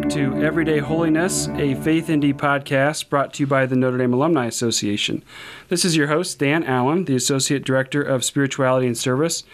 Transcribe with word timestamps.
back 0.00 0.10
to 0.10 0.34
Everyday 0.42 0.78
Holiness, 0.78 1.46
a 1.48 1.74
FaithND 1.74 2.34
podcast 2.34 3.10
brought 3.10 3.34
to 3.34 3.42
you 3.42 3.46
by 3.46 3.66
the 3.66 3.76
Notre 3.76 3.98
Dame 3.98 4.14
Alumni 4.14 4.46
Association. 4.46 5.22
This 5.68 5.84
is 5.84 5.94
your 5.94 6.06
host, 6.06 6.38
Dan 6.38 6.64
Allen, 6.64 7.04
the 7.04 7.16
Associate 7.16 7.62
Director 7.62 8.00
of 8.00 8.24
Spirituality 8.24 8.86
and 8.86 8.96
Service, 8.96 9.44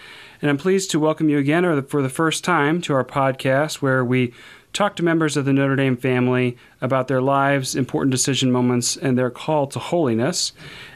and 0.40 0.48
I'm 0.48 0.58
pleased 0.58 0.90
to 0.92 1.00
welcome 1.00 1.28
you 1.28 1.38
again 1.38 1.64
or 1.64 1.82
for 1.82 2.00
the 2.00 2.08
first 2.08 2.44
time 2.44 2.80
to 2.82 2.94
our 2.94 3.04
podcast 3.04 3.76
where 3.76 4.04
we 4.04 4.32
talk 4.72 4.94
to 4.96 5.02
members 5.02 5.36
of 5.36 5.46
the 5.46 5.52
Notre 5.52 5.74
Dame 5.74 5.96
family 5.96 6.56
about 6.80 7.08
their 7.08 7.22
lives, 7.22 7.74
important 7.74 8.12
decision 8.12 8.52
moments, 8.52 8.96
and 8.96 9.18
their 9.18 9.30
call 9.30 9.66
to 9.68 9.80
holiness. 9.80 10.52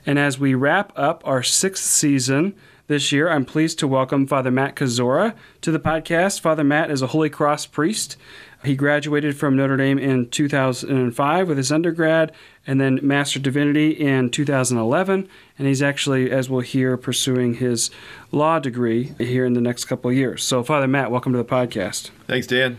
And 0.06 0.18
as 0.18 0.38
we 0.38 0.54
wrap 0.54 0.92
up 0.94 1.22
our 1.26 1.42
sixth 1.42 1.84
season, 1.84 2.54
this 2.90 3.12
year, 3.12 3.30
I'm 3.30 3.44
pleased 3.44 3.78
to 3.78 3.86
welcome 3.86 4.26
Father 4.26 4.50
Matt 4.50 4.74
Kuczora 4.74 5.36
to 5.60 5.70
the 5.70 5.78
podcast. 5.78 6.40
Father 6.40 6.64
Matt 6.64 6.90
is 6.90 7.02
a 7.02 7.06
Holy 7.06 7.30
Cross 7.30 7.66
priest. 7.66 8.16
He 8.62 8.76
graduated 8.76 9.38
from 9.38 9.56
Notre 9.56 9.78
Dame 9.78 9.98
in 9.98 10.28
2005 10.28 11.48
with 11.48 11.56
his 11.56 11.72
undergrad 11.72 12.32
and 12.66 12.78
then 12.78 13.00
Master 13.02 13.38
Divinity 13.38 13.90
in 13.90 14.28
2011. 14.30 15.28
And 15.58 15.66
he's 15.66 15.80
actually, 15.82 16.30
as 16.30 16.50
we'll 16.50 16.60
hear, 16.60 16.98
pursuing 16.98 17.54
his 17.54 17.90
law 18.32 18.58
degree 18.58 19.14
here 19.18 19.46
in 19.46 19.54
the 19.54 19.62
next 19.62 19.86
couple 19.86 20.10
of 20.10 20.16
years. 20.16 20.42
So, 20.42 20.62
Father 20.62 20.86
Matt, 20.86 21.10
welcome 21.10 21.32
to 21.32 21.38
the 21.38 21.44
podcast. 21.44 22.10
Thanks, 22.26 22.46
Dan. 22.46 22.76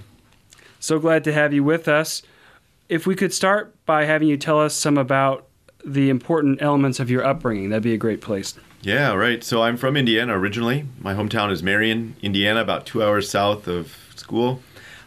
So 0.80 0.99
glad 0.99 1.23
to 1.23 1.34
have 1.34 1.52
you 1.52 1.63
with 1.63 1.88
us. 1.88 2.21
If 2.88 3.07
we 3.07 3.16
could 3.16 3.34
start 3.34 3.73
by 3.85 4.05
having 4.05 4.27
you 4.27 4.38
tell 4.38 4.59
us 4.59 4.76
some 4.76 4.99
about 4.99 5.48
the 5.84 6.12
important 6.12 6.62
elements 6.62 6.99
of 6.99 7.09
your 7.09 7.26
upbringing, 7.26 7.70
that'd 7.70 7.82
be 7.82 7.93
a 7.93 7.98
great 7.98 8.21
place. 8.21 8.54
Yeah, 8.84 9.13
right. 9.13 9.43
So 9.43 9.63
I'm 9.63 9.77
from 9.77 9.98
Indiana 9.98 10.38
originally. 10.38 10.85
My 10.99 11.16
hometown 11.16 11.51
is 11.51 11.63
Marion, 11.63 12.16
Indiana, 12.21 12.62
about 12.62 12.85
two 12.85 13.04
hours 13.04 13.29
south 13.29 13.68
of 13.68 13.95
school. 14.16 14.62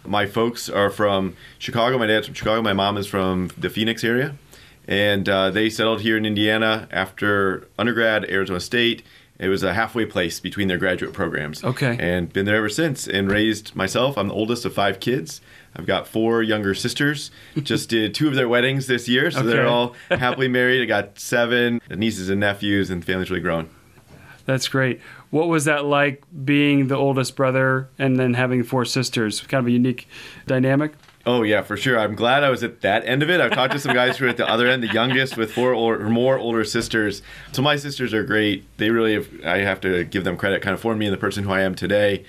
My 0.07 0.27
folks 0.27 0.69
are 0.69 0.91
from 0.91 1.37
Chicago. 1.59 1.99
My 1.99 2.07
dad's 2.07 2.27
from 2.27 2.35
Chicago. 2.35 2.63
My 2.63 2.73
mom 2.73 2.97
is 2.97 3.07
from 3.07 3.51
the 3.57 3.71
Phoenix 3.71 4.05
area. 4.05 4.37
And 4.87 5.29
uh, 5.29 5.51
they 5.51 5.71
settled 5.71 6.03
here 6.03 6.17
in 6.17 6.27
Indiana 6.27 6.89
after 6.91 7.67
undergrad, 7.79 8.25
Arizona 8.29 8.61
State. 8.61 9.03
It 9.39 9.49
was 9.49 9.63
a 9.63 9.75
halfway 9.75 10.07
place 10.07 10.39
between 10.39 10.69
their 10.69 10.79
graduate 10.79 11.13
programs. 11.13 11.65
Okay. 11.65 11.97
And 11.99 12.33
been 12.33 12.47
there 12.47 12.57
ever 12.57 12.69
since 12.69 13.09
and 13.09 13.31
raised 13.31 13.75
myself. 13.75 14.17
I'm 14.17 14.29
the 14.29 14.35
oldest 14.35 14.65
of 14.65 14.75
five 14.75 15.01
kids. 15.01 15.41
I've 15.75 15.87
got 15.87 16.07
four 16.07 16.43
younger 16.43 16.75
sisters. 16.75 17.31
Just 17.63 17.89
did 17.89 18.15
two 18.15 18.29
of 18.29 18.37
their 18.37 18.49
weddings 18.49 18.87
this 18.87 19.09
year, 19.09 19.31
so 19.31 19.41
okay. 19.41 19.49
they're 19.49 19.67
all 19.67 19.95
happily 20.09 20.47
married. 20.47 20.83
I 20.83 20.85
got 20.85 21.19
seven 21.19 21.81
nieces 21.91 22.29
and 22.29 22.39
nephews, 22.39 22.91
and 22.91 23.05
family's 23.05 23.31
really 23.31 23.43
grown. 23.43 23.71
That's 24.47 24.69
great. 24.69 25.01
What 25.31 25.49
was 25.49 25.65
that 25.65 25.85
like 25.85 26.23
being 26.45 26.89
the 26.89 26.97
oldest 26.97 27.35
brother 27.35 27.89
and 27.99 28.19
then 28.19 28.35
having 28.35 28.63
four 28.63 28.85
sisters? 28.85 29.41
Kind 29.41 29.61
of 29.61 29.67
a 29.67 29.71
unique 29.71 30.07
dynamic. 30.47 30.93
Oh 31.27 31.43
yeah, 31.43 31.63
for 31.63 31.77
sure. 31.77 31.99
I'm 31.99 32.15
glad 32.15 32.45
I 32.45 32.51
was 32.51 32.63
at 32.63 32.83
that 32.83 33.07
end 33.07 33.23
of 33.23 33.31
it. 33.31 33.41
I've 33.41 33.53
talked 33.53 33.73
to 33.73 33.79
some 33.79 33.95
guys 33.95 34.19
who 34.19 34.27
are 34.27 34.29
at 34.29 34.37
the 34.37 34.49
other 34.49 34.67
end, 34.67 34.83
the 34.83 34.93
youngest 34.93 35.37
with 35.37 35.53
four 35.53 35.73
or 35.73 35.99
more 36.11 36.39
older 36.39 36.65
sisters. 36.65 37.23
So 37.53 37.63
my 37.63 37.77
sisters 37.77 38.13
are 38.13 38.23
great. 38.23 38.65
They 38.77 38.91
really, 38.91 39.15
have, 39.15 39.29
I 39.45 39.59
have 39.59 39.81
to 39.83 40.05
give 40.05 40.25
them 40.25 40.37
credit, 40.37 40.61
kind 40.61 40.75
of 40.75 40.81
for 40.81 40.95
me 40.95 41.07
and 41.07 41.15
the 41.15 41.19
person 41.19 41.45
who 41.45 41.53
I 41.53 41.63
am 41.63 41.75
today 41.75 42.25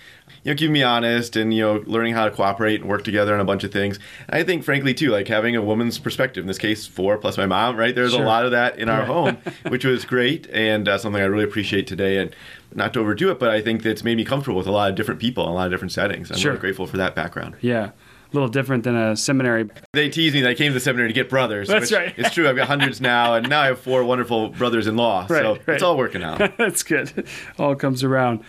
you 0.45 0.51
know, 0.51 0.55
keeping 0.55 0.73
me 0.73 0.83
honest 0.83 1.35
and, 1.35 1.51
you 1.51 1.61
know, 1.61 1.83
learning 1.87 2.13
how 2.13 2.25
to 2.25 2.31
cooperate 2.31 2.79
and 2.81 2.89
work 2.89 3.03
together 3.03 3.33
on 3.33 3.39
a 3.39 3.45
bunch 3.45 3.63
of 3.63 3.71
things. 3.71 3.99
I 4.29 4.43
think, 4.43 4.63
frankly, 4.63 4.93
too, 4.93 5.09
like 5.09 5.27
having 5.27 5.55
a 5.55 5.61
woman's 5.61 5.97
perspective, 5.97 6.43
in 6.43 6.47
this 6.47 6.59
case, 6.59 6.85
four 6.85 7.17
plus 7.17 7.35
my 7.37 7.47
mom, 7.47 7.75
right? 7.75 7.95
There's 7.95 8.11
sure. 8.11 8.21
a 8.21 8.25
lot 8.25 8.45
of 8.45 8.51
that 8.51 8.77
in 8.77 8.87
our 8.87 9.05
home, 9.05 9.37
which 9.69 9.85
was 9.85 10.05
great 10.05 10.47
and 10.51 10.87
uh, 10.87 10.99
something 10.99 11.21
I 11.21 11.25
really 11.25 11.43
appreciate 11.43 11.87
today. 11.87 12.19
And 12.19 12.35
not 12.75 12.93
to 12.93 12.99
overdo 12.99 13.31
it, 13.31 13.39
but 13.39 13.49
I 13.49 13.61
think 13.61 13.81
that's 13.81 14.03
made 14.03 14.17
me 14.17 14.23
comfortable 14.23 14.57
with 14.57 14.67
a 14.67 14.71
lot 14.71 14.89
of 14.89 14.95
different 14.95 15.19
people 15.19 15.43
in 15.45 15.49
a 15.49 15.53
lot 15.53 15.65
of 15.65 15.71
different 15.71 15.91
settings. 15.91 16.29
I'm 16.29 16.37
sure. 16.37 16.51
really 16.51 16.61
grateful 16.61 16.85
for 16.85 16.97
that 16.97 17.15
background. 17.15 17.55
Yeah 17.61 17.91
little 18.33 18.49
different 18.49 18.83
than 18.83 18.95
a 18.95 19.15
seminary. 19.15 19.69
They 19.93 20.09
tease 20.09 20.33
me 20.33 20.41
that 20.41 20.49
I 20.49 20.53
came 20.53 20.69
to 20.69 20.73
the 20.73 20.79
seminary 20.79 21.09
to 21.09 21.13
get 21.13 21.29
brothers. 21.29 21.67
That's 21.67 21.91
right. 21.91 22.13
it's 22.17 22.33
true. 22.33 22.49
I've 22.49 22.55
got 22.55 22.67
hundreds 22.67 22.99
now, 22.99 23.35
and 23.35 23.47
now 23.49 23.61
I 23.61 23.67
have 23.67 23.79
four 23.79 24.03
wonderful 24.03 24.49
brothers-in-law. 24.49 25.27
Right, 25.35 25.41
so 25.41 25.53
right. 25.65 25.75
it's 25.75 25.83
all 25.83 25.97
working 25.97 26.23
out. 26.23 26.39
That's 26.57 26.83
good. 26.83 27.27
All 27.57 27.75
comes 27.75 28.03
around 28.03 28.43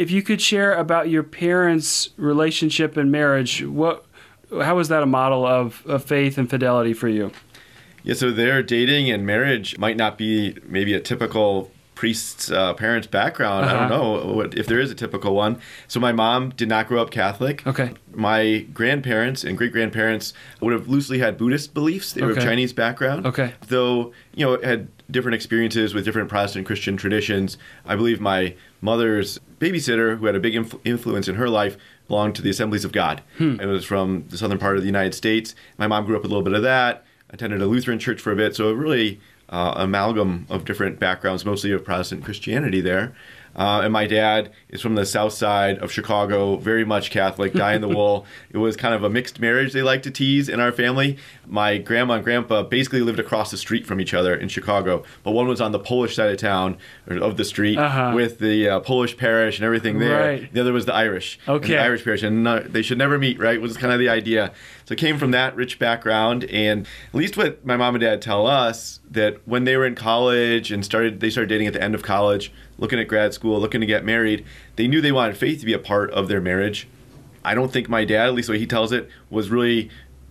if 0.00 0.10
you 0.10 0.22
could 0.22 0.40
share 0.40 0.72
about 0.72 1.10
your 1.10 1.22
parents' 1.22 2.08
relationship 2.16 2.96
and 2.96 3.12
marriage, 3.12 3.62
what, 3.62 4.06
how 4.50 4.76
was 4.76 4.88
that 4.88 5.02
a 5.02 5.06
model 5.06 5.44
of, 5.44 5.82
of 5.86 6.02
faith 6.02 6.38
and 6.38 6.48
fidelity 6.48 6.94
for 6.94 7.06
you? 7.06 7.30
Yeah, 8.02 8.14
so 8.14 8.30
their 8.30 8.62
dating 8.62 9.10
and 9.10 9.26
marriage 9.26 9.76
might 9.78 9.98
not 9.98 10.16
be 10.16 10.56
maybe 10.66 10.94
a 10.94 11.00
typical 11.00 11.70
priest's 12.00 12.50
uh, 12.50 12.72
parents' 12.72 13.06
background. 13.06 13.66
Uh-huh. 13.66 13.74
I 13.74 13.78
don't 13.78 13.92
uh-huh. 13.92 14.26
know 14.26 14.32
what, 14.32 14.56
if 14.56 14.66
there 14.66 14.80
is 14.80 14.90
a 14.90 14.94
typical 14.94 15.34
one. 15.34 15.60
So 15.86 16.00
my 16.00 16.12
mom 16.12 16.48
did 16.48 16.66
not 16.66 16.88
grow 16.88 17.02
up 17.02 17.10
Catholic. 17.10 17.66
Okay. 17.66 17.92
My 18.14 18.60
grandparents 18.72 19.44
and 19.44 19.58
great 19.58 19.70
grandparents 19.70 20.32
would 20.60 20.72
have 20.72 20.88
loosely 20.88 21.18
had 21.18 21.36
Buddhist 21.36 21.74
beliefs. 21.74 22.14
They 22.14 22.22
okay. 22.22 22.32
were 22.32 22.38
of 22.38 22.42
Chinese 22.42 22.72
background. 22.72 23.26
Okay. 23.26 23.52
Though 23.68 24.14
you 24.34 24.46
know 24.46 24.58
had 24.62 24.88
different 25.10 25.34
experiences 25.34 25.92
with 25.92 26.06
different 26.06 26.30
Protestant 26.30 26.66
Christian 26.66 26.96
traditions. 26.96 27.58
I 27.84 27.96
believe 27.96 28.18
my 28.18 28.54
mother's 28.80 29.38
babysitter, 29.58 30.16
who 30.16 30.24
had 30.24 30.34
a 30.34 30.40
big 30.40 30.54
influ- 30.54 30.80
influence 30.84 31.28
in 31.28 31.34
her 31.34 31.50
life, 31.50 31.76
belonged 32.08 32.34
to 32.36 32.42
the 32.42 32.48
Assemblies 32.48 32.86
of 32.86 32.92
God. 32.92 33.20
Hmm. 33.36 33.60
It 33.60 33.66
was 33.66 33.84
from 33.84 34.24
the 34.28 34.38
southern 34.38 34.58
part 34.58 34.76
of 34.76 34.82
the 34.82 34.88
United 34.88 35.14
States. 35.14 35.54
My 35.76 35.86
mom 35.86 36.06
grew 36.06 36.16
up 36.16 36.22
with 36.22 36.30
a 36.30 36.34
little 36.34 36.50
bit 36.50 36.54
of 36.54 36.62
that. 36.62 37.04
Attended 37.28 37.60
a 37.60 37.66
Lutheran 37.66 37.98
church 37.98 38.22
for 38.22 38.32
a 38.32 38.36
bit, 38.36 38.56
so 38.56 38.70
it 38.70 38.74
really 38.74 39.20
uh, 39.50 39.74
amalgam 39.76 40.46
of 40.48 40.64
different 40.64 40.98
backgrounds, 40.98 41.44
mostly 41.44 41.72
of 41.72 41.84
Protestant 41.84 42.24
Christianity 42.24 42.80
there. 42.80 43.12
Uh, 43.54 43.80
and 43.82 43.92
my 43.92 44.06
dad 44.06 44.52
is 44.68 44.80
from 44.80 44.94
the 44.94 45.04
south 45.04 45.32
side 45.32 45.78
of 45.78 45.90
Chicago, 45.90 46.56
very 46.56 46.84
much 46.84 47.10
Catholic, 47.10 47.52
die 47.52 47.74
in 47.74 47.80
the 47.80 47.88
wool. 47.96 48.24
It 48.50 48.58
was 48.58 48.76
kind 48.76 48.94
of 48.94 49.02
a 49.02 49.10
mixed 49.10 49.40
marriage 49.40 49.72
they 49.72 49.82
like 49.82 50.02
to 50.04 50.10
tease 50.10 50.48
in 50.48 50.60
our 50.60 50.70
family. 50.70 51.18
My 51.46 51.78
grandma 51.78 52.14
and 52.14 52.24
grandpa 52.24 52.62
basically 52.62 53.00
lived 53.00 53.18
across 53.18 53.50
the 53.50 53.56
street 53.56 53.86
from 53.86 54.00
each 54.00 54.14
other 54.14 54.34
in 54.34 54.48
Chicago, 54.48 55.04
but 55.24 55.32
one 55.32 55.48
was 55.48 55.60
on 55.60 55.72
the 55.72 55.80
Polish 55.80 56.14
side 56.14 56.30
of 56.30 56.38
town, 56.38 56.78
or 57.08 57.16
of 57.16 57.36
the 57.36 57.44
street, 57.44 57.76
uh-huh. 57.76 58.12
with 58.14 58.38
the 58.38 58.68
uh, 58.68 58.80
Polish 58.80 59.16
parish 59.16 59.58
and 59.58 59.64
everything 59.64 59.98
there. 59.98 60.20
Right. 60.20 60.52
The 60.52 60.60
other 60.60 60.72
was 60.72 60.86
the 60.86 60.94
Irish. 60.94 61.38
Okay. 61.48 61.68
The 61.68 61.78
Irish 61.78 62.04
parish, 62.04 62.22
and 62.22 62.44
no, 62.44 62.60
they 62.60 62.82
should 62.82 62.98
never 62.98 63.18
meet, 63.18 63.38
right? 63.40 63.60
Was 63.60 63.76
kind 63.76 63.92
of 63.92 63.98
the 63.98 64.08
idea. 64.08 64.52
So 64.90 64.94
it 64.94 64.98
came 64.98 65.18
from 65.18 65.30
that 65.30 65.54
rich 65.54 65.78
background, 65.78 66.42
and 66.46 66.84
at 67.10 67.14
least 67.14 67.36
what 67.36 67.64
my 67.64 67.76
mom 67.76 67.94
and 67.94 68.02
dad 68.02 68.20
tell 68.20 68.48
us 68.48 68.98
that 69.08 69.36
when 69.46 69.62
they 69.62 69.76
were 69.76 69.86
in 69.86 69.94
college 69.94 70.72
and 70.72 70.84
started, 70.84 71.20
they 71.20 71.30
started 71.30 71.48
dating 71.48 71.68
at 71.68 71.74
the 71.74 71.80
end 71.80 71.94
of 71.94 72.02
college, 72.02 72.52
looking 72.76 72.98
at 72.98 73.06
grad 73.06 73.32
school, 73.32 73.60
looking 73.60 73.80
to 73.80 73.86
get 73.86 74.04
married. 74.04 74.44
They 74.74 74.88
knew 74.88 75.00
they 75.00 75.12
wanted 75.12 75.36
faith 75.36 75.60
to 75.60 75.66
be 75.66 75.74
a 75.74 75.78
part 75.78 76.10
of 76.10 76.26
their 76.26 76.40
marriage. 76.40 76.88
I 77.44 77.54
don't 77.54 77.72
think 77.72 77.88
my 77.88 78.04
dad, 78.04 78.26
at 78.26 78.34
least 78.34 78.46
the 78.46 78.54
way 78.54 78.58
he 78.58 78.66
tells 78.66 78.90
it, 78.90 79.08
was 79.30 79.48
really 79.48 79.90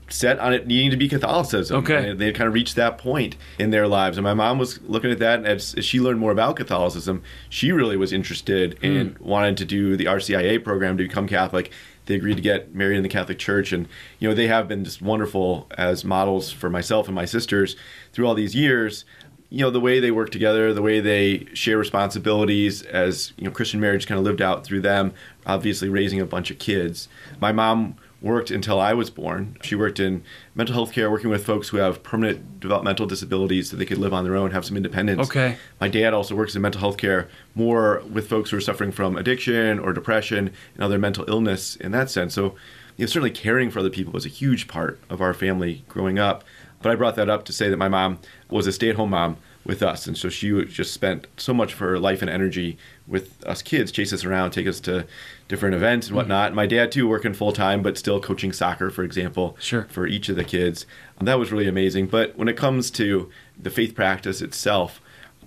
set 0.09 0.40
on 0.40 0.53
it 0.53 0.68
needing 0.68 0.92
to 0.92 0.98
be 0.98 1.08
Catholicism. 1.08 1.78
Okay. 1.78 2.09
And 2.09 2.19
they 2.19 2.34
kind 2.34 2.50
of 2.50 2.53
reached 2.53 2.75
that 2.75 2.98
point 2.98 3.38
in 3.59 3.69
their 3.69 3.88
lives. 3.88 4.18
And 4.18 4.25
my 4.25 4.34
mom 4.34 4.59
was 4.59 4.81
looking 4.81 5.09
at 5.09 5.19
that, 5.19 5.40
and 5.40 5.48
as, 5.48 5.74
as 5.75 5.86
she 5.86 6.02
learned 6.02 6.19
more 6.19 6.34
about 6.34 6.58
Catholicism, 6.58 7.24
she 7.48 7.72
really 7.72 7.96
was 7.96 8.12
interested 8.12 8.78
mm. 8.81 9.00
and 9.00 9.18
wanted 9.19 9.56
to 9.56 9.64
do 9.64 9.96
the 9.96 10.06
RCIA 10.06 10.62
program 10.62 10.98
to 10.98 11.03
become 11.03 11.30
Catholic 11.30 11.72
they 12.09 12.16
agreed 12.16 12.36
to 12.36 12.42
get 12.42 12.74
married 12.74 12.97
in 12.97 13.03
the 13.03 13.09
Catholic 13.09 13.38
Church, 13.38 13.72
and 13.72 13.88
you 14.18 14.28
know 14.28 14.34
they 14.34 14.47
have 14.47 14.68
been 14.68 14.84
just 14.84 15.00
wonderful 15.00 15.68
as 15.78 16.03
models 16.03 16.52
for 16.52 16.70
myself 16.70 17.08
and 17.08 17.14
my 17.14 17.24
sisters 17.24 17.75
through 18.12 18.28
all 18.28 18.34
these 18.34 18.56
years. 18.56 19.06
You 19.50 19.59
know 19.59 19.70
the 19.70 19.80
way 19.80 20.00
they 20.00 20.12
work 20.12 20.31
together, 20.31 20.74
the 20.74 20.81
way 20.81 21.00
they 21.00 21.46
share 21.53 21.78
responsibilities 21.78 22.81
as 22.81 23.31
you 23.38 23.46
know 23.46 23.52
Christian 23.52 23.80
marriage 23.80 24.08
kind 24.08 24.18
of 24.18 24.25
lived 24.25 24.42
out 24.42 24.66
through 24.66 24.81
them. 24.81 25.14
Obviously, 25.46 25.88
raising 25.88 26.19
a 26.19 26.25
bunch 26.25 26.50
of 26.50 26.58
kids. 26.58 27.08
My 27.40 27.52
mom 27.52 27.96
worked 28.22 28.52
until 28.52 28.80
I 28.80 28.94
was 28.94 29.09
born. 29.09 29.57
She 29.62 29.75
worked 29.75 30.00
in 30.00 30.24
mental 30.53 30.74
health 30.74 30.91
care, 30.91 31.09
working 31.09 31.30
with 31.30 31.46
folks 31.46 31.69
who 31.69 31.78
have 31.78 32.03
permanent 32.03 32.60
developmental 32.60 33.06
disabilities 33.06 33.69
so 33.69 33.77
they 33.77 33.86
could 33.86 33.98
live 33.98 34.13
on 34.13 34.24
their 34.24 34.36
own, 34.36 34.51
have 34.51 34.66
some 34.66 34.75
independence. 34.75 35.30
Okay. 35.30 35.57
My 35.80 35.88
dad 35.88 36.13
also 36.13 36.36
works 36.36 36.56
in 36.56 36.62
mental 36.62 36.81
health 36.81 36.98
care, 36.98 37.30
more 37.56 38.04
with 38.12 38.27
folks 38.27 38.50
who 38.50 38.57
are 38.57 38.62
suffering 38.62 38.92
from 38.92 39.16
addiction 39.16 39.80
or 39.80 39.94
depression 39.94 40.51
and 40.74 40.83
other 40.83 41.00
mental 41.00 41.25
illness 41.30 41.75
in 41.77 41.92
that 41.94 42.10
sense. 42.10 42.33
So, 42.33 42.56
you 42.98 43.04
know, 43.04 43.07
certainly 43.07 43.31
caring 43.31 43.71
for 43.71 43.80
other 43.80 43.89
people 43.89 44.12
was 44.12 44.25
a 44.25 44.30
huge 44.30 44.68
part 44.68 45.00
of 45.10 45.22
our 45.22 45.33
family 45.33 45.86
growing 45.88 46.19
up. 46.19 46.44
But 46.81 46.92
I 46.92 46.95
brought 46.95 47.15
that 47.15 47.30
up 47.30 47.45
to 47.45 47.54
say 47.54 47.69
that 47.69 47.77
my 47.77 47.89
mom 47.89 48.19
was 48.50 48.68
a 48.68 48.72
stay 48.72 48.89
at 48.89 48.95
home 48.95 49.12
mom 49.12 49.38
with 49.65 49.83
us. 49.83 50.07
And 50.07 50.18
so 50.18 50.30
she 50.30 50.65
just 50.65 50.94
spent 50.94 51.27
so 51.38 51.54
much 51.54 51.74
of 51.74 51.80
her 51.80 52.00
life 52.00 52.22
and 52.22 52.30
energy 52.30 52.77
with 53.10 53.44
us 53.46 53.62
kids, 53.62 53.92
chase 53.92 54.14
us 54.14 54.24
around, 54.24 54.52
take 54.52 54.68
us 54.68 54.80
to 54.82 55.06
different 55.48 55.76
events 55.76 56.08
and 56.08 56.12
mm-hmm. 56.12 56.18
whatnot. 56.18 56.50
Mm-hmm. 56.50 56.56
My 56.56 56.68
dad 56.68 56.92
too, 56.92 57.08
working 57.08 57.34
full 57.34 57.52
time, 57.52 57.82
but 57.82 57.98
still 57.98 58.20
coaching 58.20 58.54
soccer, 58.54 58.90
for 58.90 59.04
example, 59.04 59.58
sure. 59.60 59.88
for 59.90 60.08
each 60.08 60.30
of 60.30 60.36
the 60.36 60.44
kids. 60.44 60.86
And 61.18 61.28
that 61.28 61.40
was 61.40 61.52
really 61.52 61.68
amazing. 61.68 62.08
But 62.08 62.38
when 62.38 62.48
it 62.48 62.56
comes 62.56 62.92
to 62.92 63.30
the 63.58 63.70
faith 63.70 63.96
practice 63.96 64.42
itself, 64.42 65.02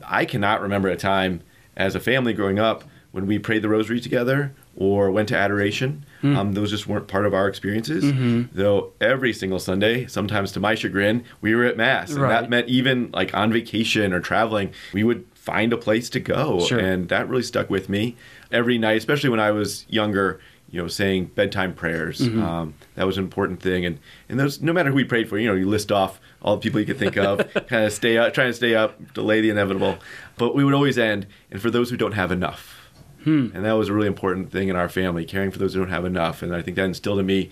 I 0.04 0.24
cannot 0.24 0.60
remember 0.60 0.88
a 0.88 0.96
time 0.96 1.42
as 1.76 1.94
a 1.94 2.00
family 2.00 2.32
growing 2.32 2.58
up 2.58 2.84
when 3.12 3.26
we 3.26 3.38
prayed 3.38 3.62
the 3.62 3.68
rosary 3.68 4.00
together 4.00 4.54
or 4.74 5.10
went 5.10 5.28
to 5.28 5.36
adoration. 5.36 6.04
Mm. 6.22 6.36
Um, 6.36 6.52
those 6.54 6.70
just 6.70 6.86
weren't 6.86 7.08
part 7.08 7.26
of 7.26 7.34
our 7.34 7.46
experiences. 7.46 8.04
Mm-hmm. 8.04 8.56
Though 8.56 8.92
every 9.00 9.32
single 9.32 9.58
Sunday, 9.58 10.06
sometimes 10.06 10.52
to 10.52 10.60
my 10.60 10.74
chagrin, 10.74 11.24
we 11.40 11.54
were 11.54 11.64
at 11.64 11.76
mass, 11.76 12.10
and 12.10 12.22
right. 12.22 12.28
that 12.28 12.50
meant 12.50 12.68
even 12.68 13.10
like 13.12 13.34
on 13.34 13.52
vacation 13.52 14.12
or 14.12 14.20
traveling, 14.20 14.72
we 14.92 15.04
would 15.04 15.26
find 15.42 15.72
a 15.72 15.76
place 15.76 16.08
to 16.08 16.20
go, 16.20 16.60
sure. 16.60 16.78
and 16.78 17.08
that 17.08 17.28
really 17.28 17.42
stuck 17.42 17.68
with 17.68 17.88
me 17.88 18.14
every 18.52 18.78
night, 18.78 18.96
especially 18.96 19.28
when 19.28 19.40
I 19.40 19.50
was 19.50 19.84
younger, 19.88 20.40
you 20.70 20.80
know, 20.80 20.86
saying 20.86 21.32
bedtime 21.34 21.74
prayers. 21.74 22.20
Um, 22.42 22.74
that 22.94 23.08
was 23.08 23.18
an 23.18 23.24
important 23.24 23.60
thing. 23.60 23.84
And 23.84 23.98
and 24.28 24.38
those, 24.38 24.60
no 24.60 24.72
matter 24.72 24.90
who 24.90 24.96
we 24.96 25.04
prayed 25.04 25.28
for, 25.28 25.38
you 25.38 25.48
know, 25.48 25.54
you 25.54 25.68
list 25.68 25.90
off 25.90 26.20
all 26.42 26.54
the 26.54 26.62
people 26.62 26.78
you 26.78 26.86
could 26.86 26.98
think 26.98 27.16
of, 27.16 27.38
kind 27.68 27.84
of 27.84 27.92
stay 27.92 28.18
up, 28.18 28.32
trying 28.32 28.50
to 28.50 28.54
stay 28.54 28.76
up, 28.76 29.14
delay 29.14 29.40
the 29.40 29.50
inevitable. 29.50 29.98
But 30.36 30.54
we 30.54 30.64
would 30.64 30.74
always 30.74 30.96
end, 30.96 31.26
and 31.50 31.60
for 31.60 31.72
those 31.72 31.90
who 31.90 31.96
don't 31.96 32.12
have 32.12 32.30
enough. 32.30 32.78
And 33.54 33.64
that 33.64 33.72
was 33.72 33.88
a 33.88 33.92
really 33.92 34.08
important 34.08 34.52
thing 34.52 34.68
in 34.68 34.76
our 34.76 34.88
family, 34.88 35.24
caring 35.24 35.50
for 35.50 35.58
those 35.58 35.74
who 35.74 35.80
don't 35.80 35.90
have 35.90 36.04
enough. 36.04 36.42
And 36.42 36.54
I 36.54 36.62
think 36.62 36.76
that 36.76 36.84
instilled 36.84 37.18
in 37.18 37.26
me 37.26 37.50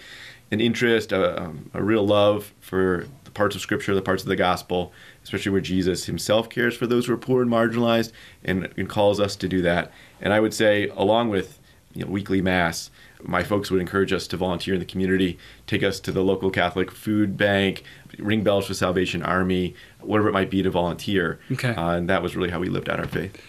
an 0.50 0.60
interest, 0.60 1.12
a, 1.12 1.42
um, 1.42 1.70
a 1.74 1.82
real 1.82 2.06
love 2.06 2.52
for 2.60 3.06
the 3.24 3.30
parts 3.30 3.54
of 3.54 3.62
Scripture, 3.62 3.94
the 3.94 4.02
parts 4.02 4.22
of 4.22 4.28
the 4.28 4.36
gospel, 4.36 4.92
especially 5.24 5.52
where 5.52 5.60
Jesus 5.60 6.06
himself 6.06 6.48
cares 6.48 6.76
for 6.76 6.86
those 6.86 7.06
who 7.06 7.12
are 7.12 7.18
poor 7.18 7.42
and 7.42 7.50
marginalized 7.50 8.12
and, 8.44 8.68
and 8.76 8.88
calls 8.88 9.20
us 9.20 9.36
to 9.36 9.48
do 9.48 9.62
that. 9.62 9.92
And 10.20 10.32
I 10.32 10.40
would 10.40 10.54
say, 10.54 10.88
along 10.88 11.28
with 11.28 11.58
you 11.94 12.04
know, 12.04 12.10
weekly 12.10 12.40
Mass, 12.40 12.90
my 13.22 13.42
folks 13.42 13.70
would 13.70 13.80
encourage 13.80 14.12
us 14.12 14.26
to 14.28 14.36
volunteer 14.36 14.74
in 14.74 14.80
the 14.80 14.86
community, 14.86 15.38
take 15.66 15.82
us 15.82 16.00
to 16.00 16.12
the 16.12 16.22
local 16.22 16.50
Catholic 16.50 16.90
food 16.90 17.36
bank, 17.36 17.84
ring 18.18 18.42
bells 18.42 18.66
for 18.66 18.74
Salvation 18.74 19.22
Army, 19.22 19.74
whatever 20.00 20.28
it 20.28 20.32
might 20.32 20.50
be 20.50 20.62
to 20.62 20.70
volunteer. 20.70 21.38
Okay. 21.52 21.74
Uh, 21.74 21.96
and 21.96 22.08
that 22.08 22.22
was 22.22 22.36
really 22.36 22.50
how 22.50 22.60
we 22.60 22.68
lived 22.68 22.88
out 22.88 22.98
our 22.98 23.06
faith. 23.06 23.40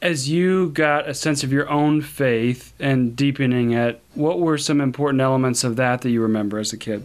As 0.00 0.28
you 0.28 0.70
got 0.70 1.08
a 1.08 1.14
sense 1.14 1.42
of 1.42 1.52
your 1.52 1.68
own 1.68 2.02
faith 2.02 2.72
and 2.78 3.16
deepening 3.16 3.72
it, 3.72 4.00
what 4.14 4.38
were 4.38 4.56
some 4.56 4.80
important 4.80 5.20
elements 5.20 5.64
of 5.64 5.74
that 5.76 6.02
that 6.02 6.10
you 6.10 6.22
remember 6.22 6.58
as 6.58 6.72
a 6.72 6.76
kid? 6.76 7.04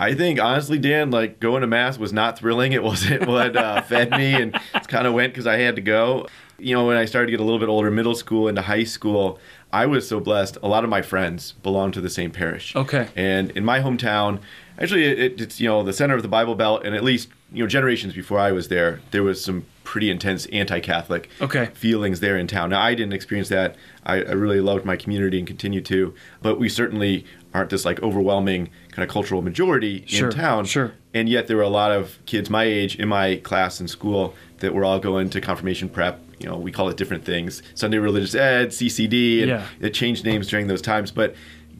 I 0.00 0.14
think 0.14 0.40
honestly, 0.40 0.78
Dan, 0.78 1.10
like 1.10 1.38
going 1.40 1.60
to 1.60 1.66
mass 1.66 1.98
was 1.98 2.12
not 2.12 2.38
thrilling. 2.38 2.72
It 2.72 2.82
wasn't 2.82 3.26
what 3.28 3.54
uh, 3.56 3.82
fed 3.90 4.10
me, 4.10 4.32
and 4.34 4.58
it's 4.74 4.86
kind 4.86 5.06
of 5.06 5.12
went 5.14 5.32
because 5.34 5.46
I 5.46 5.58
had 5.58 5.76
to 5.76 5.82
go. 5.82 6.26
You 6.58 6.74
know, 6.74 6.86
when 6.86 6.96
I 6.96 7.04
started 7.04 7.26
to 7.26 7.30
get 7.30 7.40
a 7.40 7.44
little 7.44 7.58
bit 7.58 7.68
older, 7.68 7.90
middle 7.90 8.14
school 8.14 8.48
into 8.48 8.62
high 8.62 8.84
school, 8.84 9.38
I 9.72 9.86
was 9.86 10.08
so 10.08 10.18
blessed. 10.20 10.56
A 10.62 10.68
lot 10.68 10.84
of 10.84 10.90
my 10.90 11.02
friends 11.02 11.52
belonged 11.62 11.94
to 11.94 12.00
the 12.00 12.10
same 12.10 12.30
parish. 12.30 12.74
Okay. 12.76 13.08
And 13.16 13.50
in 13.52 13.64
my 13.64 13.80
hometown, 13.80 14.40
actually, 14.78 15.04
it, 15.04 15.40
it's 15.40 15.60
you 15.60 15.68
know 15.68 15.82
the 15.82 15.92
center 15.92 16.14
of 16.14 16.22
the 16.22 16.28
Bible 16.28 16.54
Belt, 16.54 16.82
and 16.84 16.94
at 16.94 17.04
least 17.04 17.28
you 17.52 17.62
know 17.62 17.68
generations 17.68 18.14
before 18.14 18.38
I 18.38 18.52
was 18.52 18.68
there, 18.68 19.00
there 19.10 19.22
was 19.22 19.44
some 19.44 19.66
pretty 19.84 20.08
intense 20.10 20.46
anti-Catholic 20.46 21.28
Okay. 21.40 21.66
feelings 21.74 22.20
there 22.20 22.36
in 22.38 22.46
town. 22.46 22.70
Now 22.70 22.80
I 22.80 22.94
didn't 22.94 23.12
experience 23.12 23.48
that. 23.48 23.74
I, 24.06 24.16
I 24.22 24.32
really 24.32 24.60
loved 24.60 24.84
my 24.84 24.96
community 24.96 25.36
and 25.38 25.46
continue 25.46 25.80
to, 25.82 26.14
but 26.42 26.60
we 26.60 26.68
certainly 26.68 27.24
aren't 27.52 27.70
this 27.70 27.84
like 27.84 28.00
overwhelming 28.00 28.70
kind 28.92 29.06
of 29.08 29.12
cultural 29.12 29.42
majority 29.42 30.04
Sure, 30.06 30.30
in 30.30 30.34
town. 30.36 30.64
sure. 30.64 30.92
And 31.14 31.28
yet 31.28 31.46
there 31.46 31.56
were 31.56 31.62
a 31.62 31.68
lot 31.68 31.92
of 31.92 32.18
kids 32.26 32.50
my 32.50 32.64
age 32.64 32.96
in 32.96 33.08
my 33.08 33.36
class 33.36 33.80
in 33.80 33.88
school 33.88 34.34
that 34.58 34.74
were 34.74 34.84
all 34.84 34.98
going 34.98 35.30
to 35.30 35.40
confirmation 35.40 35.88
prep. 35.88 36.20
You 36.38 36.46
know, 36.48 36.56
we 36.56 36.72
call 36.72 36.88
it 36.88 36.96
different 36.96 37.24
things: 37.24 37.62
Sunday 37.74 37.98
religious 37.98 38.34
ed, 38.34 38.68
CCD, 38.70 39.40
and 39.40 39.48
Yeah. 39.48 39.66
it 39.80 39.92
changed 39.94 40.24
names 40.24 40.48
during 40.48 40.66
those 40.68 40.82
times. 40.82 41.10
But 41.10 41.34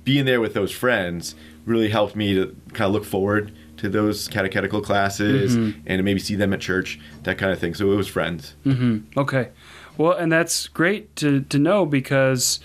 being 0.04 0.24
there 0.24 0.40
with 0.40 0.54
those 0.54 0.70
friends 0.72 1.34
really 1.66 1.90
helped 1.90 2.16
me 2.16 2.34
to 2.34 2.56
kind 2.72 2.88
of 2.88 2.92
look 2.92 3.04
forward 3.04 3.52
to 3.78 3.88
those 3.88 4.28
catechetical 4.28 4.80
classes 4.80 5.56
Mm-hmm. 5.56 5.80
and 5.86 5.98
to 5.98 6.02
maybe 6.02 6.18
see 6.20 6.34
them 6.34 6.52
at 6.52 6.60
church, 6.60 6.98
that 7.22 7.38
kind 7.38 7.52
of 7.52 7.58
thing. 7.58 7.74
So 7.74 7.90
it 7.92 7.96
was 7.96 8.08
friends. 8.08 8.54
Okay. 9.16 9.48
Well, 9.96 10.12
and 10.12 10.30
that's 10.32 10.68
great 10.68 11.14
to, 11.16 11.42
to 11.42 11.58
know 11.58 11.84
because 11.86 12.60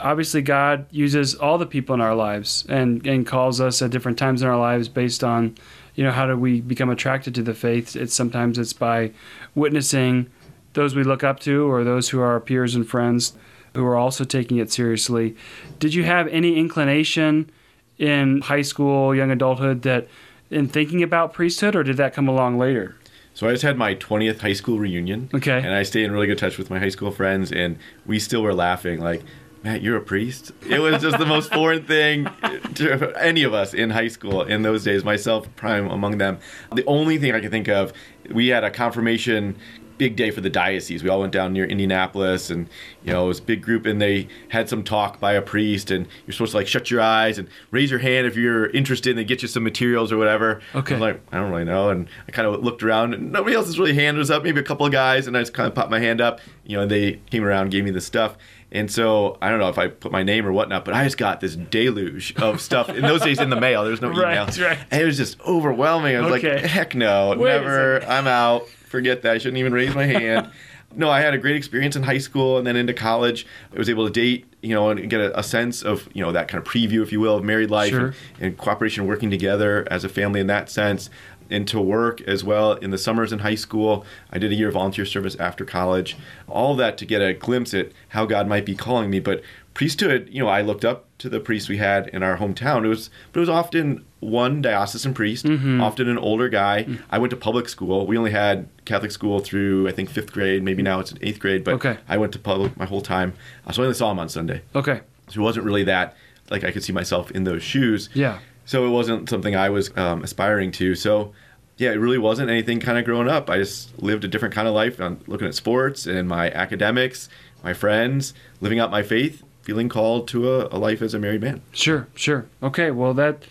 obviously 0.00 0.42
God 0.42 0.86
uses 0.90 1.34
all 1.34 1.58
the 1.58 1.66
people 1.66 1.94
in 1.94 2.00
our 2.00 2.14
lives 2.14 2.64
and, 2.68 3.06
and 3.06 3.26
calls 3.26 3.60
us 3.60 3.82
at 3.82 3.90
different 3.90 4.18
times 4.18 4.42
in 4.42 4.48
our 4.48 4.58
lives 4.58 4.88
based 4.88 5.22
on, 5.24 5.56
you 5.94 6.04
know, 6.04 6.12
how 6.12 6.26
do 6.26 6.36
we 6.36 6.60
become 6.60 6.90
attracted 6.90 7.34
to 7.36 7.42
the 7.42 7.54
faith. 7.54 7.96
It's 7.96 8.14
sometimes 8.14 8.58
it's 8.58 8.72
by 8.72 9.12
witnessing 9.54 10.30
those 10.74 10.94
we 10.94 11.04
look 11.04 11.24
up 11.24 11.40
to 11.40 11.70
or 11.70 11.84
those 11.84 12.10
who 12.10 12.20
are 12.20 12.32
our 12.32 12.40
peers 12.40 12.74
and 12.74 12.88
friends 12.88 13.32
who 13.74 13.84
are 13.84 13.96
also 13.96 14.24
taking 14.24 14.58
it 14.58 14.70
seriously. 14.70 15.36
Did 15.78 15.94
you 15.94 16.04
have 16.04 16.28
any 16.28 16.56
inclination 16.56 17.50
in 17.98 18.42
high 18.42 18.62
school, 18.62 19.14
young 19.14 19.30
adulthood 19.30 19.82
that 19.82 20.06
in 20.50 20.68
thinking 20.68 21.02
about 21.02 21.32
priesthood 21.32 21.74
or 21.74 21.82
did 21.82 21.96
that 21.96 22.14
come 22.14 22.28
along 22.28 22.58
later? 22.58 22.96
So 23.36 23.46
I 23.46 23.52
just 23.52 23.62
had 23.62 23.76
my 23.76 23.94
20th 23.94 24.38
high 24.38 24.54
school 24.54 24.78
reunion. 24.78 25.28
Okay. 25.34 25.58
And 25.58 25.74
I 25.74 25.82
stayed 25.82 26.04
in 26.04 26.12
really 26.12 26.26
good 26.26 26.38
touch 26.38 26.56
with 26.56 26.70
my 26.70 26.78
high 26.78 26.88
school 26.88 27.10
friends, 27.10 27.52
and 27.52 27.78
we 28.06 28.18
still 28.18 28.42
were 28.42 28.54
laughing 28.54 28.98
like, 28.98 29.22
Matt, 29.66 29.82
you're 29.82 29.96
a 29.96 30.00
priest? 30.00 30.52
It 30.70 30.78
was 30.78 31.02
just 31.02 31.18
the 31.18 31.26
most 31.26 31.52
foreign 31.52 31.82
thing 31.82 32.30
to 32.74 33.12
any 33.20 33.42
of 33.42 33.52
us 33.52 33.74
in 33.74 33.90
high 33.90 34.06
school 34.06 34.42
in 34.42 34.62
those 34.62 34.84
days, 34.84 35.02
myself 35.02 35.48
prime 35.56 35.90
among 35.90 36.18
them. 36.18 36.38
The 36.72 36.84
only 36.86 37.18
thing 37.18 37.34
I 37.34 37.40
could 37.40 37.50
think 37.50 37.66
of, 37.66 37.92
we 38.30 38.46
had 38.46 38.62
a 38.62 38.70
confirmation 38.70 39.56
big 39.98 40.16
day 40.16 40.30
for 40.30 40.40
the 40.40 40.50
diocese. 40.50 41.02
We 41.02 41.08
all 41.10 41.20
went 41.20 41.32
down 41.32 41.52
near 41.52 41.64
Indianapolis 41.64 42.50
and 42.50 42.68
you 43.04 43.12
know, 43.12 43.24
it 43.24 43.28
was 43.28 43.38
a 43.38 43.42
big 43.42 43.62
group 43.62 43.86
and 43.86 44.00
they 44.00 44.28
had 44.48 44.68
some 44.68 44.82
talk 44.82 45.20
by 45.20 45.32
a 45.32 45.42
priest 45.42 45.90
and 45.90 46.06
you're 46.26 46.32
supposed 46.32 46.52
to 46.52 46.56
like 46.58 46.66
shut 46.66 46.90
your 46.90 47.00
eyes 47.00 47.38
and 47.38 47.48
raise 47.70 47.90
your 47.90 48.00
hand 48.00 48.26
if 48.26 48.36
you're 48.36 48.66
interested 48.70 49.10
and 49.10 49.18
they 49.18 49.24
get 49.24 49.42
you 49.42 49.48
some 49.48 49.62
materials 49.64 50.12
or 50.12 50.18
whatever. 50.18 50.60
Okay. 50.74 50.94
I 50.94 50.98
was 50.98 51.00
like, 51.14 51.20
I 51.32 51.38
don't 51.38 51.50
really 51.50 51.64
know. 51.64 51.90
And 51.90 52.08
I 52.28 52.32
kind 52.32 52.46
of 52.48 52.62
looked 52.62 52.82
around 52.82 53.14
and 53.14 53.32
nobody 53.32 53.54
else's 53.56 53.78
really 53.78 53.94
hand 53.94 54.18
was 54.18 54.30
up, 54.30 54.42
maybe 54.42 54.60
a 54.60 54.64
couple 54.64 54.84
of 54.86 54.92
guys, 54.92 55.26
and 55.26 55.36
I 55.36 55.40
just 55.40 55.54
kind 55.54 55.66
of 55.68 55.74
popped 55.74 55.90
my 55.90 56.00
hand 56.00 56.20
up, 56.20 56.40
you 56.64 56.76
know, 56.76 56.82
and 56.82 56.90
they 56.90 57.20
came 57.30 57.44
around 57.44 57.62
and 57.62 57.70
gave 57.70 57.84
me 57.84 57.90
the 57.90 58.00
stuff. 58.00 58.36
And 58.72 58.90
so 58.90 59.38
I 59.40 59.48
don't 59.48 59.60
know 59.60 59.68
if 59.68 59.78
I 59.78 59.86
put 59.86 60.10
my 60.10 60.24
name 60.24 60.44
or 60.44 60.52
whatnot, 60.52 60.84
but 60.84 60.92
I 60.92 61.04
just 61.04 61.16
got 61.16 61.40
this 61.40 61.54
deluge 61.54 62.34
of 62.36 62.60
stuff 62.60 62.88
in 62.88 63.00
those 63.02 63.22
days 63.22 63.40
in 63.40 63.48
the 63.48 63.58
mail. 63.60 63.82
There 63.82 63.92
was 63.92 64.02
no 64.02 64.10
email. 64.10 64.26
Right, 64.46 64.58
right. 64.58 64.78
And 64.90 65.00
it 65.00 65.04
was 65.04 65.16
just 65.16 65.40
overwhelming. 65.42 66.16
I 66.16 66.20
was 66.20 66.32
Okay. 66.32 66.56
like, 66.56 66.64
heck 66.64 66.94
no, 66.94 67.28
Wait 67.38 67.44
never. 67.48 68.02
I'm 68.04 68.26
out. 68.26 68.68
Forget 68.86 69.22
that. 69.22 69.34
I 69.34 69.38
shouldn't 69.38 69.58
even 69.58 69.72
raise 69.72 69.94
my 69.94 70.06
hand. 70.06 70.50
no, 70.94 71.10
I 71.10 71.20
had 71.20 71.34
a 71.34 71.38
great 71.38 71.56
experience 71.56 71.96
in 71.96 72.04
high 72.04 72.18
school 72.18 72.56
and 72.58 72.66
then 72.66 72.76
into 72.76 72.94
college. 72.94 73.46
I 73.74 73.78
was 73.78 73.90
able 73.90 74.06
to 74.06 74.12
date, 74.12 74.46
you 74.62 74.74
know, 74.74 74.90
and 74.90 75.10
get 75.10 75.20
a, 75.20 75.38
a 75.38 75.42
sense 75.42 75.82
of, 75.82 76.08
you 76.14 76.22
know, 76.22 76.32
that 76.32 76.48
kind 76.48 76.64
of 76.64 76.72
preview, 76.72 77.02
if 77.02 77.10
you 77.12 77.20
will, 77.20 77.36
of 77.36 77.44
married 77.44 77.70
life 77.70 77.90
Sure. 77.90 78.06
and, 78.06 78.14
and 78.40 78.58
cooperation, 78.58 79.06
working 79.06 79.30
together 79.30 79.86
as 79.90 80.04
a 80.04 80.08
family 80.08 80.40
in 80.40 80.46
that 80.46 80.70
sense. 80.70 81.10
And 81.48 81.68
to 81.68 81.80
work 81.80 82.20
as 82.22 82.42
well 82.42 82.72
in 82.72 82.90
the 82.90 82.98
summers 82.98 83.32
in 83.32 83.38
high 83.40 83.54
school. 83.54 84.04
I 84.32 84.38
did 84.38 84.50
a 84.50 84.56
year 84.56 84.66
of 84.66 84.74
volunteer 84.74 85.04
service 85.04 85.36
after 85.36 85.64
college. 85.64 86.16
All 86.48 86.74
that 86.74 86.98
to 86.98 87.06
get 87.06 87.22
a 87.22 87.34
glimpse 87.34 87.72
at 87.72 87.92
how 88.08 88.26
God 88.26 88.48
might 88.48 88.66
be 88.66 88.74
calling 88.74 89.10
me. 89.10 89.20
But 89.20 89.42
priesthood, 89.72 90.28
you 90.32 90.42
know, 90.42 90.48
I 90.48 90.62
looked 90.62 90.84
up 90.84 91.06
to 91.18 91.28
the 91.28 91.38
priests 91.38 91.68
we 91.68 91.76
had 91.76 92.08
in 92.08 92.24
our 92.24 92.38
hometown. 92.38 92.84
It 92.84 92.88
was, 92.88 93.10
but 93.32 93.38
it 93.38 93.42
was 93.42 93.48
often 93.48 94.04
one 94.20 94.62
diocesan 94.62 95.12
priest, 95.14 95.44
Mm-hmm. 95.44 95.80
often 95.80 96.08
an 96.08 96.18
older 96.18 96.48
guy. 96.48 96.86
I 97.10 97.18
went 97.18 97.30
to 97.30 97.36
public 97.36 97.68
school. 97.68 98.06
We 98.06 98.16
only 98.16 98.30
had 98.30 98.68
Catholic 98.84 99.10
school 99.10 99.40
through 99.40 99.88
I 99.88 99.92
think 99.92 100.08
fifth 100.10 100.32
grade. 100.32 100.62
Maybe 100.62 100.82
now 100.82 101.00
it's 101.00 101.12
in 101.12 101.18
eighth 101.22 101.38
grade. 101.38 101.64
But 101.64 101.74
Okay. 101.74 101.98
I 102.08 102.16
went 102.16 102.32
to 102.32 102.38
public 102.38 102.76
my 102.76 102.86
whole 102.86 103.02
time. 103.02 103.34
Uh, 103.66 103.72
So 103.72 103.82
I 103.82 103.86
only 103.86 103.94
saw 103.94 104.10
him 104.10 104.18
on 104.18 104.28
Sunday. 104.28 104.62
Okay. 104.74 105.00
So 105.28 105.40
it 105.40 105.44
wasn't 105.44 105.66
really 105.66 105.84
that 105.84 106.16
like 106.50 106.64
I 106.64 106.70
could 106.70 106.82
see 106.84 106.92
myself 106.92 107.30
in 107.32 107.44
those 107.44 107.62
shoes. 107.62 108.08
Yeah. 108.14 108.38
So 108.64 108.86
it 108.86 108.90
wasn't 108.90 109.28
something 109.28 109.54
I 109.54 109.68
was 109.68 109.90
um, 109.96 110.22
aspiring 110.22 110.72
to. 110.72 110.94
So 110.94 111.32
yeah, 111.76 111.90
it 111.90 111.96
really 112.00 112.18
wasn't 112.18 112.48
anything 112.48 112.80
kind 112.80 112.96
of 112.98 113.04
growing 113.04 113.28
up. 113.28 113.50
I 113.50 113.58
just 113.58 114.00
lived 114.02 114.24
a 114.24 114.28
different 114.28 114.54
kind 114.54 114.66
of 114.66 114.72
life. 114.74 114.98
I'm 114.98 115.20
looking 115.26 115.46
at 115.46 115.54
sports 115.54 116.06
and 116.06 116.26
my 116.26 116.50
academics, 116.50 117.28
my 117.62 117.74
friends, 117.74 118.32
living 118.62 118.78
out 118.80 118.90
my 118.90 119.02
faith, 119.02 119.42
feeling 119.62 119.88
called 119.90 120.26
to 120.28 120.50
a, 120.52 120.68
a 120.74 120.78
life 120.78 121.02
as 121.02 121.12
a 121.12 121.18
married 121.18 121.42
man. 121.42 121.60
Sure, 121.72 122.06
sure. 122.14 122.46
Okay, 122.62 122.90
well, 122.90 123.12
that, 123.14 123.42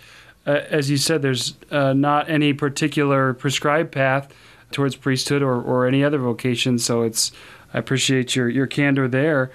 uh, 0.45 0.61
as 0.69 0.89
you 0.89 0.97
said, 0.97 1.21
there's 1.21 1.55
uh, 1.71 1.93
not 1.93 2.29
any 2.29 2.53
particular 2.53 3.33
prescribed 3.33 3.91
path 3.91 4.33
towards 4.71 4.95
priesthood 4.95 5.41
or, 5.41 5.61
or 5.61 5.87
any 5.87 6.03
other 6.03 6.17
vocation. 6.17 6.77
So 6.79 7.01
it's, 7.01 7.31
I 7.73 7.79
appreciate 7.79 8.35
your, 8.35 8.49
your 8.49 8.67
candor 8.67 9.07
there. 9.07 9.51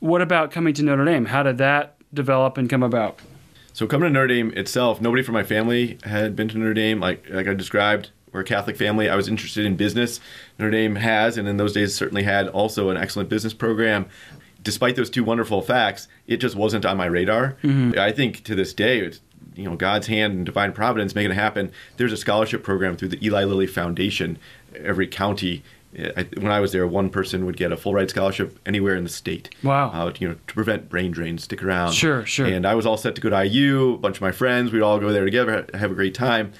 What 0.00 0.22
about 0.22 0.50
coming 0.50 0.74
to 0.74 0.82
Notre 0.82 1.04
Dame? 1.04 1.26
How 1.26 1.42
did 1.42 1.58
that 1.58 1.96
develop 2.12 2.58
and 2.58 2.68
come 2.68 2.82
about? 2.82 3.18
So 3.72 3.86
coming 3.86 4.08
to 4.08 4.12
Notre 4.12 4.28
Dame 4.28 4.52
itself, 4.56 5.00
nobody 5.00 5.22
from 5.22 5.34
my 5.34 5.42
family 5.42 5.98
had 6.04 6.34
been 6.34 6.48
to 6.48 6.58
Notre 6.58 6.74
Dame. 6.74 6.98
Like 7.00 7.28
like 7.28 7.46
I 7.46 7.54
described, 7.54 8.10
we're 8.32 8.40
a 8.40 8.44
Catholic 8.44 8.76
family. 8.76 9.08
I 9.08 9.16
was 9.16 9.28
interested 9.28 9.66
in 9.66 9.76
business. 9.76 10.20
Notre 10.58 10.70
Dame 10.70 10.96
has, 10.96 11.36
and 11.36 11.46
in 11.46 11.58
those 11.58 11.72
days 11.72 11.94
certainly 11.94 12.22
had, 12.22 12.48
also 12.48 12.88
an 12.90 12.96
excellent 12.96 13.28
business 13.28 13.52
program. 13.52 14.06
Despite 14.62 14.96
those 14.96 15.10
two 15.10 15.24
wonderful 15.24 15.62
facts, 15.62 16.08
it 16.26 16.38
just 16.38 16.56
wasn't 16.56 16.84
on 16.84 16.96
my 16.96 17.06
radar. 17.06 17.56
I 17.98 18.12
think 18.12 18.44
to 18.44 18.54
this 18.54 18.74
day, 18.74 19.00
it's 19.00 19.20
you 19.56 19.64
know 19.64 19.76
God's 19.76 20.06
hand 20.06 20.34
and 20.34 20.46
divine 20.46 20.72
providence 20.72 21.14
making 21.14 21.32
it 21.32 21.34
happen. 21.34 21.72
There's 21.96 22.12
a 22.12 22.16
scholarship 22.16 22.62
program 22.62 22.96
through 22.96 23.08
the 23.08 23.24
Eli 23.24 23.44
Lilly 23.44 23.66
Foundation. 23.66 24.38
Every 24.74 25.06
county, 25.06 25.62
I, 25.98 26.26
when 26.36 26.52
I 26.52 26.60
was 26.60 26.72
there, 26.72 26.86
one 26.86 27.10
person 27.10 27.46
would 27.46 27.56
get 27.56 27.72
a 27.72 27.76
full 27.76 27.94
ride 27.94 28.10
scholarship 28.10 28.58
anywhere 28.66 28.94
in 28.94 29.04
the 29.04 29.10
state. 29.10 29.54
Wow. 29.62 29.90
Uh, 29.90 30.12
you 30.18 30.28
know, 30.28 30.34
to 30.34 30.54
prevent 30.54 30.88
brain 30.88 31.10
drain, 31.10 31.38
stick 31.38 31.62
around. 31.62 31.92
Sure, 31.92 32.24
sure. 32.26 32.46
And 32.46 32.66
I 32.66 32.74
was 32.74 32.84
all 32.84 32.96
set 32.96 33.14
to 33.14 33.20
go 33.20 33.30
to 33.30 33.46
IU. 33.46 33.94
A 33.94 33.98
bunch 33.98 34.16
of 34.16 34.22
my 34.22 34.32
friends, 34.32 34.72
we'd 34.72 34.82
all 34.82 34.98
go 34.98 35.12
there 35.12 35.24
together, 35.24 35.66
have 35.74 35.90
a 35.90 35.94
great 35.94 36.14
time. 36.14 36.52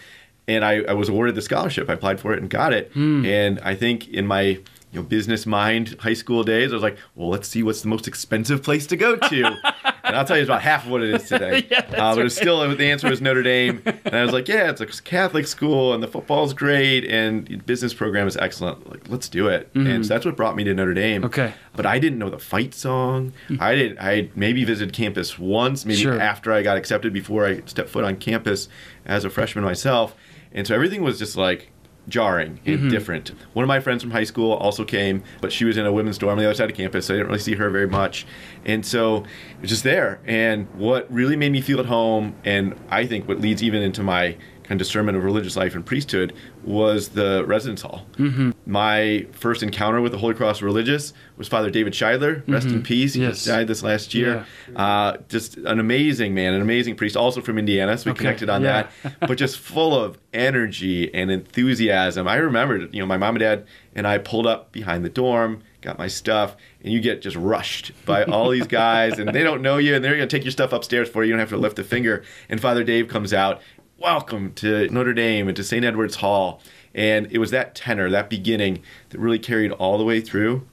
And 0.48 0.64
I, 0.64 0.82
I 0.82 0.92
was 0.92 1.08
awarded 1.08 1.34
the 1.34 1.42
scholarship. 1.42 1.90
I 1.90 1.94
applied 1.94 2.20
for 2.20 2.32
it 2.32 2.40
and 2.40 2.48
got 2.48 2.72
it. 2.72 2.92
Hmm. 2.92 3.26
And 3.26 3.60
I 3.60 3.74
think 3.74 4.08
in 4.08 4.26
my 4.26 4.60
you 4.92 5.00
know 5.00 5.06
business 5.06 5.46
mind 5.46 5.96
high 6.00 6.14
school 6.14 6.42
days. 6.44 6.72
I 6.72 6.74
was 6.74 6.82
like, 6.82 6.96
well, 7.14 7.28
let's 7.28 7.48
see 7.48 7.62
what's 7.62 7.82
the 7.82 7.88
most 7.88 8.06
expensive 8.08 8.62
place 8.62 8.86
to 8.88 8.96
go 8.96 9.16
to. 9.16 9.44
and 10.04 10.16
I'll 10.16 10.24
tell 10.24 10.36
you 10.36 10.42
it's 10.42 10.48
about 10.48 10.62
half 10.62 10.84
of 10.84 10.90
what 10.90 11.02
it 11.02 11.14
is 11.14 11.28
today. 11.28 11.66
Yeah, 11.70 11.80
uh, 11.80 12.14
but 12.14 12.24
it's 12.26 12.36
right. 12.36 12.42
still 12.42 12.76
the 12.76 12.90
answer 12.90 13.08
was 13.08 13.20
Notre 13.20 13.42
Dame, 13.42 13.82
and 14.04 14.14
I 14.14 14.22
was 14.22 14.32
like, 14.32 14.46
yeah, 14.46 14.70
it's 14.70 14.80
a 14.80 14.86
Catholic 14.86 15.46
school, 15.46 15.92
and 15.92 16.02
the 16.02 16.06
football's 16.08 16.54
great, 16.54 17.04
and 17.04 17.46
the 17.46 17.56
business 17.56 17.92
program 17.92 18.26
is 18.28 18.36
excellent. 18.36 18.88
Like, 18.88 19.08
let's 19.08 19.28
do 19.28 19.48
it. 19.48 19.68
And 19.74 20.06
so 20.06 20.14
that's 20.14 20.24
what 20.24 20.36
brought 20.36 20.54
me 20.54 20.64
to 20.64 20.74
Notre 20.74 20.94
Dame. 20.94 21.22
Mm-hmm. 21.22 21.26
Okay. 21.26 21.54
But 21.74 21.86
I 21.86 21.98
didn't 21.98 22.18
know 22.18 22.30
the 22.30 22.38
fight 22.38 22.72
song. 22.74 23.32
I 23.58 23.74
did. 23.74 23.98
I 23.98 24.30
maybe 24.34 24.64
visited 24.64 24.94
campus 24.94 25.38
once, 25.38 25.84
maybe 25.84 26.00
Sure. 26.02 26.20
after 26.20 26.52
I 26.52 26.62
got 26.62 26.76
accepted, 26.76 27.12
before 27.12 27.46
I 27.46 27.62
stepped 27.66 27.88
foot 27.90 28.04
on 28.04 28.16
campus 28.16 28.68
as 29.04 29.24
a 29.24 29.30
freshman 29.30 29.64
myself, 29.64 30.14
and 30.52 30.66
so 30.66 30.74
everything 30.74 31.02
was 31.02 31.18
just 31.18 31.36
like 31.36 31.70
jarring 32.08 32.60
and 32.64 32.78
Mm-hmm. 32.78 32.88
different. 32.90 33.32
One 33.52 33.64
of 33.64 33.68
my 33.68 33.80
friends 33.80 34.02
from 34.02 34.12
high 34.12 34.24
school 34.24 34.52
also 34.52 34.84
came, 34.84 35.22
but 35.40 35.52
she 35.52 35.64
was 35.64 35.76
in 35.76 35.86
a 35.86 35.92
women's 35.92 36.18
dorm 36.18 36.32
on 36.32 36.38
the 36.38 36.44
other 36.44 36.54
side 36.54 36.70
of 36.70 36.76
campus, 36.76 37.06
so 37.06 37.14
I 37.14 37.16
didn't 37.16 37.28
really 37.28 37.40
see 37.40 37.54
her 37.56 37.68
very 37.70 37.88
much. 37.88 38.26
And 38.64 38.84
so 38.86 39.18
it 39.18 39.60
was 39.62 39.70
just 39.70 39.82
there. 39.84 40.20
And 40.26 40.68
what 40.74 41.10
really 41.12 41.36
made 41.36 41.52
me 41.52 41.60
feel 41.60 41.80
at 41.80 41.86
home, 41.86 42.34
and 42.44 42.74
I 42.90 43.06
think 43.06 43.26
what 43.26 43.40
leads 43.40 43.62
even 43.62 43.82
into 43.82 44.02
my 44.02 44.36
kind 44.66 44.80
of 44.80 44.86
discernment 44.86 45.16
of 45.16 45.24
religious 45.24 45.56
life 45.56 45.74
and 45.74 45.84
priesthood, 45.86 46.32
was 46.64 47.10
the 47.10 47.44
residence 47.46 47.82
hall. 47.82 48.04
Mm-hmm. 48.18 48.50
My 48.66 49.26
first 49.32 49.62
encounter 49.62 50.00
with 50.00 50.12
the 50.12 50.18
Holy 50.18 50.34
Cross 50.34 50.62
Religious 50.62 51.12
was 51.36 51.46
Father 51.48 51.70
David 51.70 51.92
Scheidler, 51.92 52.42
rest 52.48 52.66
in 52.68 52.82
peace. 52.82 53.14
He 53.14 53.20
Mm-hmm. 53.20 53.28
Yes. 53.28 53.36
just 53.36 53.46
died 53.46 53.66
this 53.68 53.82
last 53.82 54.14
year. 54.14 54.44
Uh, 54.74 55.16
just 55.28 55.56
an 55.58 55.78
amazing 55.80 56.34
man, 56.34 56.54
an 56.54 56.60
amazing 56.62 56.96
priest, 56.96 57.16
also 57.16 57.40
from 57.40 57.58
Indiana, 57.58 57.96
so 57.96 58.06
we 58.06 58.10
Okay, 58.12 58.18
connected 58.18 58.50
on 58.50 58.62
yeah. 58.62 58.88
that 59.02 59.20
but 59.28 59.38
just 59.38 59.58
full 59.58 59.94
of 59.94 60.18
energy 60.32 61.12
and 61.14 61.30
enthusiasm. 61.30 62.28
I 62.28 62.36
remembered, 62.36 62.92
you 62.94 63.00
know, 63.00 63.06
my 63.06 63.16
mom 63.16 63.36
and 63.36 63.40
dad 63.40 63.66
and 63.94 64.06
I 64.06 64.18
pulled 64.18 64.46
up 64.46 64.72
behind 64.72 65.04
the 65.04 65.08
dorm, 65.08 65.62
got 65.80 65.98
my 65.98 66.06
stuff, 66.08 66.56
and 66.82 66.92
you 66.92 67.00
get 67.00 67.22
just 67.22 67.36
rushed 67.36 67.92
by 68.04 68.24
all 68.24 68.50
these 68.50 68.66
guys, 68.66 69.18
and 69.18 69.28
they 69.34 69.42
don't 69.42 69.62
know 69.62 69.78
you, 69.78 69.94
and 69.94 70.04
they're 70.04 70.16
going 70.16 70.28
to 70.28 70.36
take 70.36 70.44
your 70.44 70.50
stuff 70.52 70.72
upstairs 70.72 71.08
for 71.08 71.22
you. 71.24 71.28
You 71.28 71.32
don't 71.34 71.40
have 71.40 71.48
to 71.50 71.56
lift 71.56 71.78
a 71.78 71.84
finger. 71.84 72.22
And 72.48 72.60
Father 72.60 72.84
Dave 72.84 73.08
comes 73.08 73.32
out, 73.32 73.62
welcome 73.98 74.52
to 74.52 74.88
Notre 74.90 75.14
Dame 75.14 75.48
and 75.48 75.56
to 75.56 75.64
St. 75.64 75.84
Edward's 75.84 76.16
Hall. 76.16 76.60
And 76.94 77.30
it 77.30 77.38
was 77.38 77.50
that 77.50 77.74
tenor, 77.74 78.10
that 78.10 78.28
beginning, 78.28 78.82
that 79.10 79.18
really 79.18 79.38
carried 79.38 79.72
all 79.72 79.96
the 79.98 80.04
way 80.04 80.20
through. 80.20 80.66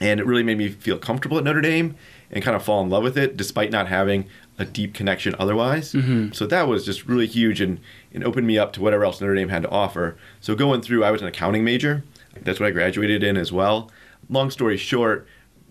And 0.00 0.18
it 0.18 0.26
really 0.26 0.42
made 0.42 0.58
me 0.58 0.68
feel 0.68 0.98
comfortable 0.98 1.38
at 1.38 1.44
Notre 1.44 1.60
Dame 1.60 1.96
and 2.30 2.42
kind 2.42 2.56
of 2.56 2.64
fall 2.64 2.82
in 2.82 2.90
love 2.90 3.02
with 3.02 3.16
it, 3.16 3.36
despite 3.36 3.70
not 3.70 3.88
having 3.88 4.26
a 4.58 4.64
deep 4.64 4.94
connection 4.94 5.34
otherwise. 5.38 5.92
Mm-hmm. 5.92 6.32
So 6.32 6.46
that 6.46 6.66
was 6.66 6.84
just 6.84 7.06
really 7.06 7.26
huge 7.26 7.60
and, 7.60 7.78
and 8.12 8.24
opened 8.24 8.46
me 8.46 8.58
up 8.58 8.72
to 8.74 8.80
whatever 8.80 9.04
else 9.04 9.20
Notre 9.20 9.34
Dame 9.34 9.50
had 9.50 9.62
to 9.62 9.70
offer. 9.70 10.16
So 10.40 10.54
going 10.54 10.82
through, 10.82 11.04
I 11.04 11.10
was 11.10 11.20
an 11.20 11.28
accounting 11.28 11.64
major. 11.64 12.02
That's 12.40 12.58
what 12.58 12.66
I 12.66 12.70
graduated 12.70 13.22
in 13.22 13.36
as 13.36 13.52
well. 13.52 13.90
Long 14.28 14.50
story 14.50 14.76
short, 14.76 15.26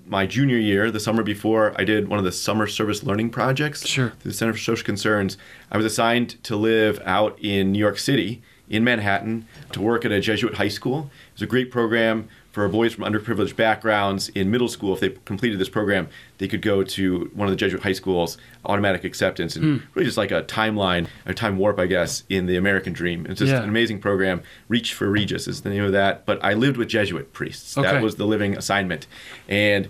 my 0.06 0.26
junior 0.26 0.58
year, 0.58 0.92
the 0.92 1.00
summer 1.00 1.24
before, 1.24 1.74
I 1.78 1.84
did 1.84 2.08
one 2.08 2.20
of 2.20 2.26
the 2.26 2.32
summer 2.32 2.68
service 2.68 3.04
learning 3.04 3.30
projects 3.30 3.88
Sure. 3.88 4.14
through 4.20 4.32
the 4.32 4.38
Center 4.38 4.54
for 4.54 4.60
Social 4.60 4.86
Concerns. 4.86 5.38
I 5.72 5.78
was 5.78 5.86
assigned 5.86 6.44
to 6.44 6.56
live 6.56 7.02
out 7.06 7.38
in 7.40 7.72
New 7.72 7.80
York 7.80 7.98
City, 7.98 8.42
in 8.70 8.84
Manhattan, 8.84 9.46
to 9.74 9.82
work 9.82 10.06
at 10.06 10.12
a 10.12 10.20
Jesuit 10.20 10.56
high 10.56 10.68
school. 10.70 11.10
It 11.30 11.36
was 11.36 11.42
a 11.44 11.48
great 11.48 11.72
program 11.72 12.28
for 12.52 12.68
boys 12.68 12.94
from 12.94 13.06
underprivileged 13.06 13.56
backgrounds 13.56 14.30
in 14.30 14.52
middle 14.52 14.68
school. 14.68 14.94
If 14.94 15.00
they 15.00 15.10
completed 15.26 15.60
this 15.60 15.70
program, 15.70 16.10
they 16.38 16.48
could 16.48 16.62
go 16.62 16.84
to 16.84 17.32
one 17.34 17.48
of 17.48 17.52
the 17.52 17.56
Jesuit 17.56 17.82
high 17.82 17.94
schools, 17.94 18.38
automatic 18.66 19.04
acceptance, 19.04 19.56
and 19.56 19.80
hmm. 19.80 19.86
really 19.94 20.06
just 20.06 20.18
like 20.18 20.32
a 20.32 20.44
timeline, 20.44 21.08
a 21.26 21.34
time 21.34 21.58
warp, 21.58 21.80
I 21.80 21.86
guess, 21.86 22.24
in 22.30 22.48
the 22.48 22.58
American 22.58 22.94
dream. 22.94 23.26
It's 23.30 23.40
just 23.40 23.52
Yeah. 23.52 23.64
an 23.64 23.70
amazing 23.70 24.00
program. 24.00 24.42
Reach 24.68 24.94
for 24.94 25.10
Regis 25.10 25.48
is 25.48 25.62
the 25.62 25.70
name 25.70 25.84
of 25.84 25.94
that. 25.94 26.26
But 26.26 26.44
I 26.44 26.54
lived 26.54 26.78
with 26.78 26.90
Jesuit 26.90 27.32
priests. 27.32 27.78
Okay. 27.78 27.90
That 27.90 28.02
was 28.02 28.16
the 28.16 28.26
living 28.26 28.58
assignment. 28.58 29.08
And 29.48 29.88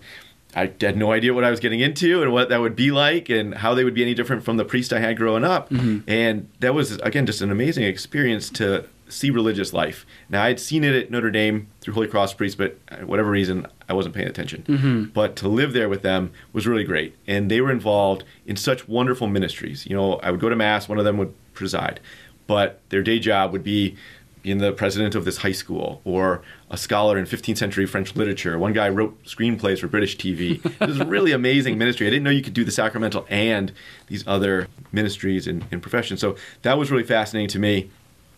I 0.53 0.71
had 0.81 0.97
no 0.97 1.11
idea 1.11 1.33
what 1.33 1.43
I 1.43 1.49
was 1.49 1.59
getting 1.59 1.79
into 1.79 2.21
and 2.21 2.31
what 2.31 2.49
that 2.49 2.59
would 2.59 2.75
be 2.75 2.91
like 2.91 3.29
and 3.29 3.55
how 3.55 3.73
they 3.73 3.83
would 3.83 3.93
be 3.93 4.01
any 4.01 4.13
different 4.13 4.43
from 4.43 4.57
the 4.57 4.65
priest 4.65 4.91
I 4.91 4.99
had 4.99 5.17
growing 5.17 5.43
up. 5.43 5.69
Mm-hmm. 5.69 6.09
And 6.09 6.49
that 6.59 6.73
was, 6.73 6.97
again, 6.97 7.25
just 7.25 7.41
an 7.41 7.51
amazing 7.51 7.85
experience 7.85 8.49
to 8.51 8.85
see 9.11 9.29
religious 9.29 9.73
life. 9.73 10.05
Now, 10.29 10.43
I 10.43 10.47
had 10.47 10.59
seen 10.59 10.83
it 10.83 10.95
at 10.95 11.11
Notre 11.11 11.31
Dame 11.31 11.67
through 11.81 11.93
Holy 11.93 12.07
Cross 12.07 12.33
priests, 12.35 12.55
but 12.55 12.77
uh, 12.89 12.97
whatever 13.05 13.29
reason, 13.29 13.67
I 13.89 13.93
wasn't 13.93 14.15
paying 14.15 14.27
attention. 14.27 15.11
But 15.13 15.35
to 15.37 15.47
live 15.47 15.73
there 15.73 15.89
with 15.89 16.01
them 16.01 16.31
was 16.53 16.65
really 16.65 16.83
great. 16.83 17.15
And 17.27 17.51
they 17.51 17.61
were 17.61 17.71
involved 17.71 18.23
in 18.45 18.55
such 18.55 18.87
wonderful 18.87 19.27
ministries. 19.27 19.85
You 19.85 19.95
know, 19.95 20.13
I 20.15 20.31
would 20.31 20.39
go 20.39 20.49
to 20.49 20.55
Mass, 20.55 20.87
one 20.87 20.97
of 20.97 21.05
them 21.05 21.17
would 21.17 21.33
preside, 21.53 21.99
but 22.47 22.79
their 22.89 23.03
day 23.03 23.19
job 23.19 23.51
would 23.51 23.63
be 23.63 23.95
being 24.41 24.57
the 24.57 24.71
president 24.71 25.13
of 25.15 25.25
this 25.25 25.37
high 25.37 25.51
school 25.51 26.01
or 26.03 26.41
a 26.69 26.77
scholar 26.77 27.17
in 27.17 27.25
15th 27.25 27.57
century 27.57 27.85
French 27.85 28.15
literature. 28.15 28.57
One 28.57 28.73
guy 28.73 28.89
wrote 28.89 29.23
screenplays 29.23 29.79
for 29.79 29.87
British 29.87 30.17
TV. 30.17 30.59
It 30.81 30.87
was 30.87 30.99
a 30.99 31.05
really 31.05 31.31
amazing 31.31 31.77
ministry. 31.77 32.07
I 32.07 32.09
didn't 32.09 32.23
know 32.23 32.31
you 32.31 32.41
could 32.41 32.55
do 32.55 32.63
the 32.63 32.71
sacramental 32.71 33.25
and 33.29 33.71
these 34.07 34.25
other 34.25 34.67
ministries 34.91 35.45
and, 35.47 35.63
and 35.71 35.81
professions. 35.81 36.19
So 36.19 36.35
that 36.63 36.77
was 36.77 36.89
really 36.89 37.03
fascinating 37.03 37.49
to 37.49 37.59
me. 37.59 37.91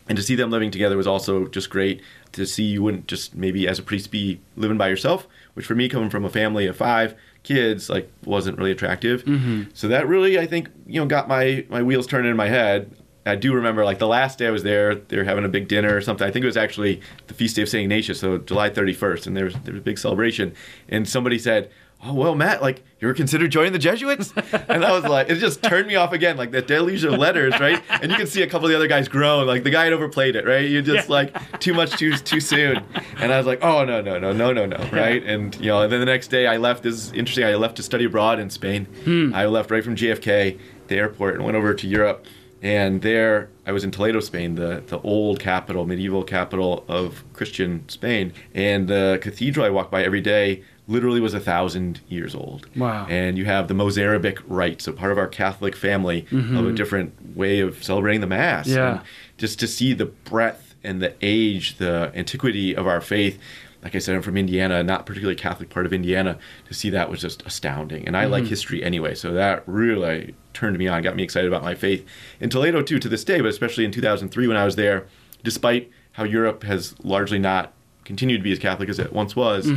And 0.08 0.18
to 0.18 0.24
see 0.24 0.36
them 0.36 0.52
living 0.52 0.72
together 0.72 0.98
was 0.98 1.08
also 1.08 1.48
just 1.48 1.70
great. 1.70 2.02
To 2.34 2.46
see 2.46 2.64
you 2.64 2.84
wouldn't 2.84 3.08
just 3.08 3.36
maybe 3.36 3.68
as 3.68 3.80
a 3.80 3.84
priest 3.84 4.12
be 4.12 4.42
living 4.58 4.78
by 4.78 4.90
yourself, 4.90 5.28
which 5.54 5.66
for 5.66 5.76
me 5.76 5.88
coming 5.88 6.10
from 6.10 6.26
a 6.26 6.30
family 6.30 6.68
of 6.68 6.76
five 6.76 7.16
kids 7.44 7.90
like 7.90 8.12
wasn't 8.26 8.58
really 8.58 8.72
attractive. 8.72 9.24
Mm-hmm. 9.26 9.64
So 9.74 9.88
that 9.88 10.08
really 10.08 10.40
I 10.40 10.46
think 10.46 10.70
you 10.86 11.00
know 11.00 11.06
got 11.06 11.28
my 11.28 11.66
my 11.70 11.84
wheels 11.84 12.08
turning 12.08 12.32
in 12.32 12.38
my 12.38 12.48
head. 12.50 12.92
I 13.26 13.36
do 13.36 13.54
remember 13.54 13.86
like 13.86 14.00
the 14.00 14.08
last 14.08 14.40
day 14.40 14.48
I 14.48 14.52
was 14.52 14.64
there, 14.64 14.96
they 14.96 15.16
were 15.16 15.24
having 15.24 15.46
a 15.46 15.50
big 15.50 15.70
dinner 15.70 15.96
or 15.96 16.02
something. 16.02 16.28
I 16.28 16.32
think 16.32 16.44
it 16.44 16.48
was 16.48 16.58
actually 16.58 17.02
the 17.28 17.34
feast 17.34 17.56
day 17.56 17.62
of 17.62 17.70
Saint 17.70 17.84
Ignatius, 17.84 18.20
so 18.20 18.38
July 18.38 18.70
31st, 18.70 19.28
and 19.28 19.38
there 19.38 19.46
was 19.46 19.54
there 19.64 19.74
was 19.74 19.80
a 19.80 19.84
big 19.84 19.98
celebration. 19.98 20.54
And 20.90 21.08
somebody 21.08 21.40
said, 21.40 21.72
"Oh 22.06 22.14
well, 22.14 22.36
Matt, 22.36 22.62
like 22.62 22.84
you 23.00 23.08
were 23.08 23.14
considered 23.14 23.52
joining 23.52 23.74
the 23.74 23.80
Jesuits?" 23.80 24.34
and 24.68 24.84
I 24.86 24.92
was 24.92 25.04
like, 25.06 25.30
it 25.30 25.36
just 25.36 25.62
turned 25.64 25.88
me 25.88 25.96
off 25.96 26.12
again, 26.14 26.38
like 26.38 26.52
that 26.52 26.68
deluge 26.68 27.04
of 27.04 27.14
letters, 27.14 27.60
right? 27.60 27.82
And 27.90 28.12
you 28.12 28.18
can 28.18 28.28
see 28.28 28.42
a 28.42 28.48
couple 28.48 28.66
of 28.66 28.72
the 28.72 28.76
other 28.76 28.88
guys 28.88 29.08
groan, 29.08 29.48
like 29.48 29.64
the 29.64 29.70
guy 29.70 29.86
had 29.86 29.94
overplayed 29.94 30.36
it, 30.36 30.46
right? 30.46 30.66
You 30.70 30.82
just 30.82 31.08
Yeah. 31.10 31.14
like 31.14 31.60
too 31.60 31.74
much 31.74 31.92
too 31.98 32.14
too 32.18 32.40
soon. 32.40 32.82
And 33.18 33.32
I 33.32 33.38
was 33.38 33.46
like, 33.48 33.64
"Oh 33.64 33.84
no 33.86 34.02
no 34.02 34.20
no 34.20 34.34
no 34.34 34.52
no 34.54 34.66
no," 34.66 34.78
right? 34.92 35.24
And 35.24 35.56
you 35.60 35.68
know, 35.68 35.82
and 35.82 35.92
then 35.92 36.00
the 36.00 36.06
next 36.06 36.28
day 36.30 36.48
I 36.48 36.58
left. 36.58 36.84
This 36.84 36.94
is 36.96 37.12
interesting. 37.14 37.46
I 37.46 37.56
left 37.56 37.76
to 37.78 37.84
study 37.84 38.06
abroad 38.06 38.40
in 38.40 38.50
Spain. 38.50 38.86
Hmm. 39.04 39.34
I 39.34 39.46
left 39.46 39.72
right 39.72 39.84
from 39.84 39.96
JFK, 39.96 40.58
the 40.88 40.96
airport, 40.96 41.36
and 41.36 41.44
went 41.46 41.56
over 41.58 41.74
to 41.74 41.88
Europe. 41.88 42.26
And 42.62 43.02
there, 43.02 43.50
I 43.68 43.74
was 43.74 43.84
in 43.84 43.92
Toledo, 43.92 44.22
Spain, 44.22 44.56
the, 44.56 44.82
the 44.88 44.98
old 45.02 45.38
capital, 45.42 45.86
medieval 45.86 46.24
capital 46.24 46.86
of 46.88 47.22
Christian 47.34 47.84
Spain. 47.90 48.32
And 48.56 48.88
the 48.88 49.20
cathedral 49.22 49.66
I 49.66 49.70
walked 49.70 49.92
by 49.92 50.02
every 50.02 50.22
day 50.22 50.64
literally 50.88 51.20
was 51.20 51.34
a 51.34 51.40
thousand 51.40 52.02
years 52.08 52.36
old. 52.36 52.68
Wow. 52.75 53.08
And 53.10 53.38
you 53.38 53.46
have 53.46 53.68
the 53.68 53.74
Mozarabic 53.74 54.40
rite, 54.48 54.82
so 54.82 54.92
part 54.92 55.12
of 55.12 55.18
our 55.18 55.28
Catholic 55.28 55.75
family 55.75 56.22
of 56.32 56.34
a 56.34 56.42
mm-hmm. 56.42 56.75
different 56.75 57.36
way 57.36 57.60
of 57.60 57.84
celebrating 57.84 58.22
the 58.22 58.28
Mass. 58.28 58.68
Yeah. 58.68 58.92
And 58.92 59.02
just 59.38 59.60
to 59.60 59.68
see 59.68 59.94
the 59.94 60.06
breadth 60.06 60.75
and 60.84 61.02
the 61.02 61.16
age, 61.22 61.78
the 61.78 62.12
antiquity 62.13 62.75
of 62.75 62.88
our 62.88 63.02
faith. 63.02 63.40
Like 63.82 63.96
I 63.96 64.00
said, 64.00 64.16
I'm 64.16 64.22
from 64.22 64.38
Indiana, 64.38 64.82
not 64.82 65.06
particularly 65.06 65.36
Catholic 65.36 65.70
part 65.70 65.86
of 65.86 65.92
Indiana. 65.92 66.38
To 66.68 66.74
see 66.74 66.90
that 66.90 67.10
was 67.10 67.22
just 67.22 67.42
astounding. 67.46 68.08
And 68.08 68.16
I 68.16 68.25
like 68.25 68.44
mm-hmm. 68.44 68.50
history 68.50 68.84
anyway, 68.84 69.16
so 69.16 69.34
that 69.34 69.63
really 69.66 70.36
turned 70.54 70.78
me 70.78 70.88
on, 70.88 71.02
got 71.02 71.16
me 71.16 71.24
excited 71.24 71.48
about 71.48 71.63
my 71.63 71.75
faith. 71.75 72.06
In 72.40 72.50
Toledo, 72.50 72.82
too, 72.82 73.00
to 73.00 73.10
this 73.10 73.24
day, 73.24 73.42
but 73.42 73.50
especially 73.50 73.84
in 73.84 73.92
2003 73.92 74.48
when 74.48 74.58
I 74.58 74.66
was 74.66 74.75
there, 74.75 75.08
despite 75.44 75.90
how 76.13 76.24
Europe 76.24 76.63
has 76.63 76.96
largely 77.04 77.40
not 77.40 77.74
continued 78.06 78.38
to 78.40 78.44
be 78.44 78.52
as 78.52 78.60
Catholic 78.60 78.90
as 78.90 79.00
it 79.00 79.14
once 79.14 79.36
was, 79.36 79.72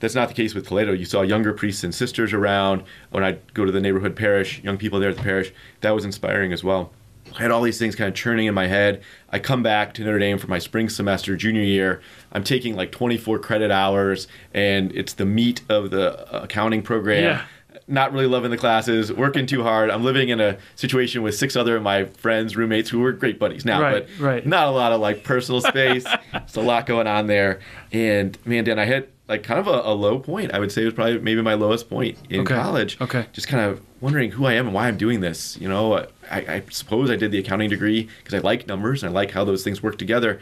that's 0.00 0.14
not 0.14 0.28
the 0.28 0.34
case 0.34 0.54
with 0.54 0.66
Toledo. 0.66 0.92
You 0.92 1.04
saw 1.04 1.22
younger 1.22 1.52
priests 1.52 1.84
and 1.84 1.94
sisters 1.94 2.32
around. 2.32 2.82
When 3.10 3.22
I'd 3.22 3.52
go 3.54 3.64
to 3.64 3.72
the 3.72 3.80
neighborhood 3.80 4.16
parish, 4.16 4.62
young 4.62 4.78
people 4.78 4.98
there 5.00 5.10
at 5.10 5.16
the 5.16 5.22
parish, 5.22 5.52
that 5.80 5.90
was 5.90 6.04
inspiring 6.04 6.52
as 6.52 6.64
well. 6.64 6.92
I 7.38 7.42
had 7.42 7.50
all 7.50 7.60
these 7.62 7.78
things 7.78 7.94
kind 7.94 8.08
of 8.08 8.14
churning 8.14 8.46
in 8.46 8.54
my 8.54 8.66
head. 8.66 9.02
I 9.30 9.38
come 9.38 9.62
back 9.62 9.92
to 9.94 10.04
Notre 10.04 10.18
Dame 10.18 10.38
for 10.38 10.46
my 10.46 10.58
spring 10.58 10.88
semester, 10.88 11.36
junior 11.36 11.62
year. 11.62 12.00
I'm 12.32 12.44
taking 12.44 12.76
like 12.76 12.92
24 12.92 13.38
credit 13.40 13.70
hours, 13.70 14.26
and 14.54 14.90
it's 14.92 15.12
the 15.14 15.26
meat 15.26 15.60
of 15.68 15.90
the 15.90 16.34
uh, 16.34 16.44
accounting 16.44 16.82
program. 16.82 17.24
Yeah. 17.24 17.44
Not 17.88 18.12
really 18.12 18.26
loving 18.26 18.50
the 18.50 18.56
classes, 18.56 19.12
working 19.12 19.46
too 19.46 19.62
hard. 19.62 19.90
I'm 19.90 20.02
living 20.02 20.28
in 20.30 20.40
a 20.40 20.58
situation 20.74 21.22
with 21.22 21.36
six 21.36 21.54
other 21.54 21.76
of 21.76 21.82
my 21.84 22.04
friends, 22.06 22.56
roommates 22.56 22.90
who 22.90 22.98
were 22.98 23.12
great 23.12 23.38
buddies 23.38 23.64
now, 23.64 23.80
Right, 23.80 24.06
but 24.08 24.20
right. 24.24 24.44
not 24.46 24.66
a 24.66 24.72
lot 24.72 24.90
of 24.92 25.00
like 25.00 25.22
personal 25.22 25.60
space. 25.60 26.04
It's 26.34 26.56
a 26.56 26.60
lot 26.60 26.86
going 26.86 27.06
on 27.06 27.26
there. 27.28 27.60
And 27.92 28.36
man, 28.44 28.64
Dan, 28.64 28.78
I 28.80 28.86
hit 28.86 29.12
like 29.28 29.42
kind 29.44 29.58
of 29.60 29.66
a, 29.68 29.82
a 29.88 29.94
low 29.94 30.18
point. 30.18 30.52
I 30.52 30.58
would 30.58 30.70
say 30.72 30.82
it 30.82 30.86
was 30.86 30.94
probably 30.94 31.18
maybe 31.18 31.42
my 31.42 31.54
lowest 31.54 31.88
point 31.88 32.18
in 32.30 32.40
Okay, 32.40 32.54
college. 32.54 33.00
okay. 33.00 33.26
Just 33.32 33.46
kind 33.48 33.64
of 33.64 33.80
wondering 34.00 34.32
who 34.32 34.46
I 34.46 34.52
am 34.54 34.66
and 34.66 34.74
why 34.74 34.88
I'm 34.88 34.96
doing 34.96 35.20
this. 35.20 35.56
You 35.60 35.68
know, 35.68 35.94
I, 35.96 36.06
I 36.30 36.62
suppose 36.70 37.08
I 37.10 37.16
did 37.16 37.30
the 37.30 37.38
accounting 37.38 37.70
degree 37.70 38.08
because 38.18 38.34
I 38.34 38.38
like 38.38 38.66
numbers 38.66 39.02
and 39.04 39.10
I 39.10 39.12
like 39.14 39.30
how 39.32 39.44
those 39.44 39.62
things 39.64 39.82
work 39.82 39.96
together. 39.98 40.40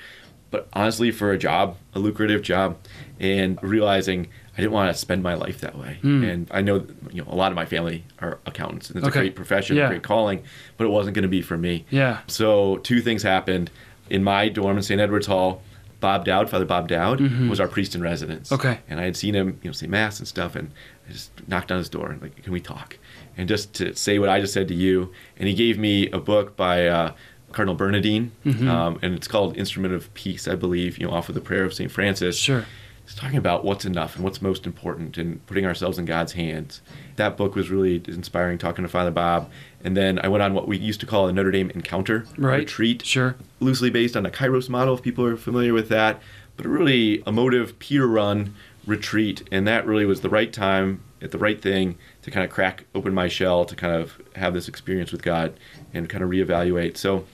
But 0.51 0.69
honestly, 0.73 1.11
for 1.11 1.31
a 1.33 1.39
job, 1.39 1.77
a 1.95 1.99
lucrative 1.99 2.43
job, 2.43 2.79
and 3.21 3.59
realizing 3.63 4.29
I 4.57 4.61
didn't 4.61 4.73
want 4.73 4.93
to 4.93 4.99
spend 4.99 5.23
my 5.23 5.35
life 5.35 5.61
that 5.63 5.77
way. 5.77 5.99
And 6.03 6.47
I 6.53 6.61
know, 6.63 6.87
you 7.13 7.23
know, 7.25 7.29
a 7.31 7.35
lot 7.35 7.51
of 7.51 7.57
my 7.57 7.65
family 7.67 8.05
are 8.21 8.39
accountants, 8.47 8.89
and 8.89 8.99
it's 8.99 9.07
Okay. 9.09 9.19
a 9.19 9.23
great 9.23 9.35
profession, 9.35 9.77
Yeah. 9.77 9.87
a 9.87 9.89
great 9.89 10.03
calling, 10.05 10.43
but 10.77 10.85
it 10.85 10.91
wasn't 10.91 11.15
going 11.15 11.25
to 11.25 11.29
be 11.29 11.43
for 11.43 11.59
me. 11.59 11.85
Yeah. 11.91 12.19
So 12.29 12.77
two 12.79 13.01
things 13.01 13.23
happened 13.25 13.71
in 14.11 14.23
my 14.23 14.49
dorm 14.49 14.77
in 14.77 14.83
St. 14.83 15.01
Edward's 15.01 15.27
Hall. 15.27 15.63
Bob 16.01 16.27
Dowd, 16.27 16.51
Father 16.51 16.67
Bob 16.67 16.87
Dowd, 16.87 17.21
was 17.49 17.59
our 17.59 17.67
priest 17.69 17.95
in 17.95 18.03
residence. 18.03 18.51
Mm-hmm. 18.51 18.67
Okay. 18.69 18.81
And 18.91 19.01
I 19.01 19.05
had 19.05 19.17
seen 19.17 19.35
him, 19.35 19.59
you 19.63 19.71
know, 19.71 19.73
say 19.73 19.87
mass 19.87 20.19
and 20.19 20.29
stuff, 20.29 20.55
and 20.55 20.71
I 21.09 21.13
just 21.13 21.31
knocked 21.49 21.73
on 21.73 21.79
his 21.79 21.89
door 21.89 22.11
and 22.11 22.21
like, 22.21 22.43
can 22.43 22.53
we 22.53 22.61
talk? 22.61 22.99
And 23.39 23.49
just 23.49 23.73
to 23.75 23.95
say 23.97 24.19
what 24.19 24.29
I 24.29 24.39
just 24.41 24.53
said 24.53 24.69
to 24.69 24.75
you, 24.75 25.11
and 25.39 25.49
he 25.49 25.55
gave 25.55 25.79
me 25.79 26.11
a 26.11 26.19
book 26.19 26.57
by 26.57 26.87
uh, 26.87 27.13
Cardinal 27.53 27.75
Bernardin, 27.75 28.33
Mm-hmm. 28.45 28.69
um, 28.69 28.99
and 29.01 29.15
it's 29.15 29.27
called 29.27 29.57
Instrument 29.57 29.95
of 29.95 30.13
Peace, 30.13 30.47
I 30.47 30.55
believe, 30.57 30.99
you 30.99 31.07
know, 31.07 31.13
off 31.15 31.29
of 31.31 31.35
the 31.35 31.41
prayer 31.41 31.65
of 31.65 31.73
St. 31.73 31.91
Francis. 31.91 32.37
Sure. 32.37 32.67
Talking 33.17 33.39
about 33.39 33.65
what's 33.65 33.85
enough 33.85 34.17
and 34.17 34.25
what's 34.25 34.43
most 34.43 34.67
important 34.67 35.17
and 35.19 35.45
putting 35.47 35.65
ourselves 35.65 35.99
in 35.99 36.05
God's 36.05 36.33
hands. 36.33 36.83
That 37.17 37.37
book 37.37 37.55
was 37.55 37.71
really 37.71 38.03
inspiring, 38.09 38.59
talking 38.59 38.83
to 38.83 38.89
Father 38.89 39.13
Bob. 39.13 39.51
And 39.85 39.97
then 39.97 40.19
I 40.23 40.29
went 40.29 40.43
on 40.43 40.53
what 40.53 40.67
we 40.67 40.77
used 40.77 41.01
to 41.01 41.07
call 41.07 41.29
a 41.29 41.33
Notre 41.33 41.53
Dame 41.53 41.71
Encounter 41.71 42.27
Right. 42.37 42.61
retreat 42.61 43.05
Sure. 43.07 43.37
loosely 43.61 43.89
based 43.89 44.17
on 44.17 44.27
a 44.27 44.31
Kairos 44.31 44.69
model, 44.69 44.95
if 44.95 45.03
people 45.03 45.25
are 45.25 45.37
familiar 45.37 45.73
with 45.73 45.89
that, 45.91 46.21
but 46.57 46.67
a 46.67 46.69
really 46.69 47.23
emotive 47.27 47.79
peer 47.79 48.05
run 48.05 48.55
retreat. 48.85 49.47
And 49.53 49.67
that 49.69 49.87
really 49.87 50.05
was 50.07 50.21
the 50.23 50.29
right 50.29 50.53
time 50.53 51.01
at 51.23 51.31
the 51.31 51.39
right 51.39 51.63
thing 51.63 51.97
to 52.23 52.31
kind 52.31 52.45
of 52.45 52.51
crack 52.51 52.85
open 52.95 53.15
my 53.15 53.29
shell, 53.29 53.65
to 53.65 53.77
kind 53.77 53.95
of 53.95 54.21
have 54.37 54.55
this 54.55 54.69
experience 54.69 55.13
with 55.13 55.23
God 55.23 55.55
and 55.95 56.09
kind 56.09 56.25
of 56.25 56.31
reevaluate. 56.31 56.97
So 56.97 57.25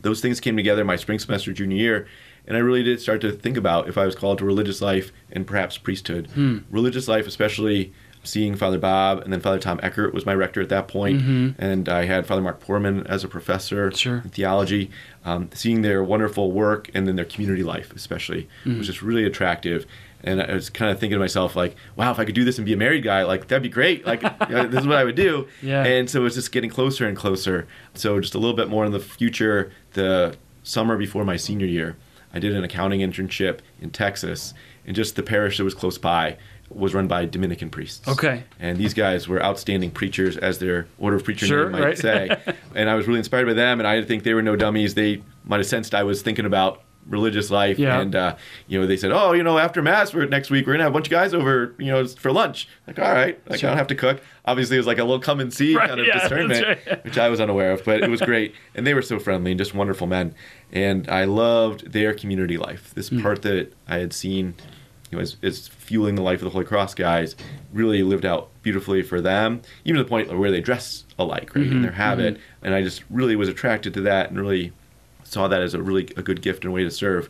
those 0.00 0.20
things 0.22 0.40
came 0.40 0.56
together 0.56 0.84
my 0.84 0.96
spring 0.96 1.18
semester 1.18 1.52
junior 1.52 1.76
year. 1.76 2.08
And 2.50 2.56
I 2.56 2.60
really 2.60 2.82
did 2.82 3.00
start 3.00 3.20
to 3.20 3.30
think 3.30 3.56
about 3.56 3.88
if 3.88 3.96
I 3.96 4.04
was 4.04 4.16
called 4.16 4.38
to 4.38 4.44
religious 4.44 4.82
life 4.82 5.12
and 5.30 5.46
perhaps 5.46 5.78
priesthood. 5.78 6.26
Hmm. 6.34 6.58
Religious 6.68 7.06
life, 7.06 7.26
especially 7.28 7.92
seeing 8.24 8.54
Father 8.56 8.76
Bob 8.78 9.20
and 9.20 9.32
then 9.32 9.40
Father 9.40 9.58
Tom 9.60 9.78
Eckert 9.82 10.12
was 10.12 10.26
my 10.26 10.34
rector 10.34 10.60
at 10.60 10.68
that 10.68 10.88
point. 10.88 11.22
And 11.58 11.88
I 11.88 12.04
had 12.06 12.26
Father 12.26 12.42
Mark 12.42 12.60
Poorman 12.62 13.06
as 13.06 13.22
a 13.24 13.28
professor 13.28 13.86
Mm-hmm. 13.88 13.96
Sure. 13.96 14.20
in 14.24 14.30
theology. 14.30 14.90
Um, 15.24 15.48
seeing 15.54 15.82
their 15.82 16.02
wonderful 16.02 16.50
work 16.52 16.90
and 16.92 17.06
then 17.08 17.14
their 17.16 17.24
community 17.24 17.62
life, 17.62 17.92
especially, 17.94 18.48
Mm. 18.66 18.78
was 18.78 18.86
just 18.88 19.00
really 19.00 19.24
attractive. 19.24 19.86
And 20.22 20.42
I 20.42 20.52
was 20.52 20.68
kind 20.68 20.90
of 20.90 20.98
thinking 21.00 21.14
to 21.16 21.20
myself, 21.20 21.56
like, 21.56 21.76
wow, 21.96 22.10
if 22.10 22.18
I 22.18 22.24
could 22.26 22.34
do 22.34 22.44
this 22.44 22.58
and 22.58 22.66
be 22.66 22.74
a 22.74 22.76
married 22.76 23.04
guy, 23.04 23.22
like, 23.22 23.48
that'd 23.48 23.62
be 23.62 23.70
great. 23.70 24.04
Like, 24.04 24.20
this 24.50 24.80
is 24.82 24.86
what 24.86 24.96
I 24.98 25.04
would 25.04 25.14
do. 25.14 25.46
Yeah. 25.62 25.82
And 25.84 26.10
so 26.10 26.26
it's 26.26 26.34
just 26.34 26.52
getting 26.52 26.68
closer 26.68 27.06
and 27.08 27.16
closer. 27.16 27.66
So 27.94 28.20
just 28.20 28.34
a 28.34 28.38
little 28.38 28.56
bit 28.56 28.68
more 28.68 28.84
in 28.84 28.92
the 28.92 29.00
future, 29.00 29.70
the 29.94 30.36
summer 30.62 30.98
before 30.98 31.24
my 31.24 31.36
senior 31.38 31.66
year, 31.66 31.96
I 32.32 32.38
did 32.38 32.54
an 32.54 32.64
accounting 32.64 33.00
internship 33.00 33.58
in 33.80 33.90
Texas, 33.90 34.54
and 34.86 34.94
just 34.96 35.16
the 35.16 35.22
parish 35.22 35.58
that 35.58 35.64
was 35.64 35.74
close 35.74 35.98
by 35.98 36.36
was 36.68 36.94
run 36.94 37.08
by 37.08 37.24
Dominican 37.24 37.68
priests. 37.68 38.06
Okay. 38.06 38.44
And 38.60 38.78
these 38.78 38.94
guys 38.94 39.26
were 39.26 39.42
outstanding 39.42 39.90
preachers, 39.90 40.36
as 40.36 40.60
their 40.60 40.86
order 40.98 41.16
of 41.16 41.24
preacher 41.24 41.46
Sure, 41.46 41.64
name 41.64 41.72
might 41.72 41.82
right. 41.84 41.98
say. 41.98 42.28
and 42.76 42.88
I 42.88 42.94
was 42.94 43.08
really 43.08 43.18
inspired 43.18 43.46
by 43.46 43.54
them, 43.54 43.80
and 43.80 43.88
I 43.88 44.02
think 44.02 44.22
they 44.22 44.34
were 44.34 44.42
no 44.42 44.54
dummies. 44.54 44.94
They 44.94 45.22
might 45.44 45.58
have 45.58 45.66
sensed 45.66 45.94
I 45.94 46.04
was 46.04 46.22
thinking 46.22 46.46
about 46.46 46.82
religious 47.08 47.50
life, 47.50 47.76
Yeah. 47.78 47.98
and 48.00 48.14
uh, 48.14 48.36
you 48.68 48.80
know, 48.80 48.86
they 48.86 48.96
said, 48.96 49.10
"Oh, 49.10 49.32
you 49.32 49.42
know, 49.42 49.58
after 49.58 49.82
mass, 49.82 50.14
we're 50.14 50.26
next 50.26 50.48
week 50.50 50.66
we're 50.66 50.74
gonna 50.74 50.84
have 50.84 50.92
a 50.92 50.94
bunch 50.94 51.08
of 51.08 51.10
guys 51.10 51.34
over, 51.34 51.74
you 51.78 51.86
know, 51.86 52.06
for 52.06 52.30
lunch." 52.30 52.68
Like, 52.86 53.00
all 53.00 53.12
right, 53.12 53.40
like 53.50 53.58
Sure. 53.60 53.68
I 53.68 53.72
don't 53.72 53.78
have 53.78 53.88
to 53.88 53.94
cook. 53.96 54.22
Obviously, 54.50 54.76
it 54.76 54.80
was 54.80 54.86
like 54.86 54.98
a 54.98 55.04
little 55.04 55.20
come 55.20 55.40
and 55.40 55.52
see 55.52 55.74
Right, 55.76 55.88
kind 55.88 56.00
of 56.00 56.06
yeah, 56.06 56.18
discernment, 56.22 56.66
right. 56.86 57.04
which 57.04 57.18
I 57.18 57.28
was 57.28 57.40
unaware 57.40 57.72
of, 57.72 57.84
but 57.84 58.02
it 58.02 58.10
was 58.10 58.20
great, 58.20 58.54
and 58.74 58.86
they 58.86 58.94
were 58.94 59.02
so 59.02 59.18
friendly 59.18 59.52
and 59.52 59.58
just 59.58 59.74
wonderful 59.74 60.06
men, 60.06 60.34
and 60.72 61.08
I 61.08 61.24
loved 61.24 61.92
their 61.92 62.14
community 62.14 62.56
life. 62.58 62.92
This 62.94 63.08
Hmm. 63.08 63.22
part 63.22 63.42
that 63.42 63.72
I 63.88 63.98
had 63.98 64.12
seen 64.12 64.54
you 65.10 65.16
know, 65.18 65.22
is, 65.22 65.36
is 65.42 65.66
fueling 65.66 66.14
the 66.14 66.22
life 66.22 66.38
of 66.40 66.44
the 66.44 66.50
Holy 66.50 66.64
Cross 66.64 66.94
guys, 66.94 67.34
really 67.72 68.02
lived 68.04 68.24
out 68.24 68.48
beautifully 68.62 69.02
for 69.02 69.20
them, 69.20 69.60
even 69.84 69.96
to 69.98 70.04
the 70.04 70.08
point 70.08 70.32
where 70.38 70.50
they 70.52 70.60
dress 70.60 71.04
alike, 71.18 71.54
right, 71.56 71.64
Mm-hmm, 71.64 71.76
in 71.76 71.82
their 71.82 71.90
habit. 71.92 72.38
And 72.62 72.74
I 72.74 72.82
just 72.82 73.02
really 73.10 73.34
was 73.34 73.48
attracted 73.48 73.92
to 73.94 74.00
that 74.02 74.30
and 74.30 74.40
really 74.40 74.72
saw 75.24 75.48
that 75.48 75.62
as 75.62 75.74
a 75.74 75.82
really 75.82 76.08
a 76.16 76.22
good 76.22 76.42
gift 76.42 76.64
and 76.64 76.72
way 76.72 76.84
to 76.84 76.90
serve. 76.92 77.28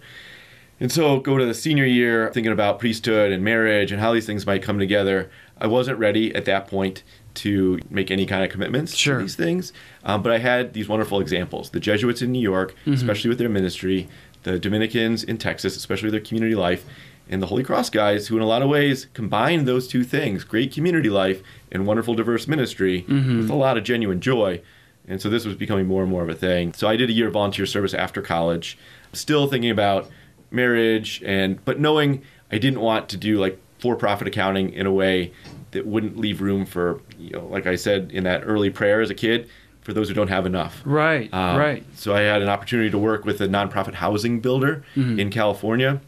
And 0.79 0.91
so 0.93 1.21
go 1.21 1.37
to 1.39 1.45
the 1.47 1.55
senior 1.55 1.85
year 1.87 2.31
thinking 2.33 2.53
about 2.53 2.79
priesthood 2.79 3.33
and 3.33 3.43
marriage 3.45 3.93
and 3.93 4.01
how 4.01 4.13
these 4.15 4.25
things 4.27 4.47
might 4.47 4.63
come 4.63 4.79
together. 4.79 5.31
I 5.61 5.67
wasn't 5.67 5.99
ready 5.99 6.35
at 6.35 6.45
that 6.47 6.67
point 6.69 7.03
to 7.35 7.79
make 7.91 8.11
any 8.11 8.27
kind 8.27 8.43
of 8.45 8.51
commitments 8.51 8.97
Sure. 8.97 9.19
to 9.19 9.23
these 9.23 9.37
things, 9.37 9.73
um, 10.05 10.23
but 10.23 10.33
I 10.33 10.39
had 10.39 10.73
these 10.73 10.89
wonderful 10.89 11.21
examples. 11.21 11.71
The 11.71 11.81
Jesuits 11.81 12.23
in 12.23 12.33
New 12.33 12.41
York, 12.41 12.75
Mm-hmm. 12.81 12.95
especially 12.95 13.29
with 13.29 13.39
their 13.39 13.49
ministry, 13.49 14.09
the 14.43 14.59
Dominicans 14.59 15.23
in 15.23 15.39
Texas, 15.39 15.77
especially 15.77 16.11
their 16.11 16.21
community 16.21 16.55
life, 16.55 16.85
and 17.29 17.41
the 17.41 17.47
Holy 17.47 17.63
Cross 17.63 17.91
guys, 17.91 18.27
who 18.27 18.37
in 18.37 18.43
a 18.43 18.47
lot 18.47 18.63
of 18.63 18.69
ways 18.69 19.07
combined 19.15 19.69
those 19.69 19.87
two 19.87 20.03
things 20.03 20.43
great 20.43 20.73
community 20.73 21.09
life 21.11 21.43
and 21.71 21.87
wonderful 21.87 22.15
diverse 22.15 22.49
ministry 22.49 23.05
Mm-hmm. 23.09 23.39
with 23.39 23.51
a 23.51 23.55
lot 23.55 23.77
of 23.79 23.85
genuine 23.85 24.21
joy. 24.21 24.61
And 25.07 25.21
so 25.23 25.29
this 25.31 25.45
was 25.45 25.55
becoming 25.57 25.87
more 25.87 26.03
and 26.03 26.11
more 26.11 26.23
of 26.23 26.29
a 26.29 26.35
thing. 26.35 26.73
So 26.73 26.89
I 26.89 26.97
did 26.97 27.11
a 27.11 27.13
year 27.13 27.27
of 27.29 27.33
volunteer 27.35 27.67
service 27.67 27.95
after 27.95 28.23
college, 28.23 28.77
still 29.13 29.47
thinking 29.47 29.71
about 29.71 30.09
marriage 30.51 31.23
and 31.25 31.65
but 31.65 31.79
knowing 31.79 32.23
I 32.51 32.59
didn't 32.59 32.81
want 32.81 33.09
to 33.11 33.17
do 33.17 33.39
like 33.39 33.61
for-profit 33.81 34.29
accounting 34.29 34.73
in 34.73 34.87
a 34.87 34.93
way 34.93 35.33
that 35.73 35.87
wouldn't 35.87 36.17
leave 36.19 36.41
room 36.41 36.67
for, 36.67 37.01
you 37.19 37.31
know, 37.31 37.47
like 37.47 37.67
I 37.67 37.77
said 37.77 38.11
in 38.13 38.25
that 38.25 38.43
early 38.45 38.71
prayer 38.71 39.01
as 39.01 39.11
a 39.11 39.15
kid, 39.15 39.49
for 39.83 39.93
those 39.95 40.09
who 40.09 40.15
don't 40.15 40.29
have 40.29 40.45
enough. 40.47 40.83
Right. 40.85 41.33
Um, 41.33 41.57
right. 41.57 41.85
So 41.95 42.15
I 42.15 42.21
had 42.21 42.43
an 42.43 42.49
opportunity 42.49 42.91
to 42.91 42.99
work 42.99 43.25
with 43.25 43.41
a 43.41 43.49
nonprofit 43.49 43.95
housing 43.95 44.41
builder 44.41 44.85
Mm-hmm. 44.95 45.19
in 45.19 45.31
California. 45.31 46.01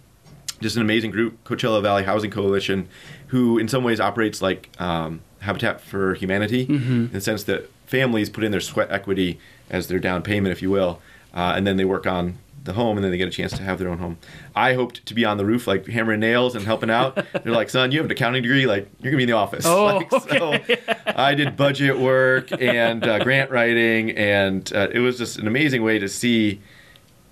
Just 0.61 0.77
an 0.77 0.83
amazing 0.83 1.11
group, 1.11 1.43
Coachella 1.45 1.83
Valley 1.83 2.05
Housing 2.05 2.31
Coalition, 2.31 2.89
who 3.29 3.59
in 3.59 3.67
some 3.69 3.83
ways 3.83 3.99
operates 3.99 4.43
like 4.43 4.69
um, 4.79 5.21
Habitat 5.41 5.81
for 5.81 6.15
Humanity, 6.15 6.67
Mm-hmm. 6.67 6.93
in 7.07 7.13
the 7.13 7.21
sense 7.21 7.45
that 7.45 7.71
families 7.87 8.29
put 8.31 8.45
in 8.45 8.53
their 8.53 8.61
sweat 8.61 8.91
equity 8.91 9.41
as 9.71 9.87
their 9.89 9.99
down 9.99 10.23
payment, 10.23 10.53
if 10.53 10.61
you 10.63 10.71
will, 10.71 11.01
uh, 11.35 11.55
and 11.57 11.67
then 11.67 11.77
they 11.79 11.85
work 11.85 12.07
on 12.07 12.37
the 12.65 12.73
home, 12.75 12.97
and 12.97 13.05
then 13.05 13.11
they 13.11 13.19
get 13.19 13.29
a 13.29 13.33
chance 13.33 13.53
to 13.53 13.63
have 13.63 13.79
their 13.79 13.89
own 13.89 13.99
home. 13.99 14.19
I 14.55 14.75
hoped 14.75 15.05
to 15.07 15.15
be 15.15 15.25
on 15.25 15.37
the 15.37 15.45
roof, 15.45 15.67
like 15.67 15.87
hammering 15.87 16.21
nails 16.21 16.55
and 16.55 16.65
helping 16.65 16.91
out. 16.91 17.15
They're 17.45 17.53
like, 17.53 17.71
"Son, 17.71 17.91
you 17.93 17.99
have 17.99 18.07
an 18.07 18.13
accounting 18.13 18.43
degree, 18.43 18.67
like 18.67 18.89
you're 19.01 19.11
gonna 19.11 19.17
be 19.19 19.25
in 19.25 19.29
the 19.29 19.37
office." 19.37 19.65
Oh, 19.67 19.85
Like, 19.97 20.11
so 20.11 20.59
I 21.07 21.35
did 21.35 21.57
budget 21.57 21.99
work 21.99 22.51
and 22.61 23.05
uh, 23.07 23.19
grant 23.25 23.51
writing, 23.51 24.11
and 24.13 24.71
uh, 24.75 24.89
it 24.93 25.01
was 25.01 25.19
just 25.19 25.39
an 25.39 25.47
amazing 25.47 25.83
way 25.83 25.99
to 25.99 26.09
see 26.09 26.61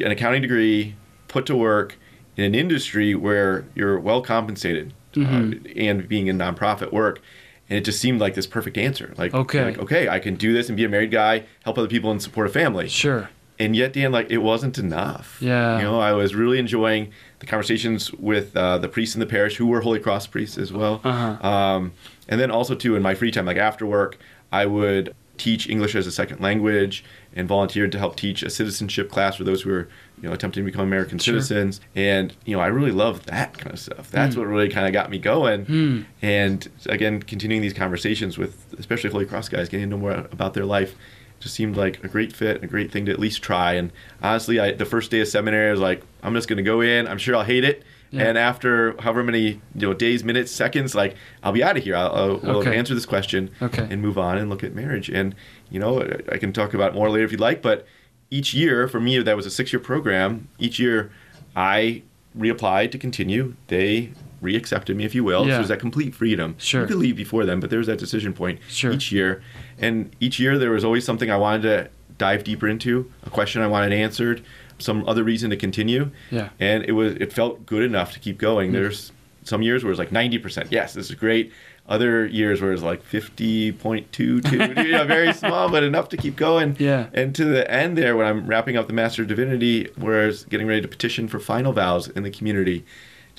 an 0.00 0.10
accounting 0.10 0.42
degree 0.42 0.96
put 1.28 1.46
to 1.46 1.56
work 1.56 1.96
in 2.36 2.44
an 2.44 2.54
industry 2.54 3.14
where 3.14 3.64
you're 3.74 4.00
well 4.00 4.22
compensated 4.22 4.92
uh, 5.16 5.50
and 5.76 6.08
being 6.08 6.26
in 6.26 6.38
nonprofit 6.38 6.92
work. 6.92 7.20
And 7.68 7.76
it 7.78 7.84
just 7.84 8.00
seemed 8.00 8.20
like 8.20 8.34
this 8.34 8.48
perfect 8.48 8.76
answer. 8.78 9.14
Like, 9.16 9.32
Okay. 9.32 9.64
like, 9.64 9.78
okay, 9.78 10.08
I 10.08 10.18
can 10.18 10.34
do 10.34 10.52
this 10.52 10.68
and 10.68 10.76
be 10.76 10.84
a 10.84 10.88
married 10.88 11.12
guy, 11.12 11.44
help 11.64 11.78
other 11.78 11.86
people, 11.86 12.10
and 12.10 12.20
support 12.20 12.48
a 12.48 12.50
family. 12.50 12.88
Sure. 12.88 13.28
And 13.60 13.76
yet, 13.76 13.92
Dan, 13.92 14.10
like, 14.10 14.30
it 14.30 14.38
wasn't 14.38 14.78
enough. 14.78 15.36
Yeah. 15.40 15.76
You 15.76 15.84
know, 15.84 16.00
I 16.00 16.12
was 16.12 16.34
really 16.34 16.58
enjoying 16.58 17.12
the 17.38 17.46
conversations 17.46 18.12
with 18.14 18.56
uh, 18.56 18.78
the 18.78 18.88
priests 18.88 19.14
in 19.14 19.20
the 19.20 19.26
parish 19.26 19.56
who 19.56 19.66
were 19.66 19.82
Holy 19.82 20.00
Cross 20.00 20.28
priests 20.28 20.58
as 20.58 20.72
well. 20.72 21.00
Uh-huh. 21.04 21.46
Um, 21.46 21.92
and 22.28 22.40
then 22.40 22.50
also, 22.50 22.74
too, 22.74 22.96
in 22.96 23.02
my 23.02 23.14
free 23.14 23.30
time, 23.30 23.44
like 23.44 23.58
after 23.58 23.84
work, 23.86 24.18
I 24.50 24.66
would 24.66 25.14
teach 25.36 25.68
English 25.68 25.94
as 25.94 26.06
a 26.06 26.12
second 26.12 26.40
language 26.40 27.02
and 27.34 27.48
volunteered 27.48 27.92
to 27.92 27.98
help 27.98 28.16
teach 28.16 28.42
a 28.42 28.50
citizenship 28.50 29.10
class 29.10 29.36
for 29.36 29.44
those 29.44 29.62
who 29.62 29.70
were 29.70 29.88
you 30.20 30.28
know, 30.28 30.34
attempting 30.34 30.62
to 30.64 30.70
become 30.70 30.84
American 30.84 31.18
Sure. 31.18 31.34
citizens. 31.34 31.80
And, 31.94 32.34
you 32.44 32.54
know, 32.54 32.62
I 32.62 32.66
really 32.66 32.90
love 32.92 33.24
that 33.26 33.56
kind 33.56 33.72
of 33.72 33.78
stuff. 33.78 34.10
That's 34.10 34.36
what 34.36 34.46
really 34.46 34.68
kind 34.68 34.86
of 34.86 34.92
got 34.92 35.08
me 35.10 35.18
going. 35.18 36.06
And 36.20 36.68
again, 36.86 37.22
continuing 37.22 37.62
these 37.62 37.72
conversations 37.72 38.36
with, 38.36 38.74
especially 38.78 39.10
Holy 39.10 39.24
Cross 39.24 39.48
guys, 39.48 39.68
getting 39.70 39.88
to 39.88 39.96
know 39.96 40.00
more 40.00 40.12
about 40.12 40.52
their 40.54 40.66
life 40.66 40.94
just 41.40 41.54
seemed 41.54 41.76
like 41.76 42.04
a 42.04 42.08
great 42.08 42.32
fit 42.32 42.56
and 42.56 42.64
a 42.64 42.68
great 42.68 42.92
thing 42.92 43.06
to 43.06 43.12
at 43.12 43.18
least 43.18 43.42
try. 43.42 43.72
And 43.72 43.90
honestly, 44.22 44.60
I, 44.60 44.72
the 44.72 44.84
first 44.84 45.10
day 45.10 45.20
of 45.20 45.28
seminary, 45.28 45.68
I 45.68 45.72
was 45.72 45.80
like, 45.80 46.02
I'm 46.22 46.34
just 46.34 46.48
going 46.48 46.58
to 46.58 46.62
go 46.62 46.80
in. 46.80 47.08
I'm 47.08 47.18
sure 47.18 47.34
I'll 47.34 47.44
hate 47.44 47.64
it. 47.64 47.82
Yeah. 48.10 48.24
And 48.24 48.38
after 48.38 49.00
however 49.00 49.22
many 49.22 49.42
you 49.48 49.60
know 49.74 49.94
days, 49.94 50.22
minutes, 50.24 50.50
seconds, 50.52 50.94
like 50.94 51.16
I'll 51.42 51.52
be 51.52 51.62
out 51.62 51.76
of 51.76 51.84
here. 51.84 51.96
I'll, 51.96 52.12
I'll 52.14 52.36
we'll 52.38 52.56
Okay. 52.58 52.76
answer 52.76 52.92
this 52.94 53.06
question 53.06 53.50
Okay. 53.62 53.86
and 53.88 54.02
move 54.02 54.18
on 54.18 54.36
and 54.36 54.50
look 54.50 54.62
at 54.64 54.74
marriage. 54.74 55.08
And 55.08 55.34
you 55.70 55.78
know, 55.80 56.02
I 56.30 56.38
can 56.38 56.52
talk 56.52 56.74
about 56.74 56.92
more 56.94 57.08
later 57.08 57.24
if 57.24 57.30
you'd 57.32 57.40
like. 57.40 57.62
But 57.62 57.86
each 58.30 58.52
year, 58.52 58.86
for 58.88 59.00
me, 59.00 59.18
that 59.20 59.36
was 59.36 59.46
a 59.46 59.50
six-year 59.50 59.80
program. 59.80 60.48
Each 60.58 60.78
year, 60.78 61.10
I 61.56 62.02
reapplied 62.36 62.90
to 62.92 62.98
continue. 62.98 63.54
They 63.68 64.12
reaccepted 64.42 64.96
me, 64.96 65.04
if 65.04 65.14
you 65.14 65.22
will. 65.24 65.42
So 65.44 65.48
Yeah. 65.48 65.54
there's 65.56 65.68
that 65.68 65.80
complete 65.80 66.14
freedom. 66.14 66.54
Sure. 66.58 66.82
You 66.82 66.86
could 66.88 66.96
leave 66.96 67.16
before 67.16 67.44
then, 67.44 67.60
but 67.60 67.70
there 67.70 67.78
was 67.78 67.86
that 67.88 67.98
decision 67.98 68.32
point 68.32 68.58
Sure. 68.68 68.92
each 68.92 69.12
year. 69.12 69.42
And 69.78 70.10
each 70.20 70.38
year, 70.40 70.58
there 70.58 70.70
was 70.70 70.84
always 70.84 71.04
something 71.04 71.30
I 71.30 71.36
wanted 71.36 71.62
to 71.62 71.88
dive 72.18 72.44
deeper 72.44 72.68
into, 72.68 73.10
a 73.26 73.30
question 73.30 73.62
I 73.62 73.66
wanted 73.66 73.92
answered, 73.92 74.42
some 74.78 75.06
other 75.08 75.22
reason 75.24 75.50
to 75.50 75.56
continue. 75.56 76.10
Yeah. 76.30 76.48
And 76.58 76.84
it 76.84 76.92
was 76.92 77.14
it 77.14 77.32
felt 77.32 77.66
good 77.66 77.82
enough 77.82 78.12
to 78.12 78.18
keep 78.18 78.38
going. 78.38 78.70
Mm. 78.70 78.74
There's 78.74 79.12
some 79.44 79.62
years 79.62 79.82
where 79.84 79.90
it's 79.90 79.98
like 79.98 80.10
90%. 80.10 80.66
Yes, 80.70 80.92
this 80.94 81.08
is 81.10 81.16
great. 81.16 81.52
Other 81.88 82.24
years 82.26 82.60
where 82.60 82.72
it's 82.72 82.82
like 82.82 83.02
50.22, 83.02 84.52
you 84.86 84.92
know, 84.92 85.04
very 85.04 85.32
small, 85.32 85.68
but 85.70 85.82
enough 85.82 86.08
to 86.10 86.16
keep 86.16 86.36
going. 86.36 86.76
Yeah. 86.78 87.06
And 87.12 87.34
to 87.34 87.44
the 87.44 87.68
end 87.70 87.96
there, 87.98 88.16
when 88.16 88.26
I'm 88.26 88.46
wrapping 88.46 88.76
up 88.76 88.86
the 88.86 88.92
Master 88.92 89.22
of 89.22 89.28
Divinity, 89.28 89.88
where 89.96 90.22
I 90.22 90.26
was 90.26 90.44
getting 90.44 90.66
ready 90.66 90.80
to 90.82 90.88
petition 90.88 91.26
for 91.28 91.38
final 91.40 91.72
vows 91.72 92.08
in 92.08 92.22
the 92.22 92.30
community, 92.30 92.84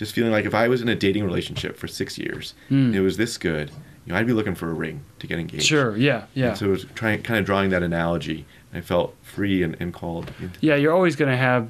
just 0.01 0.13
feeling 0.13 0.31
like 0.31 0.45
if 0.45 0.55
I 0.55 0.67
was 0.67 0.81
in 0.81 0.89
a 0.89 0.95
dating 0.95 1.23
relationship 1.25 1.77
for 1.77 1.87
six 1.87 2.17
years, 2.17 2.55
Hmm. 2.69 2.91
it 2.93 3.01
was 3.01 3.17
this 3.17 3.37
good, 3.37 3.69
you 4.05 4.11
know, 4.11 4.17
I'd 4.19 4.25
be 4.25 4.33
looking 4.33 4.55
for 4.55 4.69
a 4.69 4.73
ring 4.73 5.01
to 5.19 5.27
get 5.27 5.37
engaged. 5.37 5.65
Sure. 5.65 5.95
Yeah. 5.95 6.23
Yeah. 6.33 6.47
And 6.49 6.57
so 6.57 6.65
it 6.65 6.69
was 6.69 6.85
trying, 6.95 7.21
kind 7.21 7.39
of 7.39 7.45
drawing 7.45 7.69
that 7.69 7.83
analogy. 7.83 8.45
I 8.73 8.81
felt 8.81 9.13
free 9.21 9.61
and, 9.63 9.77
and 9.79 9.93
called. 9.93 10.31
Yeah. 10.59 10.75
You're 10.75 10.93
always 10.93 11.15
going 11.15 11.29
to 11.29 11.37
have 11.37 11.67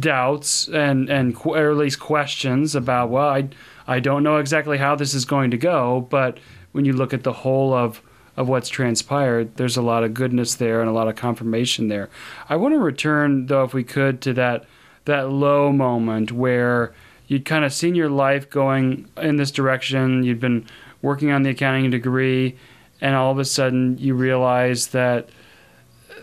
doubts 0.00 0.68
and 0.68 1.08
and 1.08 1.34
qu- 1.34 1.54
or 1.54 1.70
at 1.70 1.76
least 1.76 1.98
questions 1.98 2.74
about 2.74 3.08
well 3.08 3.28
I 3.28 3.48
I 3.86 4.00
don't 4.00 4.22
know 4.22 4.36
exactly 4.36 4.76
how 4.78 4.94
this 4.96 5.14
is 5.14 5.24
going 5.24 5.50
to 5.52 5.56
go 5.56 6.06
but 6.10 6.38
when 6.72 6.84
you 6.84 6.92
look 6.92 7.14
at 7.14 7.22
the 7.22 7.32
whole 7.32 7.72
of 7.72 8.02
of 8.36 8.48
what's 8.48 8.68
transpired 8.68 9.56
there's 9.56 9.78
a 9.78 9.82
lot 9.82 10.04
of 10.04 10.12
goodness 10.12 10.56
there 10.56 10.80
and 10.82 10.90
a 10.90 10.92
lot 10.92 11.08
of 11.08 11.16
confirmation 11.16 11.88
there 11.88 12.10
I 12.50 12.56
want 12.56 12.74
to 12.74 12.78
return 12.78 13.46
though 13.46 13.64
if 13.64 13.72
we 13.72 13.82
could 13.82 14.20
to 14.22 14.34
that 14.34 14.66
that 15.06 15.30
low 15.30 15.72
moment 15.72 16.32
where 16.32 16.92
you'd 17.28 17.44
kind 17.44 17.64
of 17.64 17.72
seen 17.72 17.94
your 17.94 18.10
life 18.10 18.50
going 18.50 19.08
in 19.16 19.36
this 19.36 19.50
direction 19.50 20.22
you'd 20.24 20.40
been 20.40 20.66
working 21.00 21.30
on 21.30 21.42
the 21.42 21.50
accounting 21.50 21.90
degree 21.90 22.56
and 23.00 23.14
all 23.14 23.30
of 23.30 23.38
a 23.38 23.44
sudden 23.44 23.96
you 23.98 24.14
realize 24.14 24.88
that 24.88 25.28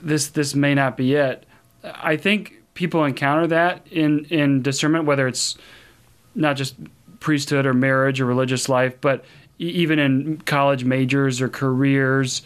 this 0.02 0.28
this 0.28 0.54
may 0.54 0.76
not 0.76 0.98
be 0.98 1.14
it 1.14 1.46
I 1.84 2.18
think 2.18 2.64
people 2.74 3.04
encounter 3.06 3.48
that 3.48 3.86
in 3.92 4.26
in 4.26 4.62
discernment, 4.62 5.06
whether 5.06 5.28
it's 5.28 5.58
not 6.34 6.56
just 6.58 6.76
priesthood 7.20 7.66
or 7.66 7.74
marriage 7.74 8.22
or 8.22 8.26
religious 8.26 8.70
life, 8.70 9.00
but 9.02 9.26
even 9.58 10.00
in 10.00 10.38
college 10.42 10.84
majors 10.84 11.42
or 11.42 11.50
careers 11.50 12.42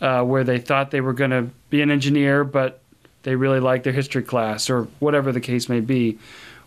uh, 0.00 0.22
where 0.22 0.44
they 0.44 0.58
thought 0.58 0.90
they 0.90 1.00
were 1.00 1.12
going 1.12 1.30
to 1.30 1.48
be 1.70 1.82
an 1.82 1.90
engineer, 1.90 2.42
but 2.42 2.80
they 3.22 3.36
really 3.36 3.60
like 3.60 3.82
their 3.82 3.92
history 3.92 4.22
class 4.22 4.70
or 4.70 4.84
whatever 4.98 5.30
the 5.30 5.40
case 5.40 5.68
may 5.68 5.80
be. 5.80 6.18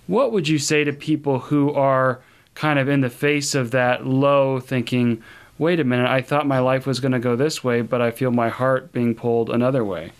What 0.08 0.32
would 0.32 0.48
you 0.48 0.58
say 0.58 0.84
to 0.84 0.94
people 0.94 1.40
who 1.40 1.74
are 1.74 2.22
kind 2.56 2.80
of 2.80 2.90
in 2.90 3.02
the 3.02 3.10
face 3.10 3.54
of 3.54 3.72
that 3.72 4.08
low 4.08 4.60
thinking, 4.60 5.22
wait 5.58 5.80
a 5.80 5.84
minute, 5.84 6.10
I 6.10 6.22
thought 6.22 6.48
my 6.48 6.60
life 6.60 6.88
was 6.88 7.00
going 7.00 7.12
to 7.12 7.20
go 7.20 7.36
this 7.36 7.64
way, 7.64 7.82
but 7.82 8.02
I 8.02 8.12
feel 8.12 8.32
my 8.32 8.50
heart 8.50 8.92
being 8.92 9.14
pulled 9.14 9.50
another 9.50 9.86
way? 9.86 10.12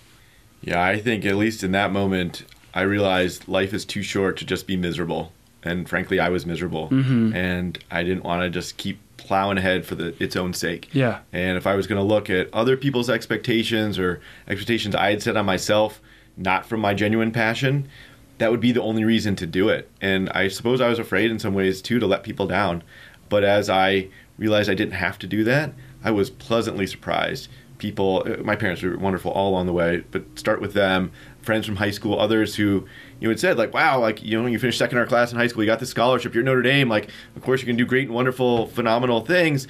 Yeah, 0.62 0.84
I 0.84 1.00
think 1.00 1.26
at 1.26 1.36
least 1.36 1.64
in 1.64 1.72
that 1.72 1.92
moment, 1.92 2.44
I 2.74 2.82
realized 2.82 3.48
life 3.48 3.74
is 3.74 3.86
too 3.86 4.04
short 4.04 4.38
to 4.38 4.46
just 4.46 4.68
be 4.68 4.76
miserable. 4.78 5.32
And 5.64 5.88
frankly, 5.88 6.20
I 6.20 6.30
was 6.30 6.46
miserable. 6.46 6.90
Mm-hmm. 6.90 7.36
And 7.36 7.80
I 7.90 8.04
didn't 8.04 8.24
want 8.24 8.42
to 8.44 8.50
just 8.50 8.78
keep 8.78 9.00
plowing 9.18 9.58
ahead 9.58 9.86
for 9.86 9.96
the, 9.96 10.16
its 10.22 10.36
own 10.36 10.54
sake. 10.54 10.90
Yeah. 10.94 11.20
And 11.34 11.58
if 11.58 11.68
I 11.68 11.76
was 11.76 11.88
going 11.88 12.00
to 12.00 12.04
look 12.04 12.30
at 12.30 12.54
other 12.54 12.78
people's 12.78 13.10
expectations 13.10 13.98
or 13.98 14.22
expectations 14.48 14.96
I 14.96 15.10
had 15.10 15.22
set 15.22 15.36
on 15.36 15.46
myself, 15.46 16.02
not 16.38 16.66
from 16.66 16.80
my 16.80 16.94
genuine 16.94 17.32
passion, 17.32 17.90
that 18.38 18.52
would 18.52 18.60
be 18.60 18.72
the 18.72 18.82
only 18.82 19.04
reason 19.04 19.36
to 19.38 19.46
do 19.48 19.70
it. 19.70 19.90
And 20.02 20.30
I 20.30 20.48
suppose 20.48 20.82
I 20.82 20.90
was 20.90 21.00
afraid 21.00 21.32
in 21.32 21.40
some 21.40 21.54
ways 21.54 21.82
too 21.82 22.00
to 22.00 22.08
let 22.08 22.24
people 22.24 22.48
down. 22.48 22.84
But 23.30 23.44
as 23.44 23.70
I 23.70 24.08
realized 24.38 24.70
I 24.70 24.76
didn't 24.76 24.94
have 24.94 25.20
to 25.20 25.28
do 25.28 25.44
that, 25.46 25.74
I 26.04 26.12
was 26.12 26.30
pleasantly 26.30 26.88
surprised. 26.88 27.50
People, 27.78 28.24
uh, 28.26 28.44
my 28.44 28.56
parents 28.56 28.82
were 28.82 28.98
wonderful 28.98 29.32
all 29.32 29.50
along 29.50 29.66
the 29.66 29.74
way, 29.74 30.04
but 30.12 30.24
start 30.36 30.62
with 30.62 30.74
them 30.74 31.12
friends 31.42 31.66
from 31.66 31.78
high 31.78 31.92
school, 31.92 32.20
others 32.20 32.56
who 32.56 32.86
you 33.20 33.28
know 33.28 33.30
had 33.30 33.40
said 33.40 33.58
like, 33.58 33.74
"Wow, 33.74 34.00
like 34.00 34.24
you 34.24 34.40
know, 34.40 34.48
you 34.48 34.60
finished 34.60 34.80
second 34.80 34.98
in 34.98 35.02
our 35.02 35.08
class 35.08 35.32
in 35.32 35.38
high 35.38 35.48
school, 35.48 35.64
you 35.64 35.68
got 35.68 35.80
this 35.80 35.90
scholarship, 35.90 36.34
you're 36.34 36.44
Notre 36.44 36.62
Dame, 36.62 36.90
like 36.90 37.10
of 37.36 37.42
course 37.44 37.62
you 37.62 37.68
can 37.68 37.76
do 37.76 37.86
great 37.86 38.08
and 38.08 38.16
wonderful, 38.16 38.68
phenomenal 38.68 39.22
things." 39.22 39.68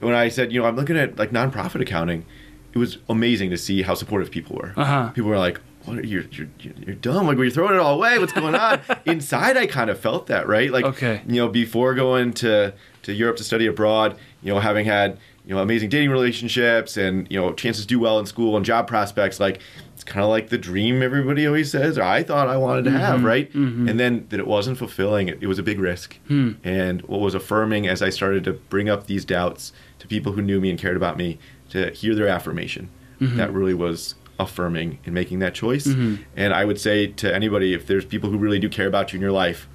When 0.00 0.14
I 0.14 0.28
said, 0.28 0.52
you 0.52 0.60
know, 0.60 0.66
I'm 0.68 0.76
looking 0.76 0.96
at 0.96 1.18
like 1.18 1.30
nonprofit 1.30 1.80
accounting, 1.80 2.24
it 2.72 2.78
was 2.78 2.98
amazing 3.08 3.50
to 3.50 3.58
see 3.58 3.82
how 3.82 3.94
supportive 3.94 4.30
people 4.30 4.56
were. 4.56 4.72
Uh-huh. 4.76 5.08
People 5.08 5.30
were 5.30 5.38
like, 5.38 5.60
what, 5.88 6.04
you're, 6.04 6.22
you, 6.22 6.48
you're, 6.60 6.74
you're 6.86 6.94
dumb. 6.96 7.26
Like, 7.26 7.38
you're 7.38 7.50
throwing 7.50 7.74
it 7.74 7.80
all 7.80 7.94
away. 7.94 8.18
What's 8.18 8.32
going 8.32 8.54
on? 8.54 8.80
Inside, 9.06 9.56
I 9.56 9.66
kind 9.66 9.90
of 9.90 9.98
felt 9.98 10.26
that, 10.28 10.46
right? 10.46 10.70
Like, 10.70 10.84
okay. 10.84 11.22
you 11.26 11.36
know, 11.36 11.48
before 11.48 11.94
going 11.94 12.32
to, 12.34 12.74
to 13.02 13.12
Europe 13.12 13.36
to 13.36 13.44
study 13.44 13.66
abroad, 13.66 14.18
you 14.42 14.52
know, 14.52 14.60
having 14.60 14.86
had, 14.86 15.18
you 15.44 15.54
know, 15.54 15.60
amazing 15.60 15.88
dating 15.88 16.10
relationships 16.10 16.96
and, 16.96 17.26
you 17.30 17.40
know, 17.40 17.52
chances 17.52 17.84
to 17.84 17.88
do 17.88 17.98
well 17.98 18.18
in 18.18 18.26
school 18.26 18.56
and 18.56 18.64
job 18.64 18.86
prospects, 18.86 19.40
like, 19.40 19.60
it's 19.94 20.04
kind 20.04 20.22
of 20.22 20.30
like 20.30 20.48
the 20.48 20.58
dream 20.58 21.02
everybody 21.02 21.46
always 21.46 21.72
says, 21.72 21.98
or 21.98 22.04
I 22.04 22.22
thought 22.22 22.48
I 22.48 22.56
wanted 22.56 22.84
to 22.84 22.92
have, 22.92 23.16
mm-hmm, 23.16 23.26
right? 23.26 23.52
Mm-hmm. 23.52 23.88
And 23.88 23.98
then 23.98 24.26
that 24.28 24.38
it 24.38 24.46
wasn't 24.46 24.78
fulfilling, 24.78 25.28
it, 25.28 25.38
it 25.42 25.48
was 25.48 25.58
a 25.58 25.62
big 25.62 25.80
risk. 25.80 26.18
Hmm. 26.28 26.52
And 26.62 27.02
what 27.02 27.20
was 27.20 27.34
affirming 27.34 27.88
as 27.88 28.00
I 28.00 28.10
started 28.10 28.44
to 28.44 28.52
bring 28.52 28.88
up 28.88 29.06
these 29.06 29.24
doubts 29.24 29.72
to 29.98 30.06
people 30.06 30.32
who 30.32 30.42
knew 30.42 30.60
me 30.60 30.70
and 30.70 30.78
cared 30.78 30.96
about 30.96 31.16
me, 31.16 31.38
to 31.70 31.90
hear 31.90 32.14
their 32.14 32.28
affirmation, 32.28 32.90
mm-hmm. 33.20 33.36
that 33.36 33.52
really 33.52 33.74
was 33.74 34.14
affirming 34.38 34.98
in 35.04 35.12
making 35.14 35.40
that 35.40 35.54
choice. 35.54 35.86
Mm-hmm. 35.86 36.22
And 36.36 36.54
I 36.54 36.64
would 36.64 36.80
say 36.80 37.08
to 37.08 37.34
anybody, 37.34 37.74
if 37.74 37.86
there's 37.86 38.04
people 38.04 38.30
who 38.30 38.38
really 38.38 38.58
do 38.58 38.68
care 38.68 38.86
about 38.86 39.12
you 39.12 39.16
in 39.16 39.22
your 39.22 39.32
life, 39.32 39.68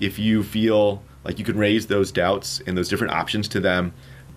if 0.00 0.18
you 0.18 0.42
feel 0.42 1.02
like 1.24 1.38
you 1.38 1.44
can 1.44 1.56
raise 1.56 1.86
those 1.86 2.10
doubts 2.10 2.60
and 2.66 2.76
those 2.76 2.88
different 2.88 3.12
options 3.12 3.46
to 3.48 3.60
them, 3.60 3.92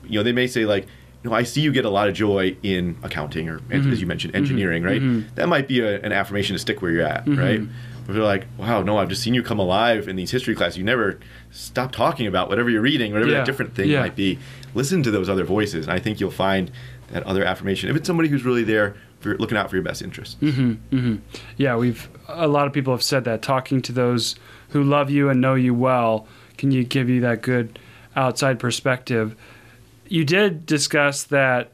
you 0.07 0.19
know, 0.19 0.23
they 0.23 0.31
may 0.31 0.45
say 0.47 0.65
like, 0.65 0.85
you 1.23 1.31
know, 1.31 1.35
I 1.35 1.41
see 1.41 1.61
you 1.61 1.71
get 1.71 1.85
a 1.85 1.89
lot 1.89 2.07
of 2.07 2.13
joy 2.13 2.55
in 2.61 2.97
accounting 3.01 3.49
or, 3.49 3.57
mm-hmm. 3.57 3.91
as 3.91 3.99
you 3.99 4.05
mentioned, 4.05 4.35
engineering, 4.35 4.83
mm-hmm. 4.83 4.91
right? 4.91 5.01
Mm-hmm. 5.01 5.35
That 5.35 5.49
might 5.49 5.67
be 5.67 5.79
a, 5.79 5.99
an 6.01 6.11
affirmation 6.11 6.53
to 6.53 6.59
stick 6.59 6.83
where 6.83 6.91
you're 6.91 7.05
at, 7.05 7.25
Mm-hmm. 7.25 7.39
right? 7.39 7.61
But 8.05 8.13
they're 8.13 8.21
like, 8.21 8.45
wow, 8.59 8.83
no, 8.83 8.99
I've 8.99 9.09
just 9.09 9.23
seen 9.23 9.33
you 9.33 9.41
come 9.41 9.57
alive 9.57 10.07
in 10.07 10.15
these 10.15 10.29
history 10.29 10.53
classes. 10.53 10.77
You 10.77 10.83
never 10.83 11.19
stop 11.49 11.91
talking 11.91 12.27
about 12.27 12.49
whatever 12.49 12.69
you're 12.69 12.83
reading, 12.83 13.11
whatever 13.11 13.31
Yeah. 13.31 13.37
that 13.37 13.47
different 13.47 13.73
thing 13.73 13.89
Yeah. 13.89 14.01
might 14.01 14.15
be. 14.15 14.37
Listen 14.75 15.01
to 15.01 15.09
those 15.09 15.27
other 15.27 15.43
voices, 15.43 15.87
and 15.87 15.93
I 15.95 15.97
think 15.97 16.19
you'll 16.19 16.29
find 16.29 16.69
that 17.11 17.23
other 17.23 17.43
affirmation. 17.43 17.89
If 17.89 17.95
it's 17.95 18.05
somebody 18.05 18.29
who's 18.29 18.45
really 18.45 18.63
there 18.63 18.95
for 19.25 19.37
looking 19.37 19.57
out 19.57 19.69
for 19.69 19.75
your 19.75 19.83
best 19.83 20.01
interests. 20.01 20.35
Mm-hmm. 20.41 21.15
Yeah, 21.57 21.75
we've 21.75 22.07
a 22.27 22.47
lot 22.47 22.67
of 22.67 22.73
people 22.73 22.93
have 22.93 23.03
said 23.03 23.25
that 23.25 23.41
talking 23.41 23.81
to 23.83 23.91
those 23.91 24.35
who 24.69 24.83
love 24.83 25.09
you 25.09 25.29
and 25.29 25.41
know 25.41 25.55
you 25.55 25.73
well 25.73 26.27
can 26.57 26.71
you 26.71 26.83
give 26.83 27.09
you 27.09 27.21
that 27.21 27.41
good 27.41 27.77
outside 28.15 28.59
perspective. 28.59 29.35
You 30.07 30.23
did 30.23 30.65
discuss 30.65 31.23
that 31.25 31.71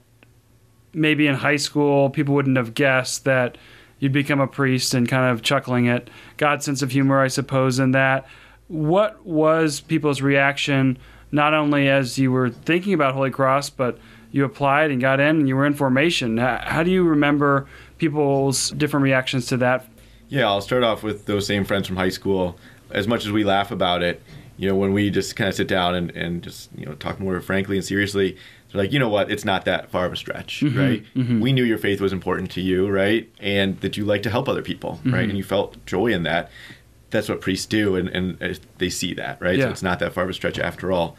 maybe 0.94 1.28
in 1.28 1.36
high 1.36 1.58
school 1.58 2.10
people 2.10 2.34
wouldn't 2.34 2.58
have 2.58 2.74
guessed 2.74 3.26
that 3.26 3.58
you'd 4.00 4.12
become 4.12 4.40
a 4.40 4.48
priest 4.48 4.94
and 4.94 5.08
kind 5.08 5.32
of 5.32 5.42
chuckling 5.42 5.88
at 5.88 6.10
God's 6.38 6.66
sense 6.66 6.82
of 6.82 6.92
humor, 6.92 7.22
I 7.22 7.28
suppose, 7.28 7.78
in 7.78 7.92
that. 7.92 8.28
What 8.68 9.26
was 9.26 9.82
people's 9.82 10.22
reaction 10.22 10.98
not 11.32 11.54
only 11.54 11.88
as 11.88 12.18
you 12.18 12.32
were 12.32 12.50
thinking 12.50 12.94
about 12.94 13.14
Holy 13.14 13.32
Cross, 13.32 13.70
but 13.72 14.00
you 14.32 14.46
applied 14.46 14.92
and 14.92 15.02
got 15.02 15.20
in 15.20 15.40
and 15.40 15.48
you 15.48 15.56
were 15.56 15.66
in 15.66 15.74
formation? 15.74 16.38
How, 16.38 16.84
do 16.84 16.92
you 16.92 17.04
remember 17.04 17.68
people's 17.98 18.72
different 18.72 19.04
reactions 19.04 19.48
to 19.48 19.58
that? 19.58 19.88
Yeah, 20.30 20.48
I'll 20.48 20.62
start 20.62 20.84
off 20.84 21.04
with 21.04 21.26
those 21.26 21.46
same 21.46 21.66
friends 21.66 21.88
from 21.88 21.98
high 21.98 22.10
school. 22.10 22.58
As 22.90 23.08
much 23.08 23.26
as 23.26 23.32
we 23.32 23.44
laugh 23.44 23.72
about 23.72 24.02
it, 24.04 24.22
you 24.58 24.70
know, 24.70 24.76
when 24.76 24.94
we 24.94 25.10
just 25.10 25.36
kind 25.36 25.48
of 25.50 25.56
sit 25.56 25.68
down 25.68 25.96
and, 25.96 26.12
and 26.12 26.44
just, 26.44 26.70
you 26.78 26.86
know, 26.86 26.94
talk 26.94 27.20
more 27.20 27.40
frankly 27.42 27.78
and 27.78 27.86
seriously, 27.86 28.38
they're 28.72 28.82
like, 28.82 28.94
you 28.94 29.00
know 29.00 29.10
what, 29.10 29.32
it's 29.32 29.44
not 29.44 29.66
that 29.66 29.92
far 29.92 30.06
of 30.06 30.14
a 30.14 30.16
stretch, 30.16 30.64
right? 30.64 31.04
We 31.42 31.52
knew 31.52 31.64
your 31.64 31.78
faith 31.78 32.00
was 32.00 32.14
important 32.14 32.52
to 32.52 32.62
you, 32.62 32.88
right? 32.90 33.30
And 33.40 33.80
that 33.82 33.98
you 33.98 34.06
like 34.06 34.24
to 34.24 34.30
help 34.30 34.48
other 34.48 34.62
people, 34.62 35.02
right? 35.04 35.28
And 35.28 35.38
you 35.38 35.44
felt 35.44 35.86
joy 35.86 36.08
in 36.08 36.24
that. 36.24 36.50
That's 37.10 37.28
what 37.28 37.42
priests 37.42 37.66
do, 37.66 37.98
and, 37.98 38.08
and 38.08 38.42
uh, 38.42 38.54
they 38.78 38.90
see 38.90 39.14
that, 39.16 39.42
right? 39.42 39.58
Yeah. 39.58 39.66
So 39.66 39.72
it's 39.72 39.84
not 39.84 40.00
that 40.00 40.14
far 40.14 40.24
of 40.24 40.30
a 40.30 40.34
stretch 40.34 40.58
after 40.58 40.94
all. 40.94 41.18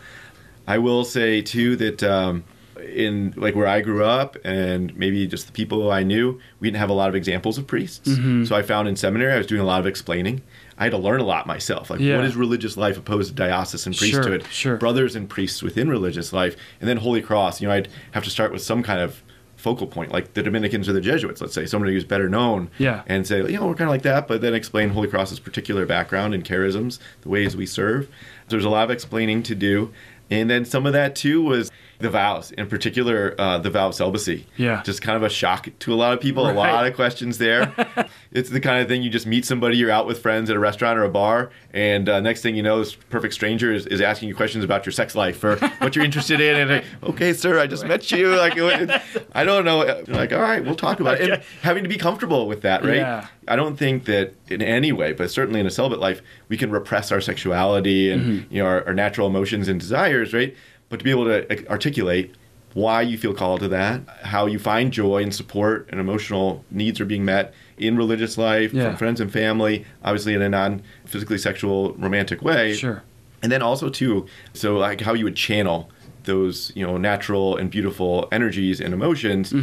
I 0.67 0.79
will 0.79 1.05
say, 1.05 1.43
too, 1.43 1.77
that 1.77 2.03
um, 2.03 2.45
in 2.81 3.35
like 3.37 3.55
where 3.55 3.67
I 3.67 3.81
grew 3.81 4.05
up 4.05 4.37
and 4.45 4.97
maybe 4.97 5.27
just 5.27 5.47
the 5.47 5.53
people 5.53 5.91
I 5.91 6.03
knew, 6.03 6.41
we 6.61 6.69
didn't 6.69 6.79
have 6.81 6.91
a 6.91 6.95
lot 6.95 7.09
of 7.09 7.15
examples 7.15 7.59
of 7.59 7.67
priests. 7.67 8.09
Mm-hmm. 8.09 8.45
So 8.45 8.55
I 8.57 8.63
found 8.63 8.89
in 8.89 8.97
seminary 8.97 9.33
I 9.33 9.39
was 9.39 9.47
doing 9.47 9.61
a 9.61 9.65
lot 9.65 9.81
of 9.81 9.87
explaining. 9.87 10.43
I 10.79 10.85
had 10.85 10.93
to 10.93 10.99
learn 10.99 11.21
a 11.21 11.25
lot 11.25 11.47
myself. 11.47 11.91
Like 11.91 12.01
Yeah. 12.01 12.17
what 12.17 12.25
is 12.25 12.35
religious 12.37 12.77
life 12.77 12.97
opposed 12.97 13.29
to 13.29 13.35
diocesan 13.35 13.93
Sure, 13.93 14.23
priesthood? 14.23 14.47
sure. 14.51 14.77
Brothers 14.77 15.15
and 15.15 15.29
priests 15.29 15.63
within 15.63 15.89
religious 15.89 16.33
life, 16.33 16.57
and 16.81 16.89
then 16.89 16.97
Holy 16.99 17.21
Cross. 17.23 17.61
You 17.61 17.69
know, 17.69 17.75
I'd 17.75 17.89
have 18.13 18.25
to 18.25 18.31
start 18.31 18.53
with 18.53 18.63
some 18.63 18.83
kind 18.83 19.01
of 19.01 19.23
focal 19.57 19.87
point, 19.87 20.11
like 20.11 20.35
the 20.35 20.43
Dominicans 20.43 20.89
or 20.89 20.93
the 20.93 21.01
Jesuits, 21.01 21.41
let's 21.41 21.55
say, 21.55 21.67
somebody 21.67 21.93
who's 21.93 22.03
better 22.05 22.29
known, 22.29 22.69
Yeah. 22.79 23.03
and 23.07 23.25
say, 23.25 23.39
you 23.43 23.61
know, 23.61 23.67
we're 23.69 23.75
kind 23.77 23.89
of 23.89 23.93
like 23.93 24.03
that, 24.03 24.27
but 24.27 24.41
then 24.41 24.55
explain 24.55 24.89
Holy 24.89 25.07
Cross's 25.07 25.39
particular 25.39 25.87
background 25.87 26.35
and 26.35 26.45
charisms, 26.45 26.99
the 27.21 27.29
ways 27.29 27.57
we 27.57 27.65
serve. 27.65 28.07
So 28.07 28.57
there's 28.57 28.65
a 28.65 28.69
lot 28.71 28.83
of 28.83 28.91
explaining 28.91 29.45
to 29.45 29.55
do. 29.55 29.93
And 30.33 30.51
then 30.51 30.65
some 30.65 30.85
of 30.85 30.93
that 30.95 31.15
too 31.15 31.43
was 31.43 31.71
the 32.03 32.11
vows, 32.11 32.51
in 32.53 32.67
particular 32.69 33.35
uh, 33.39 33.59
the 33.59 33.71
vow 33.71 33.89
of 33.89 33.95
celibacy. 33.95 34.47
Yeah. 34.57 34.83
Just 34.83 35.01
kind 35.03 35.17
of 35.17 35.23
a 35.23 35.29
shock 35.31 35.69
to 35.79 35.93
a 35.93 35.97
lot 35.97 36.13
of 36.13 36.21
people, 36.21 36.45
Right. 36.45 36.55
a 36.55 36.59
lot 36.73 36.87
of 36.87 36.95
questions 36.95 37.39
there. 37.39 37.73
it's 38.33 38.51
the 38.51 38.61
kind 38.61 38.83
of 38.83 38.89
thing 38.89 39.03
you 39.03 39.09
just 39.11 39.27
meet 39.27 39.45
somebody, 39.45 39.77
you're 39.77 39.91
out 39.91 40.07
with 40.07 40.21
friends 40.21 40.51
at 40.51 40.57
a 40.57 40.59
restaurant 40.59 40.99
or 40.99 41.05
a 41.05 41.09
bar, 41.09 41.51
and 41.73 42.09
uh, 42.09 42.21
next 42.21 42.43
thing 42.43 42.55
you 42.57 42.63
know, 42.63 42.79
this 42.81 42.95
perfect 42.95 43.33
stranger 43.35 43.73
is, 43.73 43.87
is 43.87 44.01
asking 44.01 44.29
you 44.29 44.35
questions 44.35 44.65
about 44.65 44.85
your 44.85 44.93
sex 44.93 45.15
life 45.15 45.43
or 45.43 45.57
what 45.79 45.97
you're 45.97 46.05
interested 46.05 46.41
in. 46.41 46.57
And 46.57 46.71
like, 46.71 46.85
okay, 47.03 47.33
sir, 47.33 47.59
I 47.59 47.67
just 47.67 47.87
met 47.87 48.11
you. 48.11 48.37
Like, 48.37 48.59
I 49.35 49.45
don't 49.45 49.65
know. 49.65 49.85
You're 49.85 50.17
like, 50.17 50.33
all 50.33 50.43
right, 50.43 50.65
we'll 50.65 50.75
talk 50.77 51.01
about 51.01 51.21
it. 51.21 51.31
And 51.31 51.43
having 51.63 51.83
to 51.85 51.89
be 51.89 51.97
comfortable 51.97 52.47
with 52.47 52.63
that, 52.63 52.85
right? 52.85 52.97
Yeah. 52.97 53.27
I 53.49 53.57
don't 53.57 53.77
think 53.77 54.05
that 54.05 54.35
in 54.49 54.63
any 54.63 54.93
way, 54.93 55.13
but 55.13 55.31
certainly 55.31 55.59
in 55.59 55.67
a 55.67 55.71
celibate 55.71 55.99
life, 55.99 56.21
we 56.49 56.57
can 56.57 56.71
repress 56.71 57.11
our 57.11 57.21
sexuality 57.21 58.11
and 58.11 58.23
Mm-hmm. 58.23 58.55
you 58.55 58.63
know 58.63 58.69
our, 58.69 58.87
our 58.87 58.95
natural 58.95 59.27
emotions 59.27 59.67
and 59.69 59.81
desires, 59.81 60.33
right? 60.33 60.55
But 60.93 60.99
to 60.99 61.05
be 61.05 61.11
able 61.11 61.25
to 61.25 61.69
articulate 61.71 62.35
why 62.75 63.01
you 63.01 63.17
feel 63.17 63.33
called 63.33 63.61
to 63.61 63.69
that, 63.69 64.03
how 64.25 64.45
you 64.45 64.59
find 64.59 64.93
joy 64.93 65.23
and 65.23 65.35
support 65.35 65.87
and 65.89 65.99
emotional 65.99 66.67
needs 66.71 67.01
are 67.01 67.07
being 67.07 67.25
met 67.25 67.55
in 67.79 67.97
religious 67.97 68.37
life 68.37 68.75
Yeah. 68.75 68.89
from 68.89 68.97
friends 68.97 69.19
and 69.19 69.33
family, 69.33 69.87
obviously 70.05 70.35
in 70.35 70.43
a 70.43 70.51
non-physically 70.51 71.39
sexual 71.39 71.95
romantic 71.95 72.43
way, 72.43 72.75
Sure. 72.75 73.03
and 73.43 73.51
then 73.51 73.63
also 73.63 73.89
too, 73.89 74.27
so 74.53 74.77
like 74.77 75.01
how 75.01 75.15
you 75.15 75.25
would 75.25 75.35
channel 75.35 75.89
those 76.25 76.71
you 76.75 76.87
know 76.87 76.99
natural 76.99 77.57
and 77.57 77.71
beautiful 77.71 78.29
energies 78.31 78.79
and 78.79 78.93
emotions. 78.93 79.55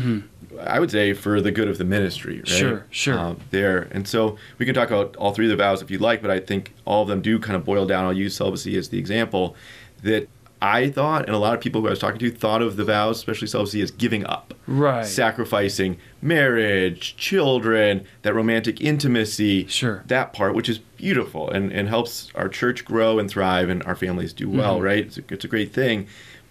I 0.65 0.79
would 0.79 0.89
say 0.89 1.13
for 1.13 1.39
the 1.41 1.51
good 1.51 1.67
of 1.67 1.77
the 1.77 1.85
ministry, 1.85 2.37
right? 2.37 2.45
Mm-hmm. 2.45 2.57
Sure, 2.57 2.85
sure. 2.89 3.19
Um, 3.19 3.37
there, 3.51 3.87
and 3.91 4.07
so 4.07 4.35
we 4.57 4.65
can 4.65 4.73
talk 4.73 4.87
about 4.89 5.15
all 5.17 5.31
three 5.35 5.45
of 5.45 5.51
the 5.51 5.57
vows 5.63 5.83
if 5.83 5.91
you'd 5.91 6.01
like, 6.01 6.23
but 6.23 6.31
I 6.31 6.39
think 6.39 6.73
all 6.85 7.03
of 7.03 7.07
them 7.07 7.21
do 7.21 7.37
kind 7.37 7.55
of 7.55 7.63
boil 7.63 7.85
down. 7.85 8.05
I'll 8.05 8.13
use 8.13 8.35
celibacy 8.35 8.75
as 8.77 8.89
the 8.89 8.97
example 8.97 9.55
that 10.01 10.27
I 10.61 10.89
thought, 10.89 11.25
and 11.25 11.33
a 11.35 11.37
lot 11.39 11.53
of 11.53 11.61
people 11.61 11.79
who 11.81 11.87
I 11.87 11.91
was 11.91 11.99
talking 11.99 12.19
to 12.19 12.29
thought 12.31 12.61
of 12.61 12.75
the 12.75 12.83
vows, 12.83 13.17
especially 13.17 13.47
celibacy, 13.47 13.81
as 13.81 13.91
giving 13.91 14.25
up, 14.25 14.53
Right. 14.67 15.05
sacrificing 15.05 15.97
marriage, 16.21 17.15
children, 17.15 18.05
that 18.23 18.33
romantic 18.35 18.81
intimacy, 18.81 19.65
Sure. 19.67 20.03
that 20.07 20.33
part, 20.33 20.53
which 20.55 20.67
is 20.69 20.77
beautiful 20.97 21.49
and, 21.49 21.71
and 21.71 21.87
helps 21.87 22.29
our 22.35 22.49
church 22.49 22.83
grow 22.85 23.19
and 23.19 23.29
thrive 23.29 23.69
and 23.69 23.81
our 23.83 23.95
families 23.95 24.33
do 24.33 24.49
well, 24.49 24.75
Mm-hmm. 24.75 24.83
right? 24.83 25.05
It's 25.05 25.17
a, 25.17 25.23
it's 25.29 25.45
a 25.45 25.47
great 25.47 25.73
thing. 25.73 26.07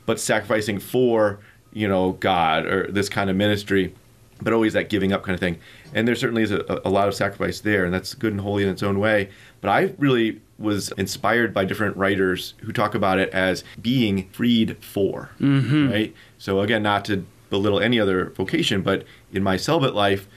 But 0.06 0.18
sacrificing 0.18 0.78
for, 0.78 1.38
you 1.72 1.86
know, 1.86 2.12
God 2.12 2.64
or 2.66 2.90
this 2.90 3.08
kind 3.08 3.28
of 3.28 3.36
ministry, 3.36 3.94
but 4.40 4.52
always 4.52 4.72
that 4.72 4.88
giving 4.88 5.12
up 5.12 5.22
kind 5.22 5.34
of 5.34 5.40
thing. 5.40 5.58
And 5.94 6.08
there 6.08 6.14
certainly 6.14 6.42
is 6.42 6.50
a, 6.50 6.80
a 6.84 6.88
lot 6.90 7.08
of 7.08 7.14
sacrifice 7.14 7.60
there, 7.60 7.84
and 7.84 7.92
that's 7.92 8.14
good 8.14 8.32
and 8.32 8.40
holy 8.40 8.62
in 8.62 8.68
its 8.70 8.82
own 8.82 8.98
way. 9.00 9.28
But 9.60 9.68
I 9.70 9.92
really 9.98 10.40
was 10.58 10.90
inspired 10.98 11.54
by 11.54 11.64
different 11.64 11.96
writers 11.96 12.54
who 12.62 12.72
talk 12.72 12.94
about 12.94 13.18
it 13.18 13.30
as 13.30 13.62
being 13.80 14.28
freed 14.30 14.76
for, 14.82 15.30
Mm-hmm. 15.40 15.90
right? 15.90 16.14
So 16.38 16.60
again, 16.60 16.82
not 16.82 17.04
to 17.06 17.24
belittle 17.50 17.80
any 17.80 17.98
other 18.00 18.30
vocation, 18.30 18.82
but 18.82 19.04
in 19.32 19.42
my 19.42 19.56
celibate 19.56 19.94
life, 19.94 20.28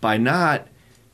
by 0.00 0.16
not 0.18 0.68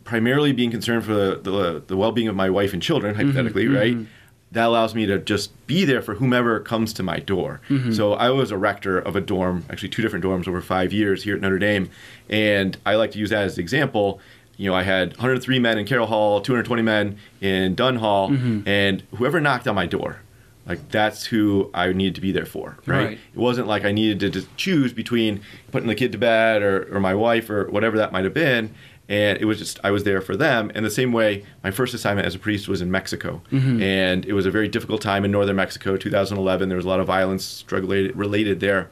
primarily 0.04 0.52
being 0.52 0.70
concerned 0.70 1.04
for 1.04 1.14
the, 1.14 1.40
the, 1.40 1.82
the 1.86 1.96
well-being 1.96 2.26
of 2.28 2.34
my 2.34 2.50
wife 2.50 2.72
and 2.72 2.82
children 2.82 3.14
mm-hmm. 3.14 3.28
hypothetically 3.28 3.68
right? 3.68 3.94
Mm-hmm. 3.94 4.04
That 4.52 4.66
allows 4.66 4.96
me 4.96 5.06
to 5.06 5.20
just 5.20 5.52
be 5.68 5.84
there 5.84 6.02
for 6.02 6.14
whomever 6.14 6.58
comes 6.58 6.92
to 6.94 7.04
my 7.04 7.20
door. 7.20 7.60
Mm-hmm. 7.68 7.92
So 7.92 8.14
i 8.14 8.30
was 8.30 8.50
a 8.50 8.58
rector 8.58 8.98
of 8.98 9.14
a 9.14 9.20
dorm 9.20 9.64
actually 9.70 9.90
two 9.90 10.02
different 10.02 10.24
dorms 10.24 10.48
over 10.48 10.60
five 10.60 10.92
years 10.92 11.22
here 11.22 11.36
at 11.36 11.40
notre 11.40 11.60
dame 11.60 11.88
and 12.28 12.76
i 12.84 12.96
like 12.96 13.12
to 13.12 13.18
use 13.20 13.30
that 13.30 13.44
as 13.44 13.56
an 13.58 13.60
example 13.62 14.18
you 14.61 14.70
know 14.70 14.77
i 14.77 14.83
had 14.83 15.11
103 15.14 15.59
men 15.59 15.79
in 15.79 15.87
carroll 15.87 16.07
hall 16.07 16.40
220 16.40 16.83
men 16.83 17.18
in 17.40 17.75
dunne 17.75 17.96
hall 17.96 18.29
mm-hmm. 18.29 18.66
and 18.68 19.03
whoever 19.16 19.40
knocked 19.40 19.66
on 19.66 19.75
my 19.75 19.87
door 19.87 20.20
like 20.70 20.88
that's 20.90 21.27
who 21.27 21.68
I 21.75 21.92
needed 21.92 22.14
to 22.14 22.20
be 22.20 22.31
there 22.31 22.46
for, 22.46 22.79
right? 22.87 23.05
Right. 23.05 23.18
It 23.35 23.38
wasn't 23.38 23.66
like 23.66 23.85
I 23.85 23.90
needed 23.90 24.33
to 24.33 24.46
choose 24.57 24.92
between 24.92 25.40
putting 25.73 25.88
the 25.88 25.96
kid 25.96 26.12
to 26.12 26.18
bed 26.18 26.62
or, 26.62 26.94
or 26.94 27.01
my 27.01 27.12
wife 27.12 27.51
or 27.51 27.68
whatever 27.70 27.96
that 27.96 28.12
might 28.12 28.23
have 28.23 28.35
been. 28.35 28.73
And 29.09 29.38
it 29.38 29.46
was 29.46 29.59
just 29.59 29.81
I 29.83 29.90
was 29.90 30.05
there 30.05 30.20
for 30.20 30.37
them. 30.37 30.70
And 30.73 30.87
the 30.87 30.90
same 30.90 31.12
way, 31.12 31.44
my 31.64 31.73
first 31.73 31.92
assignment 31.92 32.25
as 32.25 32.37
a 32.37 32.38
priest 32.38 32.68
was 32.68 32.81
in 32.81 32.88
Mexico, 32.88 33.42
mm-hmm. 33.51 33.83
and 33.83 34.25
it 34.25 34.33
was 34.33 34.46
a 34.46 34.51
very 34.53 34.68
difficult 34.68 35.03
time 35.03 35.25
in 35.25 35.33
northern 35.33 35.57
Mexico, 35.57 35.96
2011. 35.96 36.68
There 36.68 36.77
was 36.77 36.85
a 36.85 36.88
lot 36.88 37.01
of 37.01 37.09
violence 37.09 37.62
drug 37.62 37.85
related 37.88 38.61
there. 38.61 38.90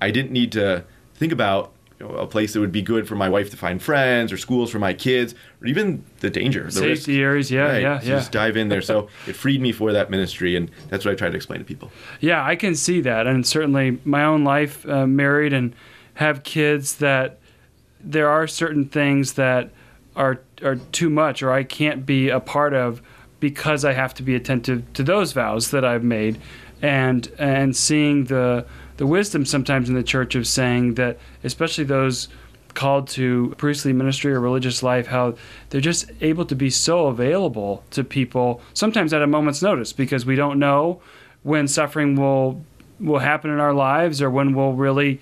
I 0.00 0.10
didn't 0.10 0.32
need 0.32 0.50
to 0.52 0.82
think 1.14 1.30
about 1.32 1.72
you 2.02 2.08
know, 2.08 2.14
a 2.16 2.26
place 2.26 2.52
that 2.52 2.60
would 2.60 2.72
be 2.72 2.82
good 2.82 3.06
for 3.06 3.14
my 3.14 3.28
wife 3.28 3.50
to 3.50 3.56
find 3.56 3.82
friends 3.82 4.32
or 4.32 4.36
schools 4.36 4.70
for 4.70 4.78
my 4.78 4.92
kids 4.92 5.34
or 5.60 5.66
even 5.66 6.04
the 6.20 6.30
danger, 6.30 6.60
the 6.60 6.66
risk. 6.66 7.04
Safety 7.04 7.22
areas, 7.22 7.50
yeah, 7.50 7.64
Right, 7.64 7.82
yeah, 7.82 8.00
so 8.00 8.06
yeah. 8.06 8.16
Just 8.16 8.32
dive 8.32 8.56
in 8.56 8.68
there. 8.68 8.82
So 8.82 9.08
it 9.26 9.34
freed 9.34 9.60
me 9.60 9.72
for 9.72 9.92
that 9.92 10.10
ministry, 10.10 10.56
and 10.56 10.70
that's 10.88 11.04
what 11.04 11.12
I 11.12 11.14
try 11.14 11.30
to 11.30 11.36
explain 11.36 11.60
to 11.60 11.64
people. 11.64 11.92
Yeah, 12.20 12.44
I 12.44 12.56
can 12.56 12.74
see 12.74 13.00
that, 13.02 13.26
and 13.26 13.46
certainly 13.46 13.98
my 14.04 14.24
own 14.24 14.44
life, 14.44 14.86
uh, 14.88 15.06
married 15.06 15.52
and 15.52 15.74
have 16.14 16.42
kids, 16.42 16.96
that 16.96 17.38
there 18.00 18.28
are 18.28 18.46
certain 18.46 18.88
things 18.88 19.34
that 19.34 19.70
are 20.16 20.40
are 20.62 20.76
too 20.76 21.08
much, 21.10 21.42
or 21.42 21.52
I 21.52 21.62
can't 21.62 22.04
be 22.04 22.28
a 22.28 22.40
part 22.40 22.74
of 22.74 23.00
because 23.40 23.84
I 23.84 23.92
have 23.92 24.14
to 24.14 24.22
be 24.22 24.34
attentive 24.34 24.92
to 24.92 25.02
those 25.02 25.32
vows 25.32 25.70
that 25.70 25.84
I've 25.84 26.04
made, 26.04 26.40
and 26.80 27.30
and 27.38 27.76
seeing 27.76 28.24
the 28.24 28.66
the 29.02 29.06
wisdom 29.08 29.44
sometimes 29.44 29.88
in 29.88 29.96
the 29.96 30.02
church 30.04 30.36
of 30.36 30.46
saying 30.46 30.94
that, 30.94 31.18
especially 31.42 31.82
those 31.82 32.28
called 32.74 33.08
to 33.08 33.52
priestly 33.58 33.92
ministry 33.92 34.32
or 34.32 34.38
religious 34.38 34.80
life, 34.80 35.08
how 35.08 35.34
they're 35.70 35.80
just 35.80 36.08
able 36.20 36.44
to 36.44 36.54
be 36.54 36.70
so 36.70 37.08
available 37.08 37.82
to 37.90 38.04
people, 38.04 38.60
sometimes 38.74 39.12
at 39.12 39.20
a 39.20 39.26
moment's 39.26 39.60
notice, 39.60 39.92
because 39.92 40.24
we 40.24 40.36
don't 40.36 40.56
know 40.56 41.02
when 41.42 41.66
suffering 41.66 42.14
will 42.14 42.64
will 43.00 43.18
happen 43.18 43.50
in 43.50 43.58
our 43.58 43.74
lives 43.74 44.22
or 44.22 44.30
when 44.30 44.54
we'll 44.54 44.74
really, 44.74 45.20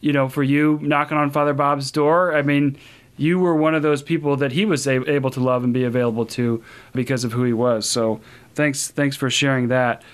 you 0.00 0.12
know, 0.12 0.28
for 0.28 0.44
you 0.44 0.78
knocking 0.80 1.18
on 1.18 1.28
Father 1.28 1.54
Bob's 1.54 1.90
door. 1.90 2.36
I 2.36 2.42
mean, 2.42 2.78
you 3.16 3.40
were 3.40 3.56
one 3.56 3.74
of 3.74 3.82
those 3.82 4.00
people 4.00 4.36
that 4.36 4.52
he 4.52 4.64
was 4.64 4.86
able 4.86 5.30
to 5.30 5.40
love 5.40 5.64
and 5.64 5.74
be 5.74 5.82
available 5.82 6.24
to 6.26 6.62
because 6.92 7.24
of 7.24 7.32
who 7.32 7.42
he 7.42 7.52
was. 7.52 7.84
So 7.90 8.20
thanks 8.54 8.86
thanks 8.86 9.16
for 9.16 9.28
sharing 9.28 9.66
that 9.66 10.04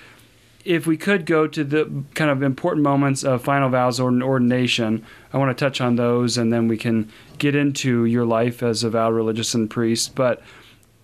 if 0.65 0.87
we 0.87 0.97
could 0.97 1.27
go 1.27 1.47
to 1.47 1.63
the 1.63 2.03
kind 2.15 2.31
of 2.31 2.41
important 2.41 2.83
moments 2.83 3.23
of 3.23 3.43
final 3.43 3.69
vows 3.69 3.99
or 3.99 4.11
ordination, 4.23 5.05
I 5.31 5.37
want 5.37 5.55
to 5.55 5.65
touch 5.65 5.79
on 5.79 5.95
those 5.95 6.37
and 6.37 6.51
then 6.51 6.67
we 6.67 6.75
can 6.75 7.11
get 7.37 7.55
into 7.55 8.05
your 8.05 8.25
life 8.25 8.63
as 8.63 8.83
a 8.83 8.89
vowed 8.89 9.13
religious 9.13 9.53
and 9.53 9.69
priest. 9.69 10.15
But 10.15 10.41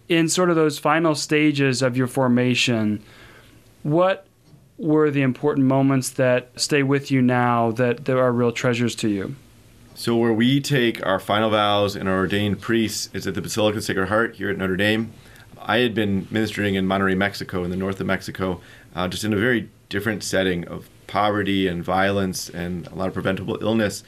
in 0.09 0.27
sort 0.27 0.49
of 0.49 0.55
those 0.55 0.79
final 0.79 1.13
stages 1.13 1.83
of 1.83 1.95
your 1.95 2.07
formation, 2.07 3.03
what 3.83 4.25
were 4.77 5.11
the 5.11 5.21
important 5.21 5.67
moments 5.67 6.09
that 6.09 6.59
stay 6.59 6.81
with 6.81 7.11
you 7.11 7.21
now 7.21 7.71
that 7.73 8.05
there 8.05 8.19
are 8.19 8.31
real 8.31 8.51
treasures 8.51 8.95
to 8.95 9.09
you? 9.09 9.35
So 9.93 10.15
where 10.15 10.33
we 10.33 10.59
take 10.59 11.05
our 11.05 11.19
final 11.19 11.51
vows 11.51 11.95
and 11.95 12.09
our 12.09 12.17
ordained 12.17 12.61
priests 12.61 13.09
is 13.13 13.27
at 13.27 13.35
the 13.35 13.41
Basilica 13.41 13.77
of 13.77 13.83
Sacred 13.83 14.07
Heart 14.07 14.37
here 14.37 14.49
at 14.49 14.57
Notre 14.57 14.75
Dame. 14.75 15.13
I 15.61 15.77
had 15.77 15.93
been 15.93 16.27
ministering 16.31 16.73
in 16.73 16.87
Monterrey, 16.87 17.15
Mexico, 17.15 17.63
in 17.63 17.69
the 17.69 17.77
north 17.77 17.99
of 17.99 18.07
Mexico, 18.07 18.61
uh, 18.95 19.07
just 19.07 19.23
in 19.23 19.33
a 19.33 19.37
very 19.37 19.69
different 19.89 20.23
setting 20.23 20.67
of 20.67 20.89
poverty 21.07 21.67
and 21.67 21.83
violence 21.83 22.49
and 22.49 22.87
a 22.87 22.95
lot 22.95 23.07
of 23.07 23.13
preventable 23.13 23.57
illness. 23.61 24.03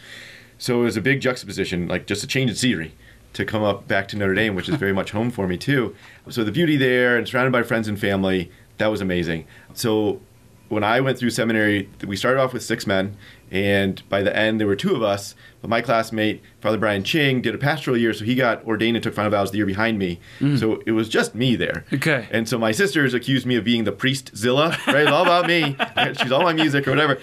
So 0.57 0.81
it 0.81 0.83
was 0.85 0.97
a 0.97 1.01
big 1.01 1.19
juxtaposition, 1.19 1.87
like 1.87 2.07
just 2.07 2.23
a 2.23 2.27
change 2.27 2.49
in 2.49 2.55
scenery 2.55 2.93
to 3.33 3.43
come 3.45 3.63
up 3.63 3.87
back 3.87 4.07
to 4.09 4.17
Notre 4.17 4.33
Dame, 4.33 4.55
which 4.55 4.69
is 4.69 4.75
very 4.75 4.93
much 4.99 5.11
home 5.11 5.31
for 5.31 5.47
me 5.47 5.57
too. 5.57 5.95
So 6.29 6.43
the 6.43 6.51
beauty 6.51 6.77
there 6.77 7.17
and 7.17 7.27
surrounded 7.27 7.51
by 7.51 7.63
friends 7.63 7.87
and 7.87 7.99
family, 7.99 8.51
that 8.77 8.87
was 8.87 9.01
amazing. 9.01 9.45
So 9.73 10.21
when 10.69 10.83
I 10.83 11.01
went 11.01 11.19
through 11.19 11.31
seminary, 11.31 11.89
we 12.05 12.15
started 12.15 12.39
off 12.39 12.53
with 12.53 12.63
six 12.63 12.87
men, 12.87 13.17
and 13.53 14.01
by 14.09 14.21
the 14.23 14.35
end 14.35 14.59
there 14.59 14.67
were 14.67 14.75
two 14.75 14.95
of 14.95 15.03
us. 15.03 15.35
But 15.61 15.69
my 15.69 15.81
classmate, 15.81 16.41
Father 16.59 16.77
Brian 16.77 17.05
Ching, 17.05 17.41
did 17.41 17.55
a 17.55 17.57
pastoral 17.57 17.95
year, 17.95 18.13
so 18.13 18.25
he 18.25 18.35
got 18.35 18.65
ordained 18.65 18.97
and 18.97 19.03
took 19.03 19.13
final 19.13 19.31
vows 19.31 19.51
the 19.51 19.57
year 19.57 19.65
behind 19.65 19.97
me. 19.97 20.19
So 20.57 20.83
it 20.85 20.91
was 20.91 21.07
just 21.07 21.35
me 21.35 21.55
there. 21.55 21.85
Okay. 21.93 22.27
And 22.31 22.49
so 22.49 22.57
my 22.57 22.73
sisters 22.73 23.13
accused 23.13 23.45
me 23.45 23.55
of 23.55 23.63
being 23.63 23.85
the 23.85 23.93
priest 23.93 24.35
Zilla, 24.35 24.77
right? 24.87 25.03
It's 25.03 25.11
all 25.11 25.23
about 25.23 25.47
me. 25.47 25.77
She's 26.21 26.33
all 26.33 26.43
my 26.43 26.51
music 26.51 26.85
or 26.85 26.91
whatever, 26.91 27.17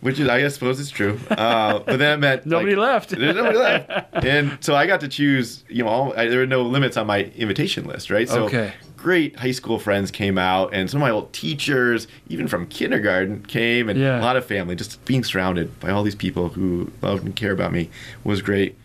which 0.00 0.20
is 0.20 0.28
I 0.28 0.46
suppose 0.46 0.78
is 0.78 0.90
true. 0.90 1.18
Uh, 1.28 1.80
but 1.80 1.98
then 1.98 2.20
meant 2.20 2.46
Nobody 2.46 2.76
like, 2.76 2.92
left. 2.92 3.10
There's 3.18 3.34
nobody 3.34 3.58
left. 3.58 4.14
And 4.24 4.58
so 4.60 4.76
I 4.76 4.86
got 4.86 5.00
to 5.00 5.08
choose. 5.08 5.64
You 5.68 5.82
know, 5.82 5.88
all, 5.88 6.12
I, 6.16 6.28
there 6.28 6.38
were 6.38 6.46
no 6.46 6.62
limits 6.62 6.96
on 6.96 7.08
my 7.08 7.24
invitation 7.34 7.86
list, 7.86 8.10
right? 8.10 8.28
So 8.28 8.44
Okay. 8.44 8.74
Great 9.02 9.36
high 9.36 9.50
school 9.50 9.78
friends 9.78 10.10
came 10.10 10.38
out, 10.38 10.72
and 10.72 10.88
some 10.88 10.98
of 10.98 11.02
my 11.02 11.10
old 11.10 11.32
teachers, 11.32 12.06
even 12.28 12.46
from 12.46 12.66
kindergarten, 12.68 13.42
came, 13.46 13.88
and 13.88 13.98
Yeah. 13.98 14.20
a 14.20 14.22
lot 14.22 14.36
of 14.36 14.44
family. 14.46 14.76
Just 14.76 15.04
being 15.04 15.24
surrounded 15.24 15.78
by 15.80 15.90
all 15.90 16.02
these 16.04 16.14
people 16.14 16.50
who 16.50 16.90
loved 17.02 17.24
and 17.24 17.34
care 17.34 17.50
about 17.52 17.72
me 17.72 17.90
was 18.22 18.40
great. 18.42 18.76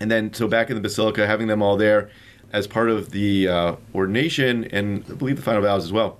And 0.00 0.10
then, 0.10 0.34
so 0.34 0.46
back 0.46 0.68
in 0.68 0.76
the 0.76 0.82
basilica, 0.82 1.26
having 1.26 1.46
them 1.46 1.62
all 1.62 1.76
there 1.78 2.10
as 2.52 2.66
part 2.66 2.90
of 2.90 3.10
the 3.10 3.48
uh, 3.48 3.74
ordination, 3.94 4.64
and 4.66 5.02
I 5.10 5.14
believe 5.14 5.36
the 5.36 5.42
final 5.42 5.62
vows 5.62 5.82
as 5.84 5.92
well. 5.92 6.18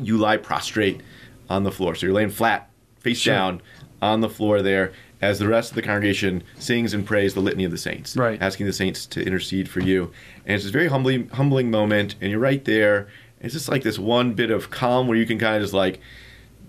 You 0.00 0.16
lie 0.18 0.36
prostrate 0.36 1.00
on 1.48 1.62
the 1.62 1.70
floor, 1.70 1.94
so 1.94 2.06
you're 2.06 2.14
laying 2.14 2.30
flat, 2.30 2.68
face 2.98 3.18
Sure. 3.18 3.34
down 3.34 3.62
on 4.02 4.20
the 4.20 4.28
floor 4.28 4.62
there. 4.62 4.92
As 5.22 5.38
the 5.38 5.48
rest 5.48 5.70
of 5.70 5.76
the 5.76 5.82
congregation 5.82 6.42
sings 6.58 6.92
and 6.92 7.06
prays 7.06 7.32
the 7.34 7.40
litany 7.40 7.64
of 7.64 7.70
the 7.70 7.78
saints, 7.78 8.16
Right. 8.16 8.40
asking 8.42 8.66
the 8.66 8.72
saints 8.72 9.06
to 9.06 9.24
intercede 9.24 9.68
for 9.68 9.80
you, 9.80 10.10
and 10.44 10.54
it's 10.54 10.64
this 10.64 10.72
very 10.72 10.88
humbling, 10.88 11.28
humbling 11.30 11.70
moment, 11.70 12.14
and 12.20 12.30
you're 12.30 12.40
right 12.40 12.62
there. 12.64 13.08
It's 13.40 13.54
just 13.54 13.68
like 13.68 13.82
this 13.82 13.98
one 13.98 14.32
bit 14.34 14.50
of 14.50 14.70
calm 14.70 15.06
where 15.08 15.16
you 15.16 15.24
can 15.26 15.38
kind 15.38 15.56
of 15.56 15.62
just 15.62 15.72
like 15.74 16.00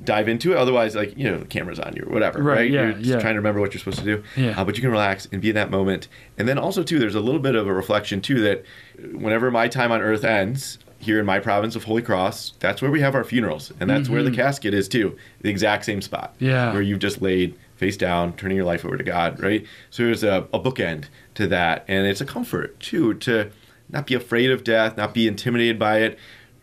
dive 0.03 0.27
into 0.27 0.51
it. 0.51 0.57
Otherwise, 0.57 0.95
like 0.95 1.17
you 1.17 1.23
know, 1.29 1.37
the 1.37 1.45
camera's 1.45 1.79
on 1.79 1.95
you 1.95 2.03
or 2.03 2.13
whatever, 2.13 2.41
Right, 2.41 2.55
right? 2.57 2.71
yeah, 2.71 2.83
you're 2.83 2.93
just 2.93 3.05
yeah. 3.05 3.19
trying 3.19 3.33
to 3.33 3.39
remember 3.39 3.59
what 3.61 3.73
you're 3.73 3.79
supposed 3.79 3.99
to 3.99 4.05
do. 4.05 4.23
Yeah. 4.35 4.59
Uh, 4.59 4.63
but 4.65 4.75
you 4.75 4.81
can 4.81 4.91
relax 4.91 5.27
and 5.31 5.41
be 5.41 5.49
in 5.49 5.55
that 5.55 5.71
moment. 5.71 6.07
And 6.37 6.47
then 6.47 6.57
also 6.57 6.83
too, 6.83 6.99
there's 6.99 7.15
a 7.15 7.21
little 7.21 7.39
bit 7.41 7.55
of 7.55 7.67
a 7.67 7.73
reflection 7.73 8.21
too 8.21 8.41
that 8.41 8.63
whenever 9.13 9.51
my 9.51 9.67
time 9.67 9.91
on 9.91 10.01
Earth 10.01 10.23
ends. 10.23 10.79
Here 10.97 11.19
in 11.19 11.25
my 11.25 11.39
province 11.39 11.75
of 11.75 11.83
Holy 11.83 12.01
Cross, 12.01 12.53
that's 12.59 12.81
where 12.81 12.89
we 12.89 13.01
have 13.01 13.13
our 13.13 13.23
funerals, 13.25 13.71
and 13.79 13.87
that's 13.87 14.09
where 14.09 14.23
the 14.23 14.31
casket 14.31 14.73
is 14.73 14.87
too. 14.87 15.15
The 15.41 15.49
exact 15.51 15.85
same 15.85 16.01
spot, 16.01 16.33
Mm-hmm. 16.35 16.45
Yeah. 16.45 16.73
where 16.73 16.81
you've 16.81 16.99
just 16.99 17.21
laid 17.21 17.53
face 17.75 17.97
down, 17.97 18.33
turning 18.33 18.57
your 18.57 18.65
life 18.65 18.85
over 18.85 18.97
to 18.97 19.03
God, 19.03 19.39
right? 19.41 19.65
So 19.89 20.03
there's 20.03 20.23
a, 20.23 20.47
a 20.53 20.59
bookend 20.59 21.05
to 21.35 21.47
that, 21.47 21.83
and 21.87 22.07
it's 22.07 22.21
a 22.21 22.25
comfort 22.25 22.79
too 22.79 23.13
to 23.15 23.51
not 23.89 24.07
be 24.07 24.13
afraid 24.15 24.49
of 24.51 24.63
death, 24.63 24.97
not 24.97 25.13
be 25.13 25.27
intimidated 25.27 25.77
by 25.77 25.99
it. 25.99 26.17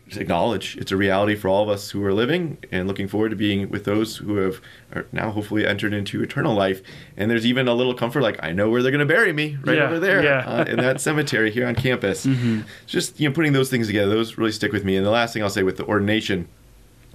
Just 0.07 0.19
acknowledge 0.19 0.75
it's 0.75 0.91
a 0.91 0.97
reality 0.97 1.33
for 1.33 1.47
all 1.47 1.63
of 1.63 1.69
us 1.69 1.91
who 1.91 2.03
are 2.03 2.13
living, 2.13 2.57
and 2.71 2.87
looking 2.87 3.07
forward 3.07 3.29
to 3.29 3.35
being 3.37 3.69
with 3.69 3.85
those 3.85 4.17
who 4.17 4.35
have 4.35 4.59
are 4.93 5.05
now 5.13 5.31
hopefully 5.31 5.65
entered 5.65 5.93
into 5.93 6.21
eternal 6.21 6.53
life. 6.53 6.81
And 7.15 7.31
there's 7.31 7.45
even 7.45 7.67
a 7.69 7.73
little 7.73 7.93
comfort, 7.93 8.21
like 8.21 8.37
I 8.43 8.51
know 8.51 8.69
where 8.69 8.83
they're 8.83 8.91
going 8.91 8.99
to 8.99 9.05
bury 9.05 9.31
me, 9.31 9.57
right 9.63 9.77
Yeah, 9.77 9.85
over 9.85 9.99
there 9.99 10.21
yeah. 10.21 10.41
Mm-hmm. 10.41 10.49
uh, 10.49 10.63
in 10.65 10.77
that 10.77 10.99
cemetery 11.07 11.51
here 11.51 11.65
on 11.65 11.75
campus. 11.75 12.27
Just 12.85 13.19
you 13.19 13.29
know, 13.29 13.33
putting 13.33 13.53
those 13.53 13.69
things 13.69 13.87
together, 13.87 14.09
those 14.09 14.37
really 14.37 14.51
stick 14.51 14.73
with 14.73 14.83
me. 14.83 14.97
And 14.97 15.05
the 15.05 15.09
last 15.11 15.33
thing 15.33 15.41
I'll 15.41 15.49
say 15.49 15.63
with 15.63 15.77
the 15.77 15.85
ordination 15.85 16.47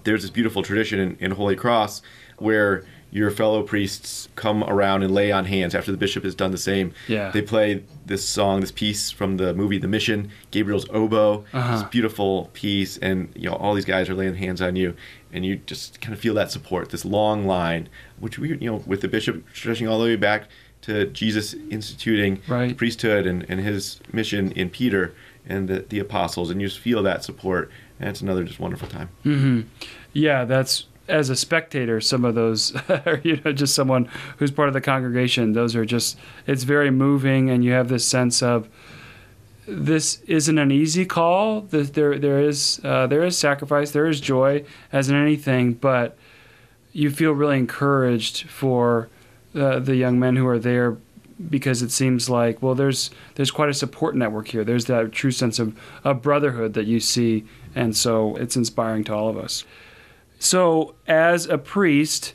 there's 0.05 0.23
this 0.23 0.31
beautiful 0.31 0.63
tradition 0.63 0.99
in, 1.01 1.17
in 1.21 1.31
Holy 1.33 1.57
Cross 1.57 2.03
where 2.39 2.85
your 3.11 3.31
fellow 3.31 3.63
priests 3.63 4.29
come 4.37 4.63
around 4.65 5.03
and 5.03 5.15
lay 5.15 5.33
on 5.33 5.47
hands 5.47 5.75
after 5.75 5.91
the 5.91 5.97
bishop 5.97 6.25
has 6.25 6.35
done 6.35 6.51
the 6.51 6.59
same. 6.59 6.93
Yeah. 7.07 7.31
They 7.31 7.41
play 7.43 7.83
this 8.05 8.23
song, 8.25 8.61
this 8.61 8.71
piece 8.73 9.11
from 9.11 9.39
the 9.39 9.55
movie 9.55 9.79
The 9.79 9.89
Mission, 9.89 10.31
Gabriel's 10.51 10.87
oboe. 10.91 11.45
Uh-huh. 11.53 11.79
This 11.79 11.89
beautiful 11.89 12.51
piece, 12.53 12.99
and 12.99 13.31
you 13.35 13.49
know 13.49 13.57
all 13.57 13.75
these 13.75 13.85
guys 13.87 14.09
are 14.11 14.15
laying 14.15 14.35
hands 14.35 14.61
on 14.61 14.77
you, 14.77 14.95
and 15.33 15.45
you 15.47 15.57
just 15.57 16.01
kind 16.01 16.13
of 16.15 16.21
feel 16.21 16.35
that 16.35 16.51
support, 16.51 16.91
this 16.91 17.05
long 17.05 17.47
line, 17.47 17.89
which 18.19 18.39
we 18.39 18.51
you 18.51 18.71
know 18.71 18.83
with 18.87 19.01
the 19.01 19.09
bishop 19.09 19.43
stretching 19.55 19.89
all 19.89 19.99
the 19.99 20.05
way 20.05 20.17
back 20.17 20.45
to 20.83 21.07
Jesus 21.07 21.55
instituting 21.71 22.41
Right. 22.47 22.77
priesthood 22.77 23.27
and, 23.27 23.45
and 23.49 23.61
his 23.61 24.01
mission 24.13 24.53
in 24.53 24.71
Peter 24.71 25.13
and 25.47 25.67
the, 25.69 25.81
the 25.89 25.99
apostles, 25.99 26.51
and 26.51 26.61
you 26.61 26.69
just 26.69 26.79
feel 26.81 27.03
that 27.03 27.25
support, 27.25 27.71
and 27.99 28.11
it's 28.11 28.21
another 28.21 28.45
just 28.45 28.61
wonderful 28.61 28.87
time. 28.87 29.09
Hmm. 29.23 29.63
Yeah, 30.13 30.45
that's 30.45 30.85
as 31.09 31.31
a 31.31 31.37
spectator. 31.37 32.01
Some 32.01 32.25
of 32.25 32.35
those, 32.35 32.75
you 33.23 33.41
know, 33.45 33.53
just 33.53 33.75
someone 33.75 34.09
who's 34.39 34.51
part 34.51 34.69
of 34.69 34.75
the 34.75 34.81
congregation. 34.81 35.53
Those 35.53 35.75
are 35.77 35.85
just. 35.85 36.19
It's 36.47 36.65
very 36.65 36.91
moving, 36.91 37.51
and 37.51 37.65
you 37.65 37.73
have 37.73 37.89
this 37.89 38.07
sense 38.07 38.43
of 38.43 38.69
this 39.67 40.23
isn't 40.23 40.59
an 40.59 40.71
easy 40.71 41.05
call. 41.05 41.63
There 41.63 42.19
there 42.19 42.41
is 42.41 42.81
uh, 42.85 43.07
there 43.07 43.25
is 43.25 43.37
sacrifice, 43.37 43.91
there 43.91 44.07
is 44.07 44.21
joy, 44.21 44.65
as 44.93 45.09
in 45.09 45.17
anything, 45.17 45.75
but 45.75 46.17
you 46.93 47.11
feel 47.11 47.33
really 47.33 47.59
encouraged 47.59 48.49
for 48.49 49.09
uh, 49.55 49.79
the 49.79 49.97
young 49.97 50.19
men 50.19 50.37
who 50.37 50.47
are 50.47 50.59
there 50.59 50.97
because 51.51 51.83
it 51.83 51.91
seems 51.91 52.29
like 52.29 52.61
well 52.61 52.75
there's 52.75 53.11
there's 53.37 53.53
quite 53.53 53.69
a 53.69 53.75
support 53.75 54.17
network 54.17 54.49
here 54.49 54.65
there's 54.65 54.87
that 54.87 55.13
true 55.13 55.31
sense 55.31 55.61
of, 55.61 55.79
of 56.03 56.21
brotherhood 56.21 56.75
that 56.75 56.87
you 56.87 56.99
see 56.99 57.45
and 57.77 57.97
so 57.97 58.35
it's 58.37 58.57
inspiring 58.57 59.05
to 59.05 59.15
all 59.15 59.29
of 59.29 59.39
us 59.39 59.65
so 60.39 60.95
as 61.07 61.47
a 61.47 61.59
priest 61.59 62.35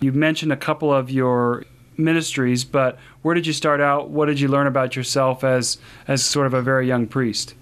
you 0.00 0.12
mentioned 0.12 0.52
a 0.52 0.56
couple 0.56 0.92
of 0.92 1.10
your 1.10 1.64
ministries 1.96 2.64
but 2.64 2.98
where 3.22 3.34
did 3.34 3.46
you 3.46 3.52
start 3.52 3.80
out 3.80 4.10
what 4.10 4.26
did 4.26 4.40
you 4.40 4.48
learn 4.48 4.66
about 4.66 4.96
yourself 4.96 5.44
as 5.44 5.78
as 6.08 6.24
sort 6.24 6.46
of 6.46 6.54
a 6.54 6.62
very 6.62 6.86
young 6.86 7.06
priest 7.06 7.54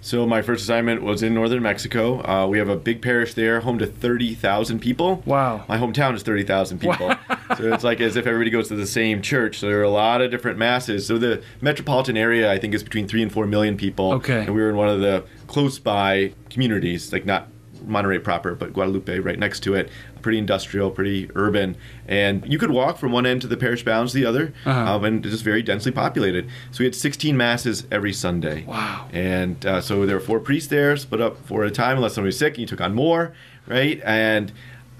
So 0.00 0.26
my 0.26 0.42
first 0.42 0.62
assignment 0.64 1.02
was 1.02 1.22
in 1.22 1.32
northern 1.32 1.62
Mexico. 1.62 2.20
Uh, 2.28 2.46
we 2.46 2.58
have 2.58 2.68
a 2.68 2.76
big 2.76 3.00
parish 3.00 3.32
there, 3.32 3.60
home 3.60 3.78
to 3.78 3.86
thirty 3.86 4.34
thousand 4.34 4.80
people. 4.80 5.22
Wow. 5.24 5.64
My 5.66 5.78
hometown 5.78 6.14
is 6.14 6.22
thirty 6.22 6.44
thousand 6.44 6.78
people. 6.80 7.08
so 7.56 7.72
it's 7.72 7.84
like 7.84 8.02
as 8.02 8.14
if 8.14 8.26
everybody 8.26 8.50
goes 8.50 8.68
to 8.68 8.76
the 8.76 8.86
same 8.86 9.22
church. 9.22 9.58
So 9.60 9.66
there 9.66 9.80
are 9.80 9.82
a 9.82 9.88
lot 10.06 10.20
of 10.20 10.30
different 10.30 10.58
masses. 10.58 11.06
So 11.06 11.16
the 11.16 11.42
metropolitan 11.62 12.18
area, 12.18 12.52
I 12.52 12.58
think, 12.58 12.74
is 12.74 12.82
between 12.82 13.08
three 13.08 13.22
and 13.22 13.32
four 13.32 13.46
million 13.46 13.78
people. 13.78 14.12
Okay. 14.20 14.40
And 14.44 14.54
we 14.54 14.60
were 14.60 14.68
in 14.68 14.76
one 14.76 14.90
of 14.90 15.00
the 15.00 15.24
close 15.46 15.78
by 15.78 16.34
communities, 16.50 17.10
like 17.10 17.24
not 17.24 17.48
Monterrey 17.86 18.22
proper, 18.22 18.54
but 18.54 18.72
Guadalupe 18.72 19.18
right 19.18 19.38
next 19.38 19.60
to 19.60 19.74
it. 19.74 19.90
Pretty 20.22 20.38
industrial, 20.38 20.90
pretty 20.90 21.30
urban, 21.34 21.76
and 22.08 22.44
you 22.50 22.58
could 22.58 22.70
walk 22.70 22.98
from 22.98 23.12
one 23.12 23.26
end 23.26 23.42
to 23.42 23.46
the 23.46 23.56
parish 23.56 23.84
bounds 23.84 24.12
to 24.12 24.18
the 24.18 24.26
other, 24.26 24.54
Uh-huh. 24.64 24.94
um, 24.96 25.04
and 25.04 25.24
it's 25.24 25.32
just 25.32 25.44
very 25.44 25.62
densely 25.62 25.92
populated. 25.92 26.48
So 26.70 26.78
we 26.80 26.86
had 26.86 26.94
16 26.94 27.36
masses 27.36 27.86
every 27.92 28.12
Sunday. 28.12 28.64
Wow. 28.64 29.08
And 29.12 29.64
uh, 29.66 29.80
so 29.80 30.06
there 30.06 30.16
were 30.16 30.20
four 30.24 30.40
priests 30.40 30.68
there, 30.68 30.96
split 30.96 31.20
up 31.20 31.36
four 31.46 31.64
at 31.64 31.70
a 31.70 31.74
time, 31.74 31.96
unless 31.98 32.14
somebody 32.14 32.28
was 32.28 32.38
sick, 32.38 32.54
and 32.54 32.60
you 32.60 32.66
took 32.66 32.80
on 32.80 32.94
more, 32.94 33.34
right? 33.66 34.00
And 34.04 34.50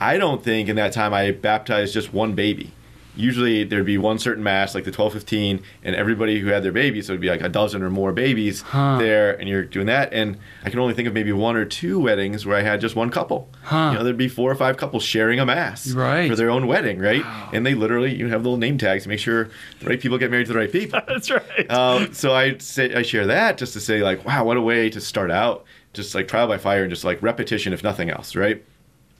I 0.00 0.18
don't 0.18 0.42
think 0.44 0.68
in 0.68 0.76
that 0.76 0.92
time 0.92 1.14
I 1.14 1.30
baptized 1.30 1.94
just 1.94 2.12
one 2.12 2.34
baby. 2.34 2.72
Usually 3.16 3.62
there'd 3.64 3.86
be 3.86 3.98
one 3.98 4.18
certain 4.18 4.42
mass, 4.42 4.74
like 4.74 4.84
the 4.84 4.90
1215, 4.90 5.62
and 5.84 5.94
everybody 5.96 6.40
who 6.40 6.48
had 6.48 6.62
their 6.62 6.72
babies, 6.72 7.06
so 7.06 7.12
it'd 7.12 7.20
be 7.20 7.28
like 7.28 7.42
a 7.42 7.48
dozen 7.48 7.82
or 7.82 7.90
more 7.90 8.12
babies 8.12 8.62
Huh. 8.62 8.98
there, 8.98 9.38
and 9.38 9.48
you're 9.48 9.64
doing 9.64 9.86
that. 9.86 10.12
And 10.12 10.38
I 10.64 10.70
can 10.70 10.78
only 10.80 10.94
think 10.94 11.06
of 11.06 11.14
maybe 11.14 11.32
one 11.32 11.54
or 11.56 11.64
two 11.64 12.00
weddings 12.00 12.44
where 12.44 12.56
I 12.56 12.62
had 12.62 12.80
just 12.80 12.96
one 12.96 13.10
couple. 13.10 13.48
Huh. 13.62 13.90
You 13.92 13.98
know, 13.98 14.04
there'd 14.04 14.16
be 14.16 14.28
four 14.28 14.50
or 14.50 14.54
five 14.56 14.76
couples 14.76 15.02
sharing 15.04 15.38
a 15.38 15.46
mass 15.46 15.90
Right. 15.92 16.28
for 16.28 16.34
their 16.36 16.50
own 16.50 16.66
wedding, 16.66 16.98
right? 16.98 17.22
Wow. 17.24 17.50
And 17.52 17.64
they 17.64 17.74
literally, 17.74 18.14
you 18.14 18.28
have 18.28 18.42
little 18.42 18.58
name 18.58 18.78
tags 18.78 19.04
to 19.04 19.08
make 19.08 19.20
sure 19.20 19.48
the 19.80 19.86
right 19.86 20.00
people 20.00 20.18
get 20.18 20.30
married 20.30 20.46
to 20.48 20.52
the 20.52 20.58
right 20.58 20.72
people 20.72 21.00
that's 21.06 21.30
right 21.30 21.70
um, 21.70 22.12
so 22.12 22.32
I 22.34 22.58
say 22.58 22.94
I 22.94 23.02
share 23.02 23.26
that 23.26 23.58
just 23.58 23.72
to 23.74 23.80
say 23.80 24.02
like, 24.02 24.24
wow, 24.24 24.44
what 24.44 24.56
a 24.56 24.60
way 24.60 24.90
to 24.90 25.00
start 25.00 25.30
out, 25.30 25.64
just 25.92 26.14
like 26.14 26.26
trial 26.28 26.48
by 26.48 26.58
fire 26.58 26.82
and 26.82 26.90
just 26.90 27.04
like 27.04 27.22
repetition, 27.22 27.72
if 27.72 27.82
nothing 27.84 28.10
else, 28.10 28.34
right? 28.34 28.64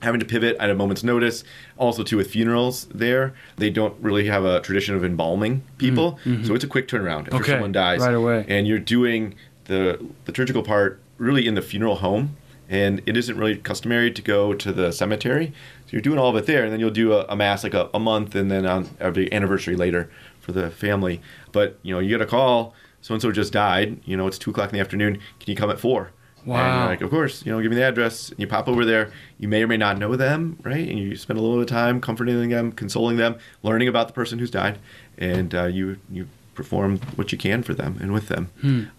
Having 0.05 0.21
to 0.21 0.27
pivot 0.27 0.57
at 0.61 0.69
a 0.71 0.75
moment's 0.75 1.03
notice. 1.03 1.45
Also, 1.79 2.03
too, 2.03 2.17
with 2.19 2.31
funerals 2.31 2.85
there, 2.95 3.35
they 3.57 3.71
don't 3.71 3.97
really 4.01 4.27
have 4.27 4.45
a 4.45 4.61
tradition 4.61 4.95
of 4.95 5.03
embalming 5.05 5.63
people, 5.79 6.19
so 6.45 6.55
it's 6.55 6.63
a 6.65 6.69
quick 6.69 6.87
turnaround 6.89 7.21
after 7.23 7.31
Mm-hmm. 7.31 7.43
Okay, 7.43 7.53
someone 7.53 7.73
dies, 7.73 8.01
right 8.01 8.15
away. 8.15 8.45
And 8.47 8.67
you're 8.69 8.79
doing 8.79 9.35
the 9.65 9.99
liturgical 10.27 10.63
part 10.63 11.01
really 11.19 11.47
in 11.47 11.55
the 11.55 11.63
funeral 11.63 11.97
home, 11.97 12.37
and 12.69 13.01
it 13.07 13.17
isn't 13.17 13.37
really 13.39 13.57
customary 13.57 14.11
to 14.11 14.23
go 14.23 14.53
to 14.55 14.73
the 14.73 14.93
cemetery. 14.93 15.53
So 15.87 15.91
you're 15.93 16.03
doing 16.03 16.19
all 16.19 16.29
of 16.31 16.37
it 16.37 16.47
there, 16.47 16.65
and 16.65 16.73
then 16.73 16.81
you'll 16.81 16.91
do 16.91 17.13
a, 17.15 17.25
a 17.29 17.37
mass 17.37 17.65
like 17.65 17.75
a, 17.75 17.89
a 17.95 17.99
month, 17.99 18.35
and 18.35 18.51
then 18.51 18.67
on 18.67 18.89
every 19.01 19.33
anniversary 19.33 19.77
later 19.77 20.11
for 20.41 20.53
the 20.53 20.69
family. 20.71 21.21
But 21.53 21.79
you 21.83 21.95
know, 21.95 22.01
you 22.01 22.09
get 22.11 22.21
a 22.21 22.27
call, 22.27 22.75
so 23.01 23.15
and 23.15 23.23
so 23.23 23.33
just 23.33 23.53
died. 23.53 24.01
You 24.05 24.17
know, 24.19 24.27
it's 24.27 24.39
two 24.39 24.51
o'clock 24.51 24.69
in 24.71 24.75
the 24.75 24.81
afternoon. 24.81 25.15
Can 25.41 25.51
you 25.51 25.57
come 25.57 25.71
at 25.71 25.79
four? 25.81 26.11
And 26.45 26.53
Wow. 26.53 26.79
you're 26.81 26.87
like, 26.89 27.01
of 27.01 27.11
course. 27.11 27.45
You 27.45 27.53
know, 27.53 27.61
give 27.63 27.71
me 27.71 27.77
the 27.77 27.85
address. 27.85 28.31
And 28.31 28.39
you 28.39 28.47
pop 28.47 28.69
over 28.69 28.85
there. 28.85 29.11
You 29.39 29.49
may 29.49 29.63
or 29.63 29.67
may 29.67 29.77
not 29.77 29.99
know 29.99 30.15
them, 30.17 30.59
right? 30.63 30.89
And 30.89 30.99
you 30.99 31.17
spend 31.17 31.39
a 31.39 31.43
little 31.43 31.57
bit 31.57 31.63
of 31.63 31.69
time 31.69 32.01
comforting 32.01 32.49
them, 32.51 32.73
consoling 32.73 33.17
them, 33.17 33.37
learning 33.63 33.89
about 33.89 34.07
the 34.09 34.15
person 34.15 34.39
who's 34.39 34.51
died, 34.51 34.79
and 35.19 35.55
uh, 35.55 35.65
you 35.65 35.99
you 36.11 36.29
perform 36.55 36.99
what 37.17 37.33
you 37.33 37.39
can 37.39 37.63
for 37.65 37.75
them 37.75 37.99
and 38.01 38.13
with 38.13 38.29
them. 38.29 38.49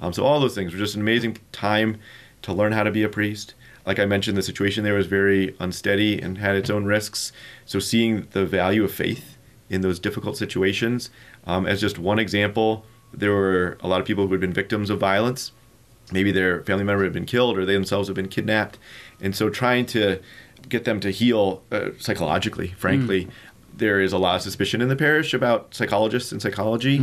Um, 0.01 0.11
so 0.11 0.25
all 0.25 0.39
those 0.41 0.55
things 0.55 0.73
were 0.73 0.77
just 0.79 0.95
an 0.95 1.01
amazing 1.01 1.37
time 1.53 1.97
to 2.41 2.51
learn 2.51 2.73
how 2.73 2.83
to 2.83 2.91
be 2.91 3.01
a 3.03 3.07
priest. 3.09 3.53
Like 3.85 3.97
I 3.97 4.05
mentioned, 4.05 4.35
the 4.37 4.41
situation 4.43 4.83
there 4.83 4.95
was 4.95 5.05
very 5.07 5.55
unsteady 5.59 6.19
and 6.21 6.37
had 6.39 6.55
its 6.55 6.69
own 6.69 6.83
risks. 6.85 7.31
So 7.65 7.79
seeing 7.79 8.27
the 8.31 8.45
value 8.45 8.83
of 8.83 8.91
faith 8.91 9.37
in 9.69 9.81
those 9.81 9.99
difficult 9.99 10.35
situations, 10.37 11.09
um, 11.47 11.65
as 11.65 11.79
just 11.79 11.97
one 11.97 12.19
example, 12.19 12.83
there 13.13 13.31
were 13.31 13.77
a 13.81 13.87
lot 13.87 14.01
of 14.01 14.05
people 14.07 14.25
who 14.27 14.31
had 14.33 14.41
been 14.41 14.51
victims 14.53 14.89
of 14.89 14.99
violence. 14.99 15.51
Maybe 16.11 16.31
their 16.31 16.61
family 16.63 16.83
member 16.83 17.03
had 17.03 17.13
been 17.13 17.25
killed 17.25 17.57
or 17.57 17.65
they 17.65 17.73
themselves 17.73 18.07
have 18.07 18.15
been 18.15 18.27
kidnapped. 18.27 18.77
And 19.19 19.35
so 19.35 19.49
trying 19.49 19.85
to 19.87 20.19
get 20.69 20.85
them 20.85 20.99
to 20.99 21.11
heal 21.11 21.63
uh, 21.71 21.89
psychologically, 21.99 22.69
frankly, 22.77 23.27
there 23.77 23.99
is 23.99 24.13
a 24.13 24.17
lot 24.17 24.37
of 24.37 24.41
suspicion 24.41 24.81
in 24.81 24.87
the 24.87 24.95
parish 24.95 25.33
about 25.33 25.73
psychologists 25.73 26.31
and 26.31 26.41
psychology, 26.41 26.97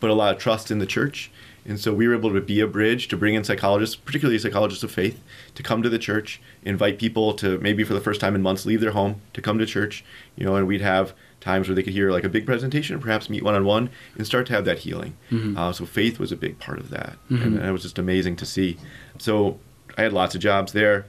but 0.00 0.10
a 0.10 0.14
lot 0.14 0.34
of 0.34 0.40
trust 0.40 0.70
in 0.70 0.78
the 0.78 0.86
church. 0.86 1.30
And 1.68 1.80
so 1.80 1.92
we 1.92 2.06
were 2.06 2.14
able 2.14 2.32
to 2.32 2.40
be 2.40 2.60
a 2.60 2.66
bridge 2.66 3.08
to 3.08 3.16
bring 3.16 3.34
in 3.34 3.42
psychologists, 3.44 3.96
particularly 3.96 4.38
psychologists 4.38 4.84
of 4.84 4.90
faith, 4.90 5.20
to 5.56 5.62
come 5.62 5.82
to 5.82 5.88
the 5.88 5.98
church, 5.98 6.40
invite 6.64 6.98
people 6.98 7.34
to 7.34 7.58
maybe 7.58 7.84
for 7.84 7.94
the 7.94 8.00
first 8.00 8.20
time 8.20 8.34
in 8.36 8.42
months 8.42 8.64
leave 8.66 8.80
their 8.80 8.92
home 8.92 9.20
to 9.34 9.42
come 9.42 9.58
to 9.58 9.66
church, 9.66 10.04
you 10.36 10.46
know, 10.46 10.54
and 10.56 10.66
we'd 10.66 10.80
have 10.80 11.12
times 11.46 11.68
where 11.68 11.74
they 11.76 11.82
could 11.86 11.92
hear 11.92 12.10
like 12.10 12.24
a 12.24 12.28
big 12.36 12.44
presentation, 12.44 13.00
perhaps 13.00 13.30
meet 13.30 13.44
one 13.44 13.54
on 13.54 13.64
one, 13.64 13.88
and 14.16 14.26
start 14.26 14.46
to 14.48 14.52
have 14.52 14.64
that 14.64 14.78
healing. 14.80 15.12
Mm-hmm. 15.30 15.56
Uh, 15.56 15.72
so 15.72 15.86
faith 15.86 16.18
was 16.18 16.32
a 16.32 16.36
big 16.36 16.58
part 16.58 16.78
of 16.78 16.90
that, 16.90 17.12
mm-hmm. 17.30 17.56
and 17.56 17.64
it 17.68 17.72
was 17.72 17.82
just 17.82 17.98
amazing 17.98 18.36
to 18.36 18.46
see. 18.46 18.76
So 19.18 19.58
I 19.96 20.02
had 20.02 20.12
lots 20.12 20.34
of 20.34 20.40
jobs 20.40 20.72
there. 20.72 21.06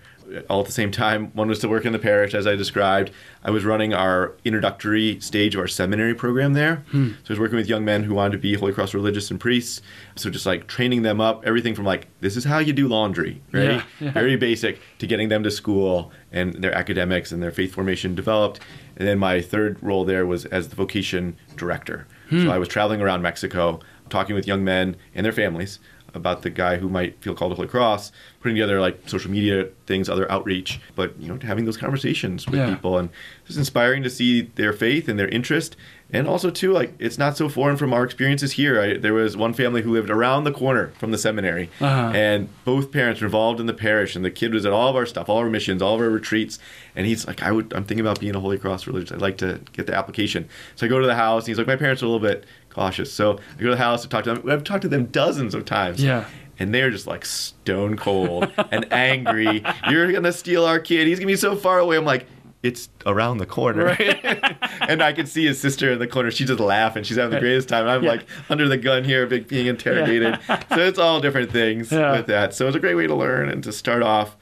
All 0.50 0.60
at 0.60 0.66
the 0.66 0.74
same 0.74 0.92
time, 0.92 1.32
one 1.34 1.48
was 1.48 1.60
to 1.60 1.70
work 1.70 1.86
in 1.86 1.94
the 1.94 2.00
parish, 2.00 2.34
as 2.34 2.46
I 2.46 2.58
described. 2.58 3.12
I 3.46 3.50
was 3.50 3.64
running 3.64 3.94
our 3.94 4.34
introductory 4.44 5.22
stage 5.22 5.56
of 5.56 5.62
our 5.62 5.70
seminary 5.70 6.14
program 6.14 6.52
there. 6.52 6.84
Hmm. 6.92 7.12
So 7.24 7.30
I 7.30 7.34
was 7.34 7.40
working 7.40 7.56
with 7.56 7.70
young 7.70 7.86
men 7.86 8.04
who 8.04 8.14
wanted 8.14 8.34
to 8.34 8.38
be 8.38 8.54
Holy 8.56 8.74
Cross 8.74 8.94
religious 8.94 9.32
and 9.32 9.40
priests. 9.40 9.82
So 10.18 10.30
just 10.30 10.46
like 10.46 10.68
training 10.68 11.04
them 11.04 11.22
up, 11.22 11.46
everything 11.46 11.76
from 11.76 11.86
like, 11.86 12.08
this 12.20 12.36
is 12.36 12.44
how 12.44 12.60
you 12.60 12.74
do 12.74 12.90
laundry, 12.90 13.42
right? 13.54 13.64
Yeah, 13.64 13.84
yeah. 14.02 14.12
Very 14.12 14.36
basic 14.36 14.82
to 15.00 15.08
getting 15.08 15.30
them 15.30 15.44
to 15.44 15.52
school 15.52 16.12
and 16.32 16.56
their 16.62 16.74
academics 16.74 17.32
and 17.32 17.42
their 17.42 17.54
faith 17.54 17.74
formation 17.74 18.14
developed. 18.14 18.60
And 18.98 19.08
then 19.08 19.20
my 19.20 19.42
third 19.42 19.78
role 19.82 20.04
there 20.06 20.26
was 20.26 20.46
as 20.46 20.70
the 20.70 20.76
vocation 20.76 21.38
director. 21.56 22.08
So 22.30 22.42
hmm. 22.42 22.50
I 22.50 22.58
was 22.58 22.68
traveling 22.68 23.02
around 23.02 23.22
Mexico, 23.22 23.80
talking 24.10 24.36
with 24.36 24.48
young 24.48 24.64
men 24.64 24.96
and 25.16 25.26
their 25.26 25.32
families 25.32 25.80
about 26.14 26.42
the 26.42 26.50
guy 26.50 26.78
who 26.78 26.90
might 26.90 27.22
feel 27.22 27.36
called 27.36 27.52
to 27.52 27.56
Holy 27.56 27.68
Cross, 27.68 28.12
putting 28.42 28.56
together 28.56 28.82
like 28.82 29.08
social 29.08 29.30
media 29.30 29.68
things, 29.86 30.10
other 30.10 30.30
outreach, 30.32 30.80
but 30.96 31.18
you 31.20 31.28
know, 31.28 31.38
having 31.42 31.66
those 31.66 31.78
conversations 31.78 32.48
with 32.48 32.60
Yeah. 32.60 32.74
people 32.74 32.98
and 32.98 33.10
it's 33.46 33.58
inspiring 33.58 34.04
to 34.04 34.10
see 34.10 34.42
their 34.56 34.74
faith 34.74 35.08
and 35.08 35.20
their 35.20 35.28
interest. 35.30 35.76
And 36.14 36.26
also 36.26 36.50
too, 36.50 36.72
like 36.72 36.94
it's 37.00 37.18
not 37.18 37.36
so 37.36 37.50
foreign 37.50 37.76
from 37.76 37.92
our 37.94 38.06
experiences 38.06 38.54
here. 38.54 38.80
I, 38.82 38.96
there 38.98 39.14
was 39.14 39.36
one 39.36 39.52
family 39.54 39.82
who 39.82 39.92
lived 39.92 40.10
around 40.10 40.46
the 40.46 40.54
corner 40.54 40.94
from 40.98 41.12
the 41.12 41.18
seminary, 41.18 41.70
Uh-huh. 41.82 42.12
and 42.16 42.48
both 42.64 42.94
parents 42.94 43.20
were 43.20 43.26
involved 43.28 43.60
in 43.60 43.66
the 43.66 43.74
parish, 43.74 44.16
and 44.16 44.24
the 44.24 44.32
kid 44.32 44.54
was 44.54 44.66
at 44.66 44.72
all 44.72 44.88
of 44.90 44.96
our 44.96 45.06
stuff, 45.06 45.28
all 45.28 45.40
our 45.40 45.50
missions, 45.50 45.82
all 45.82 45.96
of 45.96 46.00
our 46.02 46.10
retreats. 46.10 46.60
And 46.96 47.06
he's 47.06 47.28
like, 47.28 47.44
I 47.44 47.52
would, 47.52 47.74
I'm 47.74 47.84
thinking 47.84 48.06
about 48.06 48.22
being 48.22 48.36
a 48.36 48.40
Holy 48.40 48.58
Cross 48.58 48.88
religious. 48.88 49.12
I'd 49.12 49.22
like 49.22 49.38
to 49.40 49.60
get 49.74 49.86
the 49.86 49.96
application. 49.96 50.48
So 50.78 50.86
I 50.86 50.90
go 50.90 51.00
to 51.00 51.08
the 51.08 51.16
house, 51.16 51.44
and 51.44 51.50
he's 51.50 51.58
like, 51.58 51.68
my 51.68 51.76
parents 51.76 52.02
are 52.02 52.06
a 52.06 52.10
little 52.10 52.26
bit 52.26 52.46
cautious. 52.70 53.12
So 53.12 53.34
I 53.58 53.62
go 53.62 53.66
to 53.66 53.72
the 53.72 53.78
house 53.78 54.02
to 54.04 54.08
talk 54.08 54.24
to 54.24 54.34
them. 54.36 54.50
I've 54.50 54.64
talked 54.64 54.84
to 54.84 54.88
them 54.88 55.08
dozens 55.08 55.54
of 55.54 55.66
times. 55.66 56.02
Yeah. 56.02 56.24
And 56.60 56.74
they're 56.74 56.90
just 56.90 57.06
like 57.06 57.24
stone 57.26 57.98
cold 57.98 58.50
and 58.72 58.92
angry. 58.92 59.62
You're 59.92 60.12
gonna 60.12 60.32
steal 60.32 60.66
our 60.66 60.80
kid. 60.80 61.06
He's 61.06 61.20
gonna 61.20 61.28
be 61.28 61.36
so 61.36 61.56
far 61.56 61.78
away. 61.78 61.98
I'm 61.98 62.06
like, 62.06 62.26
it's 62.64 62.90
around 63.06 63.38
the 63.38 63.46
corner. 63.46 63.86
Right. 63.86 64.24
and 64.90 65.02
I 65.02 65.14
can 65.14 65.26
see 65.28 65.46
his 65.46 65.60
sister 65.60 65.92
in 65.92 66.00
the 66.00 66.08
corner. 66.08 66.32
She 66.32 66.44
just 66.46 66.60
laughing. 66.60 67.04
She's 67.04 67.18
having 67.18 67.34
the 67.36 67.40
greatest 67.40 67.70
time. 67.70 67.88
I'm 67.88 68.04
Yeah. 68.04 68.10
like 68.10 68.26
under 68.50 68.68
the 68.68 68.78
gun 68.78 69.04
here, 69.04 69.26
being 69.28 69.68
interrogated. 69.68 70.40
so 70.48 70.78
it's 70.80 71.00
all 71.00 71.20
different 71.22 71.52
things 71.52 71.92
Yeah. 71.92 72.14
with 72.14 72.28
that. 72.28 72.54
So 72.54 72.68
it's 72.68 72.76
a 72.76 72.80
great 72.80 72.96
way 72.96 73.08
to 73.08 73.16
learn 73.16 73.50
and 73.50 73.64
to 73.64 73.72
start 73.72 74.02
off. 74.04 74.36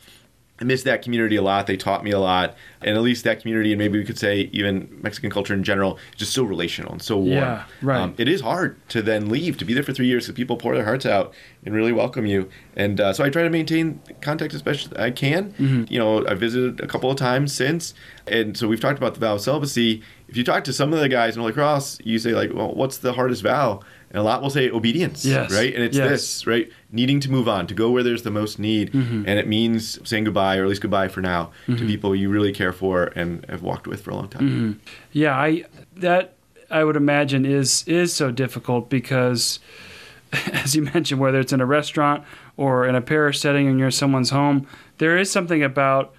I 0.60 0.64
miss 0.64 0.84
that 0.84 1.02
community 1.02 1.36
a 1.36 1.42
lot. 1.42 1.68
They 1.68 1.76
taught 1.76 2.04
me 2.04 2.12
a 2.12 2.20
lot. 2.20 2.56
And 2.82 2.96
at 2.96 3.04
least 3.04 3.26
that 3.26 3.42
community, 3.42 3.74
and 3.74 3.80
maybe 3.80 3.98
we 3.98 4.06
could 4.06 4.18
say 4.18 4.50
even 4.54 4.88
Mexican 5.02 5.30
culture 5.30 5.54
in 5.54 5.64
general, 5.64 5.98
is 6.14 6.20
just 6.20 6.34
so 6.34 6.44
relational 6.44 6.94
and 6.94 7.02
so 7.02 7.18
warm. 7.18 7.30
Yeah, 7.30 7.66
right. 7.82 8.00
Um, 8.00 8.16
it 8.18 8.30
is 8.30 8.42
hard 8.42 8.78
to 8.90 9.02
then 9.02 9.30
leave, 9.30 9.58
to 9.58 9.66
be 9.66 9.74
there 9.74 9.84
for 9.84 9.92
three 9.92 10.08
years, 10.08 10.26
because 10.26 10.38
people 10.38 10.56
pour 10.56 10.74
their 10.74 10.86
hearts 10.86 11.06
out 11.06 11.34
and 11.66 11.76
really 11.76 11.92
welcome 11.92 12.26
you. 12.26 12.50
And 12.76 13.02
uh, 13.02 13.12
so 13.12 13.24
I 13.24 13.30
try 13.30 13.44
to 13.44 13.50
maintain 13.50 14.00
contact 14.22 14.54
as 14.54 14.62
best 14.62 14.86
as 14.86 14.94
I 14.94 15.12
can. 15.12 15.52
Mm-hmm. 15.54 15.86
You 15.92 16.00
know, 16.00 16.26
I 16.26 16.36
visited 16.36 16.80
a 16.80 16.88
couple 16.88 17.12
of 17.12 17.18
times 17.18 17.54
since. 17.54 17.94
And 18.28 18.56
so 18.56 18.68
we've 18.68 18.80
talked 18.80 18.98
about 18.98 19.16
the 19.16 19.20
vow 19.20 19.36
of 19.36 19.42
celibacy. 19.42 20.04
If 20.30 20.38
you 20.38 20.44
talk 20.44 20.64
to 20.64 20.74
some 20.74 20.94
of 20.94 21.00
the 21.00 21.10
guys 21.10 21.36
in 21.36 21.42
Holy 21.42 21.54
Cross, 21.54 22.00
you 22.04 22.18
say, 22.18 22.32
like, 22.32 22.54
well, 22.54 22.74
what's 22.74 22.98
the 22.98 23.14
hardest 23.14 23.44
vow? 23.44 23.82
And 24.16 24.22
a 24.22 24.24
lot 24.24 24.42
will 24.42 24.50
say 24.50 24.70
obedience, 24.70 25.26
yes. 25.26 25.52
right? 25.52 25.76
And 25.76 25.84
it's 25.84 25.98
yes. 25.98 26.10
this, 26.10 26.48
right? 26.48 26.72
Needing 26.90 27.20
to 27.20 27.30
move 27.30 27.50
on, 27.50 27.68
to 27.68 27.74
go 27.74 27.92
where 27.92 28.02
there's 28.02 28.24
the 28.24 28.32
most 28.32 28.60
need. 28.60 28.94
Mm-hmm. 28.94 29.24
And 29.28 29.38
it 29.38 29.46
means 29.46 30.00
saying 30.08 30.24
goodbye, 30.24 30.56
or 30.56 30.64
at 30.64 30.70
least 30.70 30.82
goodbye 30.82 31.10
for 31.10 31.20
now, 31.20 31.52
mm-hmm. 31.68 31.76
to 31.76 31.86
people 31.86 32.16
you 32.16 32.30
really 32.30 32.54
care 32.54 32.72
for 32.72 33.08
and 33.08 33.46
have 33.50 33.62
walked 33.62 33.88
with 33.88 34.02
for 34.02 34.12
a 34.12 34.16
long 34.16 34.30
time. 34.30 34.42
Mm-hmm. 34.50 34.72
Yeah, 35.12 35.38
I 35.38 35.66
that 35.98 36.36
I 36.72 36.86
would 36.86 36.96
imagine 36.96 37.46
is 37.46 37.86
is 37.90 38.14
so 38.14 38.32
difficult 38.32 38.90
because, 38.90 39.60
as 40.54 40.78
you 40.78 40.84
mentioned, 40.84 41.20
whether 41.20 41.42
it's 41.42 41.52
in 41.52 41.60
a 41.60 41.66
restaurant 41.66 42.24
or 42.56 42.88
in 42.88 42.96
a 42.96 43.02
parish 43.02 43.42
setting 43.42 43.68
and 43.68 43.78
you're 43.78 43.92
someone's 43.92 44.30
home, 44.30 44.66
there 44.98 45.18
is 45.18 45.30
something 45.30 45.62
about 45.62 46.16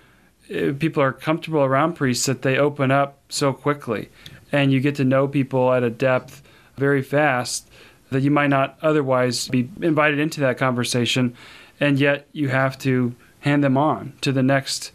uh, 0.55 0.75
people 0.79 1.03
are 1.03 1.13
comfortable 1.15 1.65
around 1.65 1.95
priests 1.95 2.27
that 2.27 2.43
they 2.43 2.59
open 2.59 2.91
up 2.91 3.17
so 3.31 3.55
quickly, 3.55 4.11
and 4.53 4.71
you 4.71 4.81
get 4.81 4.97
to 4.97 5.05
know 5.05 5.27
people 5.27 5.73
at 5.73 5.83
a 5.83 5.89
depth 5.89 6.43
very 6.77 7.01
fast 7.01 7.71
that 8.11 8.23
you 8.23 8.31
might 8.31 8.49
not 8.49 8.79
otherwise 8.83 9.49
be 9.49 9.69
invited 9.81 10.19
into 10.19 10.41
that 10.41 10.59
conversation, 10.59 11.35
and 11.81 11.99
yet 11.99 12.27
you 12.33 12.49
have 12.49 12.79
to 12.79 13.15
hand 13.41 13.63
them 13.63 13.77
on 13.77 14.13
to 14.21 14.33
the 14.33 14.43
next 14.43 14.93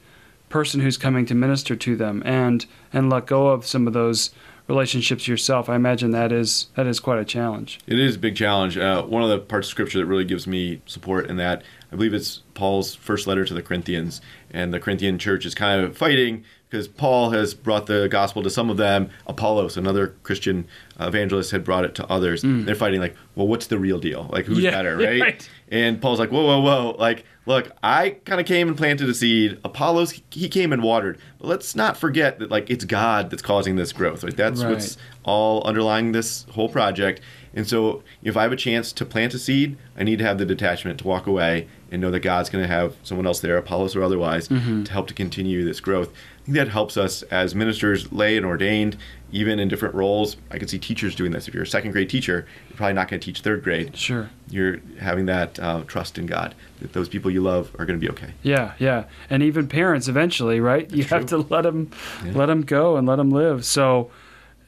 person 0.49 0.81
who's 0.81 0.97
coming 0.97 1.25
to 1.25 1.33
minister 1.33 1.75
to 1.75 1.95
them 1.95 2.21
and 2.25 2.65
and 2.91 3.09
let 3.09 3.25
go 3.25 3.47
of 3.47 3.65
some 3.65 3.87
of 3.87 3.93
those 3.93 4.31
relationships 4.67 5.27
yourself. 5.27 5.69
I 5.69 5.75
imagine 5.75 6.11
that 6.11 6.31
is 6.31 6.67
that 6.75 6.87
is 6.87 6.99
quite 6.99 7.19
a 7.19 7.25
challenge. 7.25 7.79
It 7.87 7.99
is 7.99 8.15
a 8.15 8.19
big 8.19 8.35
challenge. 8.35 8.77
Uh, 8.77 9.03
one 9.03 9.23
of 9.23 9.29
the 9.29 9.39
parts 9.39 9.67
of 9.67 9.71
scripture 9.71 9.99
that 9.99 10.05
really 10.05 10.25
gives 10.25 10.47
me 10.47 10.81
support 10.85 11.29
in 11.29 11.37
that, 11.37 11.63
I 11.91 11.95
believe 11.95 12.13
it's 12.13 12.41
Paul's 12.53 12.95
first 12.95 13.27
letter 13.27 13.45
to 13.45 13.53
the 13.53 13.61
Corinthians, 13.61 14.21
and 14.51 14.73
the 14.73 14.79
Corinthian 14.79 15.17
church 15.17 15.45
is 15.45 15.55
kind 15.55 15.81
of 15.83 15.97
fighting 15.97 16.43
because 16.71 16.87
Paul 16.87 17.31
has 17.31 17.53
brought 17.53 17.87
the 17.87 18.07
gospel 18.07 18.41
to 18.43 18.49
some 18.49 18.69
of 18.69 18.77
them. 18.77 19.09
Apollos, 19.27 19.75
another 19.75 20.15
Christian 20.23 20.65
evangelist, 21.01 21.51
had 21.51 21.65
brought 21.65 21.83
it 21.83 21.93
to 21.95 22.07
others. 22.07 22.43
Mm. 22.43 22.65
They're 22.65 22.75
fighting 22.75 23.01
like, 23.01 23.13
well, 23.35 23.45
what's 23.45 23.67
the 23.67 23.77
real 23.77 23.99
deal? 23.99 24.29
Like, 24.31 24.45
who's 24.45 24.59
yeah, 24.59 24.71
better, 24.71 24.95
right? 24.97 25.21
right? 25.21 25.49
And 25.69 26.01
Paul's 26.01 26.17
like, 26.17 26.31
whoa, 26.31 26.45
whoa, 26.45 26.61
whoa! 26.61 26.95
Like, 26.97 27.25
look, 27.45 27.71
I 27.83 28.11
kind 28.25 28.39
of 28.39 28.47
came 28.47 28.69
and 28.69 28.77
planted 28.77 29.09
a 29.09 29.13
seed. 29.13 29.59
Apollos, 29.65 30.21
he 30.31 30.47
came 30.47 30.71
and 30.71 30.81
watered. 30.81 31.17
But 31.39 31.47
let's 31.47 31.75
not 31.75 31.97
forget 31.97 32.39
that 32.39 32.49
like 32.49 32.69
it's 32.69 32.85
God 32.85 33.29
that's 33.29 33.41
causing 33.41 33.75
this 33.75 33.91
growth. 33.91 34.23
Like 34.23 34.37
that's 34.37 34.63
right. 34.63 34.71
what's 34.71 34.97
all 35.23 35.63
underlying 35.65 36.13
this 36.13 36.45
whole 36.51 36.69
project. 36.69 37.19
And 37.53 37.67
so, 37.67 38.01
if 38.23 38.37
I 38.37 38.43
have 38.43 38.53
a 38.53 38.57
chance 38.57 38.93
to 38.93 39.05
plant 39.05 39.33
a 39.33 39.39
seed, 39.39 39.77
I 39.97 40.03
need 40.03 40.19
to 40.19 40.25
have 40.25 40.37
the 40.37 40.45
detachment 40.45 40.99
to 40.99 41.07
walk 41.07 41.27
away 41.27 41.67
and 41.91 42.01
know 42.01 42.09
that 42.11 42.21
God's 42.21 42.49
going 42.49 42.63
to 42.63 42.73
have 42.73 42.95
someone 43.03 43.27
else 43.27 43.41
there, 43.41 43.57
Apollos 43.57 43.93
or 43.95 44.03
otherwise, 44.03 44.47
mm-hmm. 44.47 44.83
to 44.83 44.91
help 44.91 45.07
to 45.09 45.13
continue 45.13 45.65
this 45.65 45.81
growth. 45.81 46.13
I 46.41 46.45
think 46.45 46.55
that 46.55 46.69
helps 46.69 46.97
us 46.97 47.21
as 47.23 47.53
ministers, 47.53 48.11
lay 48.11 48.35
and 48.35 48.45
ordained, 48.45 48.97
even 49.31 49.59
in 49.59 49.67
different 49.67 49.93
roles. 49.93 50.37
I 50.49 50.57
can 50.57 50.67
see 50.67 50.79
teachers 50.79 51.13
doing 51.13 51.31
this. 51.31 51.47
If 51.47 51.53
you're 51.53 51.63
a 51.63 51.67
second 51.67 51.91
grade 51.91 52.09
teacher, 52.09 52.47
you're 52.67 52.77
probably 52.77 52.93
not 52.93 53.09
going 53.09 53.19
to 53.19 53.25
teach 53.25 53.41
third 53.41 53.63
grade. 53.63 53.95
Sure. 53.95 54.27
You're 54.49 54.77
having 54.99 55.27
that 55.27 55.59
uh, 55.59 55.83
trust 55.85 56.17
in 56.17 56.25
God 56.25 56.55
that 56.79 56.93
those 56.93 57.07
people 57.07 57.29
you 57.29 57.41
love 57.41 57.71
are 57.77 57.85
going 57.85 57.99
to 57.99 58.03
be 58.03 58.11
okay. 58.11 58.33
Yeah, 58.41 58.73
yeah, 58.79 59.05
and 59.29 59.43
even 59.43 59.67
parents 59.67 60.07
eventually, 60.07 60.59
right? 60.59 60.89
That's 60.89 60.97
you 60.97 61.03
true. 61.03 61.17
have 61.19 61.27
to 61.27 61.37
let 61.37 61.61
them 61.61 61.91
yeah. 62.25 62.31
let 62.33 62.47
them 62.47 62.63
go 62.63 62.97
and 62.97 63.07
let 63.07 63.17
them 63.17 63.29
live. 63.29 63.63
So 63.63 64.09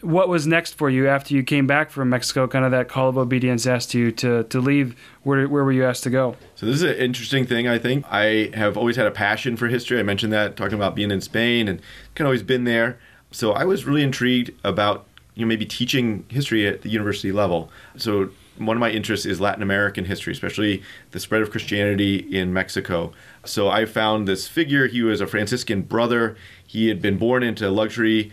what 0.03 0.27
was 0.27 0.45
next 0.45 0.75
for 0.75 0.89
you 0.89 1.07
after 1.07 1.33
you 1.33 1.43
came 1.43 1.65
back 1.65 1.89
from 1.89 2.09
Mexico? 2.09 2.47
Kind 2.47 2.65
of 2.65 2.71
that 2.71 2.89
call 2.89 3.09
of 3.09 3.17
obedience 3.17 3.65
asked 3.65 3.93
you 3.93 4.11
to, 4.13 4.43
to 4.43 4.59
leave. 4.59 4.95
Where, 5.23 5.47
where 5.47 5.63
were 5.63 5.71
you 5.71 5.85
asked 5.85 6.03
to 6.03 6.09
go? 6.09 6.35
So 6.55 6.65
this 6.65 6.75
is 6.75 6.83
an 6.83 6.95
interesting 6.95 7.45
thing. 7.45 7.67
I 7.67 7.79
think 7.79 8.05
I 8.11 8.51
have 8.53 8.77
always 8.77 8.97
had 8.97 9.07
a 9.07 9.11
passion 9.11 9.55
for 9.55 9.67
history. 9.67 9.99
I 9.99 10.03
mentioned 10.03 10.33
that 10.33 10.57
talking 10.57 10.75
about 10.75 10.95
being 10.95 11.11
in 11.11 11.21
Spain 11.21 11.67
and 11.67 11.79
kind 12.15 12.25
of 12.25 12.27
always 12.27 12.43
been 12.43 12.65
there. 12.65 12.99
So 13.31 13.53
I 13.53 13.63
was 13.63 13.85
really 13.85 14.03
intrigued 14.03 14.51
about 14.63 15.05
you 15.35 15.45
know 15.45 15.47
maybe 15.47 15.65
teaching 15.65 16.25
history 16.27 16.67
at 16.67 16.81
the 16.81 16.89
university 16.89 17.31
level. 17.31 17.71
So 17.97 18.29
one 18.57 18.77
of 18.77 18.81
my 18.81 18.91
interests 18.91 19.25
is 19.25 19.41
Latin 19.41 19.63
American 19.63 20.05
history, 20.05 20.33
especially 20.33 20.83
the 21.11 21.19
spread 21.19 21.41
of 21.41 21.49
Christianity 21.49 22.17
in 22.17 22.53
Mexico. 22.53 23.11
So 23.45 23.69
I 23.69 23.85
found 23.85 24.27
this 24.27 24.47
figure. 24.47 24.87
He 24.87 25.01
was 25.01 25.21
a 25.21 25.27
Franciscan 25.27 25.81
brother. 25.81 26.35
He 26.65 26.87
had 26.87 27.01
been 27.01 27.17
born 27.17 27.41
into 27.41 27.69
luxury 27.71 28.31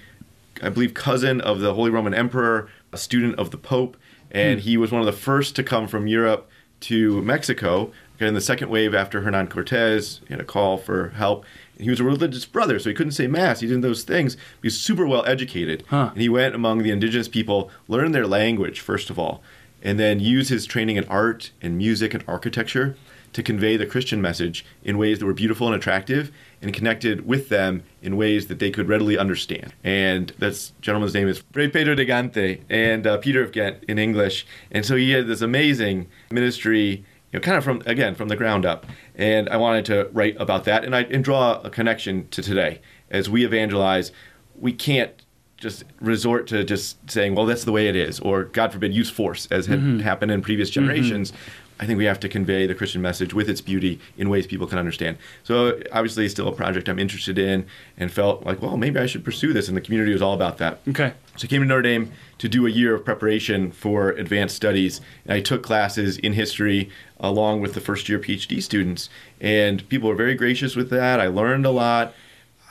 I 0.63 0.69
believe, 0.69 0.95
cousin 0.95 1.41
of 1.41 1.61
the 1.61 1.75
Holy 1.75 1.91
Roman 1.91 2.15
Emperor, 2.15 2.69
a 2.93 2.99
student 2.99 3.39
of 3.39 3.51
the 3.51 3.57
Pope, 3.57 3.97
and 4.31 4.61
hmm. 4.61 4.65
he 4.65 4.77
was 4.77 4.93
one 4.93 5.01
of 5.01 5.07
the 5.07 5.13
first 5.13 5.57
to 5.57 5.63
come 5.63 5.89
from 5.89 6.07
Europe 6.07 6.49
to 6.81 7.23
Mexico. 7.23 7.93
In 8.19 8.35
the 8.35 8.41
second 8.41 8.69
wave 8.69 8.95
after 8.95 9.23
Hernan 9.23 9.49
Cortez, 9.49 10.21
he 10.27 10.35
had 10.35 10.41
a 10.41 10.45
call 10.45 10.77
for 10.77 11.11
help. 11.11 11.45
He 11.79 11.89
was 11.89 12.01
a 12.01 12.05
religious 12.05 12.45
brother, 12.45 12.79
so 12.79 12.91
he 12.91 12.95
couldn't 12.95 13.13
say 13.13 13.27
mass. 13.27 13.61
He 13.61 13.67
did 13.67 13.81
those 13.81 14.03
things. 14.03 14.35
He 14.35 14.67
was 14.67 14.79
super 14.79 15.07
well 15.07 15.25
educated, 15.25 15.85
huh. 15.89 16.11
and 16.13 16.21
he 16.21 16.29
went 16.29 16.55
among 16.55 16.83
the 16.83 16.91
indigenous 16.91 17.29
people, 17.29 17.71
learned 17.89 18.15
their 18.15 18.27
language 18.27 18.81
first 18.81 19.09
of 19.09 19.19
all, 19.19 19.43
and 19.83 19.99
then 19.99 20.21
used 20.21 20.51
his 20.51 20.67
training 20.67 20.97
in 20.97 21.05
art 21.07 21.53
and 21.63 21.79
music 21.79 22.13
and 22.13 22.23
architecture 22.29 22.97
to 23.33 23.43
convey 23.43 23.77
the 23.77 23.87
Christian 23.87 24.21
message 24.21 24.65
in 24.85 24.99
ways 24.99 25.19
that 25.19 25.27
were 25.27 25.33
beautiful 25.33 25.69
and 25.69 25.77
attractive 25.77 26.33
and 26.63 26.75
connected 26.75 27.27
with 27.27 27.49
them 27.49 27.83
in 28.03 28.17
ways 28.17 28.47
that 28.49 28.59
they 28.59 28.71
could 28.71 28.89
readily 28.89 29.17
understand. 29.17 29.73
And 29.83 30.33
this 30.39 30.73
gentleman's 30.81 31.15
name 31.15 31.29
is 31.29 31.43
Fray 31.53 31.69
Pedro 31.69 31.95
de 31.95 32.05
Gante 32.05 32.61
and 32.69 33.07
uh, 33.07 33.17
Peter 33.19 33.43
of 33.43 33.53
Ghent 33.53 33.85
in 33.85 33.99
English. 33.99 34.47
And 34.71 34.85
so 34.85 34.97
he 34.97 35.13
had 35.13 35.27
this 35.27 35.41
amazing 35.41 36.09
ministry, 36.31 37.05
you 37.33 37.39
know, 37.39 37.41
kind 37.41 37.57
of 37.57 37.65
from, 37.65 37.83
again, 37.87 38.15
from 38.15 38.29
the 38.29 38.37
ground 38.37 38.67
up. 38.67 38.87
And 39.15 39.49
I 39.49 39.57
wanted 39.57 39.85
to 39.87 40.09
write 40.13 40.37
about 40.39 40.65
that 40.65 40.85
and, 40.85 40.95
I, 40.95 41.03
and 41.03 41.25
draw 41.25 41.61
a 41.63 41.71
connection 41.71 42.29
to 42.29 42.43
today. 42.43 42.81
As 43.11 43.31
we 43.31 43.45
evangelize, 43.45 44.13
we 44.55 44.73
can't 44.73 45.13
just 45.57 45.85
resort 46.01 46.47
to 46.47 46.65
just 46.65 46.99
saying, 47.11 47.35
well, 47.35 47.45
that's 47.45 47.65
the 47.65 47.73
way 47.73 47.87
it 47.87 47.95
is, 47.95 48.19
or 48.21 48.45
God 48.45 48.73
forbid, 48.73 48.95
use 48.95 49.11
force, 49.11 49.47
as 49.51 49.67
had 49.67 49.79
mm-hmm. 49.79 49.99
happened 50.01 50.33
in 50.33 50.41
previous 50.41 50.71
generations. 50.71 51.33
Mm-hmm. 51.33 51.60
I 51.81 51.87
think 51.87 51.97
we 51.97 52.05
have 52.05 52.21
to 52.21 52.29
convey 52.29 52.67
the 52.67 52.75
Christian 52.75 53.01
message 53.01 53.33
with 53.33 53.49
its 53.49 53.63
beauty 53.63 53.99
in 54.19 54.29
ways 54.29 54.47
people 54.47 54.67
can 54.67 54.79
understand. 54.79 55.17
So 55.45 55.81
obviously, 55.91 56.27
it's 56.27 56.35
still 56.35 56.47
a 56.47 56.53
project 56.53 56.91
I'm 56.91 56.99
interested 56.99 57.39
in, 57.39 57.67
and 57.97 58.13
felt 58.13 58.45
like, 58.45 58.61
well, 58.61 58.77
maybe 58.77 59.01
I 59.01 59.07
should 59.07 59.25
pursue 59.25 59.55
this. 59.55 59.67
And 59.67 59.77
the 59.77 59.81
community 59.81 60.13
was 60.13 60.21
all 60.21 60.35
about 60.35 60.59
that. 60.59 60.81
Okay. 60.87 61.15
So 61.37 61.47
I 61.47 61.49
came 61.49 61.63
to 61.63 61.67
Notre 61.67 61.81
Dame 61.81 62.13
to 62.37 62.49
do 62.51 62.67
a 62.67 62.71
year 62.71 62.95
of 62.95 63.05
preparation 63.05 63.73
for 63.73 64.11
advanced 64.11 64.57
studies, 64.57 65.01
and 65.25 65.33
I 65.33 65.41
took 65.41 65.63
classes 65.63 66.19
in 66.19 66.35
history 66.35 66.91
along 67.19 67.63
with 67.63 67.73
the 67.73 67.81
first 67.81 68.11
year 68.11 68.19
PhD 68.19 68.63
students, 68.63 69.09
and 69.41 69.89
people 69.89 70.11
were 70.11 70.15
very 70.15 70.35
gracious 70.35 70.77
with 70.77 70.91
that. 70.91 71.19
I 71.19 71.29
learned 71.29 71.65
a 71.65 71.71
lot. 71.71 72.13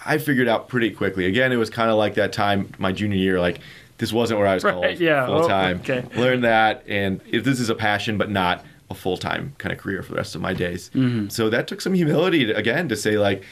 I 0.06 0.20
figured 0.20 0.48
out 0.48 0.70
pretty 0.70 0.92
quickly. 0.92 1.26
Again, 1.26 1.52
it 1.52 1.58
was 1.58 1.72
kind 1.72 1.90
of 1.90 1.98
like 1.98 2.14
that 2.14 2.32
time 2.32 2.72
my 2.78 2.92
junior 2.92 3.18
year, 3.18 3.40
like 3.40 3.60
this 3.98 4.14
wasn't 4.14 4.40
where 4.40 4.48
I 4.48 4.54
was 4.54 4.64
right, 4.64 4.74
called 4.74 5.00
yeah. 5.00 5.26
full 5.26 5.46
oh, 5.46 5.48
time. 5.48 5.78
Oh, 5.78 5.94
okay. 5.94 6.08
Learned 6.16 6.44
that, 6.44 6.84
and 6.88 7.22
if 7.26 7.44
this 7.44 7.60
is 7.60 7.70
a 7.70 7.76
passion, 7.76 8.20
but 8.20 8.30
not 8.30 8.64
a 8.90 8.96
full 8.96 9.18
time 9.18 9.54
kind 9.58 9.72
of 9.72 9.80
career 9.80 10.02
for 10.02 10.12
the 10.12 10.18
rest 10.18 10.36
of 10.36 10.42
my 10.42 10.54
days. 10.54 10.90
Mm-hmm. 10.94 11.30
So 11.30 11.50
that 11.50 11.68
took 11.68 11.82
some 11.82 11.94
humility 11.94 12.46
to, 12.46 12.56
again 12.56 12.90
to 12.90 12.96
say 12.96 13.18
like, 13.18 13.44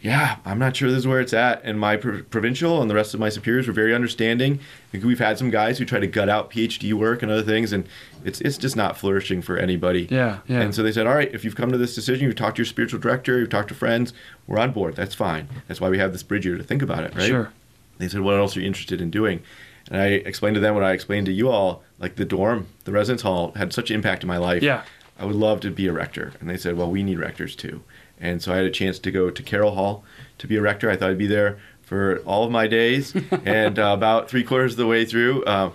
yeah, 0.00 0.36
I'm 0.44 0.60
not 0.60 0.76
sure 0.76 0.88
this 0.88 0.98
is 0.98 1.06
where 1.08 1.20
it's 1.20 1.32
at. 1.32 1.60
And 1.64 1.78
my 1.80 1.96
pro- 1.96 2.22
provincial 2.22 2.80
and 2.80 2.88
the 2.88 2.94
rest 2.94 3.14
of 3.14 3.20
my 3.20 3.28
superiors 3.30 3.66
were 3.66 3.72
very 3.72 3.92
understanding. 3.92 4.60
We've 4.92 5.18
had 5.18 5.38
some 5.38 5.50
guys 5.50 5.78
who 5.78 5.84
try 5.84 5.98
to 5.98 6.06
gut 6.06 6.28
out 6.28 6.50
PhD 6.50 6.92
work 6.92 7.20
and 7.22 7.32
other 7.32 7.42
things, 7.42 7.72
and 7.72 7.88
it's 8.24 8.40
it's 8.40 8.56
just 8.56 8.76
not 8.76 8.96
flourishing 8.96 9.42
for 9.42 9.56
anybody. 9.56 10.06
Yeah, 10.08 10.38
yeah. 10.46 10.60
And 10.60 10.72
so 10.72 10.84
they 10.84 10.92
said, 10.92 11.08
all 11.08 11.14
right, 11.14 11.34
if 11.34 11.44
you've 11.44 11.56
come 11.56 11.72
to 11.72 11.78
this 11.78 11.96
decision, 11.96 12.26
you've 12.26 12.36
talked 12.36 12.56
to 12.56 12.60
your 12.60 12.66
spiritual 12.66 13.00
director, 13.00 13.40
you've 13.40 13.50
talked 13.50 13.68
to 13.68 13.74
friends, 13.74 14.12
we're 14.46 14.58
on 14.58 14.70
board. 14.70 14.94
That's 14.94 15.16
fine. 15.16 15.48
That's 15.66 15.80
why 15.80 15.88
we 15.88 15.98
have 15.98 16.12
this 16.12 16.22
bridge 16.22 16.44
here 16.44 16.56
to 16.56 16.62
think 16.62 16.82
about 16.82 17.02
it, 17.02 17.14
right? 17.16 17.26
Sure. 17.26 17.52
They 17.98 18.06
said, 18.06 18.20
what 18.20 18.36
else 18.36 18.56
are 18.56 18.60
you 18.60 18.66
interested 18.66 19.00
in 19.00 19.10
doing? 19.10 19.42
And 19.90 20.00
I 20.00 20.06
explained 20.06 20.54
to 20.54 20.60
them 20.60 20.74
what 20.74 20.84
I 20.84 20.92
explained 20.92 21.26
to 21.26 21.32
you 21.32 21.48
all, 21.48 21.82
like 21.98 22.16
the 22.16 22.24
dorm, 22.24 22.68
the 22.84 22.92
residence 22.92 23.22
hall 23.22 23.52
had 23.56 23.72
such 23.72 23.90
impact 23.90 24.22
in 24.22 24.28
my 24.28 24.36
life. 24.36 24.62
Yeah. 24.62 24.84
I 25.18 25.24
would 25.24 25.36
love 25.36 25.60
to 25.60 25.70
be 25.70 25.86
a 25.86 25.92
rector. 25.92 26.32
And 26.40 26.48
they 26.48 26.56
said, 26.56 26.76
well, 26.76 26.90
we 26.90 27.02
need 27.02 27.18
rectors 27.18 27.56
too. 27.56 27.82
And 28.20 28.42
so 28.42 28.52
I 28.52 28.56
had 28.56 28.66
a 28.66 28.70
chance 28.70 28.98
to 29.00 29.10
go 29.10 29.30
to 29.30 29.42
Carroll 29.42 29.74
Hall 29.74 30.04
to 30.38 30.46
be 30.46 30.56
a 30.56 30.60
rector. 30.60 30.90
I 30.90 30.96
thought 30.96 31.10
I'd 31.10 31.18
be 31.18 31.26
there 31.26 31.58
for 31.82 32.18
all 32.26 32.44
of 32.44 32.50
my 32.50 32.66
days. 32.66 33.14
and 33.44 33.78
uh, 33.78 33.94
about 33.96 34.28
three 34.28 34.44
quarters 34.44 34.72
of 34.72 34.78
the 34.78 34.86
way 34.86 35.04
through, 35.04 35.42
uh, 35.44 35.70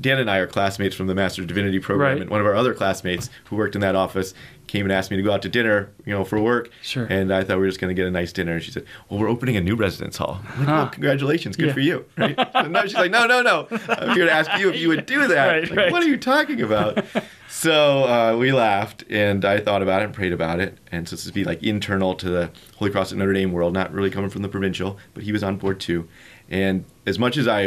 Dan 0.00 0.18
and 0.18 0.30
I 0.30 0.38
are 0.38 0.46
classmates 0.46 0.94
from 0.94 1.08
the 1.08 1.14
Master 1.14 1.42
of 1.42 1.48
Divinity 1.48 1.80
program, 1.80 2.12
right. 2.12 2.22
and 2.22 2.30
one 2.30 2.40
of 2.40 2.46
our 2.46 2.54
other 2.54 2.74
classmates 2.74 3.28
who 3.46 3.56
worked 3.56 3.74
in 3.74 3.80
that 3.80 3.96
office 3.96 4.34
came 4.68 4.84
and 4.84 4.92
asked 4.92 5.10
me 5.10 5.16
to 5.16 5.22
go 5.22 5.32
out 5.32 5.42
to 5.42 5.48
dinner, 5.48 5.90
you 6.06 6.12
know, 6.14 6.24
for 6.24 6.40
work. 6.40 6.70
Sure. 6.82 7.06
And 7.06 7.32
I 7.32 7.42
thought 7.42 7.56
we 7.56 7.62
were 7.62 7.68
just 7.68 7.80
going 7.80 7.94
to 7.94 8.00
get 8.00 8.06
a 8.06 8.10
nice 8.10 8.32
dinner. 8.32 8.52
And 8.54 8.62
she 8.62 8.70
said, 8.70 8.84
"Well, 9.08 9.18
we're 9.18 9.28
opening 9.28 9.56
a 9.56 9.60
new 9.60 9.74
residence 9.74 10.16
hall." 10.18 10.40
Like, 10.44 10.68
Huh. 10.68 10.84
"Oh, 10.86 10.90
congratulations, 10.92 11.56
good 11.56 11.68
Yeah. 11.68 11.72
for 11.72 11.80
you." 11.80 12.04
Right? 12.16 12.36
no, 12.70 12.82
she's 12.82 12.94
like, 12.94 13.10
"No, 13.10 13.26
no, 13.26 13.42
no. 13.42 13.66
I'm 13.88 14.14
here 14.14 14.26
to 14.26 14.32
ask 14.32 14.50
you 14.58 14.68
if 14.70 14.76
you 14.80 14.88
would 14.88 15.06
do 15.06 15.26
that." 15.26 15.46
Right, 15.48 15.68
Like, 15.68 15.76
right. 15.78 15.92
What 15.92 16.02
are 16.02 16.08
you 16.08 16.16
talking 16.18 16.60
about? 16.62 17.04
so 17.48 18.04
uh, 18.04 18.36
we 18.36 18.52
laughed, 18.52 19.04
and 19.10 19.44
I 19.44 19.58
thought 19.60 19.82
about 19.82 20.02
it 20.02 20.06
and 20.06 20.14
prayed 20.14 20.32
about 20.32 20.60
it. 20.60 20.78
And 20.92 21.08
so 21.08 21.16
this 21.16 21.24
would 21.24 21.34
be 21.34 21.44
like 21.44 21.62
internal 21.62 22.14
to 22.16 22.28
the 22.28 22.50
Holy 22.76 22.90
Cross 22.90 23.12
at 23.12 23.18
Notre 23.18 23.32
Dame 23.32 23.52
world, 23.52 23.72
not 23.72 23.92
really 23.92 24.10
coming 24.10 24.30
from 24.30 24.42
the 24.42 24.48
provincial, 24.48 24.98
but 25.14 25.22
he 25.24 25.32
was 25.32 25.42
on 25.42 25.56
board 25.56 25.80
too. 25.80 26.06
And 26.50 26.84
as 27.06 27.18
much 27.18 27.36
as 27.36 27.46
I, 27.48 27.62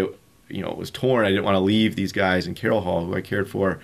you 0.50 0.62
know, 0.62 0.72
was 0.72 0.90
torn, 0.92 1.26
I 1.26 1.30
didn't 1.30 1.44
want 1.46 1.56
to 1.56 1.60
leave 1.60 1.96
these 1.96 2.12
guys 2.12 2.48
in 2.48 2.56
Carroll 2.56 2.82
Hall, 2.82 3.06
who 3.06 3.16
I 3.16 3.22
cared 3.22 3.50
for. 3.50 3.80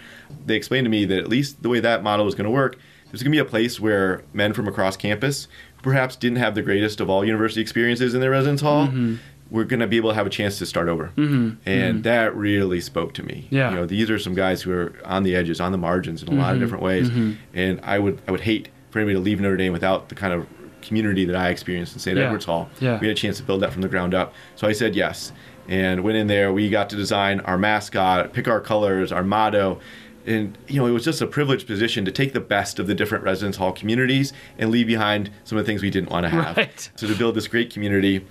They 0.45 0.55
explained 0.55 0.86
to 0.86 0.89
me 0.89 1.05
that 1.05 1.18
at 1.20 1.28
least 1.30 1.61
the 1.63 1.70
way 1.70 1.80
that 1.80 2.03
model 2.03 2.26
was 2.26 2.36
going 2.36 2.45
to 2.45 2.51
work, 2.51 2.78
there's 3.12 3.24
going 3.24 3.32
to 3.32 3.36
be 3.36 3.39
a 3.39 3.45
place 3.45 3.80
where 3.80 4.24
men 4.34 4.53
from 4.53 4.68
across 4.68 4.97
campus, 4.97 5.47
who 5.78 5.82
perhaps 5.84 6.16
didn't 6.16 6.38
have 6.38 6.55
the 6.55 6.62
greatest 6.62 6.99
of 6.99 7.10
all 7.10 7.24
university 7.26 7.62
experiences 7.62 8.14
in 8.14 8.22
their 8.22 8.32
residence 8.32 8.62
hall, 8.62 8.88
Mm-hmm. 8.88 9.16
were 9.49 9.64
going 9.64 9.80
to 9.80 9.88
be 9.88 9.95
able 9.97 10.10
to 10.10 10.16
have 10.16 10.28
a 10.28 10.30
chance 10.30 10.58
to 10.60 10.66
start 10.66 10.89
over. 10.89 11.12
Mhm. 11.16 11.55
And 11.66 12.03
that 12.03 12.36
really 12.36 12.82
spoke 12.82 13.14
to 13.14 13.24
me. 13.24 13.47
Yeah. 13.49 13.70
You 13.70 13.76
know, 13.78 13.86
these 13.86 14.10
are 14.10 14.20
some 14.20 14.36
guys 14.36 14.62
who 14.64 14.72
are 14.74 14.93
on 15.05 15.24
the 15.24 15.36
edges, 15.36 15.62
on 15.62 15.72
the 15.72 15.78
margins 15.78 16.22
in 16.22 16.28
a 16.28 16.36
lot 16.36 16.51
of 16.51 16.58
Mhm. 16.58 16.64
different 16.64 16.84
ways. 16.84 17.10
Mhm. 17.10 17.36
And 17.53 17.80
I 17.82 17.97
would 17.99 18.20
I 18.28 18.32
would 18.32 18.41
hate 18.41 18.68
for 18.91 18.99
anybody 18.99 19.16
to 19.16 19.22
leave 19.22 19.39
Notre 19.39 19.55
Dame 19.55 19.72
without 19.72 20.10
the 20.10 20.16
kind 20.16 20.34
of 20.34 20.45
community 20.82 21.24
that 21.26 21.36
I 21.36 21.47
experienced 21.49 21.93
in 21.93 21.99
St. 21.99 22.18
Yeah. 22.18 22.26
Edward's 22.26 22.43
Hall. 22.45 22.70
Yeah. 22.82 22.99
We 22.99 23.08
had 23.08 23.16
a 23.16 23.20
chance 23.20 23.38
to 23.38 23.43
build 23.43 23.62
that 23.62 23.72
from 23.72 23.82
the 23.84 23.88
ground 23.88 24.14
up. 24.14 24.34
So 24.55 24.68
I 24.68 24.74
said 24.74 24.95
yes. 24.95 25.32
And 25.70 26.01
went 26.03 26.18
in 26.18 26.28
there, 26.28 26.51
we 26.53 26.70
got 26.70 26.89
to 26.91 26.95
design 26.97 27.39
our 27.41 27.58
mascot, 27.58 28.32
pick 28.34 28.47
our 28.47 28.60
colors, 28.62 29.12
our 29.14 29.24
motto. 29.24 29.80
And 30.28 30.57
you 30.67 30.80
know, 30.80 30.86
it 30.86 30.91
was 30.91 31.05
just 31.05 31.21
a 31.21 31.28
privileged 31.28 31.65
position 31.65 32.05
to 32.05 32.11
take 32.11 32.34
the 32.34 32.39
best 32.41 32.80
of 32.80 32.88
the 32.88 32.93
different 32.93 33.23
residence 33.23 33.55
hall 33.55 33.71
communities 33.71 34.34
and 34.57 34.69
leave 34.69 34.88
behind 34.88 35.32
some 35.45 35.57
of 35.57 35.65
the 35.65 35.71
things 35.71 35.82
we 35.82 35.89
didn't 35.89 36.09
want 36.09 36.25
to 36.25 36.30
have. 36.30 36.57
Right. 36.57 36.89
So 36.95 37.07
to 37.07 37.15
build 37.15 37.36
this 37.36 37.47
great 37.47 37.71
community. 37.71 38.25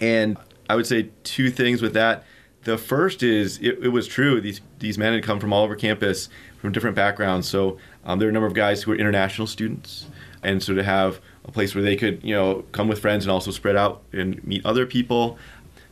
And 0.00 0.38
I 0.68 0.76
would 0.76 0.86
say 0.86 1.10
two 1.22 1.50
things 1.50 1.82
with 1.82 1.92
that. 1.94 2.24
The 2.62 2.78
first 2.78 3.22
is 3.22 3.58
it, 3.58 3.78
it 3.82 3.88
was 3.88 4.08
true. 4.08 4.40
These 4.40 4.62
these 4.78 4.96
men 4.96 5.12
had 5.12 5.22
come 5.22 5.38
from 5.38 5.52
all 5.52 5.64
over 5.64 5.76
campus, 5.76 6.30
from 6.58 6.72
different 6.72 6.96
backgrounds. 6.96 7.46
So 7.46 7.78
um, 8.04 8.18
there 8.18 8.26
were 8.26 8.30
a 8.30 8.32
number 8.32 8.46
of 8.46 8.54
guys 8.54 8.82
who 8.82 8.90
were 8.90 8.96
international 8.96 9.46
students, 9.46 10.06
and 10.42 10.62
so 10.62 10.74
to 10.74 10.82
have 10.82 11.20
a 11.44 11.52
place 11.52 11.74
where 11.74 11.84
they 11.84 11.94
could 11.94 12.24
you 12.24 12.34
know 12.34 12.64
come 12.72 12.88
with 12.88 13.00
friends 13.00 13.26
and 13.26 13.32
also 13.32 13.50
spread 13.50 13.76
out 13.76 14.02
and 14.12 14.42
meet 14.46 14.64
other 14.64 14.86
people. 14.86 15.38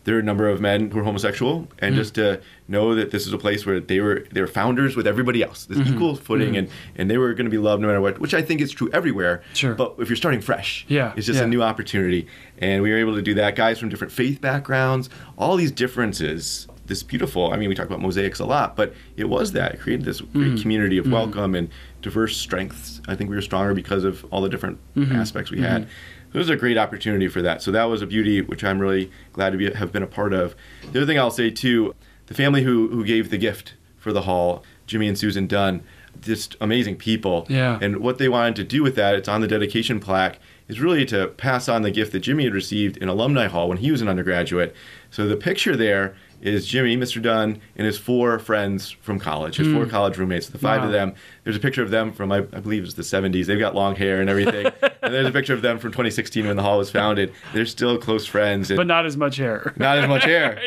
There 0.05 0.15
were 0.15 0.21
a 0.21 0.25
number 0.25 0.49
of 0.49 0.61
men 0.61 0.91
who 0.91 0.97
were 0.99 1.05
homosexual, 1.05 1.69
and 1.79 1.95
Mm. 1.95 1.99
just 1.99 2.15
to 2.17 2.41
know 2.67 2.95
that 2.97 3.11
this 3.13 3.27
is 3.27 3.33
a 3.33 3.39
place 3.39 3.65
where 3.65 3.79
they 3.79 4.01
were 4.01 4.25
they 4.33 4.41
were 4.41 4.47
founders 4.49 4.97
with 4.97 5.07
everybody 5.07 5.43
else, 5.45 5.65
this 5.67 5.79
Mm-hmm. 5.79 5.95
equal 5.95 6.17
footing, 6.17 6.57
and 6.57 6.69
and 6.97 7.09
they 7.11 7.19
were 7.19 7.33
going 7.35 7.45
to 7.47 7.51
be 7.51 7.59
loved 7.59 7.81
no 7.83 7.87
matter 7.89 8.01
what. 8.01 8.19
Which 8.19 8.35
I 8.35 8.43
think 8.43 8.61
is 8.61 8.73
true 8.73 8.91
everywhere. 8.93 9.43
Sure. 9.55 9.75
But 9.75 9.95
if 9.99 10.09
you're 10.09 10.17
starting 10.17 10.41
fresh, 10.41 10.85
Yeah, 10.89 11.13
it's 11.17 11.27
just 11.27 11.39
yeah. 11.39 11.45
a 11.45 11.49
new 11.49 11.63
opportunity. 11.63 12.27
And 12.59 12.83
we 12.83 12.91
were 12.91 12.99
able 12.99 13.15
to 13.15 13.23
do 13.23 13.35
that. 13.35 13.55
Guys 13.55 13.79
from 13.79 13.89
different 13.91 14.13
faith 14.13 14.41
backgrounds, 14.41 15.09
all 15.39 15.57
these 15.57 15.71
differences. 15.73 16.67
This 16.87 17.05
beautiful. 17.05 17.53
I 17.53 17.57
mean, 17.57 17.69
we 17.69 17.77
talk 17.77 17.87
about 17.87 18.01
mosaics 18.01 18.41
a 18.41 18.45
lot, 18.45 18.75
but 18.77 18.93
it 19.17 19.29
was 19.29 19.53
that. 19.53 19.75
It 19.75 19.81
created 19.81 20.05
this 20.05 20.21
great 20.21 20.55
Mm. 20.55 20.63
community 20.63 20.99
Mm-hmm. 20.99 21.13
of 21.13 21.13
welcome 21.13 21.55
and 21.55 21.69
diverse 22.03 22.37
strengths. 22.37 23.01
I 23.07 23.15
think 23.15 23.31
we 23.31 23.37
were 23.37 23.43
stronger 23.43 23.73
because 23.73 24.03
of 24.03 24.25
all 24.33 24.41
the 24.43 24.49
different 24.49 24.79
Mm-hmm. 24.97 25.15
aspects 25.15 25.53
we 25.53 25.61
had. 25.61 25.87
It 26.33 26.39
was 26.39 26.49
a 26.49 26.57
great 26.57 26.79
opportunity 26.79 27.29
for 27.29 27.43
that. 27.43 27.63
So 27.63 27.71
that 27.73 27.85
was 27.85 28.03
a 28.03 28.07
beauty, 28.07 28.41
which 28.41 28.65
I'm 28.65 28.79
really 28.79 29.11
glad 29.33 29.51
to 29.51 29.59
be, 29.59 29.73
have 29.73 29.93
been 29.93 30.03
a 30.03 30.07
part 30.07 30.33
of. 30.33 30.55
The 30.93 31.01
other 31.01 31.07
thing 31.07 31.19
I'll 31.19 31.31
say 31.31 31.51
too, 31.51 31.95
the 32.27 32.35
family 32.35 32.63
who 32.63 32.89
who 32.89 33.05
gave 33.05 33.31
the 33.31 33.39
gift 33.39 33.75
for 33.99 34.13
the 34.13 34.23
hall, 34.23 34.63
Jimmy 34.87 35.09
and 35.09 35.19
Susan 35.19 35.47
Dunne, 35.47 35.83
just 36.21 36.57
amazing 36.61 36.97
people. 36.97 37.47
Yeah. 37.49 37.79
And 37.81 37.99
what 37.99 38.19
they 38.19 38.29
wanted 38.29 38.57
to 38.57 38.65
do 38.65 38.83
with 38.83 38.97
that, 38.97 39.15
it's 39.15 39.29
on 39.29 39.41
the 39.41 39.49
dedication 39.49 40.01
plaque, 40.01 40.39
is 40.69 40.81
really 40.81 41.05
to 41.07 41.29
pass 41.29 41.69
on 41.69 41.83
the 41.83 41.91
gift 41.91 42.13
that 42.13 42.21
Jimmy 42.21 42.45
had 42.45 42.55
received 42.55 42.97
in 42.97 43.09
Alumni 43.09 43.49
Hall 43.49 43.69
when 43.69 43.79
he 43.79 43.91
was 43.91 44.01
an 44.01 44.09
undergraduate. 44.09 44.75
So 45.11 45.27
the 45.27 45.37
picture 45.37 45.77
there 45.77 46.15
is 46.43 46.67
Jimmy, 46.67 46.97
Mr. 46.97 47.23
Dunne, 47.23 47.61
and 47.77 47.87
his 47.87 47.97
four 47.99 48.39
friends 48.39 48.91
from 48.91 49.19
college, 49.19 49.57
his 49.57 49.73
four 49.73 49.87
college 49.87 50.19
roommates, 50.19 50.49
the 50.49 50.59
five 50.59 50.81
Hmm. 50.81 50.83
Wow. 50.83 50.87
of 50.87 50.93
them. 50.93 51.15
There's 51.45 51.57
a 51.57 51.61
picture 51.61 51.83
of 51.83 51.91
them 51.91 52.13
from, 52.13 52.31
I, 52.33 52.39
I 52.39 52.61
believe 52.61 52.85
it's 52.85 52.95
the 52.95 53.03
70s. 53.03 53.47
They've 53.47 53.59
got 53.59 53.75
long 53.75 53.95
hair 53.97 54.21
and 54.21 54.29
everything. 54.29 54.67
and 55.03 55.15
there's 55.15 55.27
a 55.29 55.33
picture 55.33 55.55
of 55.55 55.63
them 55.63 55.79
from 55.79 55.93
2016 55.93 56.47
when 56.47 56.57
the 56.57 56.63
hall 56.63 56.79
was 56.79 56.91
founded. 56.91 57.33
They're 57.55 57.65
still 57.67 57.97
close 57.99 58.27
friends. 58.27 58.71
And 58.71 58.77
But 58.77 58.87
not 58.87 59.07
as 59.07 59.17
much 59.17 59.37
hair. 59.37 59.73
not 59.77 59.99
as 59.99 60.09
much 60.09 60.25
hair. 60.25 60.61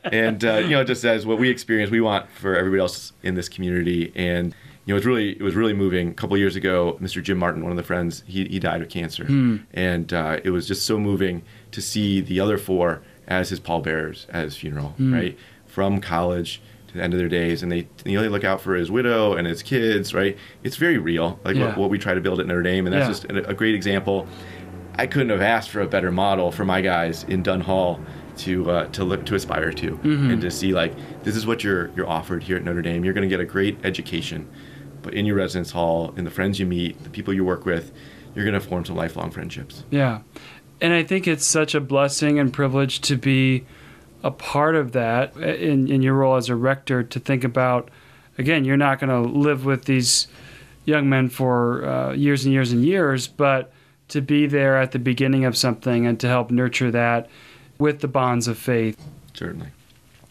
and 0.04 0.44
uh, 0.44 0.54
you 0.58 0.70
know, 0.70 0.80
it 0.80 0.86
just 0.86 1.04
as 1.04 1.24
what 1.24 1.38
we 1.38 1.48
experience, 1.50 1.90
we 1.90 2.00
want 2.00 2.28
for 2.30 2.56
everybody 2.56 2.80
else 2.80 3.12
in 3.22 3.34
this 3.34 3.48
community. 3.48 4.12
And 4.16 4.54
you 4.84 4.92
know, 4.92 4.96
it 4.96 4.98
was 4.98 5.06
really 5.06 5.30
it 5.30 5.42
was 5.42 5.54
really 5.54 5.72
moving. 5.74 6.08
A 6.08 6.14
couple 6.14 6.36
years 6.36 6.56
ago, 6.56 6.98
Mr. 7.00 7.22
Jim 7.22 7.38
Martin, 7.38 7.62
one 7.62 7.70
of 7.70 7.76
the 7.76 7.84
friends, 7.84 8.24
he 8.26 8.44
he 8.46 8.58
died 8.58 8.82
of 8.82 8.88
cancer, 8.88 9.24
and 9.72 10.12
uh, 10.12 10.40
it 10.42 10.50
was 10.50 10.66
just 10.66 10.84
so 10.86 10.98
moving 10.98 11.42
to 11.70 11.80
see 11.80 12.20
the 12.20 12.40
other 12.40 12.58
four 12.58 13.00
as 13.28 13.48
his 13.50 13.60
pallbearers 13.60 14.26
at 14.30 14.44
his 14.44 14.56
funeral, 14.56 14.94
right 14.98 15.36
from 15.66 16.00
college. 16.00 16.60
To 16.88 16.98
the 16.98 17.04
end 17.04 17.14
of 17.14 17.18
their 17.18 17.28
days, 17.30 17.62
and 17.62 17.72
they 17.72 17.88
you 18.04 18.18
know 18.18 18.20
they 18.22 18.28
look 18.28 18.44
out 18.44 18.60
for 18.60 18.74
his 18.74 18.90
widow 18.90 19.32
and 19.32 19.46
his 19.46 19.62
kids, 19.62 20.12
right? 20.12 20.36
It's 20.62 20.76
very 20.76 20.98
real, 20.98 21.40
like 21.42 21.56
Yeah. 21.56 21.68
what, 21.68 21.78
what 21.78 21.90
we 21.90 21.96
try 21.96 22.12
to 22.12 22.20
build 22.20 22.38
at 22.38 22.46
Notre 22.46 22.62
Dame, 22.62 22.86
and 22.86 22.92
that's 22.94 23.04
Yeah. 23.22 23.30
just 23.30 23.46
a, 23.46 23.48
a 23.48 23.54
great 23.54 23.74
example. 23.74 24.26
I 24.96 25.06
couldn't 25.06 25.30
have 25.30 25.40
asked 25.40 25.70
for 25.70 25.80
a 25.80 25.86
better 25.86 26.10
model 26.10 26.52
for 26.52 26.66
my 26.66 26.82
guys 26.82 27.24
in 27.24 27.42
Dunne 27.42 27.62
Hall 27.62 27.98
to 28.38 28.70
uh, 28.70 28.86
to 28.88 29.04
look 29.04 29.24
to 29.24 29.34
aspire 29.34 29.72
to 29.72 29.98
and 30.02 30.42
to 30.42 30.50
see 30.50 30.74
like 30.74 30.92
this 31.22 31.34
is 31.34 31.46
what 31.46 31.64
you're 31.64 31.90
you're 31.96 32.06
offered 32.10 32.42
here 32.42 32.58
at 32.58 32.62
Notre 32.64 32.82
Dame. 32.82 33.06
You're 33.06 33.14
going 33.14 33.26
to 33.26 33.34
get 33.34 33.40
a 33.40 33.46
great 33.46 33.78
education, 33.84 34.46
but 35.00 35.14
in 35.14 35.24
your 35.24 35.36
residence 35.36 35.70
hall, 35.70 36.12
in 36.18 36.24
the 36.24 36.30
friends 36.30 36.60
you 36.60 36.66
meet, 36.66 37.02
the 37.04 37.10
people 37.10 37.32
you 37.32 37.42
work 37.42 37.64
with, 37.64 37.90
you're 38.34 38.44
going 38.44 38.60
to 38.60 38.68
form 38.68 38.84
some 38.84 38.96
lifelong 38.96 39.30
friendships. 39.30 39.84
Yeah. 39.90 40.18
And 40.82 40.92
I 40.92 41.04
think 41.04 41.28
it's 41.28 41.46
such 41.46 41.76
a 41.76 41.80
blessing 41.80 42.40
and 42.40 42.52
privilege 42.52 43.00
to 43.02 43.16
be 43.16 43.64
a 44.24 44.32
part 44.32 44.74
of 44.74 44.90
that 44.92 45.36
in, 45.36 45.88
in 45.88 46.02
your 46.02 46.14
role 46.14 46.34
as 46.34 46.48
a 46.48 46.56
rector 46.56 47.04
to 47.04 47.20
think 47.20 47.44
about, 47.44 47.88
again, 48.36 48.64
you're 48.64 48.76
not 48.76 48.98
going 48.98 49.08
to 49.10 49.20
live 49.20 49.64
with 49.64 49.84
these 49.84 50.26
young 50.84 51.08
men 51.08 51.28
for 51.28 51.86
uh, 51.86 52.12
years 52.12 52.44
and 52.44 52.52
years 52.52 52.72
and 52.72 52.84
years, 52.84 53.28
but 53.28 53.72
to 54.08 54.20
be 54.20 54.48
there 54.48 54.76
at 54.76 54.90
the 54.90 54.98
beginning 54.98 55.44
of 55.44 55.56
something 55.56 56.04
and 56.04 56.18
to 56.18 56.26
help 56.26 56.50
nurture 56.50 56.90
that 56.90 57.30
with 57.78 58.00
the 58.00 58.08
bonds 58.08 58.48
of 58.48 58.58
faith. 58.58 59.00
Certainly. 59.34 59.68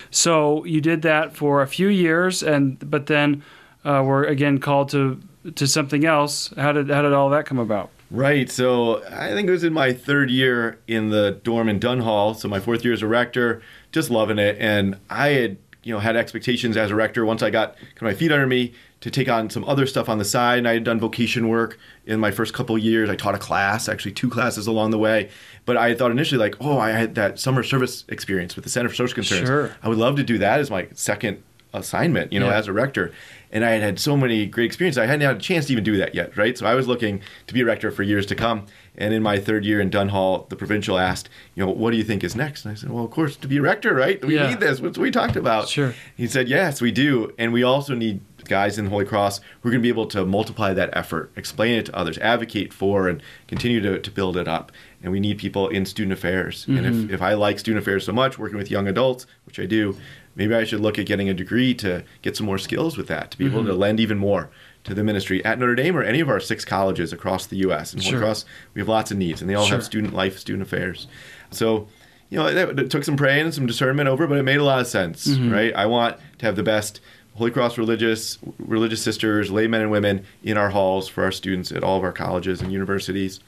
So 0.10 0.66
you 0.66 0.82
did 0.82 1.02
that 1.04 1.34
for 1.34 1.62
a 1.62 1.68
few 1.68 1.88
years, 1.88 2.44
and 2.44 2.78
but 2.92 3.06
then 3.06 3.42
uh, 3.86 4.04
were 4.06 4.26
again 4.26 4.60
called 4.60 4.90
to 4.90 5.22
to 5.56 5.66
something 5.66 6.04
else. 6.04 6.54
How 6.58 6.74
did 6.74 6.90
how 6.90 7.02
did 7.02 7.14
all 7.14 7.30
that 7.30 7.46
come 7.46 7.60
about? 7.60 7.90
Right. 8.12 8.52
So 8.52 9.02
I 9.10 9.30
think 9.30 9.48
it 9.48 9.52
was 9.52 9.64
in 9.64 9.72
my 9.72 9.94
third 9.94 10.30
year 10.30 10.80
in 10.86 11.10
the 11.10 11.40
dorm 11.44 11.70
in 11.70 11.80
Dunne 11.80 12.02
Hall. 12.02 12.34
So 12.34 12.50
my 12.50 12.60
fourth 12.60 12.84
year 12.84 12.94
as 12.94 13.02
a 13.02 13.08
rector, 13.08 13.62
just 13.94 14.10
loving 14.10 14.38
it. 14.38 14.58
And 14.60 15.00
I 15.10 15.30
had, 15.30 15.58
you 15.84 15.94
know, 15.94 16.00
had 16.00 16.18
expectations 16.18 16.76
as 16.76 16.92
a 16.92 16.96
rector 16.96 17.26
once 17.26 17.42
I 17.42 17.50
got 17.50 17.78
kind 17.78 17.98
of 17.98 18.02
my 18.04 18.14
feet 18.14 18.32
under 18.32 18.46
me 18.46 18.74
to 19.00 19.10
take 19.10 19.30
on 19.30 19.50
some 19.50 19.64
other 19.64 19.88
stuff 19.88 20.10
on 20.10 20.18
the 20.18 20.26
side. 20.26 20.60
And 20.60 20.68
I 20.68 20.74
had 20.74 20.84
done 20.84 21.00
vocation 21.00 21.48
work 21.48 21.80
in 22.06 22.20
my 22.20 22.32
first 22.32 22.54
couple 22.54 22.76
of 22.76 22.84
years. 22.84 23.10
I 23.10 23.16
taught 23.16 23.34
a 23.34 23.40
class, 23.40 23.88
actually 23.88 24.12
two 24.12 24.30
classes 24.30 24.68
along 24.68 24.92
the 24.92 25.00
way. 25.00 25.30
But 25.66 25.78
I 25.78 25.96
thought 25.96 26.12
initially 26.12 26.38
like, 26.38 26.56
oh, 26.60 26.78
I 26.78 26.90
had 26.90 27.16
that 27.16 27.40
summer 27.40 27.64
service 27.64 28.04
experience 28.10 28.58
with 28.58 28.66
the 28.66 28.70
Center 28.70 28.90
for 28.90 28.96
Social 28.96 29.16
Concerns. 29.16 29.48
Sure. 29.48 29.76
I 29.82 29.88
would 29.88 29.98
love 29.98 30.18
to 30.18 30.24
do 30.24 30.38
that 30.40 30.60
as 30.60 30.70
my 30.70 30.90
second 30.94 31.44
assignment, 31.74 32.32
you 32.34 32.40
know, 32.40 32.48
Yeah. 32.48 32.58
as 32.58 32.68
a 32.68 32.74
rector. 32.74 33.12
And 33.54 33.66
I 33.66 33.72
had 33.72 33.82
had 33.82 34.00
so 34.00 34.16
many 34.16 34.46
great 34.46 34.66
experiences. 34.66 34.98
I 34.98 35.06
hadn't 35.06 35.22
had 35.22 35.36
a 35.36 35.40
chance 35.40 35.66
to 35.68 35.74
even 35.74 35.84
do 35.84 35.98
that 35.98 36.16
yet, 36.16 36.38
right? 36.38 36.58
So 36.58 36.66
I 36.66 36.74
was 36.76 36.88
looking 36.88 37.22
to 37.48 37.54
be 37.54 37.62
a 37.62 37.66
rector 37.66 37.92
for 37.92 38.04
years 38.04 38.26
to 38.28 38.36
come. 38.36 38.66
And 38.98 39.14
in 39.14 39.22
my 39.24 39.40
third 39.40 39.66
year 39.66 39.82
in 39.82 39.90
Dunne 39.90 40.10
Hall, 40.10 40.46
the 40.50 40.56
provincial 40.56 40.98
asked, 40.98 41.30
you 41.56 41.66
know, 41.66 41.72
what 41.72 41.92
do 41.92 41.98
you 41.98 42.04
think 42.04 42.24
is 42.24 42.36
next? 42.36 42.64
And 42.66 42.72
I 42.72 42.76
said, 42.76 42.90
well, 42.90 43.04
of 43.06 43.12
course, 43.12 43.36
to 43.38 43.48
be 43.48 43.58
a 43.58 43.62
rector, 43.62 43.94
right? 43.94 44.24
We 44.24 44.36
Yeah. 44.36 44.50
need 44.50 44.60
this. 44.60 44.80
What 44.80 44.98
we 44.98 45.12
talked 45.12 45.36
about? 45.36 45.68
Sure. 45.70 45.94
He 46.16 46.28
said, 46.28 46.48
yes, 46.48 46.82
we 46.82 46.92
do. 46.92 47.34
And 47.38 47.52
we 47.52 47.64
also 47.64 47.94
need 47.94 48.22
guys 48.46 48.78
in 48.78 48.86
the 48.86 48.92
Holy 48.92 49.06
Cross 49.06 49.40
who 49.62 49.70
are 49.70 49.72
going 49.72 49.82
to 49.82 49.84
be 49.84 49.90
able 49.90 50.08
to 50.08 50.26
multiply 50.26 50.74
that 50.74 50.90
effort, 50.94 51.32
explain 51.38 51.76
it 51.78 51.86
to 51.86 51.96
others, 51.96 52.18
advocate 52.18 52.74
for, 52.74 53.08
and 53.08 53.22
continue 53.48 53.80
to, 53.82 54.00
to 54.00 54.12
build 54.12 54.36
it 54.36 54.48
up. 54.48 54.72
And 55.04 55.12
we 55.12 55.20
need 55.20 55.38
people 55.38 55.68
in 55.70 55.86
student 55.86 56.14
affairs. 56.14 56.66
And 56.68 56.80
Mm-hmm. 56.80 57.06
if, 57.06 57.12
if 57.16 57.22
I 57.22 57.34
like 57.34 57.60
student 57.60 57.82
affairs 57.82 58.06
so 58.06 58.12
much, 58.14 58.38
working 58.40 58.58
with 58.58 58.70
young 58.72 58.88
adults, 58.88 59.26
which 59.46 59.60
I 59.60 59.66
do, 59.66 59.96
maybe 60.36 60.56
I 60.56 60.64
should 60.64 60.80
look 60.80 60.98
at 61.00 61.06
getting 61.06 61.30
a 61.30 61.34
degree 61.34 61.74
to 61.76 62.04
get 62.22 62.36
some 62.38 62.46
more 62.46 62.58
skills 62.58 62.98
with 62.98 63.08
that, 63.08 63.32
to 63.32 63.38
be 63.38 63.46
Mm-hmm. 63.46 63.56
able 63.56 63.66
to 63.68 63.74
lend 63.74 64.00
even 64.00 64.18
more 64.18 64.50
to 64.84 64.94
the 64.94 65.04
ministry 65.04 65.44
at 65.46 65.60
Notre 65.60 65.76
Dame 65.76 65.96
or 65.96 66.02
any 66.04 66.20
of 66.22 66.30
our 66.30 66.40
six 66.40 66.66
colleges 66.66 67.14
across 67.14 67.46
the 67.46 67.58
U.S. 67.58 67.94
And 67.94 68.04
Sure. 68.04 68.18
across, 68.18 68.46
we 68.74 68.82
have 68.82 68.88
lots 68.90 69.12
of 69.12 69.18
needs, 69.18 69.42
and 69.42 69.50
they 69.50 69.54
all 69.56 69.66
Sure. 69.66 69.78
have 69.78 69.86
student 69.86 70.14
life, 70.14 70.40
student 70.40 70.64
affairs. 70.64 71.08
So, 71.52 71.88
you 72.30 72.38
know, 72.40 72.48
it, 72.48 72.80
it 72.80 72.90
took 72.90 73.04
some 73.04 73.18
praying 73.18 73.46
and 73.46 73.54
some 73.54 73.66
discernment 73.66 74.08
over, 74.10 74.26
but 74.26 74.38
it 74.38 74.44
made 74.44 74.58
a 74.58 74.64
lot 74.64 74.80
of 74.80 74.88
sense, 74.88 75.28
Mm-hmm. 75.28 75.52
right? 75.52 75.76
I 75.76 75.86
want 75.86 76.18
to 76.40 76.46
have 76.46 76.56
the 76.56 76.64
best 76.64 77.00
Holy 77.36 77.52
Cross 77.52 77.78
religious, 77.78 78.38
religious 78.58 79.02
sisters, 79.02 79.52
laymen 79.52 79.82
and 79.82 79.92
women 79.92 80.26
in 80.44 80.58
our 80.58 80.70
halls 80.70 81.08
for 81.08 81.24
our 81.24 81.32
students 81.32 81.72
at 81.72 81.84
all 81.84 81.98
of 81.98 82.04
our 82.04 82.12
colleges 82.12 82.62
and 82.62 82.72
universities. 82.72 83.40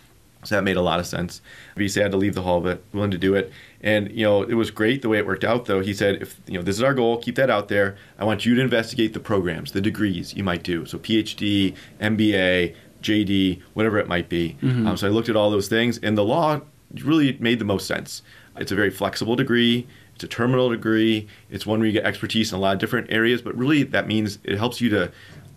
So 0.46 0.56
that 0.56 0.64
made 0.64 0.78
a 0.78 0.82
lot 0.82 1.00
of 1.00 1.06
sense. 1.08 1.42
I'd 1.72 1.80
be 1.80 1.88
sad 1.88 2.12
to 2.12 2.18
leave 2.18 2.34
the 2.36 2.42
hall, 2.44 2.60
but 2.62 2.82
willing 2.94 3.12
to 3.12 3.18
do 3.18 3.34
it. 3.36 3.52
And 3.84 4.10
you 4.12 4.24
know, 4.24 4.44
it 4.44 4.54
was 4.54 4.72
great 4.72 5.02
the 5.02 5.10
way 5.10 5.18
it 5.18 5.28
worked 5.28 5.44
out. 5.44 5.66
Though 5.66 5.82
he 5.82 5.94
said, 5.94 6.22
if 6.22 6.40
you 6.48 6.54
know, 6.54 6.64
this 6.64 6.78
is 6.78 6.82
our 6.82 6.94
goal, 6.94 7.18
keep 7.18 7.36
that 7.36 7.50
out 7.50 7.68
there. 7.68 7.98
I 8.18 8.24
want 8.24 8.46
you 8.46 8.56
to 8.56 8.62
investigate 8.62 9.14
the 9.14 9.20
programs, 9.20 9.74
the 9.74 9.82
degrees 9.82 10.34
you 10.34 10.44
might 10.44 10.64
do. 10.64 10.86
So 10.86 10.98
PhD, 10.98 11.76
MBA, 12.00 12.76
JD, 13.02 13.62
whatever 13.74 14.00
it 14.00 14.08
might 14.08 14.30
be. 14.30 14.58
Mm-hmm. 14.62 14.88
Um, 14.88 14.98
so 14.98 15.06
I 15.06 15.10
looked 15.10 15.30
at 15.30 15.36
all 15.36 15.52
those 15.52 15.68
things, 15.68 16.00
and 16.00 16.18
the 16.18 16.24
law 16.24 16.62
really 17.04 17.38
made 17.40 17.60
the 17.60 17.66
most 17.66 17.86
sense. 17.86 18.22
It's 18.56 18.72
a 18.72 18.76
very 18.76 18.90
flexible 18.90 19.36
degree. 19.36 19.86
It's 20.16 20.24
a 20.24 20.28
terminal 20.28 20.70
degree. 20.70 21.28
It's 21.50 21.66
one 21.66 21.80
where 21.80 21.88
you 21.88 21.94
get 21.94 22.06
expertise 22.06 22.52
in 22.52 22.58
a 22.58 22.62
lot 22.62 22.74
of 22.74 22.80
different 22.80 23.12
areas, 23.12 23.42
but 23.42 23.56
really 23.56 23.84
that 23.84 24.08
means 24.08 24.40
it 24.44 24.58
helps 24.58 24.80
you 24.80 24.90
to 24.92 25.12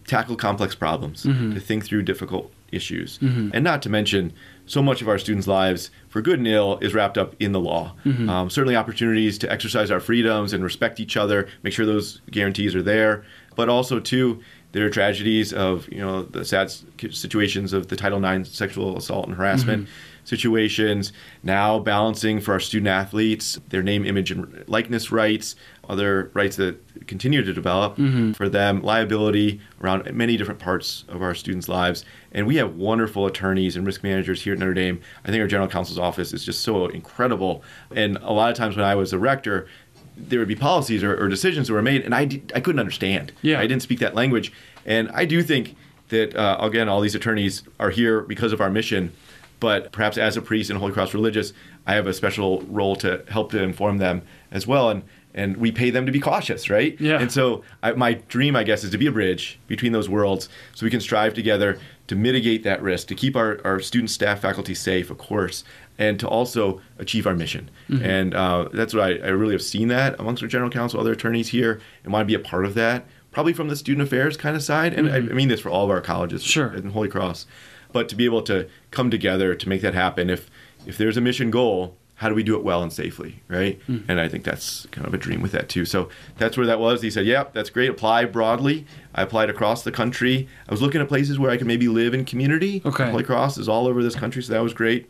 tackle 0.07 0.37
complex 0.37 0.75
problems, 0.75 1.25
mm-hmm. 1.25 1.55
to 1.55 1.61
think 1.61 1.85
through 1.85 2.03
difficult 2.03 2.53
issues. 2.73 3.19
Mm-hmm. 3.19 3.51
And 3.53 3.65
not 3.65 3.83
to 3.83 3.89
mention, 3.89 4.33
so 4.67 4.83
much 4.83 5.01
of 5.01 5.09
our 5.09 5.19
students' 5.19 5.47
lives, 5.47 5.91
for 6.09 6.21
good 6.21 6.39
and 6.39 6.47
ill, 6.49 6.79
is 6.79 6.93
wrapped 6.93 7.17
up 7.17 7.35
in 7.41 7.53
the 7.53 7.61
law. 7.61 7.95
Um, 8.29 8.51
certainly, 8.51 8.77
opportunities 8.77 9.39
to 9.39 9.51
exercise 9.51 9.91
our 9.91 10.01
freedoms 10.01 10.53
and 10.53 10.63
respect 10.65 11.01
each 11.01 11.17
other, 11.17 11.49
make 11.63 11.73
sure 11.73 11.87
those 11.87 12.21
guarantees 12.31 12.75
are 12.75 12.83
there, 12.83 13.25
but 13.55 13.69
also, 13.69 14.01
too, 14.01 14.41
there 14.73 14.85
are 14.85 14.91
tragedies 14.91 15.53
of 15.53 15.89
you 15.91 15.99
know 16.01 16.23
the 16.25 16.45
sad 16.45 16.71
situations 17.11 17.73
of 17.73 17.89
the 17.89 17.97
Title 17.97 18.23
IX 18.23 18.47
sexual 18.49 18.97
assault 18.99 19.27
and 19.27 19.37
harassment 19.37 19.89
situations. 20.27 21.13
Now 21.43 21.79
balancing 21.79 22.41
for 22.41 22.53
our 22.53 22.61
student 22.61 22.89
athletes 22.89 23.59
their 23.71 23.83
name, 23.83 24.05
image, 24.05 24.31
and 24.31 24.65
likeness 24.67 25.11
rights, 25.11 25.57
other 25.89 26.31
rights 26.35 26.57
that 26.57 26.77
continue 27.07 27.43
to 27.45 27.53
develop 27.53 27.97
for 28.35 28.49
them, 28.49 28.83
liability 28.83 29.61
around 29.81 30.13
many 30.13 30.37
different 30.37 30.59
parts 30.61 31.05
of 31.09 31.23
our 31.23 31.35
students' 31.35 31.69
lives. 31.69 32.05
And 32.33 32.47
we 32.47 32.57
have 32.57 32.75
wonderful 32.75 33.25
attorneys 33.27 33.77
and 33.77 33.87
risk 33.87 34.03
managers 34.03 34.43
here 34.43 34.53
at 34.55 34.59
Notre 34.59 34.75
Dame. 34.75 35.01
I 35.25 35.31
think 35.31 35.41
our 35.41 35.47
general 35.47 35.69
counsel's 35.69 35.99
office 35.99 36.33
is 36.33 36.45
just 36.45 36.61
so 36.63 36.87
incredible. 36.89 37.63
And 37.95 38.17
a 38.19 38.33
lot 38.33 38.51
of 38.51 38.57
times 38.57 38.77
when 38.77 38.85
I 38.85 38.97
was 38.97 39.13
a 39.13 39.19
rector, 39.19 39.69
there 40.17 40.39
would 40.41 40.49
be 40.49 40.57
policies 40.57 41.05
or, 41.05 41.15
or 41.23 41.29
decisions 41.29 41.69
that 41.69 41.75
were 41.75 41.83
made, 41.83 42.03
and 42.03 42.15
I, 42.15 42.25
d- 42.25 42.43
I 42.55 42.61
couldn't 42.61 42.81
understand. 42.81 43.33
Yeah. 43.43 43.61
I 43.61 43.67
didn't 43.67 43.83
speak 43.83 44.01
that 44.01 44.15
language. 44.15 44.53
And 44.85 45.09
I 45.13 45.25
do 45.25 45.43
think 45.43 45.77
that, 46.09 46.35
uh, 46.35 46.57
again, 46.61 46.89
all 46.89 47.01
these 47.01 47.15
attorneys 47.15 47.63
are 47.79 47.91
here 47.91 48.23
because 48.23 48.53
of 48.53 48.61
our 48.61 48.71
mission, 48.71 49.13
but 49.61 49.93
perhaps 49.93 50.19
as 50.19 50.37
a 50.37 50.43
priest 50.43 50.71
in 50.71 50.77
Holy 50.77 50.93
Cross 50.93 51.15
Religious, 51.15 51.53
I 51.87 51.95
have 51.95 52.07
a 52.07 52.13
special 52.13 52.63
role 52.63 52.97
to 52.97 53.25
help 53.29 53.51
to 53.53 53.63
inform 53.63 53.99
them 53.99 54.23
as 54.51 54.67
well. 54.67 54.91
And, 54.91 55.03
and 55.35 55.57
we 55.59 55.71
pay 55.71 55.91
them 55.91 56.07
to 56.07 56.13
be 56.13 56.21
cautious, 56.21 56.69
right? 56.71 56.99
Yeah. 57.01 57.21
And 57.21 57.31
so 57.31 57.63
I, 57.83 57.93
my 57.93 58.15
dream, 58.29 58.57
I 58.57 58.65
guess, 58.65 58.85
is 58.85 58.91
to 58.91 58.99
be 58.99 59.07
a 59.07 59.13
bridge 59.13 59.59
between 59.67 59.93
those 59.93 60.09
worlds 60.09 60.49
so 60.75 60.85
we 60.87 60.91
can 60.91 61.01
strive 61.01 61.35
together 61.35 61.79
to 62.09 62.17
mitigate 62.17 62.63
that 62.65 62.81
risk, 62.83 63.09
to 63.09 63.15
keep 63.15 63.37
our, 63.37 63.61
our 63.65 63.81
student, 63.81 64.11
staff, 64.11 64.41
faculty 64.41 64.75
safe, 64.75 65.11
of 65.11 65.19
course, 65.19 65.65
and 65.99 66.19
to 66.21 66.29
also 66.29 66.81
achieve 66.99 67.27
our 67.27 67.35
mission. 67.35 67.71
And 67.89 68.33
uh, 68.35 68.69
that's 68.73 68.95
what 68.95 69.03
I, 69.05 69.27
I 69.27 69.29
really 69.29 69.55
have 69.55 69.63
seen 69.63 69.89
that 69.89 70.19
amongst 70.21 70.43
our 70.43 70.49
general 70.49 70.71
counsel, 70.71 71.01
other 71.01 71.13
attorneys 71.13 71.49
here, 71.49 71.81
and 72.05 72.13
want 72.13 72.23
to 72.23 72.27
be 72.27 72.35
a 72.35 72.39
part 72.45 72.65
of 72.65 72.75
that, 72.75 73.07
probably 73.31 73.53
from 73.53 73.69
the 73.69 73.77
student 73.77 74.07
affairs 74.07 74.37
kind 74.37 74.57
of 74.57 74.63
side. 74.63 74.95
And 74.95 75.11
I, 75.11 75.17
I 75.17 75.21
mean 75.21 75.49
this 75.49 75.61
for 75.61 75.69
all 75.71 75.85
of 75.85 75.91
our 75.91 76.01
colleges 76.01 76.43
Sure. 76.45 76.73
in 76.73 76.91
Holy 76.91 77.09
Cross. 77.09 77.47
But 77.97 78.11
to 78.11 78.15
be 78.15 78.27
able 78.27 78.43
to 78.43 78.69
come 78.91 79.11
together 79.11 79.55
to 79.55 79.69
make 79.71 79.81
that 79.81 79.95
happen, 79.95 80.29
if 80.29 80.51
if 80.85 80.99
there's 80.99 81.17
a 81.17 81.21
mission 81.23 81.51
goal, 81.51 81.97
how 82.17 82.29
do 82.29 82.35
we 82.35 82.43
do 82.43 82.55
it 82.55 82.63
well 82.63 82.83
and 82.83 82.93
safely, 82.93 83.41
right? 83.49 83.81
Hmm. 83.87 84.01
And 84.07 84.21
I 84.21 84.29
think 84.29 84.45
that's 84.45 84.85
kind 84.91 85.07
of 85.07 85.15
a 85.15 85.17
dream 85.17 85.41
with 85.41 85.53
that 85.53 85.71
too. 85.71 85.87
So 85.87 86.11
that's 86.37 86.59
where 86.59 86.67
that 86.67 86.79
was. 86.79 87.01
He 87.01 87.11
said, 87.11 87.25
"Yep, 87.25 87.55
that's 87.55 87.71
great. 87.71 87.89
Apply 87.89 88.27
broadly." 88.27 88.85
I 89.15 89.23
applied 89.23 89.49
across 89.49 89.83
the 89.83 89.93
country. 89.93 90.47
I 90.69 90.71
was 90.71 90.83
looking 90.83 91.01
at 91.01 91.09
places 91.09 91.39
where 91.39 91.51
I 91.51 91.57
could 91.57 91.67
maybe 91.67 91.89
live 91.89 92.13
in 92.13 92.27
community. 92.27 92.83
Okay. 92.85 93.11
Holy 93.11 93.25
Cross 93.25 93.57
is 93.57 93.67
all 93.67 93.87
over 93.87 94.03
this 94.03 94.15
country, 94.15 94.43
so 94.43 94.53
that 94.53 94.63
was 94.63 94.75
great. 94.75 95.09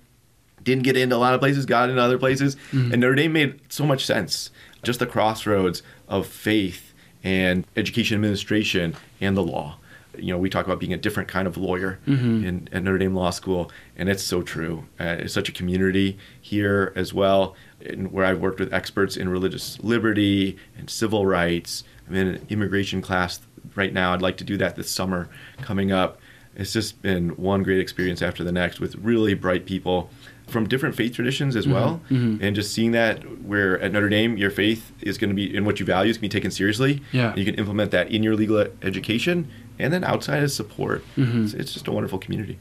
Didn't 0.62 0.84
get 0.84 0.96
into 0.96 1.16
a 1.16 1.18
lot 1.18 1.34
of 1.34 1.40
places, 1.40 1.66
got 1.66 1.90
into 1.90 2.00
other 2.00 2.18
places, 2.18 2.54
hmm. 2.70 2.92
and 2.92 3.00
Notre 3.00 3.16
Dame 3.16 3.32
made 3.32 3.60
so 3.68 3.84
much 3.84 4.06
sense. 4.06 4.52
Just 4.84 5.00
the 5.00 5.06
crossroads 5.06 5.82
of 6.06 6.28
faith 6.28 6.94
and 7.24 7.66
education 7.74 8.14
administration 8.14 8.94
and 9.20 9.36
the 9.36 9.42
law 9.42 9.78
you 10.18 10.32
know, 10.32 10.38
we 10.38 10.50
talk 10.50 10.66
about 10.66 10.80
being 10.80 10.92
a 10.92 10.96
different 10.96 11.28
kind 11.28 11.46
of 11.46 11.56
lawyer 11.56 11.98
mm-hmm. 12.06 12.44
in 12.44 12.68
at 12.72 12.82
Notre 12.82 12.98
Dame 12.98 13.14
Law 13.14 13.30
School, 13.30 13.70
and 13.96 14.08
it's 14.08 14.22
so 14.22 14.42
true. 14.42 14.86
Uh, 15.00 15.16
it's 15.20 15.34
such 15.34 15.48
a 15.48 15.52
community 15.52 16.18
here 16.40 16.92
as 16.96 17.12
well, 17.14 17.54
and 17.80 18.12
where 18.12 18.24
I've 18.24 18.40
worked 18.40 18.60
with 18.60 18.72
experts 18.72 19.16
in 19.16 19.28
religious 19.28 19.78
liberty 19.80 20.56
and 20.76 20.88
civil 20.88 21.26
rights. 21.26 21.84
I'm 22.08 22.14
in 22.14 22.28
an 22.28 22.46
immigration 22.48 23.02
class 23.02 23.40
right 23.74 23.92
now. 23.92 24.14
I'd 24.14 24.22
like 24.22 24.36
to 24.38 24.44
do 24.44 24.56
that 24.58 24.76
this 24.76 24.90
summer 24.90 25.28
coming 25.60 25.92
up. 25.92 26.18
It's 26.54 26.72
just 26.72 27.02
been 27.02 27.30
one 27.30 27.62
great 27.62 27.80
experience 27.80 28.22
after 28.22 28.42
the 28.42 28.52
next 28.52 28.80
with 28.80 28.94
really 28.96 29.34
bright 29.34 29.66
people 29.66 30.10
from 30.46 30.68
different 30.68 30.94
faith 30.94 31.12
traditions 31.12 31.56
as 31.56 31.64
mm-hmm. 31.64 31.74
well. 31.74 32.00
Mm-hmm. 32.10 32.42
And 32.42 32.56
just 32.56 32.72
seeing 32.72 32.92
that 32.92 33.42
where 33.42 33.80
at 33.80 33.92
Notre 33.92 34.08
Dame, 34.08 34.36
your 34.36 34.50
faith 34.50 34.92
is 35.02 35.18
going 35.18 35.30
to 35.30 35.34
be 35.34 35.56
and 35.56 35.66
what 35.66 35.80
you 35.80 35.86
value 35.86 36.10
is 36.10 36.16
going 36.16 36.30
to 36.30 36.34
be 36.34 36.40
taken 36.40 36.50
seriously. 36.50 37.02
Yeah. 37.12 37.34
You 37.34 37.44
can 37.44 37.56
implement 37.56 37.90
that 37.90 38.10
in 38.10 38.22
your 38.22 38.34
legal 38.34 38.66
education 38.82 39.50
and 39.78 39.92
then 39.92 40.04
outside 40.04 40.42
as 40.42 40.54
support. 40.54 41.04
It's, 41.44 41.54
it's 41.54 41.72
just 41.72 41.88
a 41.88 41.92
wonderful 41.92 42.18
community. 42.18 42.58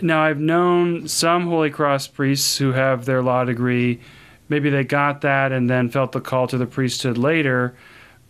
Now, 0.00 0.22
I've 0.22 0.38
known 0.38 1.08
some 1.08 1.46
Holy 1.46 1.70
Cross 1.70 2.08
priests 2.08 2.58
who 2.58 2.72
have 2.72 3.04
their 3.04 3.22
law 3.22 3.44
degree. 3.44 4.00
Maybe 4.48 4.70
they 4.70 4.84
got 4.84 5.22
that 5.22 5.52
and 5.52 5.68
then 5.68 5.88
felt 5.88 6.12
the 6.12 6.20
call 6.20 6.46
to 6.48 6.58
the 6.58 6.66
priesthood 6.66 7.18
later. 7.18 7.74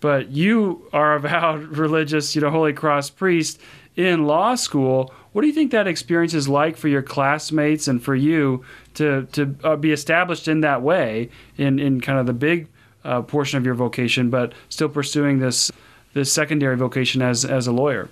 But 0.01 0.31
you 0.31 0.89
are 0.93 1.15
a 1.17 1.21
vowed 1.21 1.77
religious, 1.77 2.35
you 2.35 2.41
know, 2.41 2.51
Holy 2.51 2.73
Cross 2.73 3.11
priest 3.11 3.61
in 3.97 4.27
law 4.27 4.55
school. 4.55 5.13
What 5.33 5.43
do 5.43 5.49
you 5.49 5.53
think 5.53 5.73
that 5.73 5.87
experience 5.87 6.33
is 6.33 6.49
like 6.49 6.77
for 6.77 6.89
your 6.89 7.03
classmates 7.03 7.89
and 7.89 8.03
for 8.03 8.15
you 8.15 8.65
to 8.95 9.27
to 9.33 9.55
uh, 9.63 9.77
be 9.77 9.93
established 9.93 10.49
in 10.49 10.61
that 10.61 10.83
way 10.83 11.31
in 11.57 11.79
in 11.79 12.01
kind 12.01 12.19
of 12.19 12.27
the 12.27 12.33
big 12.33 12.69
uh, 13.05 13.23
portion 13.23 13.59
of 13.59 13.67
your 13.67 13.75
vocation, 13.75 14.31
but 14.31 14.53
still 14.69 14.89
pursuing 14.89 15.41
this 15.41 15.71
this 16.15 16.33
secondary 16.33 16.77
vocation 16.77 17.23
as 17.23 17.45
as 17.45 17.67
a 17.67 17.73
lawyer? 17.73 18.09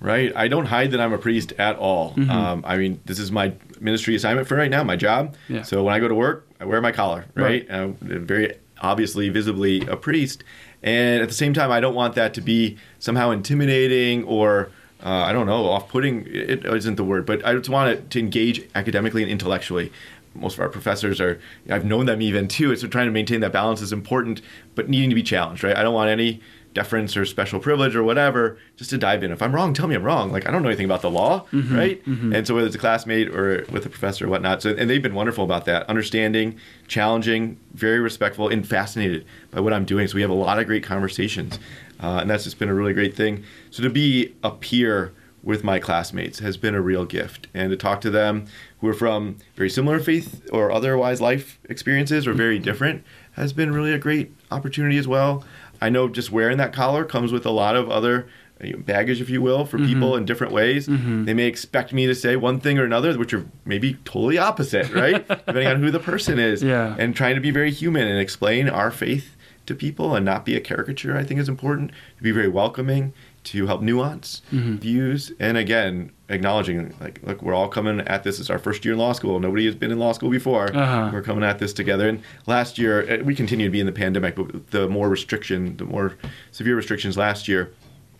Right. 0.00 0.32
I 0.36 0.46
don't 0.46 0.66
hide 0.66 0.92
that 0.92 1.00
I'm 1.00 1.12
a 1.12 1.18
priest 1.18 1.52
at 1.58 1.76
all. 1.76 2.14
Um, 2.30 2.64
I 2.64 2.76
mean, 2.76 3.00
this 3.04 3.18
is 3.18 3.32
my 3.32 3.52
ministry 3.80 4.14
assignment 4.14 4.46
for 4.46 4.56
right 4.56 4.70
now, 4.70 4.84
my 4.84 4.94
job. 4.94 5.34
Yeah. 5.48 5.62
So 5.62 5.82
when 5.82 5.92
I 5.92 5.98
go 5.98 6.06
to 6.06 6.14
work, 6.14 6.46
I 6.60 6.66
wear 6.66 6.80
my 6.80 6.92
collar, 6.92 7.24
right? 7.34 7.66
Right. 7.68 7.70
I'm 7.70 7.96
very 8.24 8.54
obviously, 8.80 9.28
visibly 9.28 9.80
a 9.88 9.96
priest. 9.96 10.44
And 10.82 11.20
at 11.20 11.28
the 11.28 11.34
same 11.34 11.52
time, 11.52 11.72
I 11.72 11.80
don't 11.80 11.94
want 11.94 12.14
that 12.14 12.34
to 12.34 12.40
be 12.40 12.78
somehow 13.00 13.30
intimidating 13.32 14.22
or, 14.24 14.70
uh, 15.04 15.08
I 15.08 15.32
don't 15.32 15.46
know, 15.46 15.68
off 15.68 15.88
putting. 15.88 16.26
It 16.28 16.64
isn't 16.64 16.94
the 16.94 17.04
word, 17.04 17.26
but 17.26 17.44
I 17.44 17.54
just 17.54 17.68
want 17.68 17.90
it 17.90 18.10
to 18.10 18.20
engage 18.20 18.68
academically 18.76 19.22
and 19.22 19.30
intellectually. 19.32 19.92
Most 20.34 20.54
of 20.54 20.60
our 20.60 20.68
professors 20.68 21.20
are, 21.20 21.40
I've 21.68 21.84
known 21.84 22.06
them 22.06 22.22
even 22.22 22.46
too. 22.46 22.76
So 22.76 22.86
trying 22.86 23.06
to 23.06 23.12
maintain 23.12 23.40
that 23.40 23.50
balance 23.50 23.82
is 23.82 23.92
important, 23.92 24.40
but 24.76 24.88
needing 24.88 25.08
to 25.08 25.16
be 25.16 25.22
challenged, 25.24 25.64
right? 25.64 25.76
I 25.76 25.82
don't 25.82 25.94
want 25.94 26.10
any 26.10 26.40
deference 26.78 27.16
or 27.16 27.24
special 27.24 27.58
privilege 27.58 27.96
or 27.96 28.04
whatever, 28.04 28.56
just 28.76 28.90
to 28.90 28.98
dive 28.98 29.24
in. 29.24 29.32
If 29.32 29.42
I'm 29.42 29.52
wrong, 29.52 29.74
tell 29.74 29.88
me 29.88 29.96
I'm 29.96 30.04
wrong. 30.04 30.30
Like 30.30 30.46
I 30.46 30.52
don't 30.52 30.62
know 30.62 30.68
anything 30.68 30.84
about 30.84 31.02
the 31.02 31.10
law, 31.10 31.44
mm-hmm, 31.52 31.74
right? 31.74 32.04
Mm-hmm. 32.04 32.32
And 32.32 32.46
so 32.46 32.54
whether 32.54 32.68
it's 32.68 32.76
a 32.76 32.78
classmate 32.78 33.28
or 33.34 33.64
with 33.72 33.84
a 33.84 33.88
professor 33.88 34.26
or 34.26 34.28
whatnot, 34.28 34.62
so 34.62 34.76
and 34.78 34.88
they've 34.88 35.02
been 35.02 35.16
wonderful 35.16 35.42
about 35.42 35.64
that, 35.64 35.88
understanding, 35.88 36.56
challenging, 36.86 37.58
very 37.74 37.98
respectful, 37.98 38.48
and 38.48 38.64
fascinated 38.64 39.26
by 39.50 39.58
what 39.58 39.72
I'm 39.72 39.84
doing. 39.84 40.06
So 40.06 40.14
we 40.14 40.20
have 40.20 40.30
a 40.30 40.34
lot 40.34 40.60
of 40.60 40.66
great 40.66 40.84
conversations, 40.84 41.58
uh, 42.00 42.18
and 42.20 42.30
that's 42.30 42.44
just 42.44 42.60
been 42.60 42.68
a 42.68 42.74
really 42.74 42.94
great 42.94 43.16
thing. 43.16 43.42
So 43.72 43.82
to 43.82 43.90
be 43.90 44.36
a 44.44 44.52
peer 44.52 45.12
with 45.42 45.64
my 45.64 45.80
classmates 45.80 46.38
has 46.38 46.56
been 46.56 46.76
a 46.76 46.80
real 46.80 47.04
gift, 47.04 47.48
and 47.54 47.70
to 47.70 47.76
talk 47.76 48.00
to 48.02 48.10
them 48.10 48.46
who 48.80 48.86
are 48.86 48.94
from 48.94 49.38
very 49.56 49.70
similar 49.70 49.98
faith 49.98 50.48
or 50.52 50.70
otherwise 50.70 51.20
life 51.20 51.58
experiences 51.68 52.24
or 52.24 52.34
very 52.34 52.56
mm-hmm. 52.56 52.64
different 52.64 53.04
has 53.32 53.52
been 53.52 53.72
really 53.72 53.92
a 53.92 53.98
great 53.98 54.32
opportunity 54.50 54.98
as 54.98 55.08
well. 55.08 55.44
I 55.80 55.88
know 55.88 56.08
just 56.08 56.32
wearing 56.32 56.58
that 56.58 56.72
collar 56.72 57.04
comes 57.04 57.32
with 57.32 57.46
a 57.46 57.50
lot 57.50 57.76
of 57.76 57.90
other 57.90 58.28
baggage, 58.78 59.20
if 59.20 59.30
you 59.30 59.40
will, 59.40 59.64
for 59.64 59.78
mm-hmm. 59.78 59.86
people 59.86 60.16
in 60.16 60.24
different 60.24 60.52
ways. 60.52 60.88
Mm-hmm. 60.88 61.24
They 61.24 61.34
may 61.34 61.46
expect 61.46 61.92
me 61.92 62.06
to 62.06 62.14
say 62.14 62.36
one 62.36 62.60
thing 62.60 62.78
or 62.78 62.84
another, 62.84 63.16
which 63.16 63.32
are 63.32 63.46
maybe 63.64 63.94
totally 64.04 64.38
opposite, 64.38 64.92
right? 64.92 65.26
Depending 65.28 65.68
on 65.68 65.82
who 65.82 65.90
the 65.90 66.00
person 66.00 66.38
is. 66.38 66.62
Yeah. 66.62 66.96
And 66.98 67.14
trying 67.14 67.36
to 67.36 67.40
be 67.40 67.50
very 67.50 67.70
human 67.70 68.06
and 68.06 68.18
explain 68.18 68.68
our 68.68 68.90
faith 68.90 69.36
to 69.66 69.74
people 69.74 70.14
and 70.14 70.24
not 70.24 70.44
be 70.44 70.56
a 70.56 70.60
caricature, 70.60 71.16
I 71.16 71.22
think 71.22 71.38
is 71.40 71.48
important. 71.48 71.92
To 72.16 72.22
be 72.22 72.32
very 72.32 72.48
welcoming, 72.48 73.12
to 73.44 73.66
help 73.66 73.80
nuance 73.82 74.42
views, 74.50 75.32
and 75.40 75.56
again, 75.56 76.10
acknowledging 76.28 76.94
like, 77.00 77.20
look, 77.22 77.42
we're 77.42 77.54
all 77.54 77.68
coming 77.68 78.00
at 78.00 78.22
this. 78.22 78.38
It's 78.38 78.50
our 78.50 78.58
first 78.58 78.84
year 78.84 78.94
in 78.94 79.00
law 79.00 79.12
school. 79.12 79.40
Nobody 79.40 79.64
has 79.66 79.74
been 79.74 79.90
in 79.90 79.98
law 79.98 80.12
school 80.12 80.30
before. 80.30 80.74
Uh-huh. 80.74 81.10
We're 81.12 81.22
coming 81.22 81.44
at 81.44 81.58
this 81.58 81.72
together. 81.72 82.08
And 82.08 82.22
last 82.46 82.78
year, 82.78 83.20
uh, 83.20 83.24
we 83.24 83.34
continue 83.34 83.66
to 83.66 83.70
be 83.72 83.80
in 83.80 83.86
the 83.86 83.92
pandemic, 83.92 84.36
but 84.36 84.70
the 84.70 84.88
more 84.88 85.08
restriction, 85.08 85.76
the 85.78 85.84
more 85.84 86.16
severe 86.50 86.76
restrictions 86.76 87.16
last 87.16 87.48
year, 87.48 87.72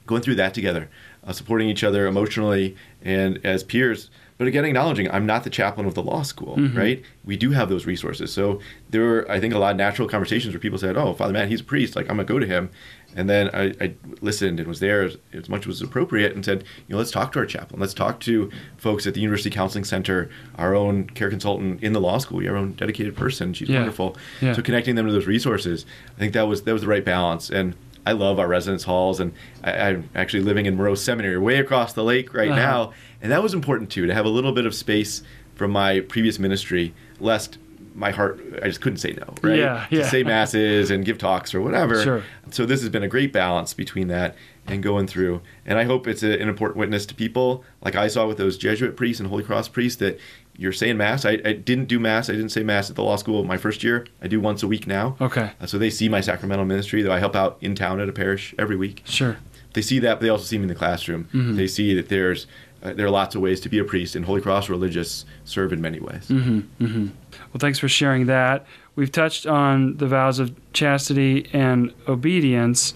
going 0.06 0.22
through 0.22 0.36
that 0.36 0.54
together, 0.54 0.88
uh, 1.24 1.32
supporting 1.32 1.68
each 1.68 1.84
other 1.84 2.06
emotionally 2.06 2.74
and 3.02 3.38
as 3.44 3.62
peers. 3.62 4.10
But 4.38 4.46
again, 4.46 4.64
acknowledging 4.64 5.10
I'm 5.10 5.26
not 5.26 5.42
the 5.42 5.50
chaplain 5.50 5.84
of 5.86 5.94
the 5.94 6.02
law 6.02 6.22
school, 6.22 6.54
right? 6.76 7.02
We 7.24 7.36
do 7.36 7.50
have 7.50 7.68
those 7.68 7.86
resources. 7.86 8.32
So 8.32 8.60
there 8.88 9.02
were, 9.02 9.26
I 9.28 9.40
think, 9.40 9.52
a 9.52 9.58
lot 9.58 9.72
of 9.72 9.76
natural 9.76 10.08
conversations 10.08 10.54
where 10.54 10.60
people 10.60 10.78
said, 10.78 10.96
"Oh, 10.96 11.12
Father 11.12 11.32
Matt, 11.32 11.48
he's 11.48 11.60
a 11.60 11.64
priest. 11.64 11.96
Like 11.96 12.08
I'm 12.08 12.16
gonna 12.16 12.24
go 12.24 12.38
to 12.38 12.46
him." 12.46 12.70
And 13.18 13.28
then 13.28 13.50
I, 13.52 13.74
I 13.84 13.94
listened 14.20 14.60
and 14.60 14.68
was 14.68 14.80
there 14.80 15.02
as, 15.02 15.16
as 15.32 15.48
much 15.48 15.62
as 15.62 15.66
was 15.66 15.82
appropriate 15.82 16.34
and 16.34 16.44
said, 16.44 16.62
"You 16.86 16.92
know, 16.94 16.98
let's 16.98 17.10
talk 17.10 17.32
to 17.32 17.40
our 17.40 17.46
chaplain. 17.46 17.80
Let's 17.80 17.92
talk 17.94 18.20
to 18.20 18.50
folks 18.76 19.06
at 19.06 19.14
the 19.14 19.20
University 19.20 19.50
Counseling 19.50 19.84
Center, 19.84 20.30
our 20.56 20.74
own 20.74 21.08
care 21.10 21.28
consultant 21.28 21.82
in 21.82 21.92
the 21.92 22.00
law 22.00 22.18
school, 22.18 22.38
we 22.38 22.48
our 22.48 22.56
own 22.56 22.72
dedicated 22.72 23.16
person. 23.16 23.52
She's 23.52 23.68
Yeah. 23.68 23.78
wonderful. 23.80 24.16
Yeah. 24.40 24.52
So 24.54 24.62
connecting 24.62 24.94
them 24.94 25.04
to 25.06 25.12
those 25.12 25.26
resources, 25.26 25.84
I 26.16 26.18
think 26.20 26.32
that 26.34 26.46
was 26.46 26.62
that 26.62 26.72
was 26.72 26.82
the 26.82 26.88
right 26.88 27.04
balance. 27.04 27.50
And 27.50 27.74
I 28.06 28.12
love 28.12 28.38
our 28.38 28.48
residence 28.48 28.84
halls, 28.84 29.20
and 29.20 29.32
I, 29.62 29.72
I'm 29.72 30.08
actually 30.14 30.44
living 30.44 30.64
in 30.66 30.76
Moreau 30.76 30.94
Seminary, 30.94 31.38
way 31.38 31.56
across 31.58 31.92
the 31.92 32.04
lake 32.04 32.32
right 32.32 32.50
Uh-huh. 32.50 32.58
now, 32.60 32.92
and 33.20 33.30
that 33.32 33.42
was 33.42 33.52
important 33.52 33.90
too 33.90 34.06
to 34.06 34.14
have 34.14 34.24
a 34.24 34.30
little 34.30 34.52
bit 34.52 34.64
of 34.64 34.74
space 34.74 35.22
from 35.56 35.72
my 35.72 36.00
previous 36.00 36.38
ministry, 36.38 36.94
lest 37.20 37.58
my 37.94 38.10
heart 38.10 38.40
I 38.62 38.66
just 38.66 38.80
couldn't 38.80 38.98
say 38.98 39.12
no, 39.12 39.34
right? 39.42 39.58
Yeah, 39.58 39.86
yeah. 39.90 40.02
To 40.02 40.08
say 40.08 40.22
masses 40.22 40.90
and 40.90 41.04
give 41.04 41.18
talks 41.18 41.54
or 41.54 41.60
whatever. 41.60 42.02
Sure. 42.02 42.22
So 42.50 42.66
this 42.66 42.80
has 42.80 42.90
been 42.90 43.02
a 43.02 43.08
great 43.08 43.32
balance 43.32 43.74
between 43.74 44.08
that 44.08 44.34
and 44.66 44.82
going 44.82 45.06
through. 45.06 45.40
And 45.64 45.78
I 45.78 45.84
hope 45.84 46.06
it's 46.06 46.22
a, 46.22 46.40
an 46.40 46.48
important 46.48 46.78
witness 46.78 47.06
to 47.06 47.14
people, 47.14 47.64
like 47.82 47.96
I 47.96 48.08
saw 48.08 48.26
with 48.26 48.38
those 48.38 48.58
Jesuit 48.58 48.96
priests 48.96 49.20
and 49.20 49.28
Holy 49.28 49.42
Cross 49.42 49.68
priests, 49.68 49.98
that 50.00 50.18
you're 50.56 50.72
saying 50.72 50.96
mass. 50.96 51.24
I, 51.24 51.40
I 51.44 51.52
didn't 51.52 51.86
do 51.86 51.98
mass. 51.98 52.28
I 52.28 52.32
didn't 52.32 52.50
say 52.50 52.62
mass 52.62 52.90
at 52.90 52.96
the 52.96 53.02
law 53.02 53.16
school 53.16 53.44
my 53.44 53.56
first 53.56 53.82
year. 53.82 54.06
I 54.20 54.26
do 54.26 54.40
once 54.40 54.62
a 54.62 54.66
week 54.66 54.86
now. 54.86 55.16
Okay. 55.20 55.52
Uh, 55.60 55.66
so 55.66 55.78
they 55.78 55.90
see 55.90 56.08
my 56.08 56.20
sacramental 56.20 56.64
ministry, 56.64 57.02
though 57.02 57.12
I 57.12 57.18
help 57.18 57.36
out 57.36 57.58
in 57.60 57.74
town 57.74 58.00
at 58.00 58.08
a 58.08 58.12
parish 58.12 58.54
every 58.58 58.76
week. 58.76 59.02
Sure. 59.04 59.38
They 59.74 59.82
see 59.82 59.98
that, 60.00 60.14
but 60.14 60.22
they 60.22 60.28
also 60.28 60.44
see 60.44 60.58
me 60.58 60.62
in 60.62 60.68
the 60.68 60.74
classroom. 60.74 61.24
Mm-hmm. 61.24 61.56
They 61.56 61.68
see 61.68 61.94
that 61.94 62.08
there's 62.08 62.46
uh, 62.82 62.92
there 62.92 63.06
are 63.06 63.10
lots 63.10 63.34
of 63.34 63.42
ways 63.42 63.60
to 63.60 63.68
be 63.68 63.78
a 63.78 63.84
priest, 63.84 64.14
and 64.16 64.24
Holy 64.24 64.40
Cross 64.40 64.68
religious 64.68 65.24
serve 65.44 65.72
in 65.72 65.80
many 65.80 66.00
ways. 66.00 66.28
Mm-hmm. 66.28 67.06
Well, 67.06 67.58
thanks 67.58 67.78
for 67.78 67.88
sharing 67.88 68.26
that. 68.26 68.66
We've 68.94 69.12
touched 69.12 69.46
on 69.46 69.96
the 69.96 70.06
vows 70.06 70.38
of 70.38 70.54
chastity 70.72 71.48
and 71.52 71.92
obedience. 72.06 72.94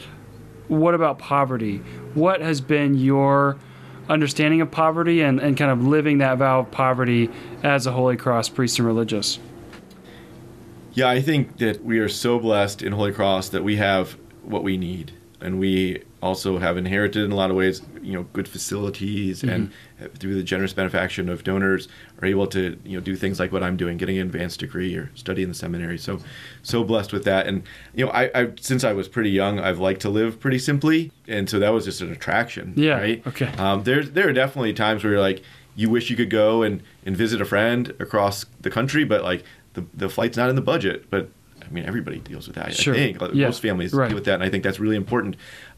What 0.69 0.95
about 0.95 1.19
poverty? 1.19 1.79
What 2.15 2.41
has 2.41 2.61
been 2.61 2.95
your 2.95 3.59
understanding 4.09 4.61
of 4.61 4.71
poverty 4.71 5.21
and, 5.23 5.41
and 5.41 5.57
kind 5.57 5.71
of 5.71 5.87
living 5.87 6.19
that 6.19 6.39
vow 6.39 6.61
of 6.61 6.71
poverty 6.71 7.31
as 7.63 7.87
a 7.87 7.93
Holy 7.93 8.17
Cross 8.17 8.51
priest 8.51 8.79
and 8.79 8.87
religious? 8.87 9.39
Yeah, 10.93 11.09
I 11.09 11.21
think 11.21 11.59
that 11.59 11.85
we 11.85 11.99
are 11.99 12.09
so 12.09 12.39
blessed 12.39 12.83
in 12.83 12.93
Holy 12.93 13.13
Cross 13.13 13.51
that 13.51 13.65
we 13.65 13.77
have 13.77 14.17
what 14.43 14.63
we 14.63 14.77
need. 14.77 15.13
And 15.41 15.59
we 15.59 16.03
also 16.23 16.59
have 16.59 16.77
inherited 16.77 17.25
in 17.25 17.33
a 17.33 17.35
lot 17.35 17.51
of 17.51 17.57
ways, 17.57 17.83
you 18.03 18.13
know, 18.13 18.25
good 18.33 18.49
facilities 18.49 19.43
and 19.45 19.71
through 20.19 20.35
the 20.35 20.43
generous 20.43 20.73
benefaction 20.73 21.29
of 21.29 21.45
donors 21.45 21.89
are 22.21 22.27
able 22.27 22.47
to, 22.49 22.77
you 22.85 22.97
know, 22.99 23.01
do 23.05 23.15
things 23.15 23.39
like 23.39 23.53
what 23.53 23.63
I'm 23.63 23.77
doing, 23.77 23.97
getting 23.97 24.19
an 24.19 24.27
advanced 24.27 24.61
degree 24.61 24.95
or 24.97 25.11
studying 25.15 25.45
in 25.45 25.49
the 25.51 25.55
seminary. 25.55 25.99
So, 25.99 26.19
so 26.63 26.83
blessed 26.85 27.13
with 27.13 27.25
that. 27.25 27.47
And, 27.47 27.63
you 27.95 28.05
know, 28.07 28.11
I, 28.13 28.31
I 28.35 28.49
since 28.61 28.83
I 28.85 28.93
was 28.93 29.09
pretty 29.09 29.31
young, 29.31 29.61
I've 29.61 29.79
liked 29.79 30.01
to 30.03 30.09
live 30.11 30.41
pretty 30.41 30.59
simply. 30.59 31.13
And 31.29 31.49
so 31.49 31.59
that 31.61 31.71
was 31.71 31.85
just 31.85 32.01
an 32.01 32.11
attraction. 32.11 32.75
Yeah, 32.77 32.99
Right. 32.99 33.27
okay. 33.27 33.47
Um, 33.59 33.85
there's, 33.85 34.11
there 34.11 34.29
are 34.29 34.33
definitely 34.33 34.73
times 34.73 35.05
where 35.05 35.13
you're 35.13 35.23
like, 35.23 35.43
you 35.77 35.89
wish 35.89 36.11
you 36.11 36.17
could 36.17 36.31
go 36.31 36.63
and, 36.63 36.83
and 37.07 37.17
visit 37.17 37.41
a 37.41 37.45
friend 37.45 37.95
across 38.01 38.45
the 38.61 38.71
country, 38.71 39.05
but 39.05 39.23
like 39.23 39.45
the, 39.75 39.85
the 39.95 40.09
flight's 40.09 40.37
not 40.37 40.51
in 40.51 40.57
the 40.57 40.61
budget. 40.63 41.09
But 41.09 41.31
I 41.65 41.69
mean, 41.73 41.85
everybody 41.87 42.19
deals 42.19 42.47
with 42.49 42.57
that. 42.57 42.75
Sure. 42.75 42.93
I 42.95 42.97
think 42.97 43.21
Like, 43.21 43.33
Yeah. 43.35 43.47
most 43.47 43.63
families 43.63 43.95
Right. 43.95 44.09
deal 44.09 44.17
with 44.17 44.25
that, 44.25 44.35
and 44.35 44.43
I 44.43 44.49
think 44.51 44.65
that's 44.65 44.81
really 44.81 44.97
important. 44.97 45.37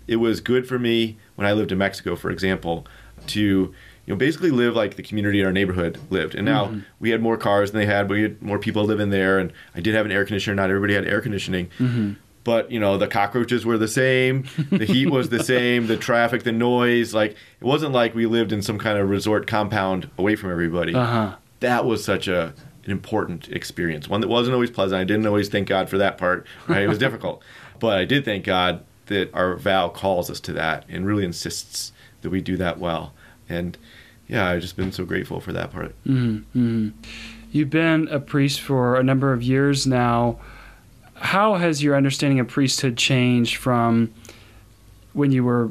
It 0.09 0.16
was 0.16 0.41
good 0.41 0.66
for 0.66 0.79
me 0.79 1.16
when 1.37 1.47
I 1.47 1.53
lived 1.53 1.72
in 1.72 1.78
Mexico, 1.78 2.16
for 2.16 2.30
example, 2.30 2.87
to 3.28 3.41
you 3.41 4.12
know 4.12 4.16
basically 4.16 4.51
live 4.51 4.74
like 4.74 4.97
the 4.97 5.03
community 5.03 5.41
in 5.41 5.47
our 5.47 5.53
neighborhood 5.53 5.99
lived. 6.11 6.35
And 6.35 6.45
now 6.45 6.66
Mm-hmm. 6.66 6.78
we 7.01 7.11
had 7.11 7.22
more 7.22 7.37
cars 7.37 7.72
than 7.72 7.80
they 7.80 7.87
had, 7.87 8.07
but 8.09 8.14
we 8.14 8.22
had 8.22 8.43
more 8.43 8.59
people 8.59 8.85
living 8.85 9.11
there, 9.11 9.39
and 9.39 9.53
I 9.74 9.80
did 9.80 9.95
have 9.95 10.05
an 10.07 10.12
air 10.12 10.24
conditioner. 10.24 10.55
Not 10.55 10.68
everybody 10.70 10.95
had 10.95 11.07
air 11.07 11.20
conditioning. 11.20 11.68
Mm-hmm. 11.78 12.12
But 12.45 12.70
you 12.70 12.78
know 12.78 12.99
the 12.99 13.07
cockroaches 13.09 13.64
were 13.64 13.78
the 13.78 13.89
same, 13.89 14.45
the 14.70 14.85
heat 14.85 15.09
was 15.11 15.30
the 15.30 15.43
same, 15.43 15.87
the 15.87 15.97
traffic, 15.97 16.43
the 16.43 16.53
noise. 16.53 17.14
Like 17.14 17.30
it 17.32 17.64
wasn't 17.64 17.93
like 17.93 18.14
we 18.14 18.26
lived 18.26 18.53
in 18.53 18.61
some 18.61 18.76
kind 18.78 18.99
of 18.99 19.09
resort 19.09 19.47
compound 19.47 20.11
away 20.18 20.37
from 20.37 20.51
everybody 20.51 20.95
Uh 20.95 21.07
huh. 21.07 21.37
that 21.61 21.87
was 21.87 22.05
such 22.05 22.28
a 22.28 22.53
an 22.85 22.91
important 22.91 23.49
experience. 23.49 24.11
One 24.11 24.20
that 24.20 24.28
wasn't 24.28 24.53
always 24.53 24.70
pleasant. 24.70 25.01
I 25.01 25.05
didn't 25.05 25.26
always 25.26 25.49
thank 25.49 25.68
God 25.68 25.89
for 25.89 25.97
that 25.97 26.18
part. 26.18 26.47
Right? 26.68 26.82
It 26.82 26.89
was 26.89 26.99
difficult, 27.07 27.43
but 27.80 27.99
I 27.99 28.05
did 28.05 28.26
thank 28.26 28.45
God 28.45 28.85
that 29.07 29.32
our 29.34 29.57
vow 29.57 29.88
calls 29.88 30.30
us 30.30 30.40
to 30.40 30.52
that 30.55 30.84
and 30.88 31.07
really 31.07 31.24
insists 31.24 31.92
that 32.22 32.30
we 32.30 32.40
do 32.40 32.57
that 32.57 32.78
well. 32.78 33.12
And 33.48 33.76
yeah, 34.26 34.48
I've 34.48 34.62
just 34.62 34.76
been 34.76 34.92
so 34.92 35.05
grateful 35.05 35.40
for 35.40 35.52
that 35.52 35.72
part. 35.72 35.94
Mm-hmm. 36.05 36.90
You've 37.52 37.70
been 37.70 38.09
a 38.09 38.18
priest 38.18 38.61
for 38.61 38.96
a 38.96 39.02
number 39.02 39.32
of 39.32 39.42
years 39.42 39.86
now. 39.86 40.40
How 41.14 41.55
has 41.55 41.82
your 41.82 41.96
understanding 41.96 42.40
of 42.40 42.48
priesthood 42.48 42.96
changed 42.96 43.57
from 43.57 44.12
when 45.12 45.30
you 45.30 45.44
were, 45.44 45.70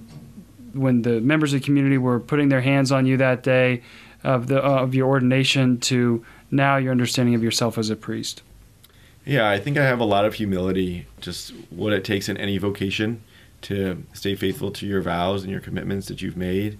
when 0.74 1.02
the 1.02 1.20
members 1.20 1.54
of 1.54 1.60
the 1.60 1.66
community 1.66 1.98
were 1.98 2.20
putting 2.20 2.50
their 2.50 2.62
hands 2.62 2.92
on 2.92 3.06
you 3.06 3.18
that 3.18 3.44
day 3.44 3.82
of 4.24 4.48
the 4.48 4.60
of 4.62 4.96
your 4.96 5.10
ordination 5.10 5.80
to 5.82 6.24
now 6.50 6.78
your 6.78 6.92
understanding 6.92 7.36
of 7.36 7.44
yourself 7.44 7.78
as 7.78 7.90
a 7.90 7.96
priest? 7.96 8.42
Yeah, 9.26 9.50
I 9.50 9.58
think 9.58 9.78
I 9.78 9.86
have 9.86 10.02
a 10.02 10.06
lot 10.06 10.26
of 10.26 10.34
humility, 10.34 11.08
just 11.22 11.52
what 11.70 11.94
it 11.94 12.04
takes 12.04 12.28
in 12.28 12.36
any 12.38 12.58
vocation 12.58 13.24
to 13.62 14.04
stay 14.12 14.36
faithful 14.36 14.70
to 14.72 14.86
your 14.86 15.02
vows 15.02 15.44
and 15.44 15.52
your 15.52 15.62
commitments 15.62 16.08
that 16.10 16.22
you've 16.22 16.36
made, 16.36 16.78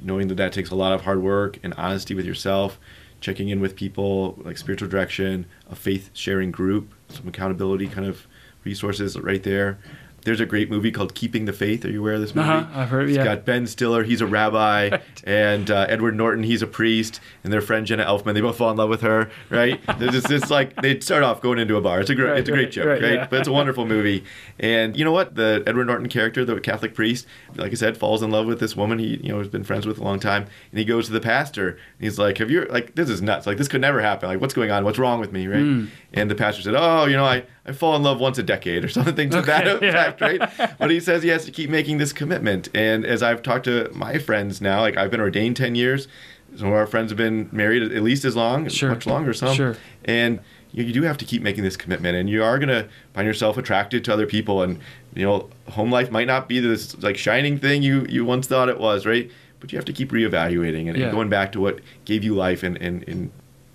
knowing 0.00 0.28
that 0.28 0.36
that 0.36 0.52
takes 0.52 0.70
a 0.70 0.76
lot 0.76 0.92
of 0.92 1.02
hard 1.02 1.20
work 1.20 1.58
and 1.64 1.74
honesty 1.74 2.14
with 2.14 2.24
yourself, 2.24 2.78
checking 3.20 3.48
in 3.48 3.60
with 3.60 3.74
people, 3.74 4.38
like 4.44 4.56
spiritual 4.56 4.88
direction, 4.88 5.46
a 5.68 5.74
faith 5.74 6.10
sharing 6.12 6.52
group, 6.52 6.94
some 7.08 7.26
accountability 7.26 7.88
kind 7.88 8.06
of 8.06 8.26
resources 8.62 9.18
right 9.18 9.42
there. 9.42 9.78
There's 10.24 10.40
a 10.40 10.46
great 10.46 10.70
movie 10.70 10.90
called 10.90 11.14
Keeping 11.14 11.44
the 11.46 11.52
Faith. 11.52 11.84
Are 11.84 11.90
you 11.90 12.00
aware 12.00 12.14
of 12.14 12.20
this 12.20 12.34
movie? 12.34 12.48
Uh-huh, 12.48 12.80
I've 12.80 12.88
heard, 12.88 13.08
It's 13.08 13.16
yeah. 13.16 13.24
got 13.24 13.44
Ben 13.44 13.66
Stiller, 13.66 14.02
he's 14.04 14.20
a 14.20 14.26
rabbi, 14.26 14.98
and 15.24 15.70
uh, 15.70 15.86
Edward 15.88 16.14
Norton, 16.16 16.44
he's 16.44 16.62
a 16.62 16.66
priest, 16.66 17.20
and 17.44 17.52
their 17.52 17.60
friend 17.60 17.86
Jenna 17.86 18.04
Elfman, 18.04 18.34
they 18.34 18.40
both 18.40 18.56
fall 18.58 18.70
in 18.70 18.76
love 18.76 18.88
with 18.90 19.00
her, 19.02 19.30
right? 19.48 19.80
Just 19.98 20.28
this 20.28 20.50
like 20.50 20.74
they 20.82 21.00
start 21.00 21.22
off 21.22 21.40
going 21.40 21.58
into 21.58 21.76
a 21.76 21.80
bar. 21.80 22.00
It's 22.00 22.10
a 22.10 22.14
great, 22.14 22.30
Right, 22.30 22.38
it's 22.38 22.48
a 22.48 22.52
great 22.52 22.64
right, 22.64 22.72
joke, 22.72 22.86
right, 22.86 23.02
right? 23.02 23.12
yeah. 23.14 23.26
But 23.28 23.40
it's 23.40 23.48
a 23.48 23.52
wonderful 23.52 23.86
movie. 23.86 24.24
And 24.58 24.96
you 24.96 25.04
know 25.04 25.12
what? 25.12 25.34
The 25.34 25.62
Edward 25.66 25.86
Norton 25.86 26.08
character, 26.08 26.44
the 26.44 26.60
Catholic 26.60 26.94
priest, 26.94 27.26
like 27.56 27.72
I 27.72 27.74
said, 27.74 27.96
falls 27.96 28.22
in 28.22 28.30
love 28.30 28.46
with 28.46 28.60
this 28.60 28.76
woman 28.76 28.98
he 28.98 29.18
you 29.22 29.30
know 29.30 29.38
has 29.38 29.48
been 29.48 29.64
friends 29.64 29.86
with 29.86 29.98
a 29.98 30.04
long 30.04 30.20
time, 30.20 30.46
and 30.70 30.78
he 30.78 30.84
goes 30.84 31.06
to 31.06 31.12
the 31.12 31.20
pastor, 31.20 31.68
and 31.70 31.78
he's 32.00 32.18
like, 32.18 32.38
"Have 32.38 32.50
you 32.50 32.64
like 32.66 32.94
this 32.94 33.08
is 33.08 33.22
nuts? 33.22 33.46
Like 33.46 33.56
this 33.58 33.68
could 33.68 33.80
never 33.80 34.00
happen. 34.00 34.28
Like 34.28 34.40
what's 34.40 34.54
going 34.54 34.70
on? 34.70 34.84
What's 34.84 34.98
wrong 34.98 35.18
with 35.20 35.32
me, 35.32 35.46
right?" 35.46 35.58
Mm. 35.60 35.88
And 36.12 36.30
the 36.30 36.34
pastor 36.34 36.62
said, 36.62 36.74
"Oh, 36.76 37.06
you 37.06 37.16
know, 37.16 37.24
I 37.24 37.44
I 37.70 37.72
fall 37.72 37.96
in 37.96 38.02
love 38.02 38.20
once 38.20 38.36
a 38.38 38.42
decade 38.42 38.84
or 38.84 38.88
something 38.98 39.30
to 39.30 39.42
that 39.42 39.66
Okay, 39.66 39.86
yeah. 39.86 39.92
effect, 40.08 40.20
right?" 40.20 40.76
But 40.78 40.90
he 40.90 41.00
says 41.00 41.22
he 41.22 41.28
has 41.30 41.44
to 41.46 41.50
keep 41.50 41.70
making 41.70 41.98
this 41.98 42.12
commitment. 42.12 42.68
And 42.74 43.04
as 43.04 43.22
I've 43.22 43.42
talked 43.42 43.64
to 43.64 43.90
my 43.94 44.18
friends 44.18 44.60
now, 44.60 44.80
like 44.80 44.96
I've 44.96 45.10
been 45.10 45.20
ordained 45.20 45.56
ten 45.56 45.74
years. 45.74 46.08
Some 46.56 46.66
of 46.68 46.74
our 46.74 46.86
friends 46.86 47.10
have 47.12 47.16
been 47.16 47.48
married 47.52 47.80
at 47.82 48.02
least 48.02 48.24
as 48.24 48.34
long, 48.34 48.68
Sure. 48.68 48.88
much 48.90 49.06
longer, 49.06 49.32
some. 49.32 49.54
Sure. 49.54 49.76
And 50.04 50.40
you, 50.72 50.82
you 50.82 50.92
do 50.92 51.02
have 51.02 51.16
to 51.18 51.24
keep 51.24 51.42
making 51.42 51.62
this 51.62 51.76
commitment, 51.76 52.16
and 52.16 52.28
you 52.28 52.42
are 52.42 52.58
gonna 52.58 52.88
find 53.14 53.24
yourself 53.26 53.56
attracted 53.56 54.04
to 54.06 54.12
other 54.12 54.26
people, 54.26 54.60
and 54.62 54.80
you 55.14 55.24
know, 55.24 55.48
home 55.68 55.92
life 55.92 56.10
might 56.10 56.26
not 56.26 56.48
be 56.48 56.58
this 56.58 57.00
like 57.02 57.16
shining 57.16 57.56
thing 57.58 57.82
you 57.84 58.04
you 58.08 58.24
once 58.24 58.48
thought 58.48 58.68
it 58.68 58.80
was, 58.80 59.06
right? 59.06 59.30
But 59.60 59.70
you 59.72 59.78
have 59.78 59.84
to 59.84 59.92
keep 59.92 60.10
reevaluating 60.10 60.88
and, 60.88 60.96
Yeah. 60.96 61.04
and 61.04 61.12
going 61.12 61.28
back 61.28 61.52
to 61.52 61.60
what 61.60 61.80
gave 62.04 62.24
you 62.24 62.34
life 62.34 62.62
and 62.64 62.76
and, 62.78 63.06
and 63.08 63.30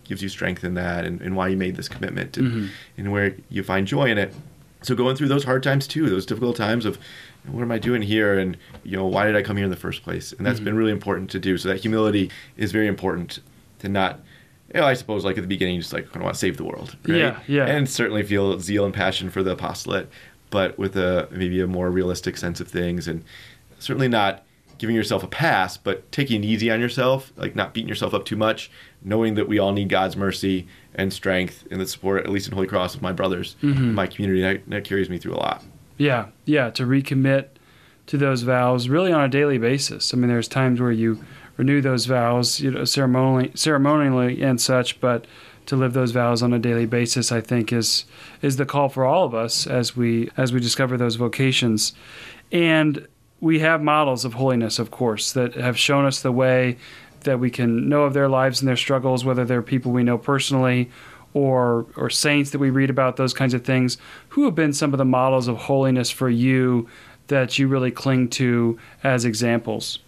gives 0.06 0.22
you 0.22 0.30
strength 0.30 0.64
in 0.64 0.76
that, 0.76 1.04
and, 1.06 1.22
and 1.22 1.36
why 1.36 1.48
you 1.50 1.58
made 1.58 1.76
this 1.76 1.90
commitment, 1.90 2.38
and, 2.38 2.52
Mhm. 2.52 2.70
and 2.98 3.12
where 3.12 3.36
you 3.50 3.64
find 3.64 3.86
joy 3.88 4.06
in 4.10 4.18
it. 4.18 4.34
So 4.82 4.96
going 4.96 5.16
through 5.16 5.30
those 5.30 5.44
hard 5.44 5.64
times 5.64 5.88
too, 5.88 6.10
those 6.10 6.26
difficult 6.26 6.56
times 6.56 6.86
of 6.86 7.00
what 7.48 7.62
am 7.62 7.72
I 7.72 7.80
doing 7.80 8.02
here, 8.04 8.38
and 8.38 8.56
you 8.84 8.96
know, 8.96 9.06
why 9.06 9.26
did 9.26 9.36
I 9.36 9.42
come 9.42 9.58
here 9.58 9.66
in 9.66 9.72
the 9.72 9.76
first 9.78 10.04
place? 10.04 10.32
And 10.32 10.46
that's 10.46 10.60
Mhm. 10.60 10.66
been 10.66 10.76
really 10.76 10.92
important 10.92 11.30
to 11.32 11.40
do. 11.40 11.58
So 11.58 11.70
that 11.70 11.82
humility 11.82 12.30
is 12.56 12.72
very 12.72 12.88
important 12.88 13.40
to 13.80 13.90
not. 13.90 14.20
You 14.74 14.82
know, 14.82 14.88
I 14.88 14.94
suppose 14.94 15.24
like 15.26 15.38
at 15.38 15.42
the 15.42 15.48
beginning, 15.48 15.80
just 15.80 15.94
like 15.94 16.08
I 16.16 16.20
want 16.20 16.34
to 16.36 16.40
save 16.40 16.58
the 16.58 16.64
world, 16.66 16.96
right? 17.08 17.18
Yeah, 17.18 17.40
yeah. 17.48 17.66
And 17.66 17.88
certainly 17.90 18.24
feel 18.24 18.60
zeal 18.60 18.84
and 18.86 18.94
passion 18.94 19.30
for 19.30 19.42
the 19.42 19.52
apostolate, 19.52 20.10
but 20.50 20.78
with 20.78 20.96
a 20.96 21.28
maybe 21.32 21.62
a 21.62 21.68
more 21.68 21.90
realistic 21.90 22.36
sense 22.38 22.60
of 22.60 22.68
things, 22.68 23.08
and 23.08 23.24
certainly 23.80 24.08
not 24.08 24.44
giving 24.78 24.96
yourself 24.96 25.24
a 25.24 25.28
pass, 25.28 25.78
but 25.78 26.12
taking 26.12 26.44
it 26.44 26.48
easy 26.48 26.70
on 26.70 26.80
yourself, 26.80 27.32
like 27.38 27.56
not 27.56 27.74
beating 27.74 27.88
yourself 27.90 28.14
up 28.14 28.26
too 28.26 28.36
much, 28.36 28.70
knowing 29.04 29.36
that 29.36 29.48
we 29.48 29.58
all 29.60 29.72
need 29.72 29.90
God's 29.90 30.18
mercy 30.18 30.68
and 30.94 31.12
strength 31.14 31.66
and 31.72 31.80
the 31.80 31.88
support, 31.88 32.24
at 32.26 32.30
least 32.32 32.48
in 32.48 32.54
Holy 32.54 32.68
Cross, 32.68 32.96
of 32.96 33.02
my 33.02 33.12
brothers, 33.14 33.56
Mhm. 33.64 33.94
my 33.94 34.08
community. 34.08 34.42
That, 34.42 34.70
that 34.70 34.84
carries 34.84 35.10
me 35.10 35.18
through 35.18 35.34
a 35.34 35.38
lot. 35.40 35.64
Yeah, 35.98 36.26
yeah, 36.46 36.70
to 36.72 36.84
recommit 36.86 37.46
to 38.08 38.18
those 38.18 38.44
vows 38.44 38.90
really 38.90 39.12
on 39.12 39.24
a 39.24 39.30
daily 39.30 39.58
basis. 39.58 40.14
I 40.14 40.18
mean, 40.18 40.28
there's 40.28 40.48
times 40.48 40.80
where 40.82 40.92
you 40.92 41.24
renew 41.58 41.82
those 41.82 42.06
vows, 42.06 42.60
you 42.60 42.70
know, 42.72 42.84
ceremonially, 42.84 43.52
ceremonially 43.56 44.42
and 44.42 44.60
such, 44.60 45.00
but 45.00 45.26
to 45.68 45.76
live 45.76 45.94
those 45.94 46.12
vows 46.12 46.44
on 46.44 46.54
a 46.54 46.60
daily 46.60 46.86
basis, 46.86 47.32
I 47.32 47.42
think 47.42 47.72
is 47.74 48.06
is 48.42 48.58
the 48.58 48.66
call 48.66 48.90
for 48.90 49.04
all 49.06 49.24
of 49.26 49.34
us 49.34 49.66
as 49.66 49.96
we 49.98 50.30
as 50.38 50.54
we 50.54 50.60
discover 50.60 50.98
those 50.98 51.16
vocations. 51.16 51.94
And 52.52 53.08
we 53.42 53.60
have 53.60 53.82
models 53.82 54.26
of 54.26 54.34
holiness, 54.36 54.80
of 54.80 54.92
course, 54.92 55.32
that 55.34 55.56
have 55.56 55.78
shown 55.78 56.06
us 56.06 56.22
the 56.22 56.32
way 56.32 56.78
that 57.22 57.40
we 57.40 57.50
can 57.50 57.90
know 57.90 58.04
of 58.04 58.14
their 58.14 58.30
lives 58.30 58.62
and 58.62 58.68
their 58.68 58.78
struggles, 58.78 59.26
whether 59.26 59.44
they're 59.46 59.62
people 59.62 59.92
we 59.92 60.04
know 60.04 60.18
personally 60.18 60.90
or 61.34 61.86
or 61.98 62.10
saints 62.10 62.52
that 62.52 62.60
we 62.60 62.70
read 62.70 62.90
about, 62.90 63.18
those 63.18 63.34
kinds 63.34 63.54
of 63.54 63.64
things. 63.66 63.98
Who 64.30 64.46
have 64.46 64.56
been 64.56 64.74
some 64.74 64.94
of 64.94 64.98
the 64.98 65.06
models 65.06 65.48
of 65.48 65.58
holiness 65.58 66.10
for 66.10 66.30
you 66.30 66.88
that 67.28 67.58
you 67.60 67.68
really 67.68 67.92
cling 67.92 68.30
to 68.30 68.80
as 69.04 69.26
examples? 69.26 70.00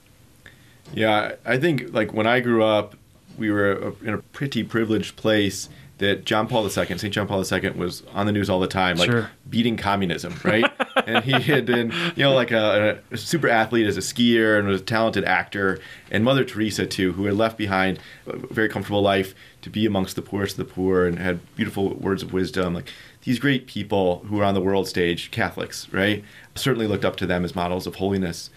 Yeah, 0.94 1.34
I 1.46 1.58
think 1.58 1.94
like 1.94 2.14
when 2.14 2.28
I 2.28 2.40
grew 2.40 2.64
up, 2.64 2.96
we 3.38 3.52
were 3.52 3.94
in 4.04 4.14
a 4.14 4.20
pretty 4.20 4.64
privileged 4.64 5.16
place 5.18 5.68
that 5.98 6.26
John 6.26 6.48
Paul 6.48 6.64
II, 6.64 6.70
St. 6.98 7.14
John 7.14 7.28
Paul 7.28 7.44
II, 7.52 7.72
was 7.72 8.04
on 8.14 8.26
the 8.28 8.32
news 8.32 8.50
all 8.50 8.60
the 8.60 8.68
time, 8.68 8.98
like 8.98 9.10
Sure. 9.10 9.32
beating 9.50 9.76
communism, 9.78 10.36
right? 10.44 10.64
and 11.06 11.24
he 11.24 11.32
had 11.34 11.66
been, 11.66 11.92
you 12.16 12.24
know, 12.24 12.34
like 12.34 12.52
a, 12.52 13.00
a, 13.12 13.18
super 13.18 13.50
athlete 13.50 13.88
as 13.88 13.98
a 13.98 14.02
skier 14.02 14.58
and 14.58 14.68
was 14.68 14.82
a 14.82 14.84
talented 14.84 15.26
actor. 15.26 15.80
And 16.12 16.24
Mother 16.24 16.44
Teresa 16.44 16.86
too, 16.86 17.14
who 17.14 17.26
had 17.26 17.36
left 17.36 17.58
behind 17.58 18.00
a 18.26 18.38
very 18.38 18.70
comfortable 18.70 19.02
life 19.02 19.36
to 19.62 19.70
be 19.70 19.86
amongst 19.86 20.16
the 20.16 20.22
poorest 20.22 20.58
of 20.58 20.68
the 20.68 20.74
poor 20.74 21.06
and 21.06 21.20
had 21.20 21.40
beautiful 21.56 21.94
words 21.96 22.24
of 22.24 22.34
wisdom. 22.34 22.74
Like 22.74 22.92
these 23.24 23.40
great 23.40 23.68
people 23.68 24.20
who 24.28 24.40
are 24.40 24.44
on 24.46 24.54
the 24.54 24.62
world 24.62 24.88
stage, 24.88 25.32
Catholics, 25.32 25.88
right? 25.92 26.24
Certainly 26.56 26.88
looked 26.88 27.06
up 27.06 27.18
to 27.18 27.26
them 27.26 27.44
as 27.44 27.56
models 27.56 27.86
of 27.86 27.96
holiness. 27.96 28.50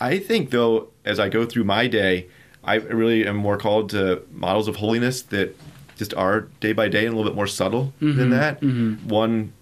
I 0.00 0.18
think, 0.18 0.50
though, 0.50 0.88
as 1.04 1.20
I 1.20 1.28
go 1.28 1.46
through 1.46 1.64
my 1.64 1.86
day, 1.86 2.26
I 2.64 2.76
really 2.76 3.26
am 3.26 3.36
more 3.36 3.58
called 3.58 3.90
to 3.90 4.22
models 4.32 4.68
of 4.68 4.76
holiness 4.76 5.22
that 5.22 5.56
just 5.96 6.14
are 6.14 6.48
day 6.60 6.72
by 6.72 6.88
day 6.88 7.06
and 7.06 7.14
a 7.14 7.16
little 7.16 7.30
bit 7.30 7.36
more 7.36 7.46
subtle 7.46 7.92
mm-hmm, 8.00 8.18
than 8.18 8.30
that. 8.30 8.60
Mm-hmm. 8.60 9.08
One 9.08 9.52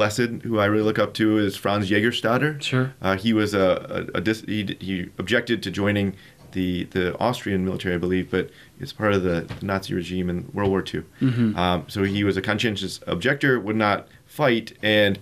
blessed 0.00 0.42
who 0.44 0.58
I 0.58 0.64
really 0.64 0.82
look 0.82 0.98
up 0.98 1.12
to 1.14 1.36
is 1.36 1.56
Franz 1.56 1.90
Jägerstätter. 1.90 2.62
Sure. 2.62 2.94
Uh, 3.02 3.18
he 3.18 3.34
was 3.34 3.52
a, 3.52 4.08
a, 4.14 4.18
a 4.18 4.20
dis- 4.22 4.40
he, 4.46 4.74
he, 4.80 5.10
objected 5.18 5.62
to 5.64 5.70
joining 5.70 6.16
the 6.52 6.84
the 6.84 7.18
Austrian 7.18 7.66
military, 7.66 7.96
I 7.96 7.98
believe, 7.98 8.30
but 8.30 8.48
it's 8.80 8.94
part 8.94 9.12
of 9.12 9.24
the 9.24 9.46
Nazi 9.60 9.92
regime 9.92 10.30
in 10.30 10.50
World 10.54 10.70
War 10.70 10.80
II. 10.80 11.02
Mm-hmm. 11.20 11.54
Um, 11.54 11.84
so 11.86 12.02
he 12.02 12.24
was 12.24 12.38
a 12.38 12.42
conscientious 12.42 13.00
objector, 13.06 13.60
would 13.60 13.76
not 13.76 14.08
fight, 14.24 14.72
and 14.82 15.18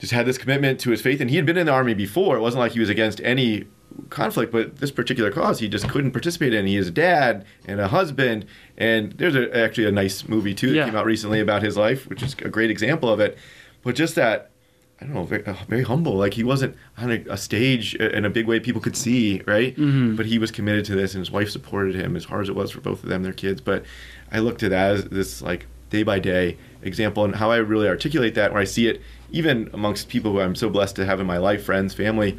just 0.00 0.12
had 0.12 0.26
this 0.26 0.36
commitment 0.36 0.78
to 0.80 0.90
his 0.90 1.00
faith. 1.00 1.22
And 1.22 1.30
he 1.30 1.36
had 1.36 1.46
been 1.46 1.56
in 1.56 1.64
the 1.64 1.72
army 1.72 1.94
before. 1.94 2.36
It 2.36 2.40
wasn't 2.40 2.60
like 2.60 2.72
he 2.72 2.80
was 2.80 2.90
against 2.90 3.22
any 3.22 3.68
conflict, 4.10 4.52
but 4.52 4.76
this 4.76 4.90
particular 4.90 5.30
cause 5.30 5.60
he 5.60 5.68
just 5.68 5.88
couldn't 5.88 6.12
participate 6.12 6.52
in. 6.52 6.66
He 6.66 6.76
is 6.76 6.88
a 6.88 6.92
dad 6.92 7.46
and 7.66 7.80
a 7.80 7.88
husband, 7.88 8.44
and 8.76 9.12
there's 9.12 9.34
a, 9.34 9.56
actually 9.56 9.86
a 9.86 9.92
nice 9.92 10.28
movie 10.28 10.54
too 10.54 10.68
that 10.68 10.76
yeah. 10.76 10.84
came 10.84 10.96
out 10.96 11.06
recently 11.06 11.40
about 11.40 11.62
his 11.62 11.78
life, 11.78 12.06
which 12.06 12.22
is 12.22 12.34
a 12.34 12.50
great 12.50 12.70
example 12.70 13.08
of 13.08 13.18
it. 13.18 13.38
But 13.82 13.94
just 13.94 14.14
that, 14.14 14.50
I 15.00 15.04
don't 15.04 15.14
know, 15.14 15.24
very, 15.24 15.44
uh, 15.46 15.54
very 15.68 15.82
humble. 15.82 16.14
Like 16.14 16.34
he 16.34 16.44
wasn't 16.44 16.76
on 16.98 17.10
a, 17.10 17.24
a, 17.30 17.36
stage 17.36 17.94
in 17.94 18.24
a 18.24 18.30
big 18.30 18.46
way 18.46 18.60
people 18.60 18.80
could 18.80 18.96
see, 18.96 19.42
right? 19.46 19.74
Mm-hmm. 19.76 20.16
But 20.16 20.26
he 20.26 20.38
was 20.38 20.50
committed 20.50 20.84
to 20.86 20.94
this, 20.94 21.14
and 21.14 21.20
his 21.20 21.30
wife 21.30 21.50
supported 21.50 21.94
him 21.94 22.16
as 22.16 22.24
hard 22.24 22.42
as 22.42 22.48
it 22.48 22.54
was 22.54 22.70
for 22.70 22.80
both 22.80 23.02
of 23.02 23.08
them, 23.08 23.22
their 23.22 23.32
kids. 23.32 23.60
But 23.60 23.84
I 24.30 24.40
looked 24.40 24.62
at 24.62 24.70
that 24.70 24.92
as 24.92 25.04
this 25.06 25.42
like 25.42 25.66
day 25.88 26.02
by 26.02 26.18
day 26.18 26.56
example, 26.82 27.24
and 27.24 27.34
how 27.34 27.50
I 27.50 27.56
really 27.56 27.88
articulate 27.88 28.34
that, 28.34 28.52
where 28.52 28.60
I 28.60 28.66
see 28.66 28.88
it 28.88 29.00
even 29.30 29.70
amongst 29.72 30.08
people 30.08 30.32
who 30.32 30.40
I'm 30.40 30.54
so 30.54 30.68
blessed 30.68 30.96
to 30.96 31.06
have 31.06 31.20
in 31.20 31.26
my 31.26 31.38
life, 31.38 31.64
friends, 31.64 31.94
family 31.94 32.38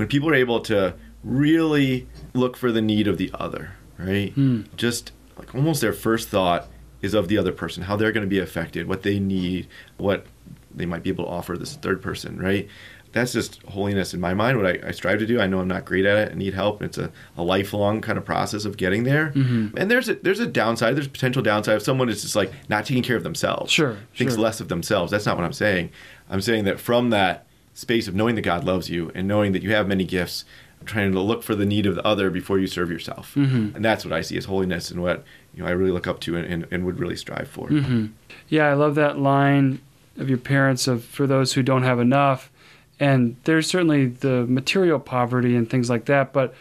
when 0.00 0.08
people 0.08 0.30
are 0.30 0.34
able 0.34 0.60
to 0.60 0.94
really 1.22 2.08
look 2.32 2.56
for 2.56 2.72
the 2.72 2.80
need 2.80 3.06
of 3.06 3.18
the 3.18 3.30
other, 3.34 3.72
right? 3.98 4.34
Mm. 4.34 4.64
Just 4.74 5.12
like 5.36 5.54
almost 5.54 5.82
their 5.82 5.92
first 5.92 6.30
thought 6.30 6.68
is 7.02 7.14
of 7.14 7.28
the 7.28 7.38
other 7.38 7.52
person, 7.52 7.82
how 7.82 7.96
they're 7.96 8.12
going 8.12 8.26
to 8.26 8.30
be 8.30 8.38
affected, 8.38 8.86
what 8.86 9.02
they 9.02 9.18
need, 9.18 9.68
what 9.96 10.26
they 10.74 10.86
might 10.86 11.02
be 11.02 11.10
able 11.10 11.24
to 11.24 11.30
offer 11.30 11.56
this 11.56 11.76
third 11.76 12.02
person, 12.02 12.38
right? 12.38 12.68
That's 13.12 13.32
just 13.32 13.60
holiness 13.64 14.14
in 14.14 14.20
my 14.20 14.34
mind, 14.34 14.56
what 14.56 14.66
I, 14.66 14.88
I 14.88 14.90
strive 14.92 15.18
to 15.18 15.26
do. 15.26 15.40
I 15.40 15.48
know 15.48 15.58
I'm 15.58 15.66
not 15.66 15.84
great 15.84 16.06
at 16.06 16.16
it. 16.16 16.32
I 16.32 16.34
need 16.36 16.54
help. 16.54 16.80
It's 16.80 16.96
a, 16.96 17.10
a 17.36 17.42
lifelong 17.42 18.00
kind 18.00 18.16
of 18.16 18.24
process 18.24 18.64
of 18.64 18.76
getting 18.76 19.02
there. 19.02 19.32
Mm-hmm. 19.34 19.76
And 19.76 19.90
there's 19.90 20.08
a, 20.08 20.14
there's 20.14 20.38
a 20.38 20.46
downside. 20.46 20.94
There's 20.94 21.08
a 21.08 21.10
potential 21.10 21.42
downside 21.42 21.76
if 21.76 21.82
someone 21.82 22.08
is 22.08 22.22
just 22.22 22.36
like 22.36 22.52
not 22.68 22.86
taking 22.86 23.02
care 23.02 23.16
of 23.16 23.24
themselves. 23.24 23.72
Sure. 23.72 23.96
Thinks 24.14 24.34
sure. 24.34 24.42
less 24.42 24.60
of 24.60 24.68
themselves. 24.68 25.10
That's 25.10 25.26
not 25.26 25.36
what 25.36 25.44
I'm 25.44 25.52
saying. 25.52 25.90
I'm 26.28 26.40
saying 26.40 26.64
that 26.64 26.78
from 26.78 27.10
that 27.10 27.46
space 27.74 28.06
of 28.06 28.14
knowing 28.14 28.36
that 28.36 28.42
God 28.42 28.62
loves 28.62 28.88
you 28.88 29.10
and 29.14 29.26
knowing 29.26 29.52
that 29.52 29.62
you 29.62 29.72
have 29.72 29.88
many 29.88 30.04
gifts, 30.04 30.44
trying 30.84 31.12
to 31.12 31.20
look 31.20 31.42
for 31.42 31.54
the 31.54 31.66
need 31.66 31.86
of 31.86 31.94
the 31.94 32.06
other 32.06 32.30
before 32.30 32.58
you 32.58 32.66
serve 32.66 32.90
yourself. 32.90 33.34
Mm-hmm. 33.34 33.76
And 33.76 33.84
that's 33.84 34.04
what 34.04 34.12
I 34.12 34.22
see 34.22 34.36
as 34.36 34.46
holiness 34.46 34.90
and 34.90 35.02
what 35.02 35.24
you 35.54 35.62
know 35.62 35.68
I 35.68 35.72
really 35.72 35.92
look 35.92 36.06
up 36.06 36.20
to 36.20 36.36
and, 36.36 36.46
and, 36.46 36.66
and 36.70 36.84
would 36.84 36.98
really 36.98 37.16
strive 37.16 37.48
for. 37.48 37.68
Mm-hmm. 37.68 38.06
Yeah, 38.48 38.66
I 38.66 38.74
love 38.74 38.94
that 38.94 39.18
line 39.18 39.80
of 40.16 40.28
your 40.28 40.38
parents 40.38 40.88
of 40.88 41.04
for 41.04 41.26
those 41.26 41.52
who 41.52 41.62
don't 41.62 41.82
have 41.82 42.00
enough. 42.00 42.50
And 42.98 43.36
there's 43.44 43.66
certainly 43.66 44.06
the 44.06 44.46
material 44.46 44.98
poverty 44.98 45.56
and 45.56 45.68
things 45.68 45.88
like 45.88 46.04
that, 46.06 46.32
but 46.32 46.54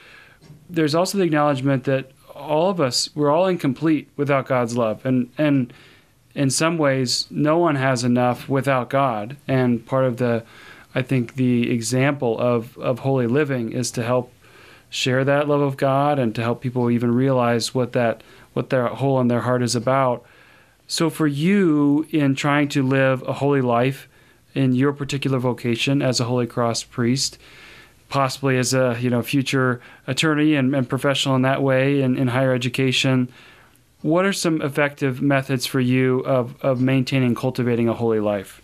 there's 0.70 0.96
also 0.96 1.18
the 1.18 1.26
acknowledgement 1.26 1.84
that 1.86 2.12
all 2.34 2.70
of 2.70 2.80
us 2.80 3.10
we're 3.16 3.32
all 3.32 3.48
incomplete 3.48 4.10
without 4.16 4.48
God's 4.48 4.78
love. 4.78 5.06
And 5.06 5.30
and 5.38 5.74
in 6.36 6.50
some 6.50 6.78
ways 6.78 7.28
no 7.30 7.58
one 7.58 7.76
has 7.76 8.04
enough 8.04 8.48
without 8.48 8.90
God. 8.90 9.38
And 9.48 9.86
part 9.86 10.06
of 10.06 10.18
the 10.18 10.44
I 10.96 11.02
think 11.02 11.36
the 11.36 11.72
example 11.72 12.40
of, 12.40 12.78
of 12.78 13.00
holy 13.00 13.28
living 13.28 13.72
is 13.72 13.92
to 13.92 14.04
help 14.04 14.34
share 14.90 15.24
that 15.24 15.48
love 15.48 15.62
of 15.62 15.78
God 15.78 16.18
and 16.18 16.34
to 16.36 16.42
help 16.42 16.62
people 16.62 16.90
even 16.90 17.14
realize 17.14 17.76
what 17.76 17.94
that 17.94 18.22
what 18.54 18.72
their 18.72 18.88
hole 18.88 19.20
in 19.20 19.28
their 19.28 19.42
heart 19.42 19.62
is 19.62 19.76
about. 19.76 20.26
So 20.88 21.12
for 21.12 21.28
you 21.28 22.08
in 22.10 22.34
trying 22.34 22.68
to 22.70 22.82
live 22.82 23.22
a 23.28 23.34
holy 23.34 23.62
life 23.62 24.10
in 24.56 24.74
your 24.74 24.92
particular 24.92 25.38
vocation 25.38 26.02
as 26.02 26.20
a 26.20 26.24
Holy 26.24 26.48
Cross 26.48 26.86
priest, 26.86 27.38
possibly 28.10 28.58
as 28.58 28.74
a 28.74 28.98
you 29.00 29.12
know 29.12 29.22
future 29.22 29.82
attorney 30.08 30.56
and, 30.56 30.76
and 30.76 30.90
professional 30.90 31.36
in 31.36 31.44
that 31.44 31.62
way 31.62 32.02
in, 32.02 32.18
in 32.18 32.30
higher 32.30 32.54
education, 32.54 33.30
what 34.02 34.26
are 34.26 34.34
some 34.34 34.62
effective 34.62 35.22
methods 35.22 35.68
for 35.68 35.80
you 35.80 36.20
of, 36.22 36.60
of 36.64 36.82
maintaining 36.82 37.36
cultivating 37.36 37.88
a 37.88 37.94
holy 37.94 38.20
life? 38.20 38.62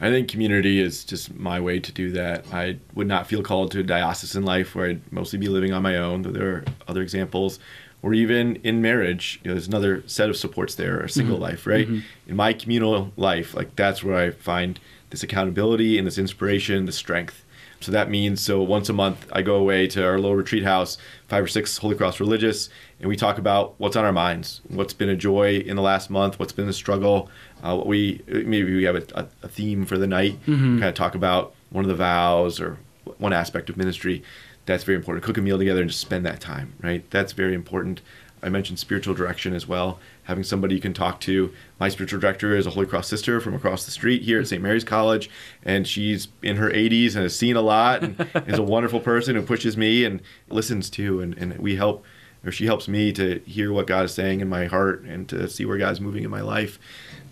I 0.00 0.10
think 0.10 0.28
community 0.28 0.80
is 0.80 1.04
just 1.04 1.34
my 1.34 1.58
way 1.58 1.80
to 1.80 1.92
do 1.92 2.10
that. 2.12 2.44
I 2.52 2.78
would 2.94 3.06
not 3.06 3.26
feel 3.26 3.42
called 3.42 3.70
to 3.72 3.80
a 3.80 3.82
diocesan 3.82 4.44
life 4.44 4.74
where 4.74 4.90
I'd 4.90 5.12
mostly 5.12 5.38
be 5.38 5.48
living 5.48 5.72
on 5.72 5.82
my 5.82 5.96
own, 5.96 6.22
though 6.22 6.32
there 6.32 6.48
are 6.48 6.64
other 6.86 7.00
examples. 7.00 7.58
Or 8.02 8.12
even 8.12 8.56
in 8.56 8.82
marriage, 8.82 9.40
you 9.42 9.48
know, 9.48 9.54
there's 9.54 9.68
another 9.68 10.02
set 10.06 10.28
of 10.28 10.36
supports 10.36 10.74
there, 10.74 11.00
a 11.00 11.08
single 11.08 11.36
mm-hmm. 11.36 11.44
life, 11.44 11.66
right? 11.66 11.88
Mm-hmm. 11.88 12.30
In 12.30 12.36
my 12.36 12.52
communal 12.52 13.10
life, 13.16 13.54
like 13.54 13.74
that's 13.74 14.04
where 14.04 14.16
I 14.16 14.30
find 14.30 14.78
this 15.10 15.22
accountability 15.22 15.96
and 15.96 16.06
this 16.06 16.18
inspiration, 16.18 16.84
the 16.84 16.92
strength. 16.92 17.42
So 17.80 17.92
that 17.92 18.10
means 18.10 18.40
so 18.40 18.62
once 18.62 18.88
a 18.88 18.92
month 18.92 19.26
I 19.32 19.42
go 19.42 19.56
away 19.56 19.86
to 19.88 20.04
our 20.04 20.16
little 20.16 20.36
retreat 20.36 20.64
house, 20.64 20.98
five 21.28 21.44
or 21.44 21.48
six 21.48 21.76
Holy 21.76 21.94
Cross 21.94 22.20
religious, 22.20 22.68
and 23.00 23.08
we 23.08 23.16
talk 23.16 23.38
about 23.38 23.74
what's 23.78 23.96
on 23.96 24.04
our 24.04 24.12
minds, 24.12 24.60
what's 24.68 24.94
been 24.94 25.08
a 25.08 25.16
joy 25.16 25.58
in 25.58 25.76
the 25.76 25.82
last 25.82 26.10
month, 26.10 26.38
what's 26.38 26.52
been 26.52 26.68
a 26.68 26.72
struggle. 26.72 27.28
Uh, 27.62 27.82
we 27.84 28.22
maybe 28.26 28.74
we 28.74 28.84
have 28.84 28.96
a, 28.96 29.28
a 29.42 29.48
theme 29.48 29.84
for 29.84 29.98
the 29.98 30.06
night, 30.06 30.40
mm-hmm. 30.46 30.78
kind 30.78 30.84
of 30.84 30.94
talk 30.94 31.14
about 31.14 31.54
one 31.70 31.84
of 31.84 31.88
the 31.88 31.94
vows 31.94 32.60
or 32.60 32.78
one 33.18 33.32
aspect 33.32 33.70
of 33.70 33.76
ministry. 33.76 34.22
That's 34.64 34.82
very 34.82 34.96
important. 34.96 35.24
Cook 35.24 35.38
a 35.38 35.42
meal 35.42 35.58
together 35.58 35.80
and 35.80 35.90
just 35.90 36.00
spend 36.00 36.26
that 36.26 36.40
time, 36.40 36.74
right? 36.82 37.08
That's 37.10 37.32
very 37.32 37.54
important. 37.54 38.00
I 38.42 38.48
mentioned 38.48 38.78
spiritual 38.78 39.14
direction 39.14 39.54
as 39.54 39.66
well. 39.66 39.98
Having 40.24 40.44
somebody 40.44 40.74
you 40.74 40.80
can 40.80 40.92
talk 40.92 41.20
to. 41.20 41.52
My 41.80 41.88
spiritual 41.88 42.20
director 42.20 42.54
is 42.54 42.66
a 42.66 42.70
Holy 42.70 42.86
Cross 42.86 43.08
sister 43.08 43.40
from 43.40 43.54
across 43.54 43.84
the 43.84 43.90
street 43.90 44.22
here 44.22 44.40
at 44.40 44.48
St. 44.48 44.62
Mary's 44.62 44.84
College, 44.84 45.30
and 45.64 45.86
she's 45.86 46.28
in 46.42 46.56
her 46.56 46.70
80s 46.70 47.14
and 47.14 47.22
has 47.22 47.36
seen 47.36 47.56
a 47.56 47.62
lot 47.62 48.02
and 48.02 48.28
is 48.46 48.58
a 48.58 48.62
wonderful 48.62 49.00
person 49.00 49.36
who 49.36 49.42
pushes 49.42 49.76
me 49.76 50.04
and 50.04 50.20
listens 50.48 50.90
to, 50.90 51.20
and, 51.20 51.36
and 51.38 51.58
we 51.58 51.76
help, 51.76 52.04
or 52.44 52.52
she 52.52 52.66
helps 52.66 52.88
me 52.88 53.12
to 53.12 53.40
hear 53.46 53.72
what 53.72 53.86
God 53.86 54.04
is 54.04 54.14
saying 54.14 54.40
in 54.40 54.48
my 54.48 54.66
heart 54.66 55.02
and 55.02 55.28
to 55.30 55.48
see 55.48 55.64
where 55.64 55.78
God's 55.78 56.00
moving 56.00 56.22
in 56.22 56.30
my 56.30 56.42
life. 56.42 56.78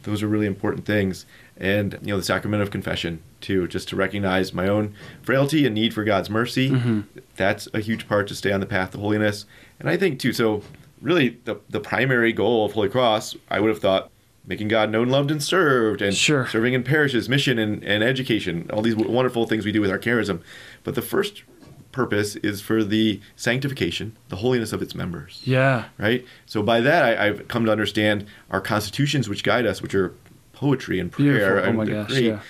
Those 0.04 0.22
are 0.22 0.28
really 0.28 0.46
important 0.46 0.84
things. 0.84 1.26
And, 1.56 1.98
you 2.02 2.08
know, 2.08 2.16
the 2.16 2.24
sacrament 2.24 2.62
of 2.62 2.70
confession, 2.70 3.22
too, 3.40 3.68
just 3.68 3.88
to 3.90 3.96
recognize 3.96 4.52
my 4.52 4.66
own 4.66 4.94
frailty 5.22 5.66
and 5.66 5.74
need 5.74 5.94
for 5.94 6.02
God's 6.02 6.28
mercy. 6.28 6.70
Mm-hmm. 6.70 7.00
That's 7.36 7.68
a 7.72 7.80
huge 7.80 8.08
part 8.08 8.26
to 8.28 8.34
stay 8.34 8.52
on 8.52 8.60
the 8.60 8.66
path 8.66 8.94
of 8.94 9.00
holiness. 9.00 9.46
And 9.78 9.88
I 9.88 9.96
think, 9.96 10.18
too, 10.18 10.32
so 10.32 10.62
really 11.04 11.38
the, 11.44 11.60
the 11.68 11.80
primary 11.80 12.32
goal 12.32 12.64
of 12.64 12.72
Holy 12.72 12.88
Cross, 12.88 13.36
I 13.50 13.60
would 13.60 13.68
have 13.68 13.78
thought 13.78 14.10
making 14.46 14.68
God 14.68 14.90
known, 14.90 15.08
loved, 15.08 15.30
and 15.30 15.42
served, 15.42 16.02
and 16.02 16.14
sure. 16.14 16.46
serving 16.48 16.74
in 16.74 16.82
parishes, 16.82 17.28
mission, 17.28 17.58
and, 17.58 17.82
and 17.84 18.02
education, 18.02 18.68
all 18.72 18.82
these 18.82 18.96
wonderful 18.96 19.46
things 19.46 19.64
we 19.64 19.72
do 19.72 19.80
with 19.80 19.90
our 19.90 19.98
charism. 19.98 20.40
But 20.82 20.94
the 20.94 21.02
first 21.02 21.44
purpose 21.92 22.36
is 22.36 22.60
for 22.60 22.82
the 22.84 23.20
sanctification, 23.36 24.16
the 24.28 24.36
holiness 24.36 24.72
of 24.72 24.82
its 24.82 24.94
members. 24.94 25.40
Yeah. 25.44 25.86
Right? 25.96 26.26
So 26.46 26.62
by 26.62 26.80
that, 26.80 27.18
I, 27.18 27.26
have 27.26 27.48
come 27.48 27.64
to 27.66 27.72
understand 27.72 28.26
our 28.50 28.60
constitutions 28.60 29.28
which 29.28 29.44
guide 29.44 29.64
us, 29.64 29.80
which 29.80 29.94
are 29.94 30.14
poetry 30.52 30.98
and 30.98 31.10
prayer. 31.10 31.54
Beautiful. 31.54 31.70
Oh 31.70 31.72
my 31.72 31.84
gosh, 31.86 32.08
great. 32.08 32.24
yeah. 32.24 32.40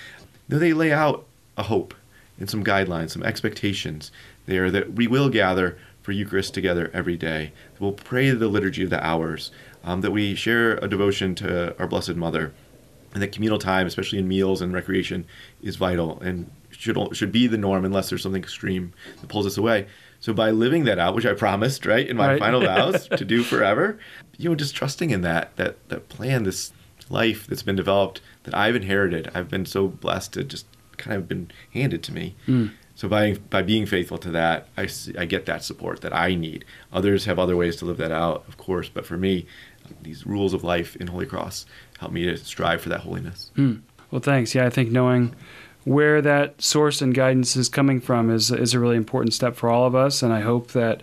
They 0.48 0.72
lay 0.72 0.92
out 0.92 1.26
a 1.56 1.64
hope 1.64 1.94
and 2.40 2.50
some 2.50 2.64
guidelines, 2.64 3.10
some 3.10 3.22
expectations 3.22 4.10
there 4.46 4.70
that 4.70 4.94
we 4.94 5.06
will 5.06 5.28
gather 5.28 5.78
for 6.04 6.12
Eucharist 6.12 6.52
together 6.52 6.90
every 6.92 7.16
day. 7.16 7.50
We'll 7.80 7.92
pray 7.92 8.30
the 8.30 8.46
liturgy 8.46 8.84
of 8.84 8.90
the 8.90 9.04
hours, 9.04 9.50
um, 9.82 10.02
that 10.02 10.10
we 10.10 10.34
share 10.34 10.76
a 10.76 10.86
devotion 10.86 11.34
to 11.36 11.76
our 11.78 11.86
Blessed 11.86 12.14
Mother, 12.14 12.52
and 13.14 13.22
that 13.22 13.32
communal 13.32 13.58
time, 13.58 13.86
especially 13.86 14.18
in 14.18 14.28
meals 14.28 14.60
and 14.60 14.74
recreation, 14.74 15.24
is 15.62 15.76
vital 15.76 16.20
and 16.20 16.50
should 16.70 17.16
should 17.16 17.32
be 17.32 17.46
the 17.46 17.56
norm 17.56 17.86
unless 17.86 18.10
there's 18.10 18.22
something 18.22 18.42
extreme 18.42 18.92
that 19.20 19.28
pulls 19.28 19.46
us 19.46 19.56
away. 19.56 19.86
So 20.20 20.34
by 20.34 20.50
living 20.50 20.84
that 20.84 20.98
out, 20.98 21.14
which 21.14 21.24
I 21.24 21.32
promised, 21.32 21.86
right, 21.86 22.06
in 22.06 22.18
my 22.18 22.32
right. 22.32 22.38
final 22.38 22.60
vows 22.60 23.08
to 23.16 23.24
do 23.24 23.42
forever, 23.42 23.98
you 24.36 24.50
know, 24.50 24.54
just 24.54 24.76
trusting 24.76 25.10
in 25.10 25.22
that 25.22 25.56
that 25.56 25.88
that 25.88 26.10
plan, 26.10 26.42
this 26.42 26.72
life 27.08 27.46
that's 27.46 27.62
been 27.62 27.76
developed 27.76 28.20
that 28.42 28.54
I've 28.54 28.76
inherited. 28.76 29.30
I've 29.34 29.48
been 29.48 29.64
so 29.64 29.88
blessed 29.88 30.34
to 30.34 30.44
just 30.44 30.66
kind 30.98 31.16
of 31.16 31.28
been 31.28 31.50
handed 31.72 32.02
to 32.04 32.12
me. 32.12 32.34
Mm. 32.46 32.72
So 33.04 33.08
by 33.10 33.34
by 33.50 33.60
being 33.60 33.84
faithful 33.84 34.16
to 34.16 34.30
that, 34.30 34.68
I, 34.78 34.88
I 35.18 35.26
get 35.26 35.44
that 35.44 35.62
support 35.62 36.00
that 36.00 36.14
I 36.14 36.34
need. 36.34 36.64
Others 36.90 37.26
have 37.26 37.38
other 37.38 37.54
ways 37.54 37.76
to 37.76 37.84
live 37.84 37.98
that 37.98 38.10
out, 38.10 38.46
of 38.48 38.56
course, 38.56 38.88
but 38.88 39.04
for 39.04 39.18
me, 39.18 39.44
these 40.00 40.24
rules 40.24 40.54
of 40.54 40.64
life 40.64 40.96
in 40.96 41.08
Holy 41.08 41.26
Cross 41.26 41.66
help 41.98 42.12
me 42.12 42.24
to 42.24 42.38
strive 42.38 42.80
for 42.80 42.88
that 42.88 43.00
holiness. 43.00 43.50
Mm. 43.58 43.82
Well, 44.10 44.22
thanks. 44.22 44.54
Yeah, 44.54 44.64
I 44.64 44.70
think 44.70 44.90
knowing 44.90 45.34
where 45.84 46.22
that 46.22 46.62
source 46.62 47.02
and 47.02 47.14
guidance 47.14 47.56
is 47.56 47.68
coming 47.68 48.00
from 48.00 48.30
is, 48.30 48.50
is 48.50 48.72
a 48.72 48.80
really 48.80 48.96
important 48.96 49.34
step 49.34 49.54
for 49.54 49.68
all 49.68 49.86
of 49.86 49.94
us. 49.94 50.22
And 50.22 50.32
I 50.32 50.40
hope 50.40 50.70
that 50.70 51.02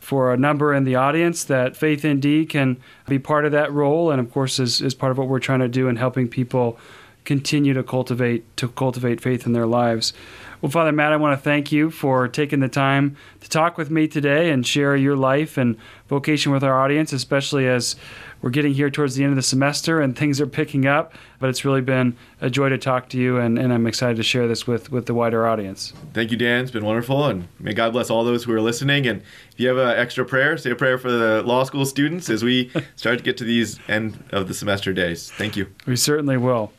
for 0.00 0.32
a 0.34 0.36
number 0.36 0.74
in 0.74 0.82
the 0.82 0.96
audience 0.96 1.44
that 1.44 1.74
FaithND 1.74 2.48
can 2.48 2.78
be 3.06 3.20
part 3.20 3.44
of 3.44 3.52
that 3.52 3.72
role 3.72 4.10
and 4.10 4.18
of 4.18 4.32
course 4.32 4.58
is, 4.58 4.80
is 4.80 4.92
part 4.92 5.12
of 5.12 5.18
what 5.18 5.28
we're 5.28 5.38
trying 5.38 5.60
to 5.60 5.68
do 5.68 5.86
in 5.86 5.94
helping 5.94 6.26
people 6.26 6.80
continue 7.28 7.74
to 7.74 7.82
cultivate 7.82 8.42
to 8.56 8.68
cultivate 8.68 9.20
faith 9.20 9.44
in 9.44 9.52
their 9.52 9.66
lives. 9.66 10.14
Well, 10.60 10.72
Father 10.72 10.90
Matt, 10.90 11.12
I 11.12 11.16
want 11.16 11.38
to 11.38 11.42
thank 11.42 11.70
you 11.70 11.88
for 11.88 12.26
taking 12.26 12.58
the 12.58 12.68
time 12.68 13.16
to 13.40 13.48
talk 13.48 13.78
with 13.78 13.92
me 13.92 14.08
today 14.08 14.50
and 14.50 14.66
share 14.66 14.96
your 14.96 15.16
life 15.16 15.56
and 15.56 15.76
vocation 16.08 16.50
with 16.50 16.64
our 16.64 16.80
audience, 16.80 17.12
especially 17.12 17.68
as 17.68 17.94
we're 18.42 18.50
getting 18.50 18.74
here 18.74 18.90
towards 18.90 19.14
the 19.14 19.22
end 19.22 19.30
of 19.30 19.36
the 19.36 19.42
semester 19.42 20.00
and 20.00 20.18
things 20.18 20.40
are 20.40 20.48
picking 20.48 20.84
up. 20.84 21.12
But 21.38 21.50
it's 21.50 21.64
really 21.64 21.80
been 21.80 22.16
a 22.40 22.50
joy 22.50 22.70
to 22.70 22.78
talk 22.78 23.08
to 23.10 23.18
you, 23.18 23.36
and, 23.36 23.56
and 23.56 23.72
I'm 23.72 23.86
excited 23.86 24.16
to 24.16 24.24
share 24.24 24.48
this 24.48 24.66
with, 24.66 24.90
with 24.90 25.06
the 25.06 25.14
wider 25.14 25.46
audience. 25.46 25.92
Thank 26.12 26.32
you, 26.32 26.36
Dan. 26.36 26.62
It's 26.62 26.72
been 26.72 26.84
wonderful, 26.84 27.26
and 27.26 27.46
may 27.60 27.72
God 27.72 27.92
bless 27.92 28.10
all 28.10 28.24
those 28.24 28.42
who 28.42 28.52
are 28.52 28.60
listening. 28.60 29.06
And 29.06 29.22
if 29.52 29.60
you 29.60 29.68
have 29.68 29.78
an 29.78 29.96
extra 29.96 30.24
prayer, 30.24 30.56
say 30.56 30.72
a 30.72 30.76
prayer 30.76 30.98
for 30.98 31.12
the 31.12 31.44
law 31.44 31.62
school 31.62 31.86
students 31.86 32.28
as 32.28 32.42
we 32.42 32.72
start 32.96 33.18
to 33.18 33.24
get 33.24 33.36
to 33.36 33.44
these 33.44 33.78
end 33.86 34.24
of 34.32 34.48
the 34.48 34.54
semester 34.54 34.92
days. 34.92 35.30
Thank 35.30 35.56
you. 35.56 35.68
We 35.86 35.94
certainly 35.94 36.36
will. 36.36 36.72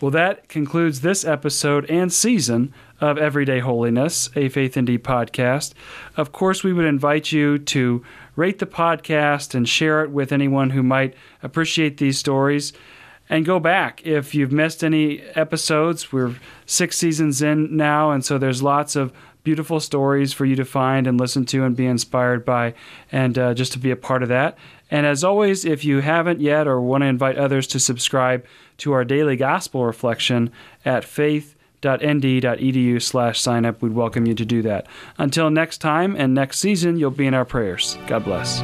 Well, 0.00 0.10
that 0.10 0.48
concludes 0.48 1.02
this 1.02 1.24
episode 1.24 1.88
and 1.88 2.12
season 2.12 2.74
of 3.02 3.18
Everyday 3.18 3.58
Holiness, 3.58 4.28
a 4.28 4.48
FaithND 4.48 5.00
podcast. 5.00 5.74
Of 6.16 6.30
course, 6.30 6.62
we 6.62 6.72
would 6.72 6.84
invite 6.84 7.32
you 7.32 7.58
to 7.58 8.04
rate 8.36 8.60
the 8.60 8.66
podcast 8.66 9.54
and 9.54 9.68
share 9.68 10.04
it 10.04 10.10
with 10.10 10.30
anyone 10.30 10.70
who 10.70 10.84
might 10.84 11.14
appreciate 11.42 11.98
these 11.98 12.16
stories. 12.16 12.72
And 13.28 13.44
go 13.44 13.58
back 13.58 14.06
if 14.06 14.34
you've 14.36 14.52
missed 14.52 14.84
any 14.84 15.20
episodes. 15.34 16.12
We're 16.12 16.36
six 16.64 16.96
seasons 16.96 17.42
in 17.42 17.76
now, 17.76 18.12
and 18.12 18.24
so 18.24 18.38
there's 18.38 18.62
lots 18.62 18.94
of 18.94 19.12
beautiful 19.42 19.80
stories 19.80 20.32
for 20.32 20.44
you 20.44 20.54
to 20.54 20.64
find 20.64 21.08
and 21.08 21.18
listen 21.18 21.44
to 21.46 21.64
and 21.64 21.74
be 21.74 21.86
inspired 21.86 22.44
by, 22.44 22.74
and 23.10 23.36
uh, 23.36 23.52
just 23.52 23.72
to 23.72 23.80
be 23.80 23.90
a 23.90 23.96
part 23.96 24.22
of 24.22 24.28
that. 24.28 24.56
And 24.92 25.06
as 25.06 25.24
always, 25.24 25.64
if 25.64 25.84
you 25.84 26.00
haven't 26.00 26.40
yet 26.40 26.68
or 26.68 26.80
want 26.80 27.02
to 27.02 27.06
invite 27.06 27.36
others 27.36 27.66
to 27.68 27.80
subscribe 27.80 28.44
to 28.78 28.92
our 28.92 29.04
daily 29.04 29.34
gospel 29.34 29.86
reflection 29.86 30.52
at 30.84 31.04
faith.nd.edu 31.82 33.02
slash 33.02 33.40
sign 33.40 33.64
up, 33.64 33.82
we'd 33.82 33.92
welcome 33.92 34.26
you 34.26 34.34
to 34.34 34.44
do 34.44 34.62
that. 34.62 34.86
Until 35.18 35.50
next 35.50 35.78
time 35.78 36.16
and 36.16 36.34
next 36.34 36.58
season, 36.58 36.96
you'll 36.98 37.10
be 37.10 37.26
in 37.26 37.34
our 37.34 37.44
prayers. 37.44 37.98
God 38.06 38.24
bless. 38.24 38.62